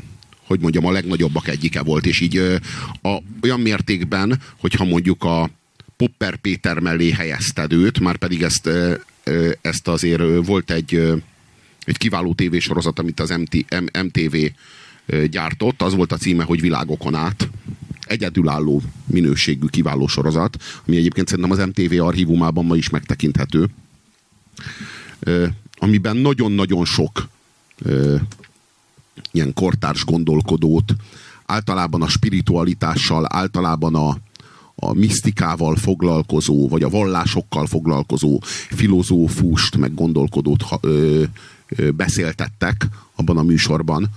hogy 0.46 0.60
mondjam, 0.60 0.86
a 0.86 0.90
legnagyobbak 0.90 1.48
egyike 1.48 1.82
volt, 1.82 2.06
és 2.06 2.20
így 2.20 2.36
a, 3.02 3.22
olyan 3.42 3.60
mértékben, 3.60 4.40
hogyha 4.60 4.84
mondjuk 4.84 5.24
a 5.24 5.50
Popper 5.96 6.36
Péter 6.36 6.78
mellé 6.78 7.10
helyezted 7.10 7.72
őt, 7.72 8.00
már 8.00 8.16
pedig 8.16 8.42
ezt, 8.42 8.70
ezt 9.60 9.88
azért 9.88 10.22
volt 10.46 10.70
egy, 10.70 11.12
egy 11.84 11.96
kiváló 11.96 12.34
tévésorozat, 12.34 12.98
amit 12.98 13.20
az 13.20 13.30
MT, 13.30 13.80
M, 13.80 14.00
MTV 14.04 14.36
gyártott, 15.30 15.82
az 15.82 15.94
volt 15.94 16.12
a 16.12 16.16
címe, 16.16 16.44
hogy 16.44 16.60
Világokon 16.60 17.14
át. 17.14 17.48
Egyedülálló 18.06 18.82
minőségű 19.06 19.66
kiváló 19.66 20.06
sorozat, 20.06 20.56
ami 20.86 20.96
egyébként 20.96 21.28
szerintem 21.28 21.58
az 21.58 21.66
MTV 21.66 22.02
archívumában 22.02 22.64
ma 22.64 22.76
is 22.76 22.90
megtekinthető. 22.90 23.68
Amiben 25.78 26.16
nagyon-nagyon 26.16 26.84
sok 26.84 27.28
ilyen 29.30 29.52
kortárs 29.54 30.04
gondolkodót, 30.04 30.94
általában 31.46 32.02
a 32.02 32.08
spiritualitással, 32.08 33.26
általában 33.28 33.94
a, 33.94 34.16
a 34.74 34.92
misztikával 34.92 35.76
foglalkozó, 35.76 36.68
vagy 36.68 36.82
a 36.82 36.88
vallásokkal 36.88 37.66
foglalkozó 37.66 38.40
filozófust, 38.70 39.76
meg 39.76 39.94
gondolkodót 39.94 40.64
ö, 40.80 41.22
ö, 41.68 41.90
beszéltettek 41.90 42.88
abban 43.14 43.38
a 43.38 43.42
műsorban. 43.42 44.08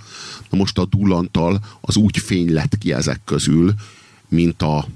Na 0.50 0.58
most 0.58 0.78
a 0.78 0.84
Dulantal 0.84 1.64
az 1.80 1.96
úgy 1.96 2.18
fény 2.18 2.52
lett 2.52 2.78
ki 2.78 2.92
ezek 2.92 3.20
közül, 3.24 3.74
mint 4.28 4.62
a, 4.62 4.86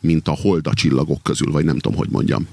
mint 0.00 0.28
a 0.28 0.32
holda 0.32 0.74
csillagok 0.74 1.22
közül, 1.22 1.50
vagy 1.50 1.64
nem 1.64 1.78
tudom, 1.78 1.98
hogy 1.98 2.08
mondjam. 2.08 2.46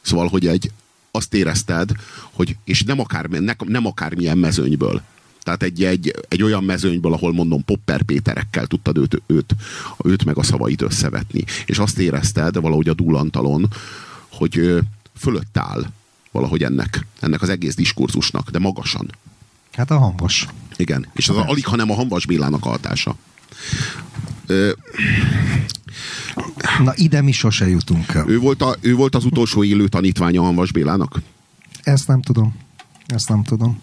Szóval, 0.00 0.28
hogy 0.28 0.46
egy, 0.46 0.70
azt 1.10 1.34
érezted, 1.34 1.90
hogy, 2.32 2.56
és 2.64 2.82
nem, 2.82 3.00
akár, 3.00 3.24
ne, 3.26 3.52
nem 3.64 3.86
akármilyen 3.86 4.38
mezőnyből. 4.38 5.02
Tehát 5.42 5.62
egy, 5.62 5.84
egy, 5.84 6.14
egy 6.28 6.42
olyan 6.42 6.64
mezőnyből, 6.64 7.12
ahol 7.12 7.32
mondom 7.32 7.64
Popper 7.64 8.02
Péterekkel 8.02 8.66
tudtad 8.66 8.96
őt, 8.96 9.22
őt, 9.26 9.54
őt 10.04 10.24
meg 10.24 10.38
a 10.38 10.42
szavait 10.42 10.82
összevetni. 10.82 11.44
És 11.66 11.78
azt 11.78 11.98
érezted 11.98 12.60
valahogy 12.60 12.88
a 12.88 12.94
Dulantalon, 12.94 13.68
hogy 14.28 14.78
fölött 15.16 15.56
áll 15.56 15.86
valahogy 16.30 16.62
ennek, 16.62 17.06
ennek 17.20 17.42
az 17.42 17.48
egész 17.48 17.74
diskurzusnak, 17.74 18.50
de 18.50 18.58
magasan. 18.58 19.10
Hát 19.76 19.90
a 19.90 19.98
hanvas. 19.98 20.48
Igen. 20.76 21.06
És 21.14 21.28
az 21.28 21.36
a, 21.36 21.48
alig, 21.48 21.66
hanem 21.66 21.90
a 21.90 21.94
Hanvas 21.94 22.26
Bélának 22.26 22.64
a 22.64 22.68
hatása. 22.68 23.14
Ö, 24.46 24.70
Na 26.84 26.92
ide 26.94 27.22
mi 27.22 27.32
sose 27.32 27.68
jutunk 27.68 28.14
el. 28.14 28.28
ő, 28.28 28.38
volt 28.38 28.62
a, 28.62 28.76
ő 28.80 28.94
volt 28.94 29.14
az 29.14 29.24
utolsó 29.24 29.64
élő 29.64 29.88
tanítványa 29.88 30.42
Hanvas 30.42 30.72
Bélának? 30.72 31.20
Ezt 31.82 32.06
nem 32.08 32.22
tudom. 32.22 32.54
Ezt 33.06 33.28
nem 33.28 33.42
tudom. 33.42 33.80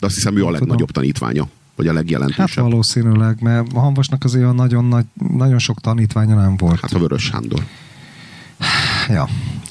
De 0.00 0.06
azt 0.06 0.14
hiszem 0.14 0.32
ő 0.32 0.36
a 0.36 0.38
Tudom. 0.40 0.52
legnagyobb 0.60 0.90
tanítványa. 0.90 1.48
Vagy 1.76 1.86
a 1.86 1.88
Hát 1.92 1.98
legjelentősebb. 1.98 2.64
valószínűleg, 2.64 3.40
mert 3.42 3.72
a 3.72 3.80
hanvasnak 3.80 4.24
azért 4.24 4.52
nagyon, 4.52 4.84
nagy, 4.84 5.04
nagyon 5.32 5.58
sok 5.58 5.80
tanítványa 5.80 6.34
nem 6.34 6.56
volt. 6.56 6.80
Hát 6.80 6.92
a 6.92 6.98
Vörös 6.98 7.22
Sándor. 7.22 7.64
Ja. 9.08 9.28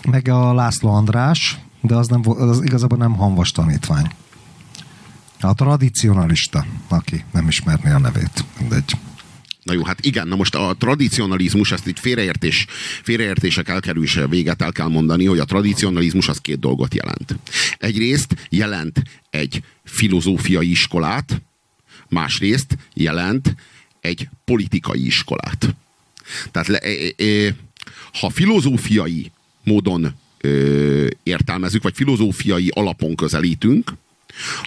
Meg 0.09 0.27
a 0.27 0.53
László 0.53 0.89
András, 0.93 1.59
de 1.81 1.95
az, 1.95 2.07
nem, 2.07 2.21
az 2.25 2.63
igazából 2.63 2.97
nem 2.97 3.15
hanvas 3.15 3.51
tanítvány. 3.51 4.09
A 5.43 5.53
tradicionalista, 5.53 6.65
aki 6.87 7.23
nem 7.33 7.47
ismerné 7.47 7.91
a 7.91 7.99
nevét. 7.99 8.45
Mindegy. 8.59 8.91
Na 9.63 9.73
jó, 9.73 9.83
hát 9.83 10.05
igen, 10.05 10.27
na 10.27 10.35
most 10.35 10.55
a 10.55 10.75
tradicionalizmus, 10.77 11.71
ezt 11.71 11.87
itt 11.87 11.99
félreértés, 11.99 12.65
félreértések 13.03 13.69
elkerülése 13.69 14.27
véget 14.27 14.61
el 14.61 14.71
kell 14.71 14.87
mondani, 14.87 15.25
hogy 15.25 15.39
a 15.39 15.45
tradicionalizmus 15.45 16.27
az 16.27 16.37
két 16.37 16.59
dolgot 16.59 16.93
jelent. 16.93 17.35
Egyrészt 17.77 18.35
jelent 18.49 19.01
egy 19.29 19.63
filozófiai 19.83 20.69
iskolát, 20.69 21.41
másrészt 22.09 22.77
jelent 22.93 23.55
egy 24.01 24.29
politikai 24.45 25.05
iskolát. 25.05 25.75
Tehát 26.51 26.67
le, 26.67 26.77
e, 26.77 27.23
e, 27.23 27.55
ha 28.13 28.29
filozófiai 28.29 29.31
módon 29.63 30.13
ö, 30.41 31.07
értelmezzük, 31.23 31.83
vagy 31.83 31.95
filozófiai 31.95 32.71
alapon 32.73 33.15
közelítünk, 33.15 33.93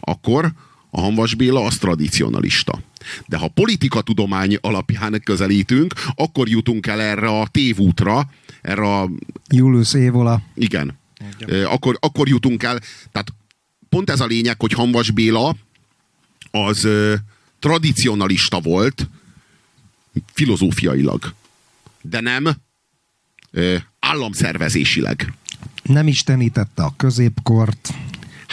akkor 0.01 0.52
a 0.90 1.01
Hanvas 1.01 1.34
Béla 1.34 1.64
az 1.64 1.76
tradicionalista. 1.76 2.80
De 3.26 3.36
ha 3.36 3.48
politikatudomány 3.48 4.59
alapján 4.60 5.20
közelítünk, 5.24 5.94
akkor 6.14 6.48
jutunk 6.48 6.86
el 6.86 7.01
erre 7.01 7.28
a 7.28 7.47
tévútra, 7.47 8.30
erre 8.62 8.98
a 9.01 9.10
Julius 9.48 9.94
Évola. 9.94 10.43
igen. 11.47 11.64
Akkor, 11.64 11.97
akkor 12.01 12.28
jutunk 12.28 12.62
el. 12.62 12.80
Tehát 13.12 13.32
pont 13.88 14.10
ez 14.10 14.20
a 14.20 14.26
lényeg, 14.26 14.60
hogy 14.60 14.72
Hanvas 14.72 15.10
Béla 15.10 15.56
az 16.51 16.84
ö, 16.84 17.14
tradicionalista 17.59 18.60
volt 18.60 19.09
filozófiailag, 20.32 21.34
de 22.02 22.20
nem 22.20 22.48
ö, 23.51 23.76
államszervezésileg. 23.98 25.32
Nem 25.82 26.06
istenítette 26.06 26.82
a 26.82 26.94
középkort. 26.97 27.94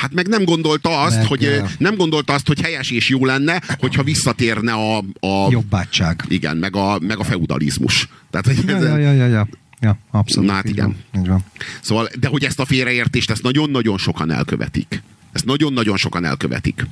Hát 0.03 0.13
meg 0.13 0.27
nem 0.27 0.43
gondolta 0.43 1.01
azt, 1.01 1.17
Meg, 1.17 1.25
hogy 1.25 1.43
ö, 1.43 1.63
nem 1.77 1.95
gondolta 1.95 2.33
azt, 2.33 2.47
hogy 2.47 2.61
helyes 2.61 2.91
és 2.91 3.09
jó 3.09 3.25
lenne, 3.25 3.61
hogyha 3.79 4.03
visszatérne 4.03 4.73
a, 4.73 4.97
a 5.19 5.47
Jobbátság. 5.49 6.23
igen, 6.27 6.57
meg 6.57 6.75
a, 6.75 6.99
meg 6.99 7.19
a 7.19 7.23
feudalizmus. 7.23 8.07
Tehát, 8.29 8.45
hogy 8.45 8.67
Ja, 8.67 8.75
ez, 8.75 8.83
ja, 8.83 8.97
ja, 8.97 9.11
ja, 9.11 9.27
ja. 9.27 9.47
ja 9.79 9.97
abszolút. 10.11 10.49
Na 10.49 10.55
hát 10.55 10.69
igen. 10.69 10.85
Van, 11.11 11.21
így 11.21 11.27
van. 11.27 11.43
Szóval, 11.81 12.09
de 12.19 12.27
hogy 12.27 12.43
ezt 12.43 12.59
a 12.59 12.65
félreértést, 12.65 13.29
ezt 13.29 13.41
nagyon-nagyon 13.43 13.97
sokan 13.97 14.31
elkövetik. 14.31 15.01
Ezt 15.31 15.45
nagyon-nagyon 15.45 15.97
sokan 15.97 16.25
elkövetik. 16.25 16.85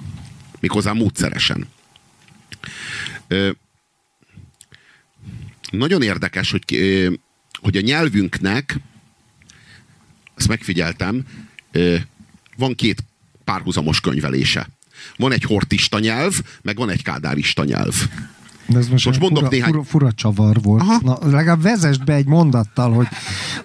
Méghozzá 0.59 0.91
módszeresen. 0.91 1.67
Ö, 3.27 3.49
nagyon 5.71 6.01
érdekes, 6.01 6.51
hogy, 6.51 6.63
ö, 6.75 7.11
hogy 7.61 7.77
a 7.77 7.81
nyelvünknek, 7.81 8.79
ezt 10.35 10.47
megfigyeltem, 10.47 11.23
ö, 11.71 11.95
van 12.61 12.75
két 12.75 13.03
párhuzamos 13.43 13.99
könyvelése. 14.01 14.69
Van 15.17 15.31
egy 15.31 15.43
hortista 15.43 15.99
nyelv, 15.99 16.41
meg 16.61 16.75
van 16.77 16.89
egy 16.89 17.03
kádárista 17.03 17.63
nyelv. 17.63 17.93
De 18.67 18.77
ez 18.77 18.87
most, 18.87 19.05
Most 19.05 19.19
mondok 19.19 19.37
fura, 19.43 19.49
néhány- 19.55 19.71
fura, 19.71 19.83
fura 19.83 20.11
csavar 20.11 20.61
volt. 20.61 20.81
Aha. 20.81 20.99
Na, 21.03 21.17
legalább 21.21 21.61
vezest 21.61 22.03
be 22.03 22.13
egy 22.13 22.25
mondattal, 22.25 22.93
hogy, 22.93 23.07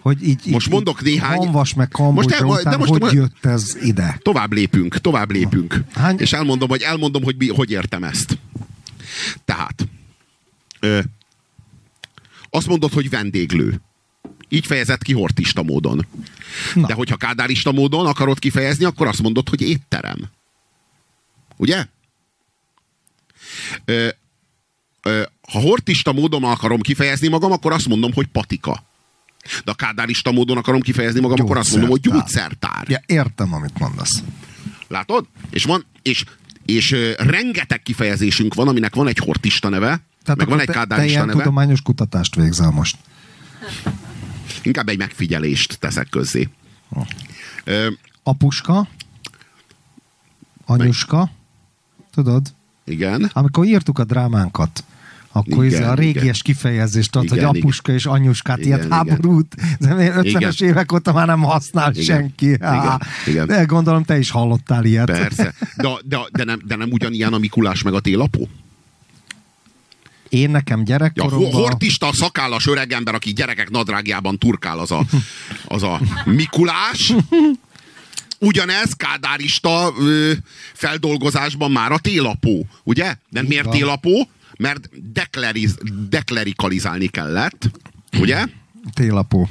hogy 0.00 0.28
így, 0.28 0.40
Most 0.46 0.66
így, 0.66 0.72
mondok 0.72 1.02
néhány- 1.02 1.38
Hanvas 1.38 1.74
meg 1.74 1.88
Most 1.98 2.30
el- 2.30 2.38
de 2.40 2.46
után, 2.46 2.78
most- 2.78 2.90
hogy 2.90 3.00
most- 3.00 3.12
jött 3.14 3.44
ez 3.44 3.76
ide? 3.82 4.18
Tovább 4.22 4.52
lépünk, 4.52 4.98
tovább 4.98 5.30
lépünk. 5.30 5.80
Hány- 5.94 6.20
És 6.20 6.32
elmondom, 6.32 6.68
hogy 6.68 6.82
elmondom, 6.82 7.22
hogy 7.22 7.36
mi, 7.38 7.48
hogy 7.48 7.70
értem 7.70 8.04
ezt. 8.04 8.38
Tehát, 9.44 9.88
ö, 10.80 10.98
azt 12.50 12.66
mondod, 12.66 12.92
hogy 12.92 13.10
vendéglő. 13.10 13.80
Így 14.48 14.66
fejezett 14.66 15.02
ki 15.02 15.12
hortista 15.12 15.62
módon. 15.62 16.06
Na. 16.74 16.86
De 16.86 16.94
hogyha 16.94 17.16
kádárista 17.16 17.72
módon 17.72 18.06
akarod 18.06 18.38
kifejezni, 18.38 18.84
akkor 18.84 19.06
azt 19.06 19.22
mondod, 19.22 19.48
hogy 19.48 19.60
étterem. 19.60 20.18
Ugye? 21.56 21.86
Ö, 23.84 24.08
ö, 25.02 25.22
ha 25.52 25.60
hortista 25.60 26.12
módon 26.12 26.44
akarom 26.44 26.80
kifejezni 26.80 27.28
magam, 27.28 27.52
akkor 27.52 27.72
azt 27.72 27.88
mondom, 27.88 28.12
hogy 28.12 28.26
patika. 28.26 28.84
De 29.64 29.70
a 29.70 29.74
kádárista 29.74 30.32
módon 30.32 30.56
akarom 30.56 30.80
kifejezni 30.80 31.20
magam, 31.20 31.40
akkor 31.40 31.56
azt 31.56 31.70
mondom, 31.70 31.90
hogy 31.90 32.00
Gyógyszertár. 32.00 32.84
Ja, 32.88 33.02
értem, 33.06 33.54
amit 33.54 33.78
mondasz. 33.78 34.22
Látod? 34.88 35.26
És 35.50 35.64
van, 35.64 35.84
és, 36.02 36.24
és 36.64 36.92
ö, 36.92 37.12
rengeteg 37.16 37.82
kifejezésünk 37.82 38.54
van, 38.54 38.68
aminek 38.68 38.94
van 38.94 39.08
egy 39.08 39.18
hortista 39.18 39.68
neve, 39.68 39.88
meg 39.88 40.00
akkor 40.26 40.46
van 40.46 40.60
egy 40.60 40.66
te, 40.66 40.72
te 40.72 40.78
kádárista 40.78 41.10
ilyen 41.10 41.26
neve. 41.26 41.38
tudományos 41.38 41.82
kutatást 41.82 42.34
végzel 42.34 42.70
most. 42.70 42.96
Inkább 44.66 44.88
egy 44.88 44.98
megfigyelést 44.98 45.78
teszek 45.78 46.08
közzé. 46.08 46.48
Ö, 47.64 47.88
Apuska, 48.22 48.88
anyuska, 50.64 51.30
tudod? 52.14 52.54
igen. 52.84 53.30
Amikor 53.32 53.64
írtuk 53.64 53.98
a 53.98 54.04
drámánkat, 54.04 54.84
Akkor 55.32 55.64
Igen, 55.64 55.78
igen, 55.78 55.90
a 55.90 55.94
régies 55.94 56.22
igen. 56.22 56.32
kifejezést 56.42 57.10
tudod, 57.10 57.28
hogy 57.28 57.38
Igen, 57.38 57.48
apuska 57.50 57.92
és 57.92 58.06
anyuskát, 58.06 58.58
Igen, 58.58 58.68
ilyet 58.68 58.84
igen. 58.84 58.96
háborút, 58.96 59.54
de 59.78 59.88
50-es 59.94 60.54
Igen. 60.56 60.68
évek 60.68 60.92
óta 60.92 61.12
már 61.12 61.26
nem 61.26 61.42
használ 61.42 61.90
Igen, 61.92 62.04
senki. 62.04 62.46
Igen, 62.46 63.00
igen. 63.26 63.46
De 63.46 63.64
gondolom 63.64 64.04
te 64.04 64.18
is 64.18 64.30
hallottál 64.30 64.84
ilyet. 64.84 65.06
Persze. 65.06 65.54
De, 65.76 65.88
de, 66.04 66.18
de, 66.32 66.44
nem, 66.44 66.60
de 66.64 66.76
nem 66.76 66.90
ugyanilyen 66.90 67.32
a 67.32 67.38
Mikulás 67.38 67.82
meg 67.82 67.94
a 67.94 68.00
télapó? 68.00 68.48
Én 70.28 70.50
nekem 70.50 70.78
Ja, 70.78 70.84
gyerekkoromban... 70.84 71.50
ho- 71.52 71.62
hortista, 71.62 72.12
szakállas 72.12 72.66
öregember, 72.66 73.14
aki 73.14 73.32
gyerekek 73.32 73.70
nadrágjában 73.70 74.38
turkál, 74.38 74.78
az 74.78 74.90
a, 74.90 75.04
az 75.66 75.82
a 75.82 76.00
Mikulás. 76.24 77.12
Ugyanez 78.38 78.92
kádárista 78.92 79.92
ö, 79.98 80.32
feldolgozásban 80.72 81.70
már 81.70 81.92
a 81.92 81.98
télapó, 81.98 82.66
ugye? 82.84 83.16
De 83.28 83.42
miért 83.42 83.64
van. 83.64 83.74
télapó? 83.76 84.28
Mert 84.58 84.88
dekleriz, 85.12 85.78
deklerikalizálni 86.08 87.06
kellett, 87.06 87.70
ugye? 88.18 88.44
Télapó. 88.94 89.48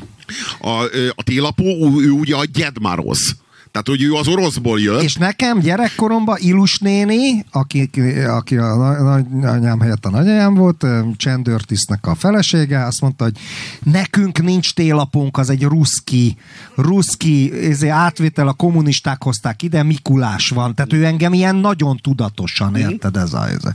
A, 0.60 0.84
ö, 0.84 1.10
a 1.16 1.24
télapó, 1.24 1.64
ő, 2.00 2.06
ő 2.06 2.10
ugye 2.10 2.36
a 2.36 2.46
Gyedmaroz. 2.46 3.36
Tehát, 3.76 4.00
hogy 4.00 4.02
ő 4.02 4.14
az 4.14 4.28
oroszból 4.28 4.80
jött. 4.80 5.02
És 5.02 5.16
nekem 5.16 5.60
gyerekkoromban 5.60 6.38
Ilus 6.40 6.78
néni, 6.78 7.46
aki, 7.52 7.90
aki 8.28 8.58
a 8.58 9.26
nagyanyám 9.32 9.80
helyett 9.80 10.06
a 10.06 10.10
nagyanyám 10.10 10.54
volt, 10.54 10.84
ö, 10.84 11.02
csendőrtisztnek 11.18 12.08
a 12.08 12.16
felesége, 12.16 12.86
azt 12.86 13.02
mondta, 13.02 13.24
hogy 13.24 13.38
nekünk 13.84 14.42
nincs 14.42 14.74
télapunk, 14.74 15.38
az 15.38 15.50
egy 15.50 15.64
ruszki, 15.64 16.38
ruszki 16.76 17.52
ezért 17.52 17.94
átvétel, 17.94 18.48
a 18.48 18.54
kommunisták 18.54 19.24
hozták 19.24 19.62
ide, 19.62 19.84
Mikulás 19.84 20.50
van. 20.50 20.76
Tehát 20.76 20.94
ő 20.94 21.06
engem 21.06 21.34
ilyen 21.34 21.56
nagyon 21.56 21.98
tudatosan, 21.98 22.76
érted 22.76 23.16
ez 23.18 23.34
a... 23.34 23.50
Ez 23.50 23.66
a 23.66 23.74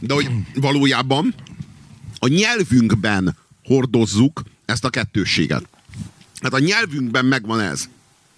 De 0.00 0.14
hogy 0.14 0.30
valójában 0.54 1.34
a 2.18 2.28
nyelvünkben 2.28 3.36
hordozzuk 3.64 4.42
ezt 4.64 4.84
a 4.84 4.90
kettősséget. 4.90 5.68
Hát 6.40 6.52
a 6.52 6.58
nyelvünkben 6.58 7.24
megvan 7.24 7.60
ez. 7.60 7.88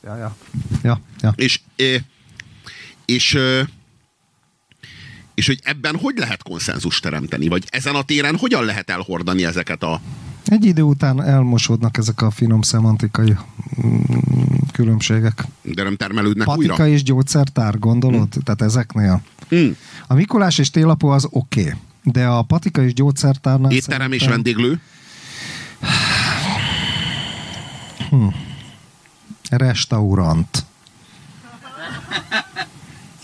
Ja, 0.06 0.16
ja. 0.16 0.36
Ja, 0.82 1.00
ja. 1.20 1.32
És, 1.36 1.60
és, 3.04 3.34
eh, 3.34 3.66
és 5.34 5.46
hogy 5.46 5.60
ebben 5.62 5.96
hogy 5.96 6.18
lehet 6.18 6.42
konszenzus 6.42 7.00
teremteni? 7.00 7.48
Vagy 7.48 7.64
ezen 7.70 7.94
a 7.94 8.02
téren 8.02 8.36
hogyan 8.36 8.64
lehet 8.64 8.90
elhordani 8.90 9.44
ezeket 9.44 9.82
a... 9.82 10.00
Egy 10.44 10.64
idő 10.64 10.82
után 10.82 11.22
elmosódnak 11.22 11.96
ezek 11.96 12.22
a 12.22 12.30
finom 12.30 12.62
szemantikai 12.62 13.36
mm, 13.86 14.00
különbségek. 14.72 15.44
De 15.62 15.82
nem 15.82 15.96
termelődnek 15.96 16.46
Patika 16.46 16.72
újra? 16.72 16.86
és 16.86 17.02
gyógyszertár, 17.02 17.78
gondolod? 17.78 18.28
Tehát 18.44 18.62
ezeknél. 18.62 19.22
Mm. 19.54 19.70
A 20.06 20.14
Mikulás 20.14 20.58
és 20.58 20.70
télapó 20.70 21.08
az 21.08 21.26
oké, 21.30 21.60
okay, 21.60 21.72
de 22.02 22.26
a 22.26 22.42
patika 22.42 22.82
és 22.82 22.92
gyógyszertárnál 22.92 23.70
Étterem 23.72 24.12
és 24.12 24.22
szerintem 24.22 24.54
vendéglő? 24.54 24.80
Restaurant. 29.50 30.64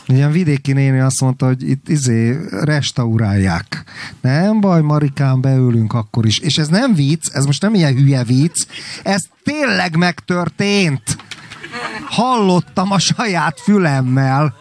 Ilyen 0.07 0.33
vidéki 0.33 0.73
néni 0.73 0.99
azt 0.99 1.21
mondta, 1.21 1.47
hogy 1.47 1.69
itt 1.69 1.89
izé 1.89 2.39
restaurálják. 2.51 3.85
Nem 4.21 4.61
baj, 4.61 4.81
Marikán, 4.81 5.41
beülünk 5.41 5.93
akkor 5.93 6.27
is. 6.27 6.39
És 6.39 6.59
ez 6.59 6.69
nem 6.69 6.95
vicc, 6.95 7.29
ez 7.33 7.45
most 7.45 7.63
nem 7.63 7.75
ilyen 7.75 7.95
hülye 7.95 8.25
vicc, 8.25 8.67
ez 9.03 9.23
tényleg 9.45 9.97
megtörtént. 9.97 11.17
Hallottam 12.05 12.91
a 12.91 12.99
saját 12.99 13.61
fülemmel. 13.61 14.55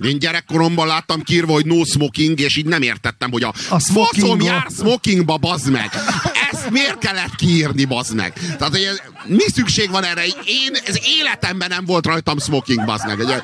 Én 0.00 0.18
gyerekkoromban 0.18 0.86
láttam 0.86 1.22
kírva, 1.22 1.52
hogy 1.52 1.66
no 1.66 1.84
smoking, 1.84 2.40
és 2.40 2.56
így 2.56 2.66
nem 2.66 2.82
értettem, 2.82 3.30
hogy 3.30 3.42
a, 3.42 3.52
A 3.68 3.78
faszom 3.78 4.40
jár 4.40 4.66
smokingba, 4.76 5.36
bazd 5.36 5.70
meg. 5.70 5.90
Miért 6.72 6.98
kellett 6.98 7.34
kiírni, 7.34 7.84
bazd 7.84 8.14
meg? 8.14 8.32
Tehát, 8.32 8.68
hogy 8.68 8.82
ez, 8.82 9.00
mi 9.26 9.44
szükség 9.54 9.90
van 9.90 10.04
erre? 10.04 10.24
Én 10.44 10.76
az 10.88 11.00
életemben 11.18 11.68
nem 11.68 11.84
volt 11.84 12.06
rajtam 12.06 12.38
smoking, 12.38 12.84
bazd 12.84 13.06
meg. 13.06 13.18
Ugye, 13.18 13.40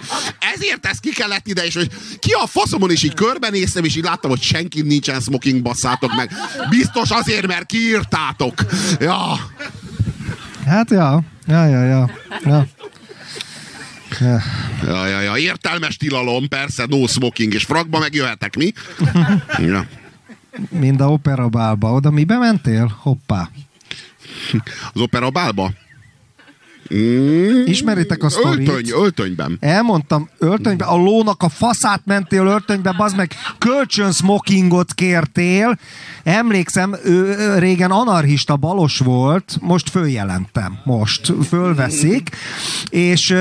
Ezért 0.55 0.87
ezt 0.87 1.01
ki 1.01 1.11
kellett 1.11 1.47
ide, 1.47 1.65
és 1.65 1.75
hogy 1.75 1.91
ki 2.19 2.33
a 2.33 2.47
faszomon 2.47 2.91
is 2.91 3.03
így 3.03 3.15
körbenéztem, 3.15 3.85
és 3.85 3.97
így 3.97 4.05
láttam, 4.05 4.31
hogy 4.31 4.43
senki 4.43 4.83
nincsen 4.83 5.21
smoking, 5.21 5.63
basszátok 5.63 6.15
meg. 6.15 6.33
Biztos 6.71 7.11
azért, 7.11 7.47
mert 7.47 7.67
kiírtátok. 7.67 8.55
Ja. 9.01 9.51
Hát 10.67 10.91
ja, 10.91 11.23
ja, 11.47 11.67
ja, 11.67 11.85
ja. 11.85 12.11
ja. 12.45 12.67
ja. 14.21 14.43
Ja, 14.87 15.07
ja, 15.07 15.21
ja, 15.21 15.37
értelmes 15.37 15.97
tilalom, 15.97 16.49
persze, 16.49 16.87
no 16.89 17.07
smoking, 17.07 17.55
és 17.55 17.65
frakba 17.65 17.99
megjöhetek, 17.99 18.57
mi? 18.57 18.73
Ja. 19.59 19.87
Mind 20.71 21.01
a 21.01 21.11
operabálba. 21.13 21.93
Oda 21.93 22.11
mibe 22.11 22.39
mentél? 22.39 22.97
Hoppá. 23.03 23.51
Az 24.93 25.01
opera 25.01 25.31
bálba? 25.31 25.73
Mm, 26.95 27.67
Ismeritek 27.67 28.23
a 28.23 28.29
sztorit? 28.29 28.69
Öltöny, 28.69 28.91
öltönyben. 29.03 29.57
Elmondtam, 29.61 30.29
öltönybe, 30.39 30.85
a 30.85 30.97
lónak 30.97 31.43
a 31.43 31.49
faszát 31.49 32.03
mentél 32.05 32.47
öltönybe, 32.47 32.93
bazd 32.93 33.17
meg, 33.17 33.33
kölcsön 33.59 34.13
smokingot 34.13 34.95
kértél. 34.95 35.79
Emlékszem, 36.23 36.97
ő 37.05 37.35
régen 37.59 37.91
anarchista 37.91 38.57
balos 38.57 38.99
volt, 38.99 39.57
most 39.61 39.91
följelentem, 39.91 40.79
most 40.85 41.33
fölveszik, 41.49 42.31
és 42.91 43.35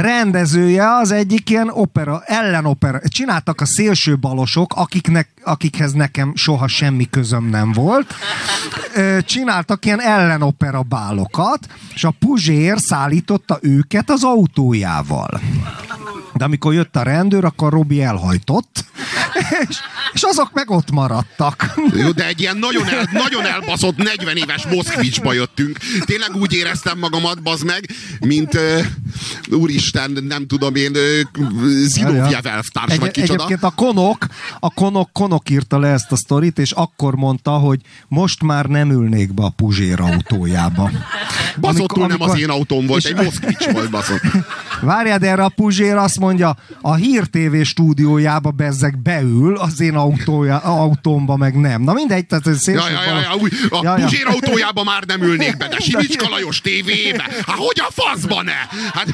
rendezője 0.00 0.96
az 0.96 1.10
egyik 1.10 1.50
ilyen 1.50 1.68
opera, 1.72 2.22
ellenopera. 2.24 3.00
Csináltak 3.08 3.60
a 3.60 3.64
szélső 3.64 4.18
balosok, 4.18 4.74
akiknek, 4.76 5.28
akikhez 5.44 5.92
nekem 5.92 6.32
soha 6.34 6.68
semmi 6.68 7.10
közöm 7.10 7.44
nem 7.44 7.72
volt. 7.72 8.14
Csináltak 9.20 9.84
ilyen 9.84 10.00
ellenopera 10.00 10.82
bálokat, 10.82 11.66
és 11.94 12.04
a 12.04 12.14
Puzsér 12.18 12.78
szállította 12.78 13.58
őket 13.60 14.10
az 14.10 14.24
autójával. 14.24 15.40
De 16.34 16.44
amikor 16.44 16.74
jött 16.74 16.96
a 16.96 17.02
rendőr, 17.02 17.44
akkor 17.44 17.72
Robi 17.72 18.02
elhajtott, 18.02 18.84
és, 19.68 19.76
és 20.12 20.22
azok 20.22 20.50
meg 20.52 20.70
ott 20.70 20.90
maradtak. 20.90 21.74
Jó, 21.96 22.10
de 22.10 22.26
egy 22.26 22.40
ilyen 22.40 22.56
nagyon, 22.56 22.88
el, 22.88 23.08
nagyon 23.12 23.44
elbaszott 23.46 23.96
40 23.96 24.36
éves 24.36 24.66
Moszkvicsba 24.66 25.32
jöttünk. 25.32 25.78
Tényleg 26.04 26.34
úgy 26.34 26.52
éreztem 26.52 26.98
magamat, 26.98 27.42
bazd 27.42 27.64
meg, 27.64 27.88
mint 28.20 28.54
uh, 28.54 28.84
úristen, 29.50 30.10
nem 30.28 30.46
tudom 30.46 30.74
én, 30.74 30.90
uh, 30.90 31.44
Zinovjev 31.84 32.46
elvtárs, 32.46 32.96
vagy 32.96 33.10
kicsoda. 33.10 33.32
Egyébként 33.32 33.62
a 33.62 33.70
Konok, 33.70 34.26
a 34.60 34.70
Konok, 34.70 35.12
Konok 35.12 35.50
írta 35.50 35.78
le 35.78 35.88
ezt 35.88 36.12
a 36.12 36.16
sztorit, 36.16 36.58
és 36.58 36.70
akkor 36.72 37.14
mondta, 37.14 37.50
hogy 37.50 37.80
most 38.08 38.42
már 38.42 38.66
nem 38.66 38.90
ülnék 38.90 39.34
be 39.34 39.42
a 39.42 39.48
Puzsér 39.56 40.00
autójába. 40.00 40.90
Baszottul 41.60 42.06
nem 42.06 42.20
az 42.22 42.38
én 42.38 42.48
autóm 42.50 42.86
volt, 42.86 43.04
és- 43.04 43.10
egy 43.10 43.24
Moszkvics 43.24 43.66
volt, 43.70 43.90
baszott. 43.90 44.20
Várjál, 44.80 45.18
de 45.18 45.30
erre 45.30 45.44
a 45.44 45.48
Puzsér 45.48 45.96
azt 45.96 46.18
mondja, 46.18 46.56
a 46.80 46.94
Hír 46.94 47.24
TV 47.26 47.62
stúdiójába 47.62 48.50
bezzeg 48.50 48.98
beül, 48.98 49.35
az 49.58 49.80
én 49.80 49.94
autója, 49.94 50.58
autómba 50.58 51.36
meg 51.36 51.54
nem. 51.60 51.82
Na 51.82 51.92
mindegy, 51.92 52.26
tehát 52.26 52.46
ez 52.46 52.60
szélső 52.60 52.92
Ja, 52.92 53.02
ja, 53.02 53.14
ja, 53.14 53.20
ja, 53.20 53.34
úgy, 53.34 53.52
a 53.70 53.80
Ja, 53.82 53.98
ja. 53.98 54.04
Puzsér 54.04 54.26
autójába 54.26 54.84
már 54.84 55.02
nem 55.02 55.22
ülnék 55.22 55.56
be, 55.56 55.68
de 55.68 55.78
Simicska 55.86 56.28
Lajos 56.28 56.60
tévébe. 56.60 57.22
Hát 57.46 57.56
hogy 57.56 57.82
a 57.88 57.90
faszba 57.90 58.42
ne? 58.42 58.52
Hát, 58.92 59.06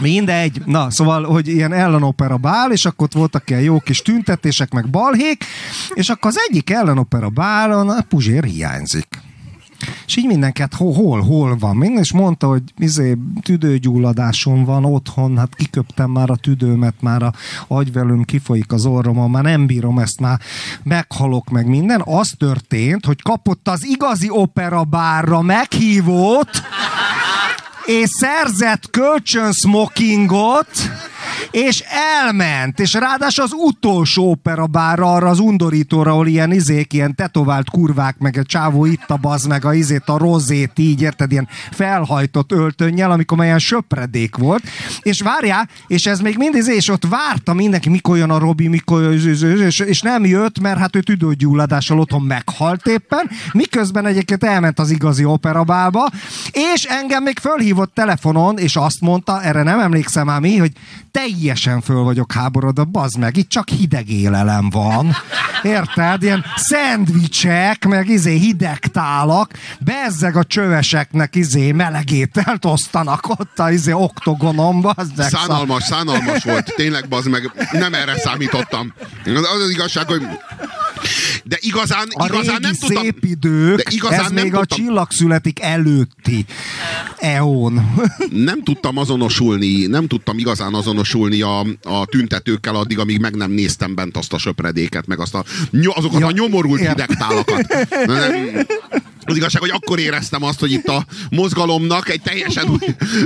Mindegy. 0.00 0.62
Na, 0.64 0.90
szóval, 0.90 1.24
hogy 1.24 1.48
ilyen 1.48 1.72
ellenopera 1.72 2.36
bál, 2.36 2.72
és 2.72 2.84
akkor 2.84 3.06
ott 3.06 3.12
voltak 3.12 3.50
ilyen 3.50 3.62
jó 3.62 3.80
kis 3.80 4.02
tüntetések, 4.02 4.72
meg 4.72 4.90
balhék, 4.90 5.44
és 5.94 6.08
akkor 6.08 6.30
az 6.30 6.38
egyik 6.48 6.70
ellenopera 6.70 7.28
bálon 7.28 7.90
a 7.90 8.02
Puzsér 8.02 8.44
hiányzik. 8.44 9.06
És 10.06 10.16
így 10.16 10.26
mindenket, 10.26 10.74
hol, 10.74 10.92
hol, 10.92 11.20
hol 11.20 11.56
van? 11.56 11.76
Minden, 11.76 12.02
és 12.02 12.12
mondta, 12.12 12.46
hogy 12.46 12.62
izé, 12.78 13.16
tüdőgyulladásom 13.42 14.64
van 14.64 14.84
otthon, 14.84 15.38
hát 15.38 15.54
kiköptem 15.54 16.10
már 16.10 16.30
a 16.30 16.36
tüdőmet, 16.36 16.94
már 17.00 17.22
a 17.22 17.32
agyvelőm 17.68 18.22
kifolyik 18.22 18.72
az 18.72 18.86
orromon, 18.86 19.30
már 19.30 19.42
nem 19.42 19.66
bírom 19.66 19.98
ezt, 19.98 20.20
már 20.20 20.40
meghalok 20.82 21.48
meg 21.48 21.66
minden. 21.66 22.02
Az 22.04 22.34
történt, 22.38 23.06
hogy 23.06 23.22
kapott 23.22 23.68
az 23.68 23.86
igazi 23.86 24.28
opera 24.30 24.84
bárra 24.84 25.40
meghívót, 25.40 26.50
és 27.84 28.08
szerzett 28.08 28.90
kölcsön 28.90 29.52
smokingot, 29.52 30.70
és 31.50 31.84
elment, 32.22 32.80
és 32.80 32.92
ráadásul 32.92 33.44
az 33.44 33.52
utolsó 33.52 34.30
opera 34.30 34.66
bárra, 34.66 35.12
arra 35.12 35.28
az 35.28 35.38
undorítóra, 35.38 36.10
ahol 36.10 36.26
ilyen 36.26 36.52
izék, 36.52 36.92
ilyen 36.92 37.14
tetovált 37.14 37.70
kurvák, 37.70 38.18
meg 38.18 38.36
a 38.36 38.42
csávó 38.42 38.84
itt 38.84 39.10
a 39.10 39.16
baz, 39.16 39.46
meg 39.46 39.64
a 39.64 39.74
izét, 39.74 40.08
a 40.08 40.18
rozét, 40.18 40.78
így 40.78 41.02
érted, 41.02 41.32
ilyen 41.32 41.48
felhajtott 41.70 42.52
öltönnyel, 42.52 43.10
amikor 43.10 43.36
már 43.36 43.46
ilyen 43.46 43.58
söpredék 43.58 44.36
volt, 44.36 44.62
és 45.02 45.20
várjál, 45.20 45.68
és 45.86 46.06
ez 46.06 46.20
még 46.20 46.36
mindig, 46.36 46.62
és 46.66 46.88
ott 46.88 47.06
várta 47.08 47.52
mindenki, 47.52 47.88
mikor 47.88 48.16
jön 48.16 48.30
a 48.30 48.38
Robi, 48.38 48.68
mikor 48.68 49.02
jön, 49.02 49.66
és, 49.66 49.78
és 49.78 50.00
nem 50.00 50.24
jött, 50.24 50.60
mert 50.60 50.78
hát 50.78 50.96
ő 50.96 51.00
tüdőgyulladással 51.00 51.98
otthon 51.98 52.22
meghalt 52.22 52.86
éppen, 52.86 53.30
miközben 53.52 54.06
egyébként 54.06 54.44
elment 54.44 54.78
az 54.78 54.90
igazi 54.90 55.24
operabálba, 55.24 56.10
és 56.50 56.84
engem 56.84 57.22
még 57.22 57.38
fölhívott 57.38 57.94
telefonon, 57.94 58.58
és 58.58 58.76
azt 58.76 59.00
mondta, 59.00 59.42
erre 59.42 59.62
nem 59.62 59.80
emlékszem 59.80 60.26
már 60.26 60.40
mi, 60.40 60.56
hogy 60.56 60.72
te 61.10 61.26
teljesen 61.32 61.80
föl 61.80 62.02
vagyok 62.02 62.32
háborodva, 62.32 62.84
bazd 62.84 63.18
meg, 63.18 63.36
itt 63.36 63.48
csak 63.48 63.68
hideg 63.68 64.10
élelem 64.10 64.70
van. 64.70 65.16
Érted? 65.62 66.22
Ilyen 66.22 66.44
szendvicsek, 66.56 67.84
meg 67.84 68.08
izé 68.08 68.36
hideg 68.36 68.78
tálak, 68.78 69.50
bezzeg 69.80 70.36
a 70.36 70.44
csöveseknek 70.44 71.34
izé 71.34 71.72
melegételt 71.72 72.64
osztanak 72.64 73.28
ott 73.28 73.58
a 73.58 73.70
izé 73.70 73.92
oktogonon, 73.92 74.80
bazd 74.80 75.16
meg. 75.16 75.28
Szánalmas, 75.28 75.82
szánalmas 75.82 76.44
volt. 76.44 76.74
Tényleg, 76.76 77.08
bazd 77.08 77.28
meg, 77.28 77.68
nem 77.72 77.94
erre 77.94 78.18
számítottam. 78.18 78.92
Az 79.24 79.60
az 79.62 79.70
igazság, 79.70 80.06
hogy 80.06 80.22
de 81.44 81.56
igazán, 81.60 82.08
a 82.10 82.24
igazán 82.26 82.60
nem 82.60 82.72
tudtam... 82.72 83.02
szép 83.02 83.24
idők, 83.24 83.76
de 83.76 83.82
igazán 83.90 84.20
ez 84.24 84.30
nem 84.30 84.42
még 84.42 84.54
a 84.54 84.58
tudtam, 84.58 84.78
csillagszületik 84.78 85.60
előtti 85.60 86.44
eon. 87.18 87.94
nem 88.30 88.62
tudtam 88.62 88.96
azonosulni, 88.96 89.86
nem 89.86 90.06
tudtam 90.06 90.38
igazán 90.38 90.74
azonosulni 90.74 91.40
a, 91.42 91.60
a 91.82 92.06
tüntetőkkel 92.06 92.74
addig, 92.74 92.98
amíg 92.98 93.18
meg 93.20 93.34
nem 93.36 93.50
néztem 93.50 93.94
bent 93.94 94.16
azt 94.16 94.32
a 94.32 94.38
söpredéket, 94.38 95.06
meg 95.06 95.20
azt 95.20 95.34
a, 95.34 95.44
azokat 95.86 96.20
Ja, 96.20 96.26
a 96.26 96.30
nyomorult 96.30 96.80
ja. 96.80 96.88
hidegtálakat. 96.88 97.66
Nem, 98.06 98.66
az 99.24 99.36
igazság, 99.36 99.60
hogy 99.60 99.70
akkor 99.70 99.98
éreztem 99.98 100.42
azt, 100.42 100.60
hogy 100.60 100.72
itt 100.72 100.86
a 100.86 101.06
mozgalomnak 101.30 102.08
egy 102.08 102.20
teljesen 102.22 102.68
új, 102.68 102.78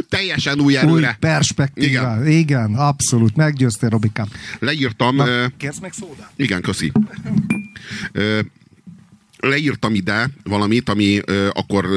teljesen 0.09 0.61
új 0.61 0.65
Új 0.65 0.77
erőre. 0.77 1.17
perspektíva. 1.21 1.87
Igen. 1.87 2.27
Igen, 2.27 2.75
abszolút. 2.75 3.37
Meggyőztél, 3.37 3.89
Robikám. 3.89 4.27
Leírtam, 4.59 5.17
Na, 5.17 5.25
kérsz 5.57 5.79
meg 5.81 5.93
szódát? 5.93 6.33
igen, 6.37 6.61
köszi. 6.63 6.93
Leírtam 9.39 9.95
ide 9.95 10.31
valamit, 10.43 10.89
ami 10.89 11.21
akkor 11.53 11.89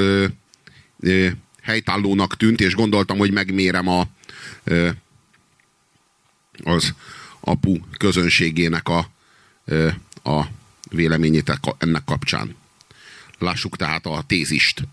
helytállónak 1.61 2.38
tűnt, 2.38 2.61
és 2.61 2.76
gondoltam, 2.76 3.18
hogy 3.18 3.32
megmérem 3.32 3.88
a 3.88 4.07
ö, 4.64 4.90
az 6.64 6.94
apu 7.40 7.78
közönségének 7.98 8.88
a, 8.90 9.10
a 10.24 10.45
véleményét 10.90 11.49
e- 11.49 11.76
ennek 11.78 12.03
kapcsán. 12.03 12.56
Lássuk 13.40 13.76
tehát 13.76 14.06
a 14.06 14.24
tézist. 14.28 14.84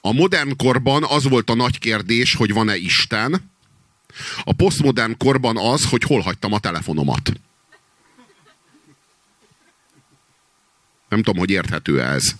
A 0.00 0.12
modern 0.12 0.56
korban 0.56 1.04
az 1.04 1.28
volt 1.28 1.50
a 1.50 1.54
nagy 1.54 1.78
kérdés, 1.78 2.34
hogy 2.34 2.52
van-e 2.52 2.76
Isten. 2.76 3.50
A 4.44 4.52
posztmodern 4.52 5.16
korban 5.16 5.56
az, 5.56 5.84
hogy 5.84 6.02
hol 6.02 6.20
hagytam 6.20 6.52
a 6.52 6.58
telefonomat. 6.58 7.32
Nem 11.08 11.22
tudom, 11.22 11.38
hogy 11.38 11.50
érthető 11.50 12.02
ez. 12.02 12.32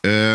Ö, 0.00 0.34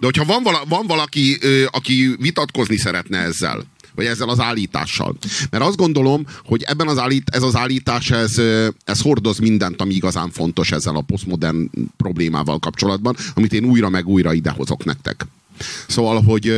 De 0.00 0.06
hogyha 0.06 0.24
van, 0.24 0.42
vala, 0.42 0.62
van 0.68 0.86
valaki, 0.86 1.38
aki 1.70 2.16
vitatkozni 2.18 2.76
szeretne 2.76 3.18
ezzel, 3.18 3.64
vagy 3.94 4.06
ezzel 4.06 4.28
az 4.28 4.40
állítással. 4.40 5.16
Mert 5.50 5.64
azt 5.64 5.76
gondolom, 5.76 6.26
hogy 6.44 6.62
ebben 6.62 6.88
az 6.88 6.98
állít, 6.98 7.30
ez 7.30 7.42
az 7.42 7.56
állítás, 7.56 8.10
ez, 8.10 8.38
ez 8.84 9.00
hordoz 9.00 9.38
mindent, 9.38 9.80
ami 9.80 9.94
igazán 9.94 10.30
fontos 10.30 10.72
ezzel 10.72 10.96
a 10.96 11.00
posztmodern 11.00 11.70
problémával 11.96 12.58
kapcsolatban, 12.58 13.16
amit 13.34 13.52
én 13.52 13.64
újra 13.64 13.88
meg 13.88 14.06
újra 14.06 14.32
idehozok 14.32 14.84
nektek. 14.84 15.26
Szóval, 15.88 16.22
hogy 16.22 16.54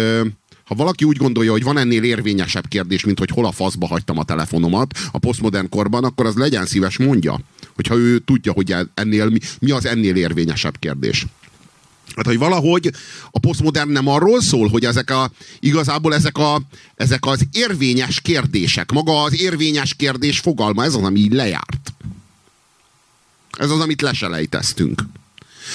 ha 0.64 0.74
valaki 0.74 1.04
úgy 1.04 1.16
gondolja, 1.16 1.50
hogy 1.50 1.62
van 1.62 1.78
ennél 1.78 2.02
érvényesebb 2.02 2.68
kérdés, 2.68 3.04
mint 3.04 3.18
hogy 3.18 3.30
hol 3.30 3.46
a 3.46 3.52
faszba 3.52 3.86
hagytam 3.86 4.18
a 4.18 4.24
telefonomat 4.24 4.98
a 5.12 5.18
posztmodern 5.18 5.68
korban, 5.68 6.04
akkor 6.04 6.26
az 6.26 6.34
legyen 6.34 6.66
szíves 6.66 6.98
mondja, 6.98 7.40
hogyha 7.74 7.96
ő 7.96 8.18
tudja, 8.18 8.52
hogy 8.52 8.74
ennél, 8.94 9.28
mi, 9.28 9.38
mi 9.60 9.70
az 9.70 9.86
ennél 9.86 10.16
érvényesebb 10.16 10.78
kérdés. 10.78 11.26
Hát, 12.16 12.26
hogy 12.26 12.38
valahogy 12.38 12.90
a 13.30 13.38
posztmodern 13.38 13.90
nem 13.90 14.08
arról 14.08 14.40
szól, 14.40 14.68
hogy 14.68 14.84
ezek 14.84 15.10
a, 15.10 15.30
igazából 15.60 16.14
ezek, 16.14 16.38
a, 16.38 16.62
ezek 16.94 17.26
az 17.26 17.46
érvényes 17.52 18.20
kérdések, 18.20 18.92
maga 18.92 19.22
az 19.22 19.40
érvényes 19.40 19.94
kérdés 19.94 20.38
fogalma, 20.38 20.84
ez 20.84 20.94
az, 20.94 21.02
ami 21.02 21.20
így 21.20 21.32
lejárt. 21.32 21.92
Ez 23.58 23.70
az, 23.70 23.80
amit 23.80 24.02
leselejteztünk. 24.02 25.02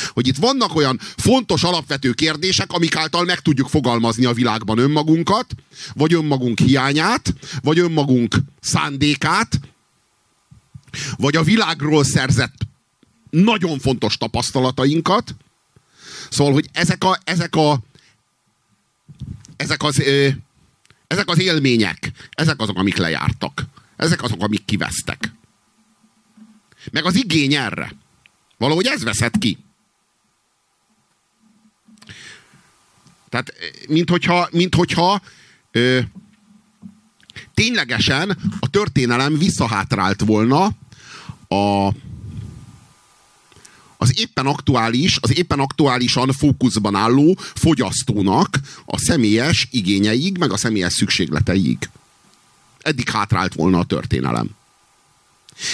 Hogy 0.07 0.27
itt 0.27 0.37
vannak 0.37 0.75
olyan 0.75 0.99
fontos, 1.17 1.63
alapvető 1.63 2.11
kérdések, 2.11 2.71
amik 2.71 2.95
által 2.95 3.23
meg 3.23 3.39
tudjuk 3.39 3.69
fogalmazni 3.69 4.25
a 4.25 4.33
világban 4.33 4.77
önmagunkat, 4.77 5.55
vagy 5.93 6.13
önmagunk 6.13 6.59
hiányát, 6.59 7.33
vagy 7.61 7.79
önmagunk 7.79 8.35
szándékát, 8.61 9.59
vagy 11.17 11.35
a 11.35 11.43
világról 11.43 12.03
szerzett 12.03 12.67
nagyon 13.29 13.79
fontos 13.79 14.17
tapasztalatainkat. 14.17 15.35
Szóval, 16.29 16.53
hogy 16.53 16.69
ezek 16.71 17.03
a, 17.03 17.19
ezek 17.23 17.55
a 17.55 17.79
ezek 19.57 19.83
az, 19.83 20.03
ezek 21.07 21.29
az 21.29 21.39
élmények, 21.39 22.11
ezek 22.31 22.59
azok, 22.59 22.77
amik 22.77 22.97
lejártak. 22.97 23.65
Ezek 23.95 24.23
azok, 24.23 24.43
amik 24.43 24.65
kivesztek. 24.65 25.33
Meg 26.91 27.05
az 27.05 27.15
igény 27.15 27.53
erre. 27.53 27.95
Valahogy 28.57 28.85
ez 28.85 29.03
veszett 29.03 29.37
ki. 29.37 29.57
Tehát, 33.29 33.53
mint 33.87 34.09
hogyha, 34.09 34.47
mint 34.51 34.75
hogyha 34.75 35.21
ö, 35.71 35.99
ténylegesen 37.53 38.37
a 38.59 38.69
történelem 38.69 39.37
visszahátrált 39.37 40.21
volna 40.21 40.71
a, 41.47 41.93
az 43.97 44.19
éppen 44.19 44.45
aktuális, 44.45 45.17
az 45.21 45.37
éppen 45.37 45.59
aktuálisan 45.59 46.31
fókuszban 46.31 46.95
álló 46.95 47.37
fogyasztónak 47.39 48.59
a 48.85 48.97
személyes 48.97 49.67
igényeig, 49.71 50.37
meg 50.37 50.51
a 50.51 50.57
személyes 50.57 50.93
szükségleteig. 50.93 51.77
Eddig 52.79 53.09
hátrált 53.09 53.53
volna 53.53 53.79
a 53.79 53.85
történelem. 53.85 54.49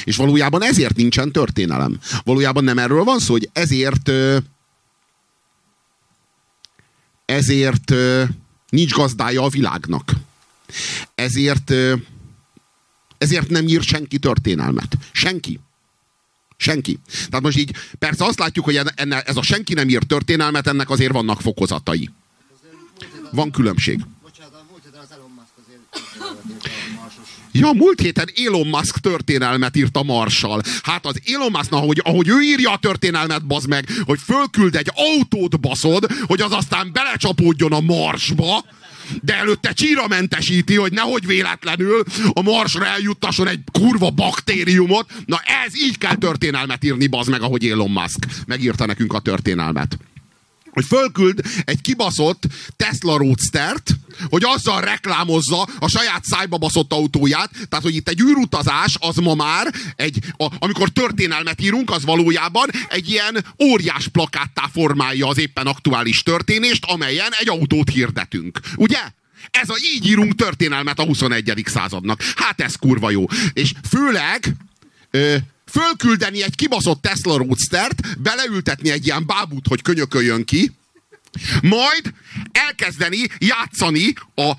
És 0.03 0.15
valójában 0.15 0.64
ezért 0.64 0.95
nincsen 0.95 1.32
történelem. 1.32 1.99
Valójában 2.23 2.64
nem 2.64 2.77
erről 2.77 3.03
van 3.03 3.19
szó, 3.19 3.32
hogy 3.32 3.49
ezért 3.53 4.11
ezért 7.26 7.93
nincs 8.69 8.93
gazdája 8.93 9.41
a 9.41 9.49
világnak. 9.49 10.11
Ezért 11.15 11.73
ezért 13.18 13.49
nem 13.49 13.68
ír 13.68 13.81
senki 13.81 14.18
történelmet. 14.18 14.97
Senki. 15.11 15.60
Senki. 16.57 16.99
Tehát 17.26 17.41
most 17.41 17.57
így, 17.57 17.76
persze 17.99 18.26
azt 18.26 18.39
látjuk, 18.39 18.65
hogy 18.65 18.81
enne, 18.95 19.22
ez 19.22 19.38
a 19.38 19.41
senki 19.41 19.73
nem 19.73 19.89
ír 19.89 20.03
történelmet, 20.03 20.68
ennek 20.68 20.89
azért 20.89 21.11
vannak 21.11 21.41
fokozatai. 21.41 22.10
Van 23.31 23.52
különbség. 23.52 24.06
Bocsánat, 24.22 24.53
a 24.53 24.65
múlt 24.69 24.84
héten 24.84 24.99
az 24.99 25.11
Elon 25.11 25.31
Musk 25.35 25.52
azért 25.65 25.80
a 26.65 27.02
marsos. 27.02 27.35
Ja, 27.60 27.72
múlt 27.73 28.02
héten 28.02 28.30
Elon 28.45 28.68
Musk 28.68 28.98
történelmet 28.98 29.77
írt 29.77 29.98
a 29.98 30.03
Marssal. 30.03 30.61
Hát 30.84 31.06
az 31.06 31.22
Elon 31.26 31.52
Musk, 31.52 31.69
na, 31.69 31.77
ahogy, 31.77 32.02
ahogy 32.03 32.27
ő 32.27 32.41
írja 32.41 32.72
a 32.72 32.77
történelmet, 32.77 33.48
bazd 33.48 33.68
meg, 33.68 33.86
hogy 34.06 34.19
fölküld 34.19 34.76
egy 34.76 34.91
autót, 34.94 35.60
baszod, 35.60 36.11
hogy 36.22 36.41
az 36.41 36.52
aztán 36.52 36.90
belecsapódjon 36.94 37.72
a 37.72 37.80
Marsba, 37.80 38.65
de 39.22 39.36
előtte 39.36 39.73
csíra 39.73 40.07
mentesíti, 40.07 40.76
hogy 40.76 40.91
nehogy 40.91 41.26
véletlenül 41.26 42.03
a 42.34 42.41
Marsra 42.41 42.86
eljuttasson 42.86 43.48
egy 43.48 43.60
kurva 43.72 44.10
baktériumot. 44.10 45.11
Na 45.26 45.41
ez 45.65 45.76
így 45.76 45.98
kell 45.98 46.15
történelmet 46.15 46.84
írni, 46.84 47.07
bazd 47.07 47.30
meg, 47.30 47.41
ahogy 47.41 47.68
Elon 47.68 47.91
Musk 47.91 48.26
megírta 48.45 48.86
nekünk 48.86 49.14
a 49.14 49.19
történelmet 49.19 49.98
hogy 50.76 50.85
fölküld 50.85 51.41
egy 51.64 51.81
kibaszott 51.81 52.43
Tesla 52.76 53.18
Roadstert, 53.18 53.95
hogy 54.30 54.43
azzal 54.45 54.81
reklámozza 54.81 55.68
a 55.80 55.88
saját 55.88 56.26
szájba 56.26 56.57
baszott 56.57 56.93
autóját, 56.93 57.49
tehát 57.52 57.85
hogy 57.85 57.95
itt 57.95 58.10
egy 58.10 58.22
űrutazás 58.22 58.95
az 58.99 59.15
ma 59.15 59.34
már, 59.34 59.73
egy, 59.95 60.19
a, 60.38 60.47
amikor 60.60 60.89
történelmet 60.89 61.61
írunk, 61.61 61.91
az 61.91 62.03
valójában 62.03 62.69
egy 62.89 63.10
ilyen 63.10 63.45
óriás 63.64 64.07
plakáttá 64.07 64.69
formálja 64.73 65.27
az 65.27 65.38
éppen 65.38 65.68
aktuális 65.68 66.23
történést, 66.23 66.85
amelyen 66.85 67.31
egy 67.39 67.49
autót 67.49 67.89
hirdetünk. 67.89 68.60
Ugye? 68.76 68.99
Ez 69.52 69.69
a 69.69 69.76
így 69.95 70.07
írunk 70.07 70.35
történelmet 70.35 70.99
a 70.99 71.03
21. 71.03 71.64
századnak. 71.65 72.22
Hát 72.35 72.61
ez 72.61 72.76
kurva 72.76 73.10
jó. 73.10 73.26
És 73.53 73.72
főleg 73.89 74.56
ö, 75.11 75.35
fölküldeni 75.80 76.43
egy 76.43 76.56
kibaszott 76.56 77.02
Tesla 77.02 77.38
Roadstert, 77.38 78.19
beleültetni 78.22 78.89
egy 78.91 79.06
ilyen 79.06 79.26
bábút, 79.26 79.68
hogy 79.68 79.81
könyököljön 79.81 80.45
ki, 80.45 80.72
majd 81.61 82.14
elkezdeni 82.52 83.27
játszani 83.38 84.14
a, 84.35 84.49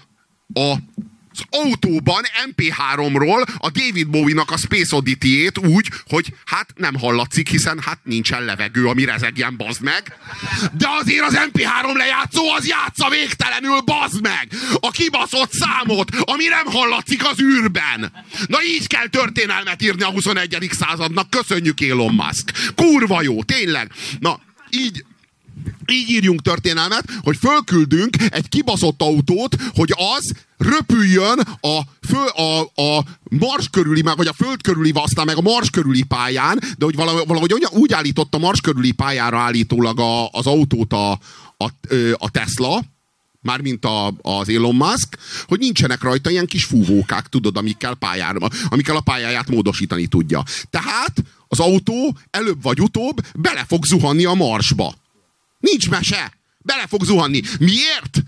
a 0.60 0.76
az 1.37 1.61
autóban 1.65 2.23
MP3-ról 2.51 3.49
a 3.59 3.71
David 3.71 4.09
Bowie-nak 4.09 4.51
a 4.51 4.57
Space 4.57 4.97
Oddity-ét 4.97 5.59
úgy, 5.59 5.89
hogy 6.09 6.35
hát 6.45 6.69
nem 6.77 6.95
hallatszik, 6.95 7.49
hiszen 7.49 7.81
hát 7.81 7.99
nincsen 8.03 8.45
levegő, 8.45 8.87
ami 8.87 9.05
rezegjen, 9.05 9.57
bazd 9.57 9.83
meg. 9.83 10.19
De 10.73 10.89
azért 11.01 11.25
az 11.25 11.39
MP3 11.53 11.97
lejátszó 11.97 12.51
az 12.51 12.67
játsza 12.67 13.09
végtelenül, 13.09 13.81
bazd 13.81 14.23
meg! 14.23 14.49
A 14.81 14.91
kibaszott 14.91 15.53
számot, 15.53 16.11
ami 16.21 16.45
nem 16.45 16.67
hallatszik 16.67 17.27
az 17.27 17.41
űrben. 17.41 18.13
Na 18.47 18.63
így 18.63 18.87
kell 18.87 19.09
történelmet 19.09 19.83
írni 19.83 20.03
a 20.03 20.11
21. 20.11 20.69
századnak. 20.71 21.31
Köszönjük 21.31 21.81
Elon 21.81 22.15
Musk. 22.15 22.53
Kurva 22.75 23.23
jó, 23.23 23.43
tényleg. 23.43 23.93
Na, 24.19 24.41
így, 24.71 25.05
így 25.87 26.11
írjunk 26.11 26.43
történelmet, 26.43 27.05
hogy 27.23 27.37
fölküldünk 27.37 28.17
egy 28.29 28.49
kibaszott 28.49 29.03
autót, 29.03 29.57
hogy 29.75 29.95
az 30.17 30.33
röpüljön 30.59 31.39
a, 31.61 31.81
föl, 32.01 32.27
a, 32.27 32.61
a 32.61 33.05
Mars 33.23 33.69
körüli, 33.70 34.03
vagy 34.03 34.27
a 34.27 34.33
Föld 34.33 34.62
körüli, 34.62 34.93
aztán 34.95 35.27
meg 35.27 35.37
a 35.37 35.41
Mars 35.41 35.70
körüli 35.70 36.03
pályán, 36.03 36.59
de 36.78 36.85
hogy 36.85 36.95
valahogy, 36.95 37.27
valahogy 37.27 37.66
úgy 37.70 37.93
állította 37.93 38.39
Mars 38.39 38.61
körüli 38.61 38.93
pályára 38.93 39.39
állítólag 39.39 40.01
a, 40.01 40.28
az 40.28 40.47
autót 40.47 40.93
a, 40.93 41.11
a, 41.57 41.70
a 42.12 42.31
Tesla, 42.31 42.83
mármint 43.41 43.85
a, 43.85 44.15
az 44.23 44.49
Elon 44.49 44.74
Musk, 44.74 45.19
hogy 45.47 45.59
nincsenek 45.59 46.03
rajta 46.03 46.31
ilyen 46.31 46.47
kis 46.47 46.65
fúvókák, 46.65 47.28
tudod, 47.28 47.57
amikkel, 47.57 47.95
pályára, 47.95 48.49
amikkel 48.69 48.97
a 48.97 49.01
pályáját 49.01 49.49
módosítani 49.49 50.07
tudja. 50.07 50.43
Tehát 50.70 51.24
az 51.49 51.61
autó 51.61 52.16
előbb 52.31 52.62
vagy 52.62 52.81
utóbb 52.81 53.20
bele 53.35 53.65
fog 53.69 53.85
zuhanni 53.85 54.24
a 54.24 54.35
marsba. 54.35 54.95
Nincs 55.59 55.91
mese. 55.91 56.33
Bele 56.59 56.87
fog 56.87 57.05
zuhanni. 57.05 57.43
Miért? 57.59 58.23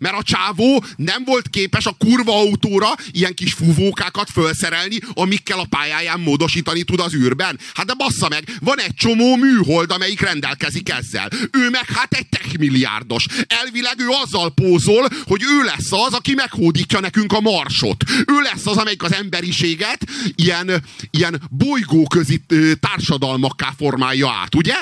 Mert 0.00 0.16
a 0.16 0.22
csávó 0.22 0.84
nem 0.96 1.24
volt 1.24 1.48
képes 1.48 1.86
a 1.86 1.96
kurva 1.98 2.36
autóra 2.36 2.88
ilyen 3.10 3.34
kis 3.34 3.52
fúvókákat 3.52 4.30
felszerelni, 4.30 4.98
amikkel 5.12 5.58
a 5.58 5.66
pályáján 5.68 6.20
módosítani 6.20 6.82
tud 6.82 7.00
az 7.00 7.14
űrben. 7.14 7.58
Hát 7.74 7.86
de 7.86 7.94
bassza 7.94 8.28
meg, 8.28 8.56
van 8.60 8.80
egy 8.80 8.94
csomó 8.94 9.36
műhold, 9.36 9.90
amelyik 9.90 10.20
rendelkezik 10.20 10.90
ezzel. 10.90 11.28
Ő 11.50 11.70
meg 11.70 11.86
hát 11.94 12.12
egy 12.12 12.28
techmilliárdos. 12.28 13.26
Elvileg 13.46 14.00
ő 14.00 14.08
azzal 14.22 14.50
pózol, 14.50 15.08
hogy 15.24 15.42
ő 15.42 15.64
lesz 15.64 15.92
az, 15.92 16.12
aki 16.12 16.34
meghódítja 16.34 17.00
nekünk 17.00 17.32
a 17.32 17.40
marsot. 17.40 18.04
Ő 18.10 18.40
lesz 18.42 18.66
az, 18.66 18.76
amelyik 18.76 19.02
az 19.02 19.14
emberiséget 19.14 20.04
ilyen, 20.34 20.84
ilyen 21.10 21.42
bolygóközi 21.50 22.40
társadalmakká 22.80 23.72
formálja 23.76 24.30
át, 24.30 24.54
ugye? 24.54 24.76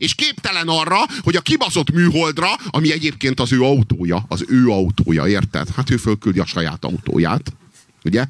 És 0.00 0.14
képtelen 0.14 0.68
arra, 0.68 0.98
hogy 1.22 1.36
a 1.36 1.40
kibaszott 1.40 1.90
műholdra, 1.90 2.48
ami 2.70 2.92
egyébként 2.92 3.40
az 3.40 3.52
ő 3.52 3.62
autója, 3.62 4.24
az 4.28 4.44
ő 4.48 4.68
autója, 4.68 5.28
érted? 5.28 5.68
Hát 5.76 5.90
ő 5.90 5.96
fölküldi 5.96 6.38
a 6.38 6.46
saját 6.46 6.84
autóját, 6.84 7.52
ugye? 8.04 8.24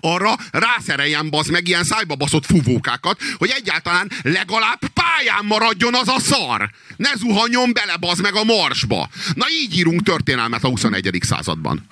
Arra 0.00 0.36
rászereljen 0.50 1.30
bazd 1.30 1.50
meg 1.50 1.68
ilyen 1.68 1.84
szájba 1.84 2.14
baszott 2.14 2.46
fuvókákat, 2.46 3.20
hogy 3.36 3.52
egyáltalán 3.56 4.10
legalább 4.22 4.78
pályán 4.78 5.44
maradjon 5.44 5.94
az 5.94 6.08
a 6.08 6.20
szar. 6.20 6.70
Ne 6.96 7.14
zuhanjon 7.16 7.72
bele 7.72 7.96
bazd 7.96 8.22
meg 8.22 8.34
a 8.34 8.44
marsba. 8.44 9.08
Na 9.34 9.46
így 9.62 9.76
írunk 9.76 10.02
történelmet 10.02 10.64
a 10.64 10.68
21. 10.68 11.18
században. 11.20 11.86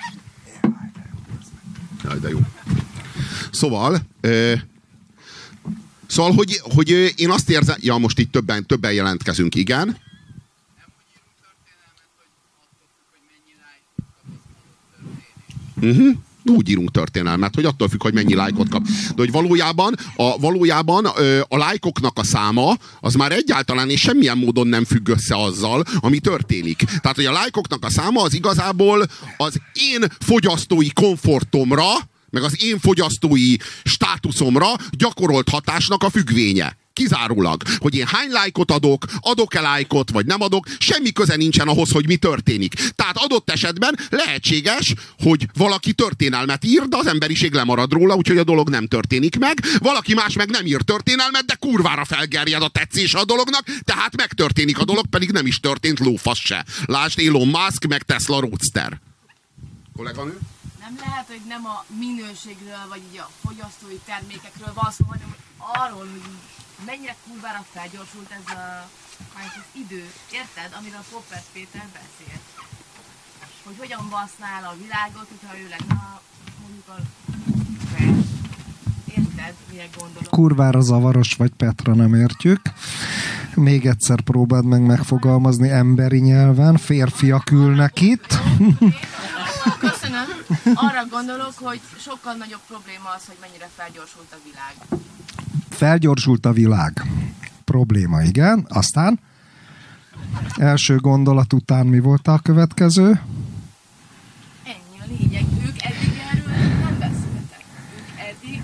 Jaj, 2.05 2.19
de 2.19 2.29
jó. 2.29 2.39
Szóval, 3.51 4.01
Szóval, 6.07 6.33
hogy, 6.33 6.61
hogy 6.63 7.13
én 7.17 7.31
azt 7.31 7.51
érzem... 7.51 7.77
Ja, 7.81 7.97
most 7.97 8.19
itt 8.19 8.33
többen, 8.33 8.67
többen 8.67 8.93
jelentkezünk, 8.93 9.55
igen. 9.55 9.97
Uh-huh. 15.81 16.17
Úgy 16.45 16.69
írunk 16.69 16.91
történelmet, 16.91 17.55
hogy 17.55 17.65
attól 17.65 17.89
függ, 17.89 18.03
hogy 18.03 18.15
mennyi 18.15 18.35
lájkot 18.35 18.69
kap. 18.69 18.87
De 18.87 19.15
hogy 19.17 19.31
valójában 19.31 19.95
a, 20.17 20.39
valójában 20.39 21.05
a 21.49 21.57
lájkoknak 21.57 22.19
a 22.19 22.25
száma 22.25 22.77
az 23.01 23.15
már 23.15 23.33
egyáltalán 23.33 23.91
és 23.91 24.01
semmilyen 24.01 24.39
módon 24.39 24.67
nem 24.67 24.85
függ 24.85 25.09
össze 25.09 25.37
azzal, 25.37 25.85
ami 26.01 26.19
történik. 26.19 26.77
Tehát, 26.77 27.17
hogy 27.17 27.25
a 27.25 27.33
lájkoknak 27.33 27.85
a 27.85 27.91
száma 27.91 28.23
az 28.23 28.35
igazából 28.35 29.07
az 29.37 29.61
én 29.73 30.05
fogyasztói 30.21 30.93
komfortomra, 30.93 31.85
meg 32.31 32.43
az 32.43 32.63
én 32.65 32.79
fogyasztói 32.79 33.57
státuszomra 33.85 34.75
gyakorolt 34.91 35.49
hatásnak 35.49 36.03
a 36.03 36.11
függvénye. 36.11 36.77
Kizárólag, 36.93 37.63
hogy 37.79 37.95
én 37.95 38.07
hány 38.07 38.31
lájkot 38.31 38.71
adok, 38.71 39.05
adok-e 39.21 39.61
lájkot, 39.61 40.11
vagy 40.11 40.27
nem 40.27 40.41
adok, 40.41 40.67
semmi 40.79 41.13
köze 41.13 41.37
nincsen 41.37 41.69
ahhoz, 41.69 41.91
hogy 41.91 42.07
mi 42.07 42.17
történik. 42.17 42.75
Tehát 42.75 43.17
adott 43.17 43.51
esetben 43.51 43.99
lehetséges, 44.11 44.95
hogy 45.19 45.47
valaki 45.55 45.93
történelmet 45.93 46.65
ír, 46.65 46.83
de 46.83 46.97
az 46.97 47.07
emberiség 47.07 47.53
lemarad 47.53 47.93
róla, 47.93 48.15
úgyhogy 48.15 48.39
a 48.39 48.45
dolog 48.45 48.69
nem 48.69 48.87
történik 48.87 49.39
meg. 49.39 49.61
Valaki 49.79 50.15
más 50.15 50.35
meg 50.35 50.51
nem 50.51 50.67
ír 50.67 50.83
történelmet, 50.83 51.45
de 51.45 51.55
kurvára 51.55 52.05
felgerjed 52.05 52.63
a 52.63 52.69
tetszés 52.69 53.15
a 53.15 53.25
dolognak, 53.25 53.65
tehát 53.85 54.17
megtörténik 54.17 54.79
a 54.79 54.85
dolog, 54.85 55.07
pedig 55.07 55.31
nem 55.31 55.47
is 55.47 55.61
történt 55.61 55.99
lófasz 55.99 56.39
se. 56.39 56.65
Lásd 56.85 57.19
Elon 57.19 57.49
Musk, 57.49 57.87
meg 57.87 58.03
Tesla 58.03 58.41
Roadster. 58.41 59.01
Kolléganő? 59.97 60.39
Nem 60.87 60.97
lehet, 61.09 61.27
hogy 61.27 61.43
nem 61.47 61.67
a 61.67 61.85
minőségről, 61.87 62.89
vagy 62.89 63.03
így 63.11 63.19
a 63.19 63.31
fogyasztói 63.45 63.99
termékekről 64.05 64.73
van 64.75 64.91
szó, 64.91 65.05
hanem 65.09 65.37
arról, 65.57 66.09
hogy 66.09 66.23
mennyire 66.85 67.17
kurvára 67.27 67.65
felgyorsult 67.73 68.31
ez 68.31 68.55
a 68.55 68.89
hát 69.35 69.57
az 69.57 69.69
idő, 69.73 70.13
érted, 70.31 70.73
amiről 70.79 71.05
Popper 71.11 71.43
Péter 71.53 71.89
beszélt. 71.93 72.43
Hogy 73.65 73.77
hogyan 73.79 74.09
basznál 74.09 74.65
a 74.65 74.77
világot, 74.77 75.29
hogyha 75.29 75.59
ő 75.59 75.69
lenne 75.69 76.21
mondjuk 76.61 76.89
a 76.89 76.97
Érted, 79.17 79.55
mire 79.71 79.89
gondolok? 79.99 80.31
Kurvára 80.31 80.81
zavaros 80.81 81.35
vagy, 81.35 81.51
Petra, 81.51 81.95
nem 81.95 82.15
értjük. 82.15 82.61
Még 83.55 83.87
egyszer 83.87 84.21
próbáld 84.21 84.65
meg 84.65 84.83
megfogalmazni 84.83 85.71
emberi 85.71 86.19
nyelven. 86.19 86.77
Férfiak 86.77 87.51
ülnek 87.51 88.01
itt. 88.01 88.39
Köszönöm. 89.79 90.27
Arra 90.75 91.07
gondolok, 91.11 91.53
hogy 91.55 91.81
sokkal 91.99 92.35
nagyobb 92.35 92.61
probléma 92.69 93.09
az, 93.17 93.27
hogy 93.27 93.37
mennyire 93.41 93.69
felgyorsult 93.77 94.27
a 94.31 94.37
világ. 94.45 95.01
Felgyorsult 95.71 96.47
a 96.47 96.53
világ. 96.53 97.03
Probléma, 97.65 98.23
igen. 98.23 98.67
Aztán 98.69 99.21
első 100.57 100.97
gondolat 100.97 101.53
után 101.53 101.87
mi 101.87 101.99
volt 101.99 102.29
a 102.29 102.39
következő? 102.43 103.21
Ennyi 104.65 104.99
a 105.01 105.05
lényeg. 105.19 105.45
Ők 105.67 105.83
eddig 105.83 106.21
erről 106.33 106.57
nem 106.81 106.99
beszéltek. 106.99 107.65
Ők 107.99 108.19
eddig 108.31 108.63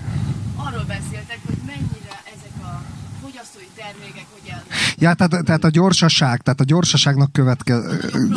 arról 0.55 0.83
beszéltek, 0.83 1.39
hogy 1.45 1.57
mennyire 1.65 2.15
ezek 2.35 2.63
a 2.63 2.81
fogyasztói 3.21 3.69
termékek, 3.75 4.25
hogy 4.31 4.49
el... 4.49 4.63
Ja, 5.03 5.13
tehát, 5.13 5.45
tehát 5.45 5.63
a 5.63 5.69
gyorsaság, 5.69 6.41
tehát 6.41 6.61
a 6.61 6.63
gyorsaságnak 6.63 7.31
követke... 7.31 7.75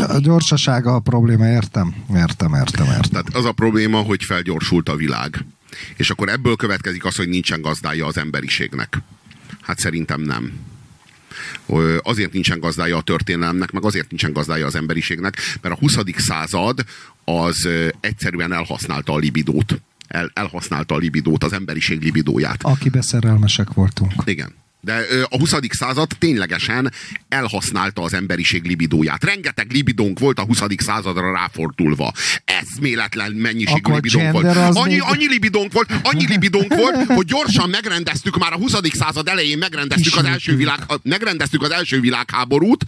A 0.08 0.18
gyorsasága 0.18 0.94
a 0.94 1.00
probléma, 1.00 1.46
értem? 1.48 1.94
Értem, 2.14 2.54
értem, 2.54 2.86
értem. 2.86 3.10
Tehát 3.10 3.34
az 3.34 3.44
a 3.44 3.52
probléma, 3.52 4.00
hogy 4.00 4.24
felgyorsult 4.24 4.88
a 4.88 4.96
világ. 4.96 5.44
És 5.96 6.10
akkor 6.10 6.28
ebből 6.28 6.56
következik 6.56 7.04
az, 7.04 7.16
hogy 7.16 7.28
nincsen 7.28 7.60
gazdája 7.60 8.06
az 8.06 8.16
emberiségnek. 8.16 8.98
Hát 9.60 9.78
szerintem 9.78 10.20
nem. 10.20 10.52
Azért 12.02 12.32
nincsen 12.32 12.60
gazdája 12.60 12.96
a 12.96 13.02
történelemnek, 13.02 13.70
meg 13.72 13.84
azért 13.84 14.08
nincsen 14.08 14.32
gazdája 14.32 14.66
az 14.66 14.74
emberiségnek, 14.74 15.36
mert 15.60 15.74
a 15.74 15.78
20. 15.78 15.96
század 16.16 16.84
az 17.24 17.68
egyszerűen 18.00 18.52
elhasználta 18.52 19.12
a 19.12 19.18
libidót. 19.18 19.80
El, 20.08 20.30
elhasználta 20.34 20.94
a 20.94 20.98
libidót, 20.98 21.44
az 21.44 21.52
emberiség 21.52 22.02
libidóját. 22.02 22.62
Akibe 22.62 23.02
szerelmesek 23.02 23.72
voltunk. 23.72 24.12
Igen. 24.24 24.64
De 24.80 25.06
a 25.28 25.36
20. 25.38 25.54
század 25.68 26.08
ténylegesen 26.18 26.92
elhasználta 27.28 28.02
az 28.02 28.12
emberiség 28.14 28.64
libidóját. 28.64 29.24
Rengeteg 29.24 29.72
libidónk 29.72 30.18
volt 30.18 30.38
a 30.38 30.42
20. 30.42 30.62
századra 30.76 31.32
ráfordulva. 31.32 32.12
Eszméletlen 32.44 33.32
mennyiségű 33.32 33.78
Akkor 33.78 33.94
libidónk 33.94 34.32
volt. 34.32 34.56
Annyi, 34.56 34.92
még- 34.92 35.02
annyi 35.02 35.28
libidónk 35.28 35.72
volt, 35.72 35.92
annyi 36.02 36.26
libidónk 36.26 36.74
volt, 36.74 37.06
hogy 37.06 37.26
gyorsan 37.26 37.68
megrendeztük 37.70 38.38
már 38.38 38.52
a 38.52 38.56
20. 38.56 38.74
század 38.92 39.28
elején 39.28 39.58
megrendeztük 39.58 40.16
az 40.16 40.24
első, 40.24 40.56
világ, 40.56 40.78
megrendeztük 41.02 41.62
az 41.62 41.70
első 41.70 42.00
világháborút, 42.00 42.84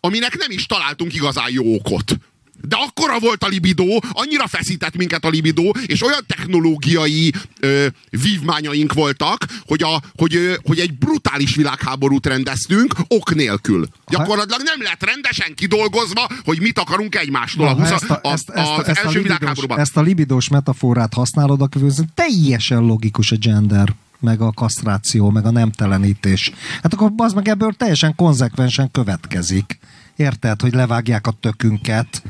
aminek 0.00 0.36
nem 0.38 0.50
is 0.50 0.66
találtunk 0.66 1.14
igazán 1.14 1.50
jó 1.50 1.74
okot. 1.74 2.16
De 2.60 2.76
akkora 2.76 3.18
volt 3.18 3.44
a 3.44 3.48
libidó, 3.48 4.02
annyira 4.12 4.46
feszített 4.46 4.96
minket 4.96 5.24
a 5.24 5.28
libidó, 5.28 5.76
és 5.86 6.02
olyan 6.02 6.24
technológiai 6.26 7.32
ö, 7.60 7.86
vívmányaink 8.10 8.92
voltak, 8.92 9.44
hogy, 9.66 9.82
a, 9.82 10.02
hogy, 10.16 10.34
ö, 10.34 10.54
hogy 10.64 10.78
egy 10.78 10.98
brutális 10.98 11.54
világháborút 11.54 12.26
rendeztünk 12.26 12.94
ok 13.08 13.34
nélkül. 13.34 13.86
Gyakorlatilag 14.08 14.60
nem 14.62 14.82
lett 14.82 15.04
rendesen 15.04 15.54
kidolgozva, 15.54 16.28
hogy 16.44 16.60
mit 16.60 16.78
akarunk 16.78 17.14
egymástól 17.14 17.66
Na, 17.66 17.74
ha 17.74 17.80
20, 17.80 17.90
ezt 17.90 18.10
a, 18.10 18.20
a, 18.22 18.32
ezt, 18.32 18.50
ezt, 18.50 18.70
az 18.78 18.88
ezt, 18.88 19.04
a 19.04 19.08
libidós, 19.08 19.22
világháborúban. 19.22 19.78
ezt 19.78 19.96
a 19.96 20.00
libidós 20.00 20.48
metaforát 20.48 21.14
használod, 21.14 21.60
akkor 21.60 21.82
teljesen 22.14 22.82
logikus 22.82 23.32
a 23.32 23.36
gender 23.36 23.94
meg 24.20 24.40
a 24.40 24.52
kasztráció, 24.52 25.30
meg 25.30 25.46
a 25.46 25.50
nemtelenítés. 25.50 26.52
Hát 26.82 26.92
akkor 26.92 27.12
az 27.16 27.32
meg 27.32 27.48
ebből 27.48 27.72
teljesen 27.72 28.14
konzekvensen 28.14 28.90
következik. 28.90 29.78
Érted, 30.16 30.60
hogy 30.60 30.74
levágják 30.74 31.26
a 31.26 31.30
tökünket? 31.40 32.22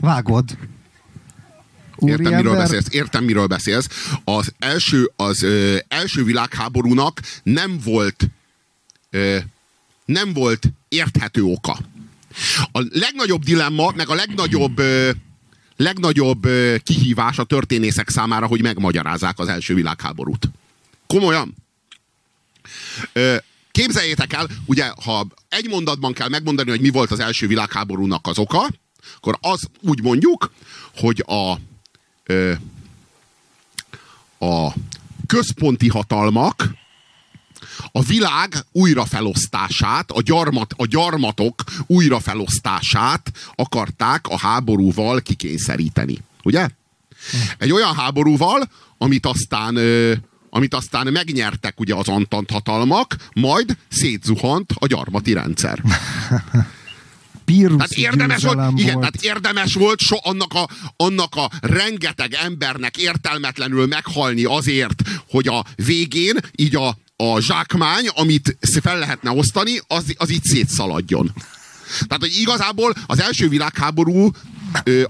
Vágod? 0.00 0.58
Értem, 1.96 2.24
miről 2.24 2.38
Úriember? 2.38 2.56
beszélsz. 2.56 2.86
Értem, 2.90 3.24
miről 3.24 3.46
beszélsz. 3.46 3.88
Az 4.24 4.52
első, 4.58 5.12
az 5.16 5.42
ö, 5.42 5.76
első 5.88 6.24
világháborúnak 6.24 7.20
nem 7.42 7.78
volt 7.84 8.28
ö, 9.10 9.38
nem 10.04 10.32
volt 10.32 10.72
érthető 10.88 11.42
oka. 11.42 11.78
A 12.72 12.86
legnagyobb 12.90 13.42
dilemma, 13.42 13.92
meg 13.96 14.08
a 14.08 14.14
legnagyobb 14.14 14.82
legnagyobb 15.76 16.44
ö, 16.44 16.76
kihívás 16.82 17.38
a 17.38 17.44
történészek 17.44 18.08
számára, 18.08 18.46
hogy 18.46 18.62
megmagyarázzák 18.62 19.38
az 19.38 19.48
első 19.48 19.74
világháborút. 19.74 20.50
Komolyan? 21.06 21.54
Képzeljétek 23.78 24.32
el, 24.32 24.48
ugye, 24.66 24.92
ha 25.04 25.26
egy 25.48 25.68
mondatban 25.68 26.12
kell 26.12 26.28
megmondani, 26.28 26.70
hogy 26.70 26.80
mi 26.80 26.90
volt 26.90 27.10
az 27.10 27.20
első 27.20 27.46
világháborúnak 27.46 28.26
az 28.26 28.38
oka, 28.38 28.68
akkor 29.16 29.38
az 29.40 29.68
úgy 29.80 30.02
mondjuk, 30.02 30.52
hogy 30.96 31.24
a, 31.26 31.54
ö, 32.24 32.52
a 34.38 34.72
központi 35.26 35.88
hatalmak 35.88 36.68
a 37.92 38.02
világ 38.02 38.54
újrafelosztását, 38.72 40.10
a, 40.10 40.22
gyarmat, 40.22 40.74
a 40.76 40.86
gyarmatok 40.86 41.64
újrafelosztását 41.86 43.32
akarták 43.54 44.26
a 44.28 44.38
háborúval 44.38 45.20
kikényszeríteni. 45.20 46.18
Ugye? 46.42 46.68
Egy 47.58 47.72
olyan 47.72 47.94
háborúval, 47.94 48.70
amit 48.98 49.26
aztán, 49.26 49.76
ö, 49.76 50.14
amit 50.58 50.74
aztán 50.74 51.06
megnyertek 51.12 51.80
ugye 51.80 51.94
az 51.94 52.08
Antant 52.08 52.50
hatalmak, 52.50 53.16
majd 53.34 53.76
szétzuhant 53.88 54.72
a 54.74 54.86
gyarmati 54.86 55.32
rendszer. 55.32 55.82
Tehát 57.76 57.92
érdemes 57.92 58.42
volt, 58.42 58.54
győzelem 58.56 58.76
igen, 58.76 58.94
volt. 58.94 59.12
tehát 59.12 59.36
érdemes 59.36 59.74
volt 59.74 60.00
so, 60.00 60.16
annak, 60.22 60.54
a, 60.54 60.68
annak 60.96 61.34
a 61.34 61.50
rengeteg 61.60 62.34
embernek 62.34 62.96
értelmetlenül 62.96 63.86
meghalni 63.86 64.44
azért, 64.44 65.02
hogy 65.28 65.48
a 65.48 65.64
végén 65.76 66.36
így 66.56 66.76
a, 66.76 66.88
a 67.16 67.40
zsákmány, 67.40 68.08
amit 68.08 68.56
fel 68.82 68.98
lehetne 68.98 69.30
osztani, 69.30 69.80
az, 69.86 70.14
az 70.16 70.30
így 70.30 70.44
szétszaladjon. 70.44 71.32
Tehát, 71.98 72.20
hogy 72.22 72.36
igazából 72.38 72.94
az 73.06 73.20
első 73.20 73.48
világháború 73.48 74.30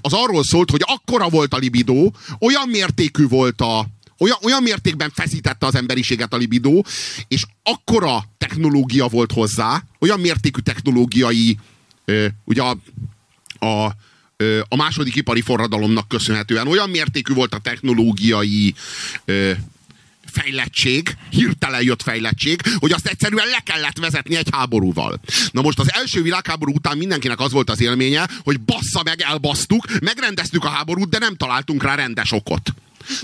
az 0.01 0.13
arról 0.13 0.45
szólt, 0.45 0.71
hogy 0.71 0.83
akkora 0.85 1.29
volt 1.29 1.55
a 1.55 1.57
libidó, 1.57 2.15
olyan 2.39 2.69
mértékű 2.69 3.27
volt 3.27 3.61
a, 3.61 3.87
olyan, 4.19 4.39
olyan 4.43 4.63
mértékben 4.63 5.11
feszítette 5.15 5.67
az 5.67 5.75
emberiséget 5.75 6.33
a 6.33 6.37
libidó, 6.37 6.87
és 7.29 7.45
akkora 7.63 8.25
technológia 8.39 9.07
volt 9.07 9.33
hozzá, 9.33 9.83
olyan 9.99 10.21
mértékű 10.21 10.61
technológiai, 10.61 11.59
ö, 12.05 12.27
ugye 12.45 12.63
a, 12.63 12.79
a, 13.67 13.93
ö, 14.37 14.61
a 14.69 14.77
második 14.77 15.17
ipari 15.17 15.41
forradalomnak 15.41 16.09
köszönhetően 16.09 16.67
olyan 16.67 16.91
mértékű 16.91 17.35
volt 17.35 17.55
a 17.55 17.59
technológiai 17.59 18.75
ö, 19.25 19.53
fejlettség, 20.31 21.17
hirtelen 21.31 21.83
jött 21.83 22.03
fejlettség, 22.03 22.61
hogy 22.77 22.93
azt 22.93 23.07
egyszerűen 23.07 23.47
le 23.47 23.61
kellett 23.65 23.99
vezetni 23.99 24.37
egy 24.37 24.49
háborúval. 24.53 25.21
Na 25.51 25.63
most 25.63 25.79
az 25.79 25.93
első 25.93 26.23
világháború 26.23 26.73
után 26.73 26.97
mindenkinek 26.97 27.41
az 27.41 27.53
volt 27.53 27.71
az 27.71 27.81
élménye, 27.81 28.29
hogy 28.43 28.61
bassza 28.61 29.03
meg, 29.05 29.21
elbasztuk, 29.21 30.01
megrendeztük 30.01 30.65
a 30.65 30.69
háborút, 30.69 31.09
de 31.09 31.19
nem 31.19 31.37
találtunk 31.37 31.83
rá 31.83 31.95
rendes 31.95 32.33
okot. 32.33 32.73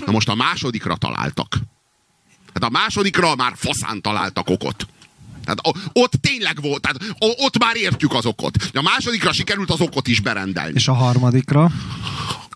Na 0.05 0.11
most 0.11 0.29
a 0.29 0.35
másodikra 0.35 0.95
találtak. 0.95 1.57
Hát 2.53 2.63
a 2.63 2.69
másodikra 2.69 3.35
már 3.35 3.53
faszán 3.55 4.01
találtak 4.01 4.49
okot. 4.49 4.87
Tehát 5.45 5.77
ott 5.93 6.11
tényleg 6.11 6.61
volt, 6.61 6.81
tehát 6.81 7.15
ott 7.19 7.57
már 7.57 7.75
értjük 7.75 8.13
az 8.13 8.25
okot. 8.25 8.57
A 8.73 8.81
másodikra 8.81 9.33
sikerült 9.33 9.71
az 9.71 9.81
okot 9.81 10.07
is 10.07 10.19
berendelni. 10.19 10.73
És 10.75 10.87
a 10.87 10.93
harmadikra? 10.93 11.71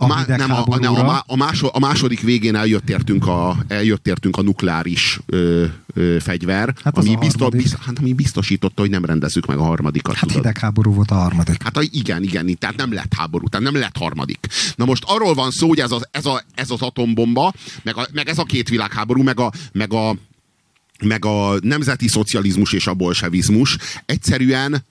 A, 0.01 0.07
má, 0.07 0.23
nem, 0.27 0.51
a, 0.51 0.77
nem, 0.79 0.93
a, 0.95 1.23
a, 1.27 1.35
máso, 1.35 1.69
a 1.73 1.79
második 1.79 2.21
végén 2.21 2.55
eljött 2.55 2.89
értünk 2.89 3.27
a, 3.27 3.57
eljött 3.67 4.07
értünk 4.07 4.37
a 4.37 4.41
nukleáris 4.41 5.19
ö, 5.25 5.65
ö, 5.93 6.17
fegyver, 6.19 6.73
Hát 6.83 6.97
ami, 6.97 7.15
biztos, 7.15 7.41
harmadik. 7.41 7.61
biz, 7.61 7.75
hát, 7.85 7.99
ami 7.99 8.13
biztosította, 8.13 8.81
hogy 8.81 8.89
nem 8.89 9.05
rendezzük 9.05 9.45
meg 9.45 9.57
a 9.57 9.63
harmadikat. 9.63 10.15
Hát 10.15 10.27
tudod. 10.27 10.43
hidegháború 10.43 10.93
volt 10.93 11.11
a 11.11 11.15
harmadik. 11.15 11.63
Hát 11.63 11.77
a, 11.77 11.81
igen, 11.91 12.23
igen, 12.23 12.57
tehát 12.57 12.75
nem 12.75 12.93
lett 12.93 13.13
háború, 13.17 13.47
tehát 13.47 13.71
nem 13.71 13.81
lett 13.81 13.97
harmadik. 13.97 14.47
Na 14.75 14.85
most 14.85 15.03
arról 15.07 15.33
van 15.33 15.51
szó, 15.51 15.67
hogy 15.67 15.79
ez 15.79 15.91
az, 15.91 16.07
ez 16.11 16.25
a, 16.25 16.43
ez 16.55 16.69
az 16.69 16.81
atombomba, 16.81 17.53
meg, 17.83 17.97
a, 17.97 18.07
meg 18.11 18.27
ez 18.27 18.37
a 18.37 18.43
két 18.43 18.69
világháború, 18.69 19.23
meg 19.23 19.39
a, 19.39 19.51
meg 19.71 19.93
a 19.93 20.15
meg 21.03 21.25
a 21.25 21.57
nemzeti 21.61 22.07
szocializmus 22.07 22.73
és 22.73 22.87
a 22.87 22.93
bolsevizmus 22.93 23.77
egyszerűen 24.05 24.83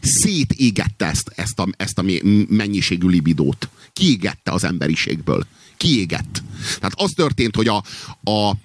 szétégette 0.00 1.06
ezt, 1.06 1.32
ezt, 1.34 1.58
a, 1.58 1.66
ezt 1.76 1.98
a 1.98 2.04
mennyiségű 2.48 3.08
libidót. 3.08 3.68
Kiégette 3.92 4.50
az 4.50 4.64
emberiségből. 4.64 5.46
Kiégett. 5.76 6.42
Tehát 6.76 6.92
az 6.94 7.12
történt, 7.12 7.56
hogy 7.56 7.68
a, 7.68 7.82
a, 8.30 8.56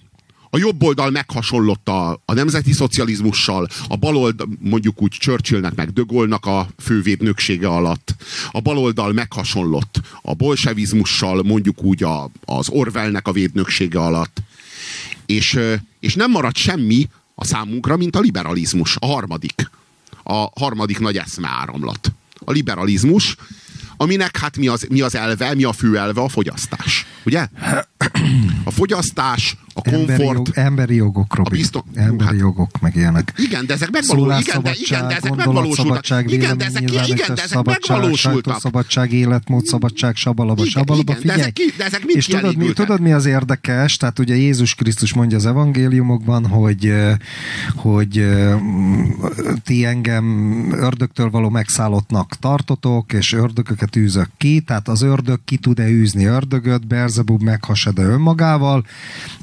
a 0.50 0.58
jobb 0.58 0.84
oldal 0.84 1.10
meghasonlott 1.10 1.88
a, 1.88 2.22
a 2.26 2.34
nemzeti 2.34 2.74
szocializmussal, 2.74 3.68
a 3.88 3.96
bal 3.96 4.16
oldal, 4.16 4.48
mondjuk 4.60 5.02
úgy 5.02 5.12
Churchillnek 5.12 5.76
meg 5.76 5.94
De 5.94 6.02
Gaulle-nak 6.08 6.46
a 6.46 6.68
fővédnöksége 6.78 7.68
alatt, 7.68 8.16
a 8.52 8.60
bal 8.60 8.78
oldal 8.78 9.14
meghasonlott 9.14 10.02
a 10.22 10.34
bolsevizmussal, 10.34 11.44
mondjuk 11.44 11.84
úgy 11.84 12.04
a, 12.04 12.30
az 12.46 12.70
Orwellnek 12.70 13.28
a 13.28 13.32
védnöksége 13.32 14.00
alatt, 14.00 14.42
és, 15.26 15.60
és 16.08 16.16
nem 16.16 16.32
maradt 16.32 16.58
semmi 16.58 17.10
a 17.36 17.46
számunkra, 17.46 17.98
mint 17.98 18.16
a 18.16 18.20
liberalizmus, 18.20 18.96
a 19.00 19.06
harmadik. 19.06 19.70
A 20.24 20.50
harmadik 20.60 21.00
nagy 21.00 21.18
eszmeáramlat. 21.18 22.12
A 22.40 22.52
liberalizmus, 22.52 23.36
aminek 23.98 24.38
hát 24.38 24.58
mi 24.58 24.68
az, 24.68 24.86
mi 24.90 25.02
az 25.02 25.16
elve, 25.16 25.54
mi 25.54 25.64
a 25.64 25.74
fő 25.74 25.98
elve? 25.98 26.22
A 26.22 26.30
fogyasztás. 26.30 27.06
Ugye? 27.26 27.48
A 28.64 28.72
fogyasztás, 28.72 29.58
a 29.86 29.90
Emberi, 29.90 30.24
jog, 30.24 30.36
komfort. 30.36 30.58
emberi 30.58 30.96
jogok, 30.96 31.36
Robi. 31.36 31.50
A 31.50 31.58
bizton- 31.58 31.84
Emberi 31.96 32.30
hát- 32.30 32.40
jogok, 32.40 32.80
meg 32.82 32.96
ilyenek. 32.96 33.34
Igen, 33.38 33.66
de 33.66 33.74
ezek 33.74 33.90
megvalósultak. 33.92 34.48
Igen, 34.48 34.62
de, 34.64 34.72
igen, 34.80 35.08
de 35.08 35.16
ezek 35.16 35.36
megvalósultak. 35.36 36.32
Igen, 36.32 36.58
de 36.58 36.66
ezek, 36.66 36.82
igen, 36.82 37.06
de 37.08 37.34
ezek 37.34 37.48
szabadság, 37.48 37.98
megvalósultak. 37.98 38.20
sajtószabadság, 38.54 39.14
életmód, 39.14 39.66
szabadság, 39.66 40.16
sabalaba, 40.16 40.60
Igen, 40.62 40.72
sabalaba, 40.72 41.02
igen, 41.02 41.16
de 41.16 41.22
figyelj. 41.22 41.40
ezek 41.40 41.54
ki- 41.54 41.74
de 41.78 41.86
ezek 41.86 42.04
És 42.04 42.26
tudod 42.26 42.56
mi, 42.58 42.74
tudod, 42.74 43.02
mi 43.02 43.12
az 43.12 43.26
érdekes? 43.26 43.98
Tehát 43.98 44.20
ugye 44.20 44.36
Jézus 44.36 44.76
Krisztus 44.76 45.14
mondja 45.14 45.38
az 45.38 45.46
evangéliumokban, 45.46 46.46
hogy, 46.48 46.94
hogy 47.76 48.26
ti 49.64 49.86
engem 49.86 50.26
ördögtől 50.72 51.30
való 51.30 51.50
megszállottnak 51.50 52.36
tartotok, 52.40 53.14
és 53.14 53.34
ördögöket 53.34 53.96
űzök 53.96 54.30
ki, 54.38 54.60
tehát 54.60 54.88
az 54.88 55.02
ördög 55.02 55.40
ki 55.46 55.58
tud-e 55.58 55.88
űzni 55.90 56.26
ördögöt, 56.26 56.88
Berzebub 56.88 57.42
meghasad-e 57.42 58.02
önmagával, 58.04 58.86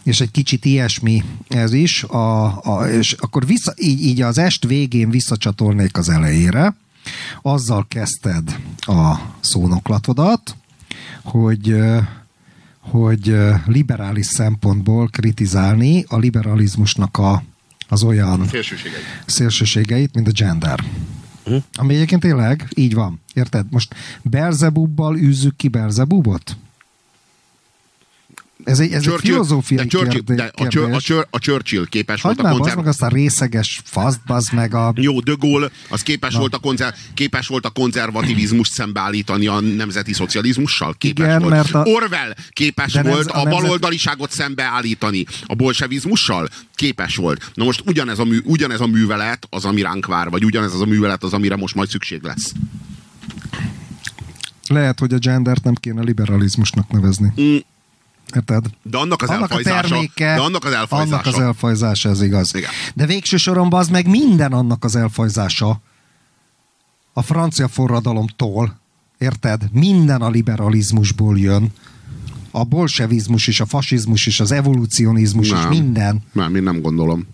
és 0.02 0.20
egy 0.25 0.31
kicsit 0.31 0.65
ilyesmi 0.65 1.25
ez 1.49 1.73
is, 1.73 2.03
a, 2.03 2.45
a, 2.63 2.89
és 2.89 3.13
akkor 3.13 3.47
vissza, 3.47 3.75
így, 3.77 4.03
így 4.03 4.21
az 4.21 4.39
est 4.39 4.67
végén 4.67 5.11
visszacsatolnék 5.11 5.97
az 5.97 6.09
elejére, 6.09 6.77
azzal 7.43 7.87
kezdted 7.89 8.59
a 8.79 9.15
szónoklatodat, 9.41 10.57
hogy 11.23 11.77
hogy 12.81 13.37
liberális 13.67 14.27
szempontból 14.27 15.09
kritizálni 15.09 16.05
a 16.09 16.17
liberalizmusnak 16.19 17.19
a, 17.19 17.43
az 17.89 18.03
olyan 18.03 18.47
Szélsőségei. 18.49 19.01
szélsőségeit, 19.27 20.15
mint 20.15 20.29
a 20.29 20.31
gender. 20.31 20.85
Hm? 21.45 21.57
Ami 21.75 21.95
egyébként 21.95 22.21
tényleg 22.21 22.69
így 22.75 22.95
van. 22.95 23.21
Érted? 23.35 23.67
Most 23.71 23.95
Berzebubbal 24.23 25.17
űzzük 25.17 25.57
ki 25.57 25.69
Berzebubot? 25.69 26.57
Ez 28.65 28.78
egy, 28.81 28.93
ez 28.93 29.07
egy 29.07 29.15
filozófiai 29.20 29.81
de 29.82 29.86
Churchill, 29.89 30.11
kérdés. 30.12 30.36
de 30.36 30.51
a, 30.55 30.66
Chur- 30.69 30.95
a, 30.95 31.01
Chur- 31.01 31.27
a 31.31 31.39
Churchill 31.39 31.86
képes 31.89 32.20
Hagyd 32.20 32.41
volt 32.41 32.53
a 32.53 32.57
konzerv... 32.57 32.77
meg 32.78 32.86
azt 32.86 33.03
a 33.03 33.09
részeges 33.09 33.81
faszt, 33.85 34.20
bazd 34.27 34.53
meg 34.53 34.74
a... 34.74 34.93
Jó, 34.97 35.20
De 35.20 35.32
Gaulle 35.39 35.70
az 35.89 36.03
képes, 36.03 36.35
volt 36.35 36.55
a, 36.55 36.59
konzer- 36.59 36.97
képes 37.15 37.47
volt 37.47 37.65
a 37.66 37.70
konzervativizmust 37.70 38.73
szembeállítani 38.73 39.47
a 39.47 39.61
nemzeti 39.61 40.12
szocializmussal? 40.12 40.95
Képes 40.99 41.27
Igen, 41.27 41.39
volt. 41.41 41.51
mert 41.53 41.74
a- 41.74 41.82
Orwell 41.85 42.35
képes 42.51 42.93
De 42.93 43.03
volt 43.03 43.27
a 43.31 43.41
a 43.41 43.43
nemzet- 43.45 43.62
baloldaliságot 43.62 44.31
szembeállítani 44.31 45.24
a 45.47 45.55
bolsevizmussal? 45.55 46.49
Képes 46.74 47.16
volt. 47.16 47.51
Na 47.55 47.65
most 47.65 47.82
ugyanez 47.86 48.19
a, 48.19 48.24
mű, 48.24 48.41
ugyanez 48.45 48.81
a 48.81 48.86
művelet 48.86 49.47
az, 49.51 49.65
ami 49.65 49.82
ránk 49.82 50.07
vár, 50.07 50.31
vagy 50.31 50.45
ugyanez 50.45 50.73
az 50.74 50.81
a 50.81 50.86
művelet 50.86 51.23
az, 51.23 51.32
amire 51.32 51.57
most 51.57 51.74
majd 51.74 51.89
szükség 51.89 52.23
lesz. 52.23 52.53
Lehet, 54.69 54.99
hogy 54.99 55.12
a 55.15 55.19
gendert 55.19 55.65
nem 55.65 55.74
kéne 55.74 56.03
liberalizmusnak 56.03 56.91
nevezni. 56.91 57.32
Mm. 57.41 57.57
Érted? 58.35 58.65
De 58.82 58.98
annak 58.98 59.23
az 59.23 59.28
annak 59.28 59.51
a 59.51 59.55
elfajzása, 59.55 59.89
terméke, 59.89 60.35
de 60.35 60.40
annak 60.40 60.65
az 60.65 60.73
elfajzása. 60.73 61.12
Annak 61.12 61.27
az 61.27 61.40
elfajzása, 61.40 62.09
ez 62.09 62.23
igaz. 62.23 62.55
Igen. 62.55 62.70
De 62.94 63.06
végső 63.06 63.36
soron 63.36 63.73
az 63.73 63.89
meg 63.89 64.09
minden 64.09 64.52
annak 64.52 64.85
az 64.85 64.97
elfajzása 64.97 65.81
a 67.12 67.23
francia 67.23 67.69
forradalomtól, 67.69 68.81
érted? 69.19 69.62
Minden 69.73 70.23
a 70.23 70.28
liberalizmusból 70.28 71.39
jön. 71.39 71.73
A 72.51 72.65
bolsevizmus 72.65 73.47
is, 73.47 73.61
a 73.61 73.66
fasizmus 73.66 74.27
is, 74.27 74.40
az 74.40 74.52
evolucionizmus 74.52 75.47
is, 75.47 75.52
Nem. 75.52 75.69
minden. 75.69 76.23
Nem, 76.32 76.55
én 76.55 76.62
nem 76.62 76.81
gondolom. 76.81 77.27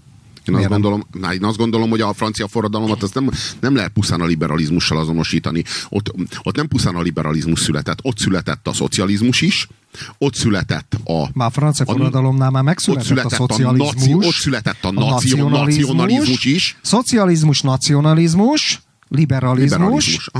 Én 0.45 0.55
azt, 0.55 0.69
Miért 0.69 0.71
nem? 0.71 0.81
gondolom, 0.81 1.07
na, 1.21 1.35
én 1.35 1.45
azt 1.45 1.57
gondolom, 1.57 1.91
hogy 1.91 2.01
a 2.01 2.13
francia 2.13 2.49
forradalomat 2.49 3.03
azt 3.03 3.15
nem, 3.15 3.31
nem 3.61 3.75
lehet 3.75 3.91
pusztán 3.91 4.21
a 4.21 4.25
liberalizmussal 4.25 4.99
azonosítani. 4.99 5.65
Ott, 5.89 6.13
ott 6.43 6.57
nem 6.57 6.69
pusztán 6.69 6.95
a 6.95 7.01
liberalizmus 7.01 7.61
született, 7.61 7.99
ott 8.03 8.19
született 8.19 8.67
a 8.69 8.73
szocializmus 8.73 9.41
is, 9.41 9.69
ott 10.19 10.35
született 10.35 10.95
a... 11.05 11.29
Már 11.33 11.49
a 11.49 11.51
francia 11.51 11.85
a- 11.89 11.93
forradalomnál 11.93 12.51
már 12.51 12.61
ott 12.61 12.67
megszületett 12.67 13.07
született 13.07 13.33
a 13.33 13.35
szocializmus. 13.35 13.95
naci, 13.95 14.15
ott 14.15 14.35
született 14.35 14.85
a, 14.85 14.91
nacio, 14.91 15.49
nacionalizmus 15.49 16.45
is. 16.45 16.77
Szocializmus, 16.83 17.61
nacionalizmus, 17.61 18.81
liberalizmus, 19.09 19.71
Liberalizmus. 19.73 20.31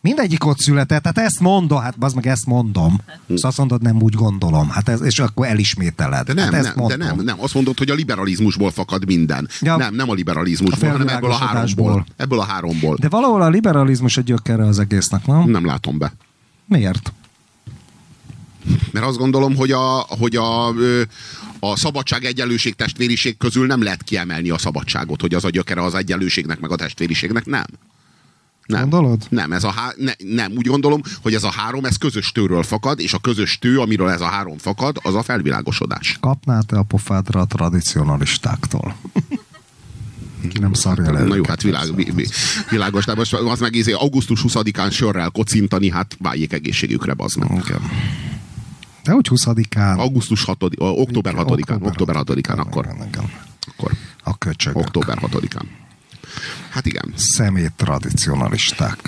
Mindegyik 0.00 0.44
ott 0.44 0.58
született, 0.58 1.04
hát 1.04 1.18
ezt 1.18 1.40
mondom, 1.40 1.80
hát 1.80 1.94
az 1.98 2.12
meg 2.12 2.26
ezt 2.26 2.46
mondom. 2.46 3.00
Szóval 3.26 3.50
azt 3.50 3.58
mondod, 3.58 3.82
nem 3.82 4.02
úgy 4.02 4.14
gondolom. 4.14 4.68
Hát 4.68 4.88
ez, 4.88 5.00
és 5.00 5.18
akkor 5.18 5.46
elismételed. 5.46 6.26
De 6.26 6.32
nem, 6.32 6.52
hát 6.52 6.64
ezt 6.64 6.74
nem, 6.74 6.86
de 6.86 6.96
nem, 6.96 7.20
nem. 7.20 7.40
Azt 7.40 7.54
mondod, 7.54 7.78
hogy 7.78 7.90
a 7.90 7.94
liberalizmusból 7.94 8.70
fakad 8.70 9.06
minden. 9.06 9.48
Ja. 9.60 9.76
Nem, 9.76 9.94
nem 9.94 10.10
a 10.10 10.14
liberalizmusból, 10.14 10.88
A 10.88 10.92
hanem 10.92 11.08
ebből 11.08 11.30
a 11.30 11.34
háromból. 11.34 12.06
Ebből 12.16 12.40
a 12.40 12.44
háromból. 12.44 12.96
De 13.00 13.08
valahol 13.08 13.42
a 13.42 13.48
liberalizmus 13.48 14.16
a 14.16 14.20
gyökere 14.20 14.66
az 14.66 14.78
egésznek, 14.78 15.26
nem? 15.26 15.50
Nem 15.50 15.66
látom 15.66 15.98
be. 15.98 16.12
Miért? 16.66 17.12
Mert 18.92 19.06
azt 19.06 19.18
gondolom, 19.18 19.56
hogy 19.56 19.70
a, 19.70 20.06
hogy 20.08 20.36
a, 20.36 20.68
a 21.60 21.76
szabadság, 21.76 22.24
egyenlőség, 22.24 22.74
testvériség 22.74 23.36
közül 23.36 23.66
nem 23.66 23.82
lehet 23.82 24.02
kiemelni 24.02 24.50
a 24.50 24.58
szabadságot, 24.58 25.20
hogy 25.20 25.34
az 25.34 25.44
a 25.44 25.50
gyökere 25.50 25.82
az 25.82 25.94
egyenlőségnek, 25.94 26.60
meg 26.60 26.70
a 26.70 26.76
testvériségnek. 26.76 27.44
Nem. 27.44 27.64
Nem. 28.66 28.80
Gondolod? 28.80 29.26
Nem, 29.28 29.52
ez 29.52 29.64
a 29.64 29.70
há... 29.70 29.92
ne, 29.96 30.12
nem, 30.18 30.52
úgy 30.56 30.66
gondolom, 30.66 31.00
hogy 31.22 31.34
ez 31.34 31.44
a 31.44 31.50
három, 31.50 31.84
ez 31.84 31.96
közös 31.96 32.32
tőről 32.32 32.62
fakad, 32.62 33.00
és 33.00 33.12
a 33.14 33.18
közös 33.18 33.58
tő, 33.58 33.78
amiről 33.78 34.08
ez 34.08 34.20
a 34.20 34.26
három 34.26 34.58
fakad, 34.58 34.98
az 35.02 35.14
a 35.14 35.22
felvilágosodás. 35.22 36.16
Kapnál 36.20 36.62
te 36.62 36.78
a 36.78 36.82
pofádra 36.82 37.40
a 37.40 37.44
tradicionalistáktól? 37.44 38.96
Ki 40.48 40.58
nem 40.58 40.72
szarja 40.72 41.12
le 41.12 41.22
Na 41.22 41.34
jó, 41.34 41.42
hát 41.48 41.62
világ, 41.62 41.84
világos, 42.70 43.04
de 43.04 43.14
most 43.14 43.32
az 43.32 43.60
meg 43.60 43.74
izé, 43.74 43.92
augusztus 43.92 44.44
20-án 44.48 44.92
sörrel 44.92 45.30
kocintani, 45.30 45.90
hát 45.90 46.16
váljék 46.20 46.52
egészségükre, 46.52 47.14
bazd 47.14 47.38
meg. 47.38 47.50
Igen. 47.50 47.80
De 49.02 49.14
úgy 49.14 49.28
20-án. 49.30 49.98
Augusztus 49.98 50.44
6 50.44 50.62
október 50.78 51.34
6-án, 51.36 51.82
október 51.82 52.16
6-án, 52.18 52.58
akkor, 52.58 52.84
igen. 53.08 53.30
akkor 53.66 53.92
A 54.22 54.38
köcsögök. 54.38 54.78
október 54.78 55.18
6-án. 55.20 55.64
Hát 56.76 56.86
igen. 56.86 57.12
Szemét 57.16 57.72
tradicionalisták. 57.76 58.98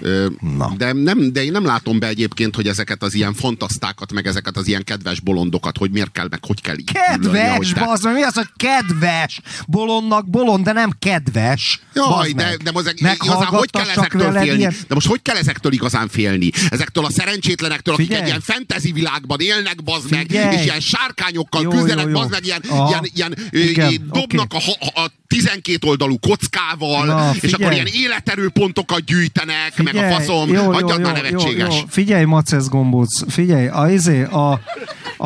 Ö, 0.00 0.26
Na. 0.56 0.72
De, 0.76 0.92
nem, 0.92 1.32
de 1.32 1.44
én 1.44 1.52
nem 1.52 1.64
látom 1.64 1.98
be 1.98 2.06
egyébként, 2.06 2.54
hogy 2.54 2.66
ezeket 2.68 3.02
az 3.02 3.14
ilyen 3.14 3.34
fantasztákat, 3.34 4.12
meg 4.12 4.26
ezeket 4.26 4.56
az 4.56 4.66
ilyen 4.66 4.84
kedves 4.84 5.20
bolondokat, 5.20 5.76
hogy 5.78 5.90
miért 5.90 6.12
kell, 6.12 6.26
meg 6.30 6.44
hogy 6.44 6.60
kell 6.60 6.78
így 6.78 6.92
Kedves, 6.92 7.72
bazd 7.74 8.04
meg, 8.04 8.14
mi 8.14 8.22
az, 8.22 8.34
hogy 8.34 8.48
kedves? 8.56 9.40
Bolondnak 9.66 10.30
bolond, 10.30 10.64
de 10.64 10.72
nem 10.72 10.90
kedves. 10.98 11.80
Jaj, 11.94 12.32
de, 12.32 12.56
de 12.64 12.70
most 12.72 12.94
igazán 12.98 13.44
hogy 13.46 13.70
kell 13.70 13.88
ezektől 13.88 14.32
félni? 14.32 14.58
ilyen- 14.58 14.74
De 14.88 14.94
most 14.94 15.06
hogy 15.06 15.22
kell 15.22 15.36
ezektől 15.36 15.72
igazán 15.72 16.08
félni? 16.08 16.50
Ezektől 16.70 17.04
a 17.04 17.10
szerencsétlenektől, 17.10 17.94
akik 17.94 18.06
Figyelj. 18.06 18.22
egy 18.22 18.28
ilyen 18.28 18.40
fantasy 18.40 18.92
világban 18.92 19.40
élnek, 19.40 19.82
bazd 19.82 20.10
meg, 20.10 20.26
Figyelj. 20.26 20.56
és 20.56 20.64
ilyen 20.64 20.80
sárkányokkal 20.80 21.62
Jó, 21.62 21.70
küzdenek, 21.70 22.04
jó, 22.04 22.10
jó. 22.10 22.16
bazd 22.16 22.30
meg, 22.30 22.44
ilyen, 22.44 22.62
Aha. 22.68 22.88
ilyen, 22.88 23.34
ilyen 23.50 23.62
Igen, 23.68 24.08
dobnak 24.12 24.54
oké. 24.54 24.64
a, 24.94 25.00
a 25.00 25.10
12 25.26 25.86
oldalú 25.88 26.18
kockával, 26.18 26.81
Na, 27.04 27.30
és 27.32 27.38
figyelj. 27.38 27.62
akkor 27.62 27.72
ilyen 27.72 27.86
életerőpontokat 27.92 29.04
gyűjtenek, 29.04 29.76
meg 29.76 29.86
a 29.86 29.90
Figyelj, 29.90 30.14
faszom, 30.14 30.48
jó, 30.48 30.54
jó, 30.54 30.78
jó, 30.78 30.86
már 30.86 30.98
jó, 30.98 31.10
nevetséges. 31.10 31.74
jó. 31.74 31.84
Figyelj, 31.88 32.24
Macesz 32.24 32.68
gombóc, 32.68 33.32
figyelj, 33.32 33.66
a, 33.68 33.90
izé, 33.90 34.22
a, 34.22 34.60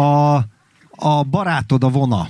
a, 0.00 0.34
a 0.90 1.22
barátod 1.30 1.84
a 1.84 1.88
vona. 1.88 2.28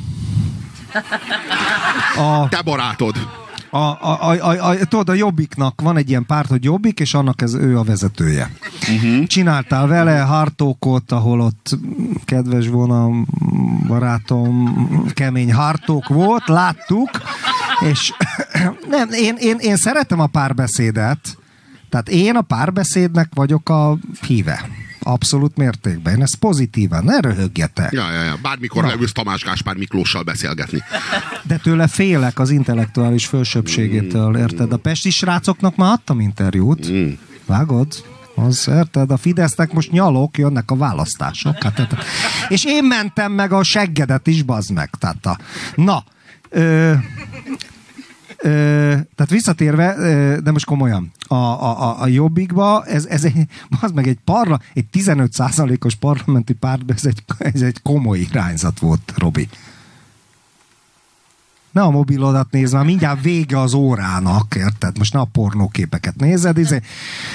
A, 2.17 2.49
Te 2.49 2.63
barátod. 2.63 3.29
a, 3.71 3.77
a, 3.79 4.19
a, 4.21 4.33
a, 4.41 4.69
a, 4.69 4.85
tudod, 4.85 5.09
a 5.09 5.15
Jobbiknak 5.15 5.81
van 5.81 5.97
egy 5.97 6.09
ilyen 6.09 6.27
párt, 6.27 6.49
hogy 6.49 6.65
Jobbik, 6.65 7.01
és 7.01 7.15
annak 7.15 7.43
ez 7.43 7.55
ő 7.55 7.79
a 7.79 7.83
vezetője. 7.83 8.51
Uh-huh. 8.89 9.27
Csináltál 9.27 9.87
vele 9.87 10.19
hartókot, 10.19 11.13
ahol 11.13 11.41
ott 11.41 11.79
kedves 12.25 12.69
volna 12.69 13.09
barátom, 13.87 14.75
kemény 15.15 15.53
hartók 15.53 16.09
volt, 16.09 16.49
láttuk, 16.49 17.11
és 17.91 18.13
nem, 18.89 19.09
én, 19.11 19.37
én, 19.39 19.57
én 19.59 19.77
szeretem 19.77 20.21
a 20.21 20.27
párbeszédet, 20.27 21.39
tehát 21.89 22.09
én 22.09 22.37
a 22.37 22.43
párbeszédnek 22.43 23.29
vagyok 23.35 23.69
a 23.69 23.99
híve. 24.27 24.69
Abszolút 25.01 25.57
mértékben. 25.57 26.15
Én 26.15 26.23
ezt 26.23 26.37
pozitívan, 26.37 27.05
ne 27.05 27.21
röhögjetek. 27.21 27.93
Ja, 27.93 28.13
ja, 28.13 28.23
ja. 28.23 28.39
Bármikor 28.43 28.83
Na. 28.83 28.89
leülsz 28.89 29.13
Tamás 29.13 29.43
Gáspár 29.43 29.77
Miklóssal 29.77 30.23
beszélgetni. 30.23 30.83
De 31.43 31.57
tőle 31.57 31.87
félek 31.87 32.39
az 32.39 32.51
intellektuális 32.51 33.27
fölsőbbségétől, 33.27 34.37
érted? 34.37 34.73
A 34.73 34.77
pesti 34.77 35.11
srácoknak 35.11 35.77
már 35.77 35.93
adtam 35.93 36.21
interjút. 36.21 36.93
Vágod? 37.45 38.05
Az, 38.35 38.69
érted? 38.69 39.11
A 39.11 39.17
Fidesznek 39.17 39.73
most 39.73 39.91
nyalok, 39.91 40.39
jönnek 40.39 40.71
a 40.71 40.77
választások. 40.77 41.63
Hát, 41.63 41.77
hát, 41.77 41.97
és 42.49 42.65
én 42.65 42.85
mentem 42.85 43.33
meg 43.33 43.53
a 43.53 43.63
seggedet 43.63 44.27
is, 44.27 44.43
bazd 44.43 44.73
meg. 44.73 44.91
Tehát 44.99 45.27
a, 45.27 45.39
na, 45.75 46.05
Ö, 46.51 46.93
tehát 48.43 49.31
visszatérve, 49.31 49.95
de 50.43 50.51
most 50.51 50.65
komolyan, 50.65 51.13
a, 51.27 51.35
a, 51.35 52.03
a, 52.03 52.07
jobbikba, 52.07 52.85
ez, 52.85 53.05
ez 53.05 53.25
egy, 53.25 53.47
az 53.81 53.91
meg 53.91 54.09
egy 54.09 54.19
parla, 54.25 54.61
egy 54.75 54.87
15%-os 54.93 55.95
parlamenti 55.95 56.53
párt, 56.53 56.91
ez 56.91 57.05
egy, 57.05 57.23
ez 57.39 57.63
egy 57.63 57.83
komoly 57.83 58.19
irányzat 58.19 58.79
volt, 58.79 59.13
Robi. 59.17 59.49
Ne 61.71 61.83
a 61.83 61.91
mobilodat 61.91 62.51
nézd, 62.51 62.75
már 62.75 62.85
mindjárt 62.85 63.23
vége 63.23 63.61
az 63.61 63.75
órának, 63.75 64.55
érted? 64.55 64.99
Most 64.99 65.13
ne 65.13 65.21
a 65.21 65.25
pornóképeket 65.25 66.17
nézed. 66.17 66.59
Ez, 66.59 66.75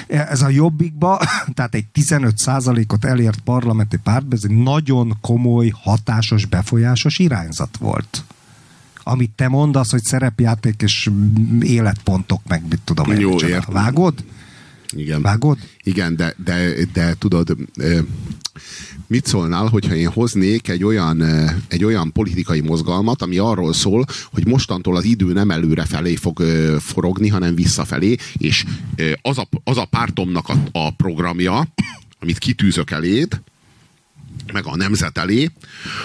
ez 0.08 0.42
a 0.42 0.50
jobbikba, 0.50 1.20
tehát 1.56 1.76
egy 1.76 1.86
15%-ot 1.94 3.06
elért 3.06 3.40
parlamenti 3.40 3.98
párt, 3.98 4.34
ez 4.34 4.44
egy 4.44 4.58
nagyon 4.58 5.18
komoly, 5.22 5.72
hatásos, 5.84 6.46
befolyásos 6.46 7.20
irányzat 7.20 7.78
volt 7.78 8.24
amit 9.04 9.32
te 9.36 9.48
mondasz, 9.48 9.92
hogy 9.92 10.04
szerepjáték 10.04 10.82
és 10.82 11.10
életpontok, 11.62 12.42
meg 12.48 12.64
mit 12.70 12.80
tudom 12.84 13.12
én. 13.12 13.20
Jó, 13.20 13.30
micsoda. 13.30 13.54
értem. 13.54 13.74
Vágod? 13.74 14.24
Igen. 14.96 15.22
Vágod? 15.22 15.58
Igen, 15.84 16.16
de, 16.16 16.36
de, 16.44 16.74
de 16.94 17.14
tudod, 17.14 17.56
mit 19.08 19.26
szólnál, 19.26 19.68
hogyha 19.68 19.96
én 19.96 20.08
hoznék 20.08 20.68
egy 20.68 20.84
olyan, 20.84 21.24
egy 21.68 21.84
olyan 21.84 22.12
politikai 22.12 22.60
mozgalmat, 22.60 23.22
ami 23.22 23.38
arról 23.38 23.74
szól, 23.74 24.06
hogy 24.32 24.48
mostantól 24.48 24.96
az 24.96 25.04
idő 25.04 25.34
nem 25.34 25.52
előre 25.52 25.86
felé 25.86 26.16
fog 26.16 26.42
forogni, 26.80 27.28
hanem 27.28 27.56
visszafelé, 27.56 28.16
és 28.38 28.66
az 29.22 29.38
a, 29.38 29.48
az 29.64 29.78
a 29.78 29.86
pártomnak 29.86 30.50
a, 30.50 30.56
a 30.72 30.92
programja, 30.92 31.68
amit 32.20 32.38
kitűzök 32.38 32.92
eléd, 32.92 33.42
meg 34.54 34.66
a 34.66 34.76
nemzet 34.76 35.18
elé, 35.18 35.50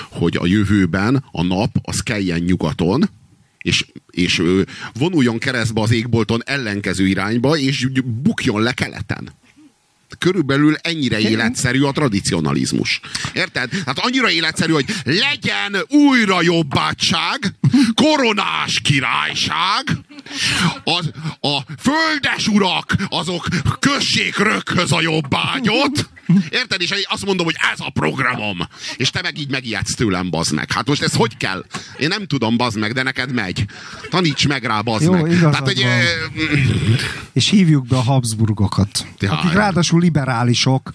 hogy 0.08 0.36
a 0.36 0.46
jövőben 0.46 1.24
a 1.32 1.42
nap 1.42 1.70
az 1.82 2.00
keljen 2.00 2.40
nyugaton, 2.40 3.10
és, 3.58 3.86
és 4.10 4.42
vonuljon 4.94 5.38
keresztbe 5.38 5.80
az 5.80 5.90
égbolton 5.90 6.42
ellenkező 6.44 7.06
irányba, 7.06 7.56
és 7.56 7.86
bukjon 8.04 8.62
le 8.62 8.72
keleten. 8.72 9.32
Körülbelül 10.18 10.74
ennyire 10.74 11.18
életszerű 11.18 11.82
a 11.82 11.92
tradicionalizmus. 11.92 13.00
Érted? 13.32 13.70
Hát 13.86 13.98
annyira 13.98 14.30
életszerű, 14.30 14.72
hogy 14.72 14.84
legyen 15.04 15.76
újra 15.88 16.42
jobbátság, 16.42 17.54
koronás 17.94 18.80
királyság, 18.80 19.84
az, 20.84 21.10
a 21.40 21.60
földes 21.78 22.48
urak, 22.48 22.94
azok 23.08 23.46
kössék 23.78 24.36
röghöz 24.36 24.92
a 24.92 25.00
jobbágyot, 25.00 26.08
érted? 26.50 26.80
És 26.80 26.94
azt 27.08 27.24
mondom, 27.24 27.44
hogy 27.46 27.56
ez 27.72 27.80
a 27.80 27.90
programom. 27.90 28.58
És 28.96 29.10
te 29.10 29.22
meg 29.22 29.38
így 29.38 29.50
megijedsz 29.50 29.94
tőlem, 29.94 30.30
bazd 30.30 30.52
meg. 30.54 30.72
Hát 30.72 30.86
most 30.86 31.02
ez 31.02 31.14
hogy 31.14 31.36
kell? 31.36 31.64
Én 31.98 32.08
nem 32.08 32.26
tudom, 32.26 32.56
bazd 32.56 32.78
meg, 32.78 32.92
de 32.92 33.02
neked 33.02 33.32
megy. 33.32 33.64
Taníts 34.10 34.48
meg 34.48 34.64
rá, 34.64 34.80
bazd 34.80 35.02
Jó, 35.04 35.12
meg. 35.12 35.38
Tehát, 35.38 35.58
hogy, 35.58 35.82
ö, 35.82 36.52
És 37.32 37.48
hívjuk 37.48 37.86
be 37.86 37.96
a 37.96 38.00
Habsburgokat. 38.02 39.06
Ja, 39.18 39.32
akik 39.32 39.52
ráadásul 39.52 40.00
liberálisok. 40.00 40.92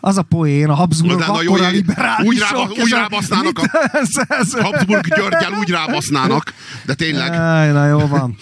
Az 0.00 0.16
a 0.18 0.22
poén, 0.22 0.68
a 0.68 0.74
Habsburgok 0.74 1.18
Utána 1.20 1.42
jó, 1.42 1.52
akkora 1.52 1.68
úgy 1.68 1.74
liberálisok. 1.74 2.50
rába- 2.50 2.70
úgy 2.82 2.90
rábasznának 2.90 3.58
a- 3.58 3.60
mit- 3.60 3.90
ez, 3.92 4.08
ez, 4.28 4.52
Habsburg 4.52 5.14
Györgyel 5.14 5.52
úgy 5.52 5.68
rábasznának, 5.70 6.54
de 6.86 6.94
tényleg. 6.94 7.30
Na 7.72 7.86
jó 7.86 8.06
van. 8.06 8.36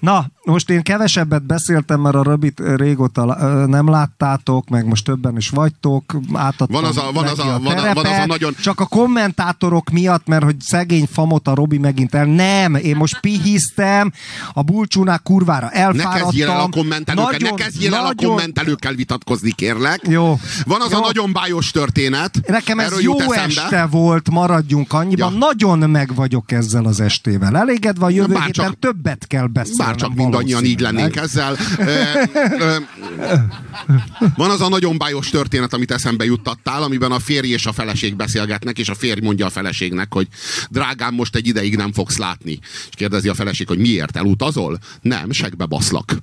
Na, 0.00 0.26
most 0.44 0.70
én 0.70 0.82
kevesebbet 0.82 1.42
beszéltem, 1.46 2.00
mert 2.00 2.14
a 2.14 2.22
Röbit 2.22 2.62
régóta 2.76 3.24
nem 3.66 3.88
láttátok, 3.90 4.68
meg 4.68 4.86
most 4.86 5.04
többen 5.04 5.36
is 5.36 5.48
vagytok, 5.48 6.16
átadtam 6.32 6.80
Van 6.80 6.84
az 6.84 6.96
a- 6.96 7.10
van 7.12 7.24
az 7.26 7.36
neki 7.36 7.48
a- 7.48 7.58
van 7.58 7.76
a- 7.78 7.94
van 7.94 8.06
az 8.06 8.18
a 8.18 8.26
nagyon- 8.26 8.54
Csak 8.62 8.80
a 8.80 8.86
kommentátorok 8.86 9.90
miatt, 9.90 10.26
mert 10.26 10.44
hogy 10.44 10.60
szegény 10.60 11.08
famot 11.12 11.48
a 11.48 11.54
Robi 11.54 11.78
megint 11.78 12.14
el. 12.14 12.24
Nem, 12.24 12.74
én 12.74 12.96
most 12.96 13.20
pihiztem, 13.20 14.12
a 14.52 14.62
bulcsúnák 14.62 15.22
kurvára 15.22 15.66
Ne 15.66 15.72
elfáradtam. 15.72 16.22
kezdjél 16.22 16.50
el 16.50 16.60
a 16.60 16.68
kommentelőkkel, 16.68 17.30
Nagyon- 17.30 17.54
ne 17.56 17.62
kezdjél 17.64 17.94
el 17.94 18.00
a 18.00 18.02
nagyon- 18.02 18.30
kommentelőkkel 18.30 18.92
vitatkozni, 18.94 19.50
kérlek. 19.50 20.00
Jó. 20.08 20.38
Van 20.66 20.80
az 20.80 20.90
Jó. 20.90 20.98
a 20.98 21.00
nagyon 21.00 21.32
bájos 21.32 21.70
történet. 21.70 22.40
Nekem 22.46 22.78
ez 22.78 23.00
jó 23.00 23.32
este 23.32 23.86
volt, 23.90 24.30
maradjunk 24.30 24.92
annyiban. 24.92 25.32
Ja. 25.32 25.38
Nagyon 25.38 25.90
meg 25.90 26.14
vagyok 26.14 26.52
ezzel 26.52 26.84
az 26.84 27.00
estével. 27.00 27.56
Elégedve 27.56 28.04
a 28.04 28.10
jövő 28.10 28.36
héten 28.44 28.76
többet 28.78 29.26
kell 29.26 29.46
beszélnem 29.46 29.94
minden 30.14 30.31
mindannyian 30.38 30.64
így 30.64 30.80
lennénk 30.80 31.16
ezzel. 31.16 31.56
Van 34.36 34.50
az 34.50 34.60
a 34.60 34.68
nagyon 34.68 34.98
bájos 34.98 35.28
történet, 35.30 35.72
amit 35.72 35.90
eszembe 35.90 36.24
juttattál, 36.24 36.82
amiben 36.82 37.12
a 37.12 37.18
férj 37.18 37.48
és 37.48 37.66
a 37.66 37.72
feleség 37.72 38.16
beszélgetnek, 38.16 38.78
és 38.78 38.88
a 38.88 38.94
férj 38.94 39.20
mondja 39.20 39.46
a 39.46 39.50
feleségnek, 39.50 40.12
hogy 40.12 40.26
drágám, 40.70 41.14
most 41.14 41.36
egy 41.36 41.46
ideig 41.46 41.76
nem 41.76 41.92
fogsz 41.92 42.16
látni. 42.16 42.58
És 42.62 42.94
kérdezi 42.96 43.28
a 43.28 43.34
feleség, 43.34 43.68
hogy 43.68 43.78
miért, 43.78 44.16
elutazol? 44.16 44.78
Nem, 45.00 45.30
segbe 45.30 45.64
baszlak. 45.64 46.16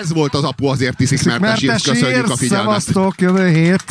Ez 0.00 0.12
volt 0.12 0.34
az 0.34 0.44
apu 0.44 0.66
azért 0.66 1.00
iszik, 1.00 1.24
mert, 1.24 1.40
Mert 1.40 1.82
köszönjük 1.82 2.28
a 2.28 2.36
figyelmet. 2.36 2.80
szevasztok, 2.82 3.20
jövő 3.20 3.48
hét. 3.48 3.84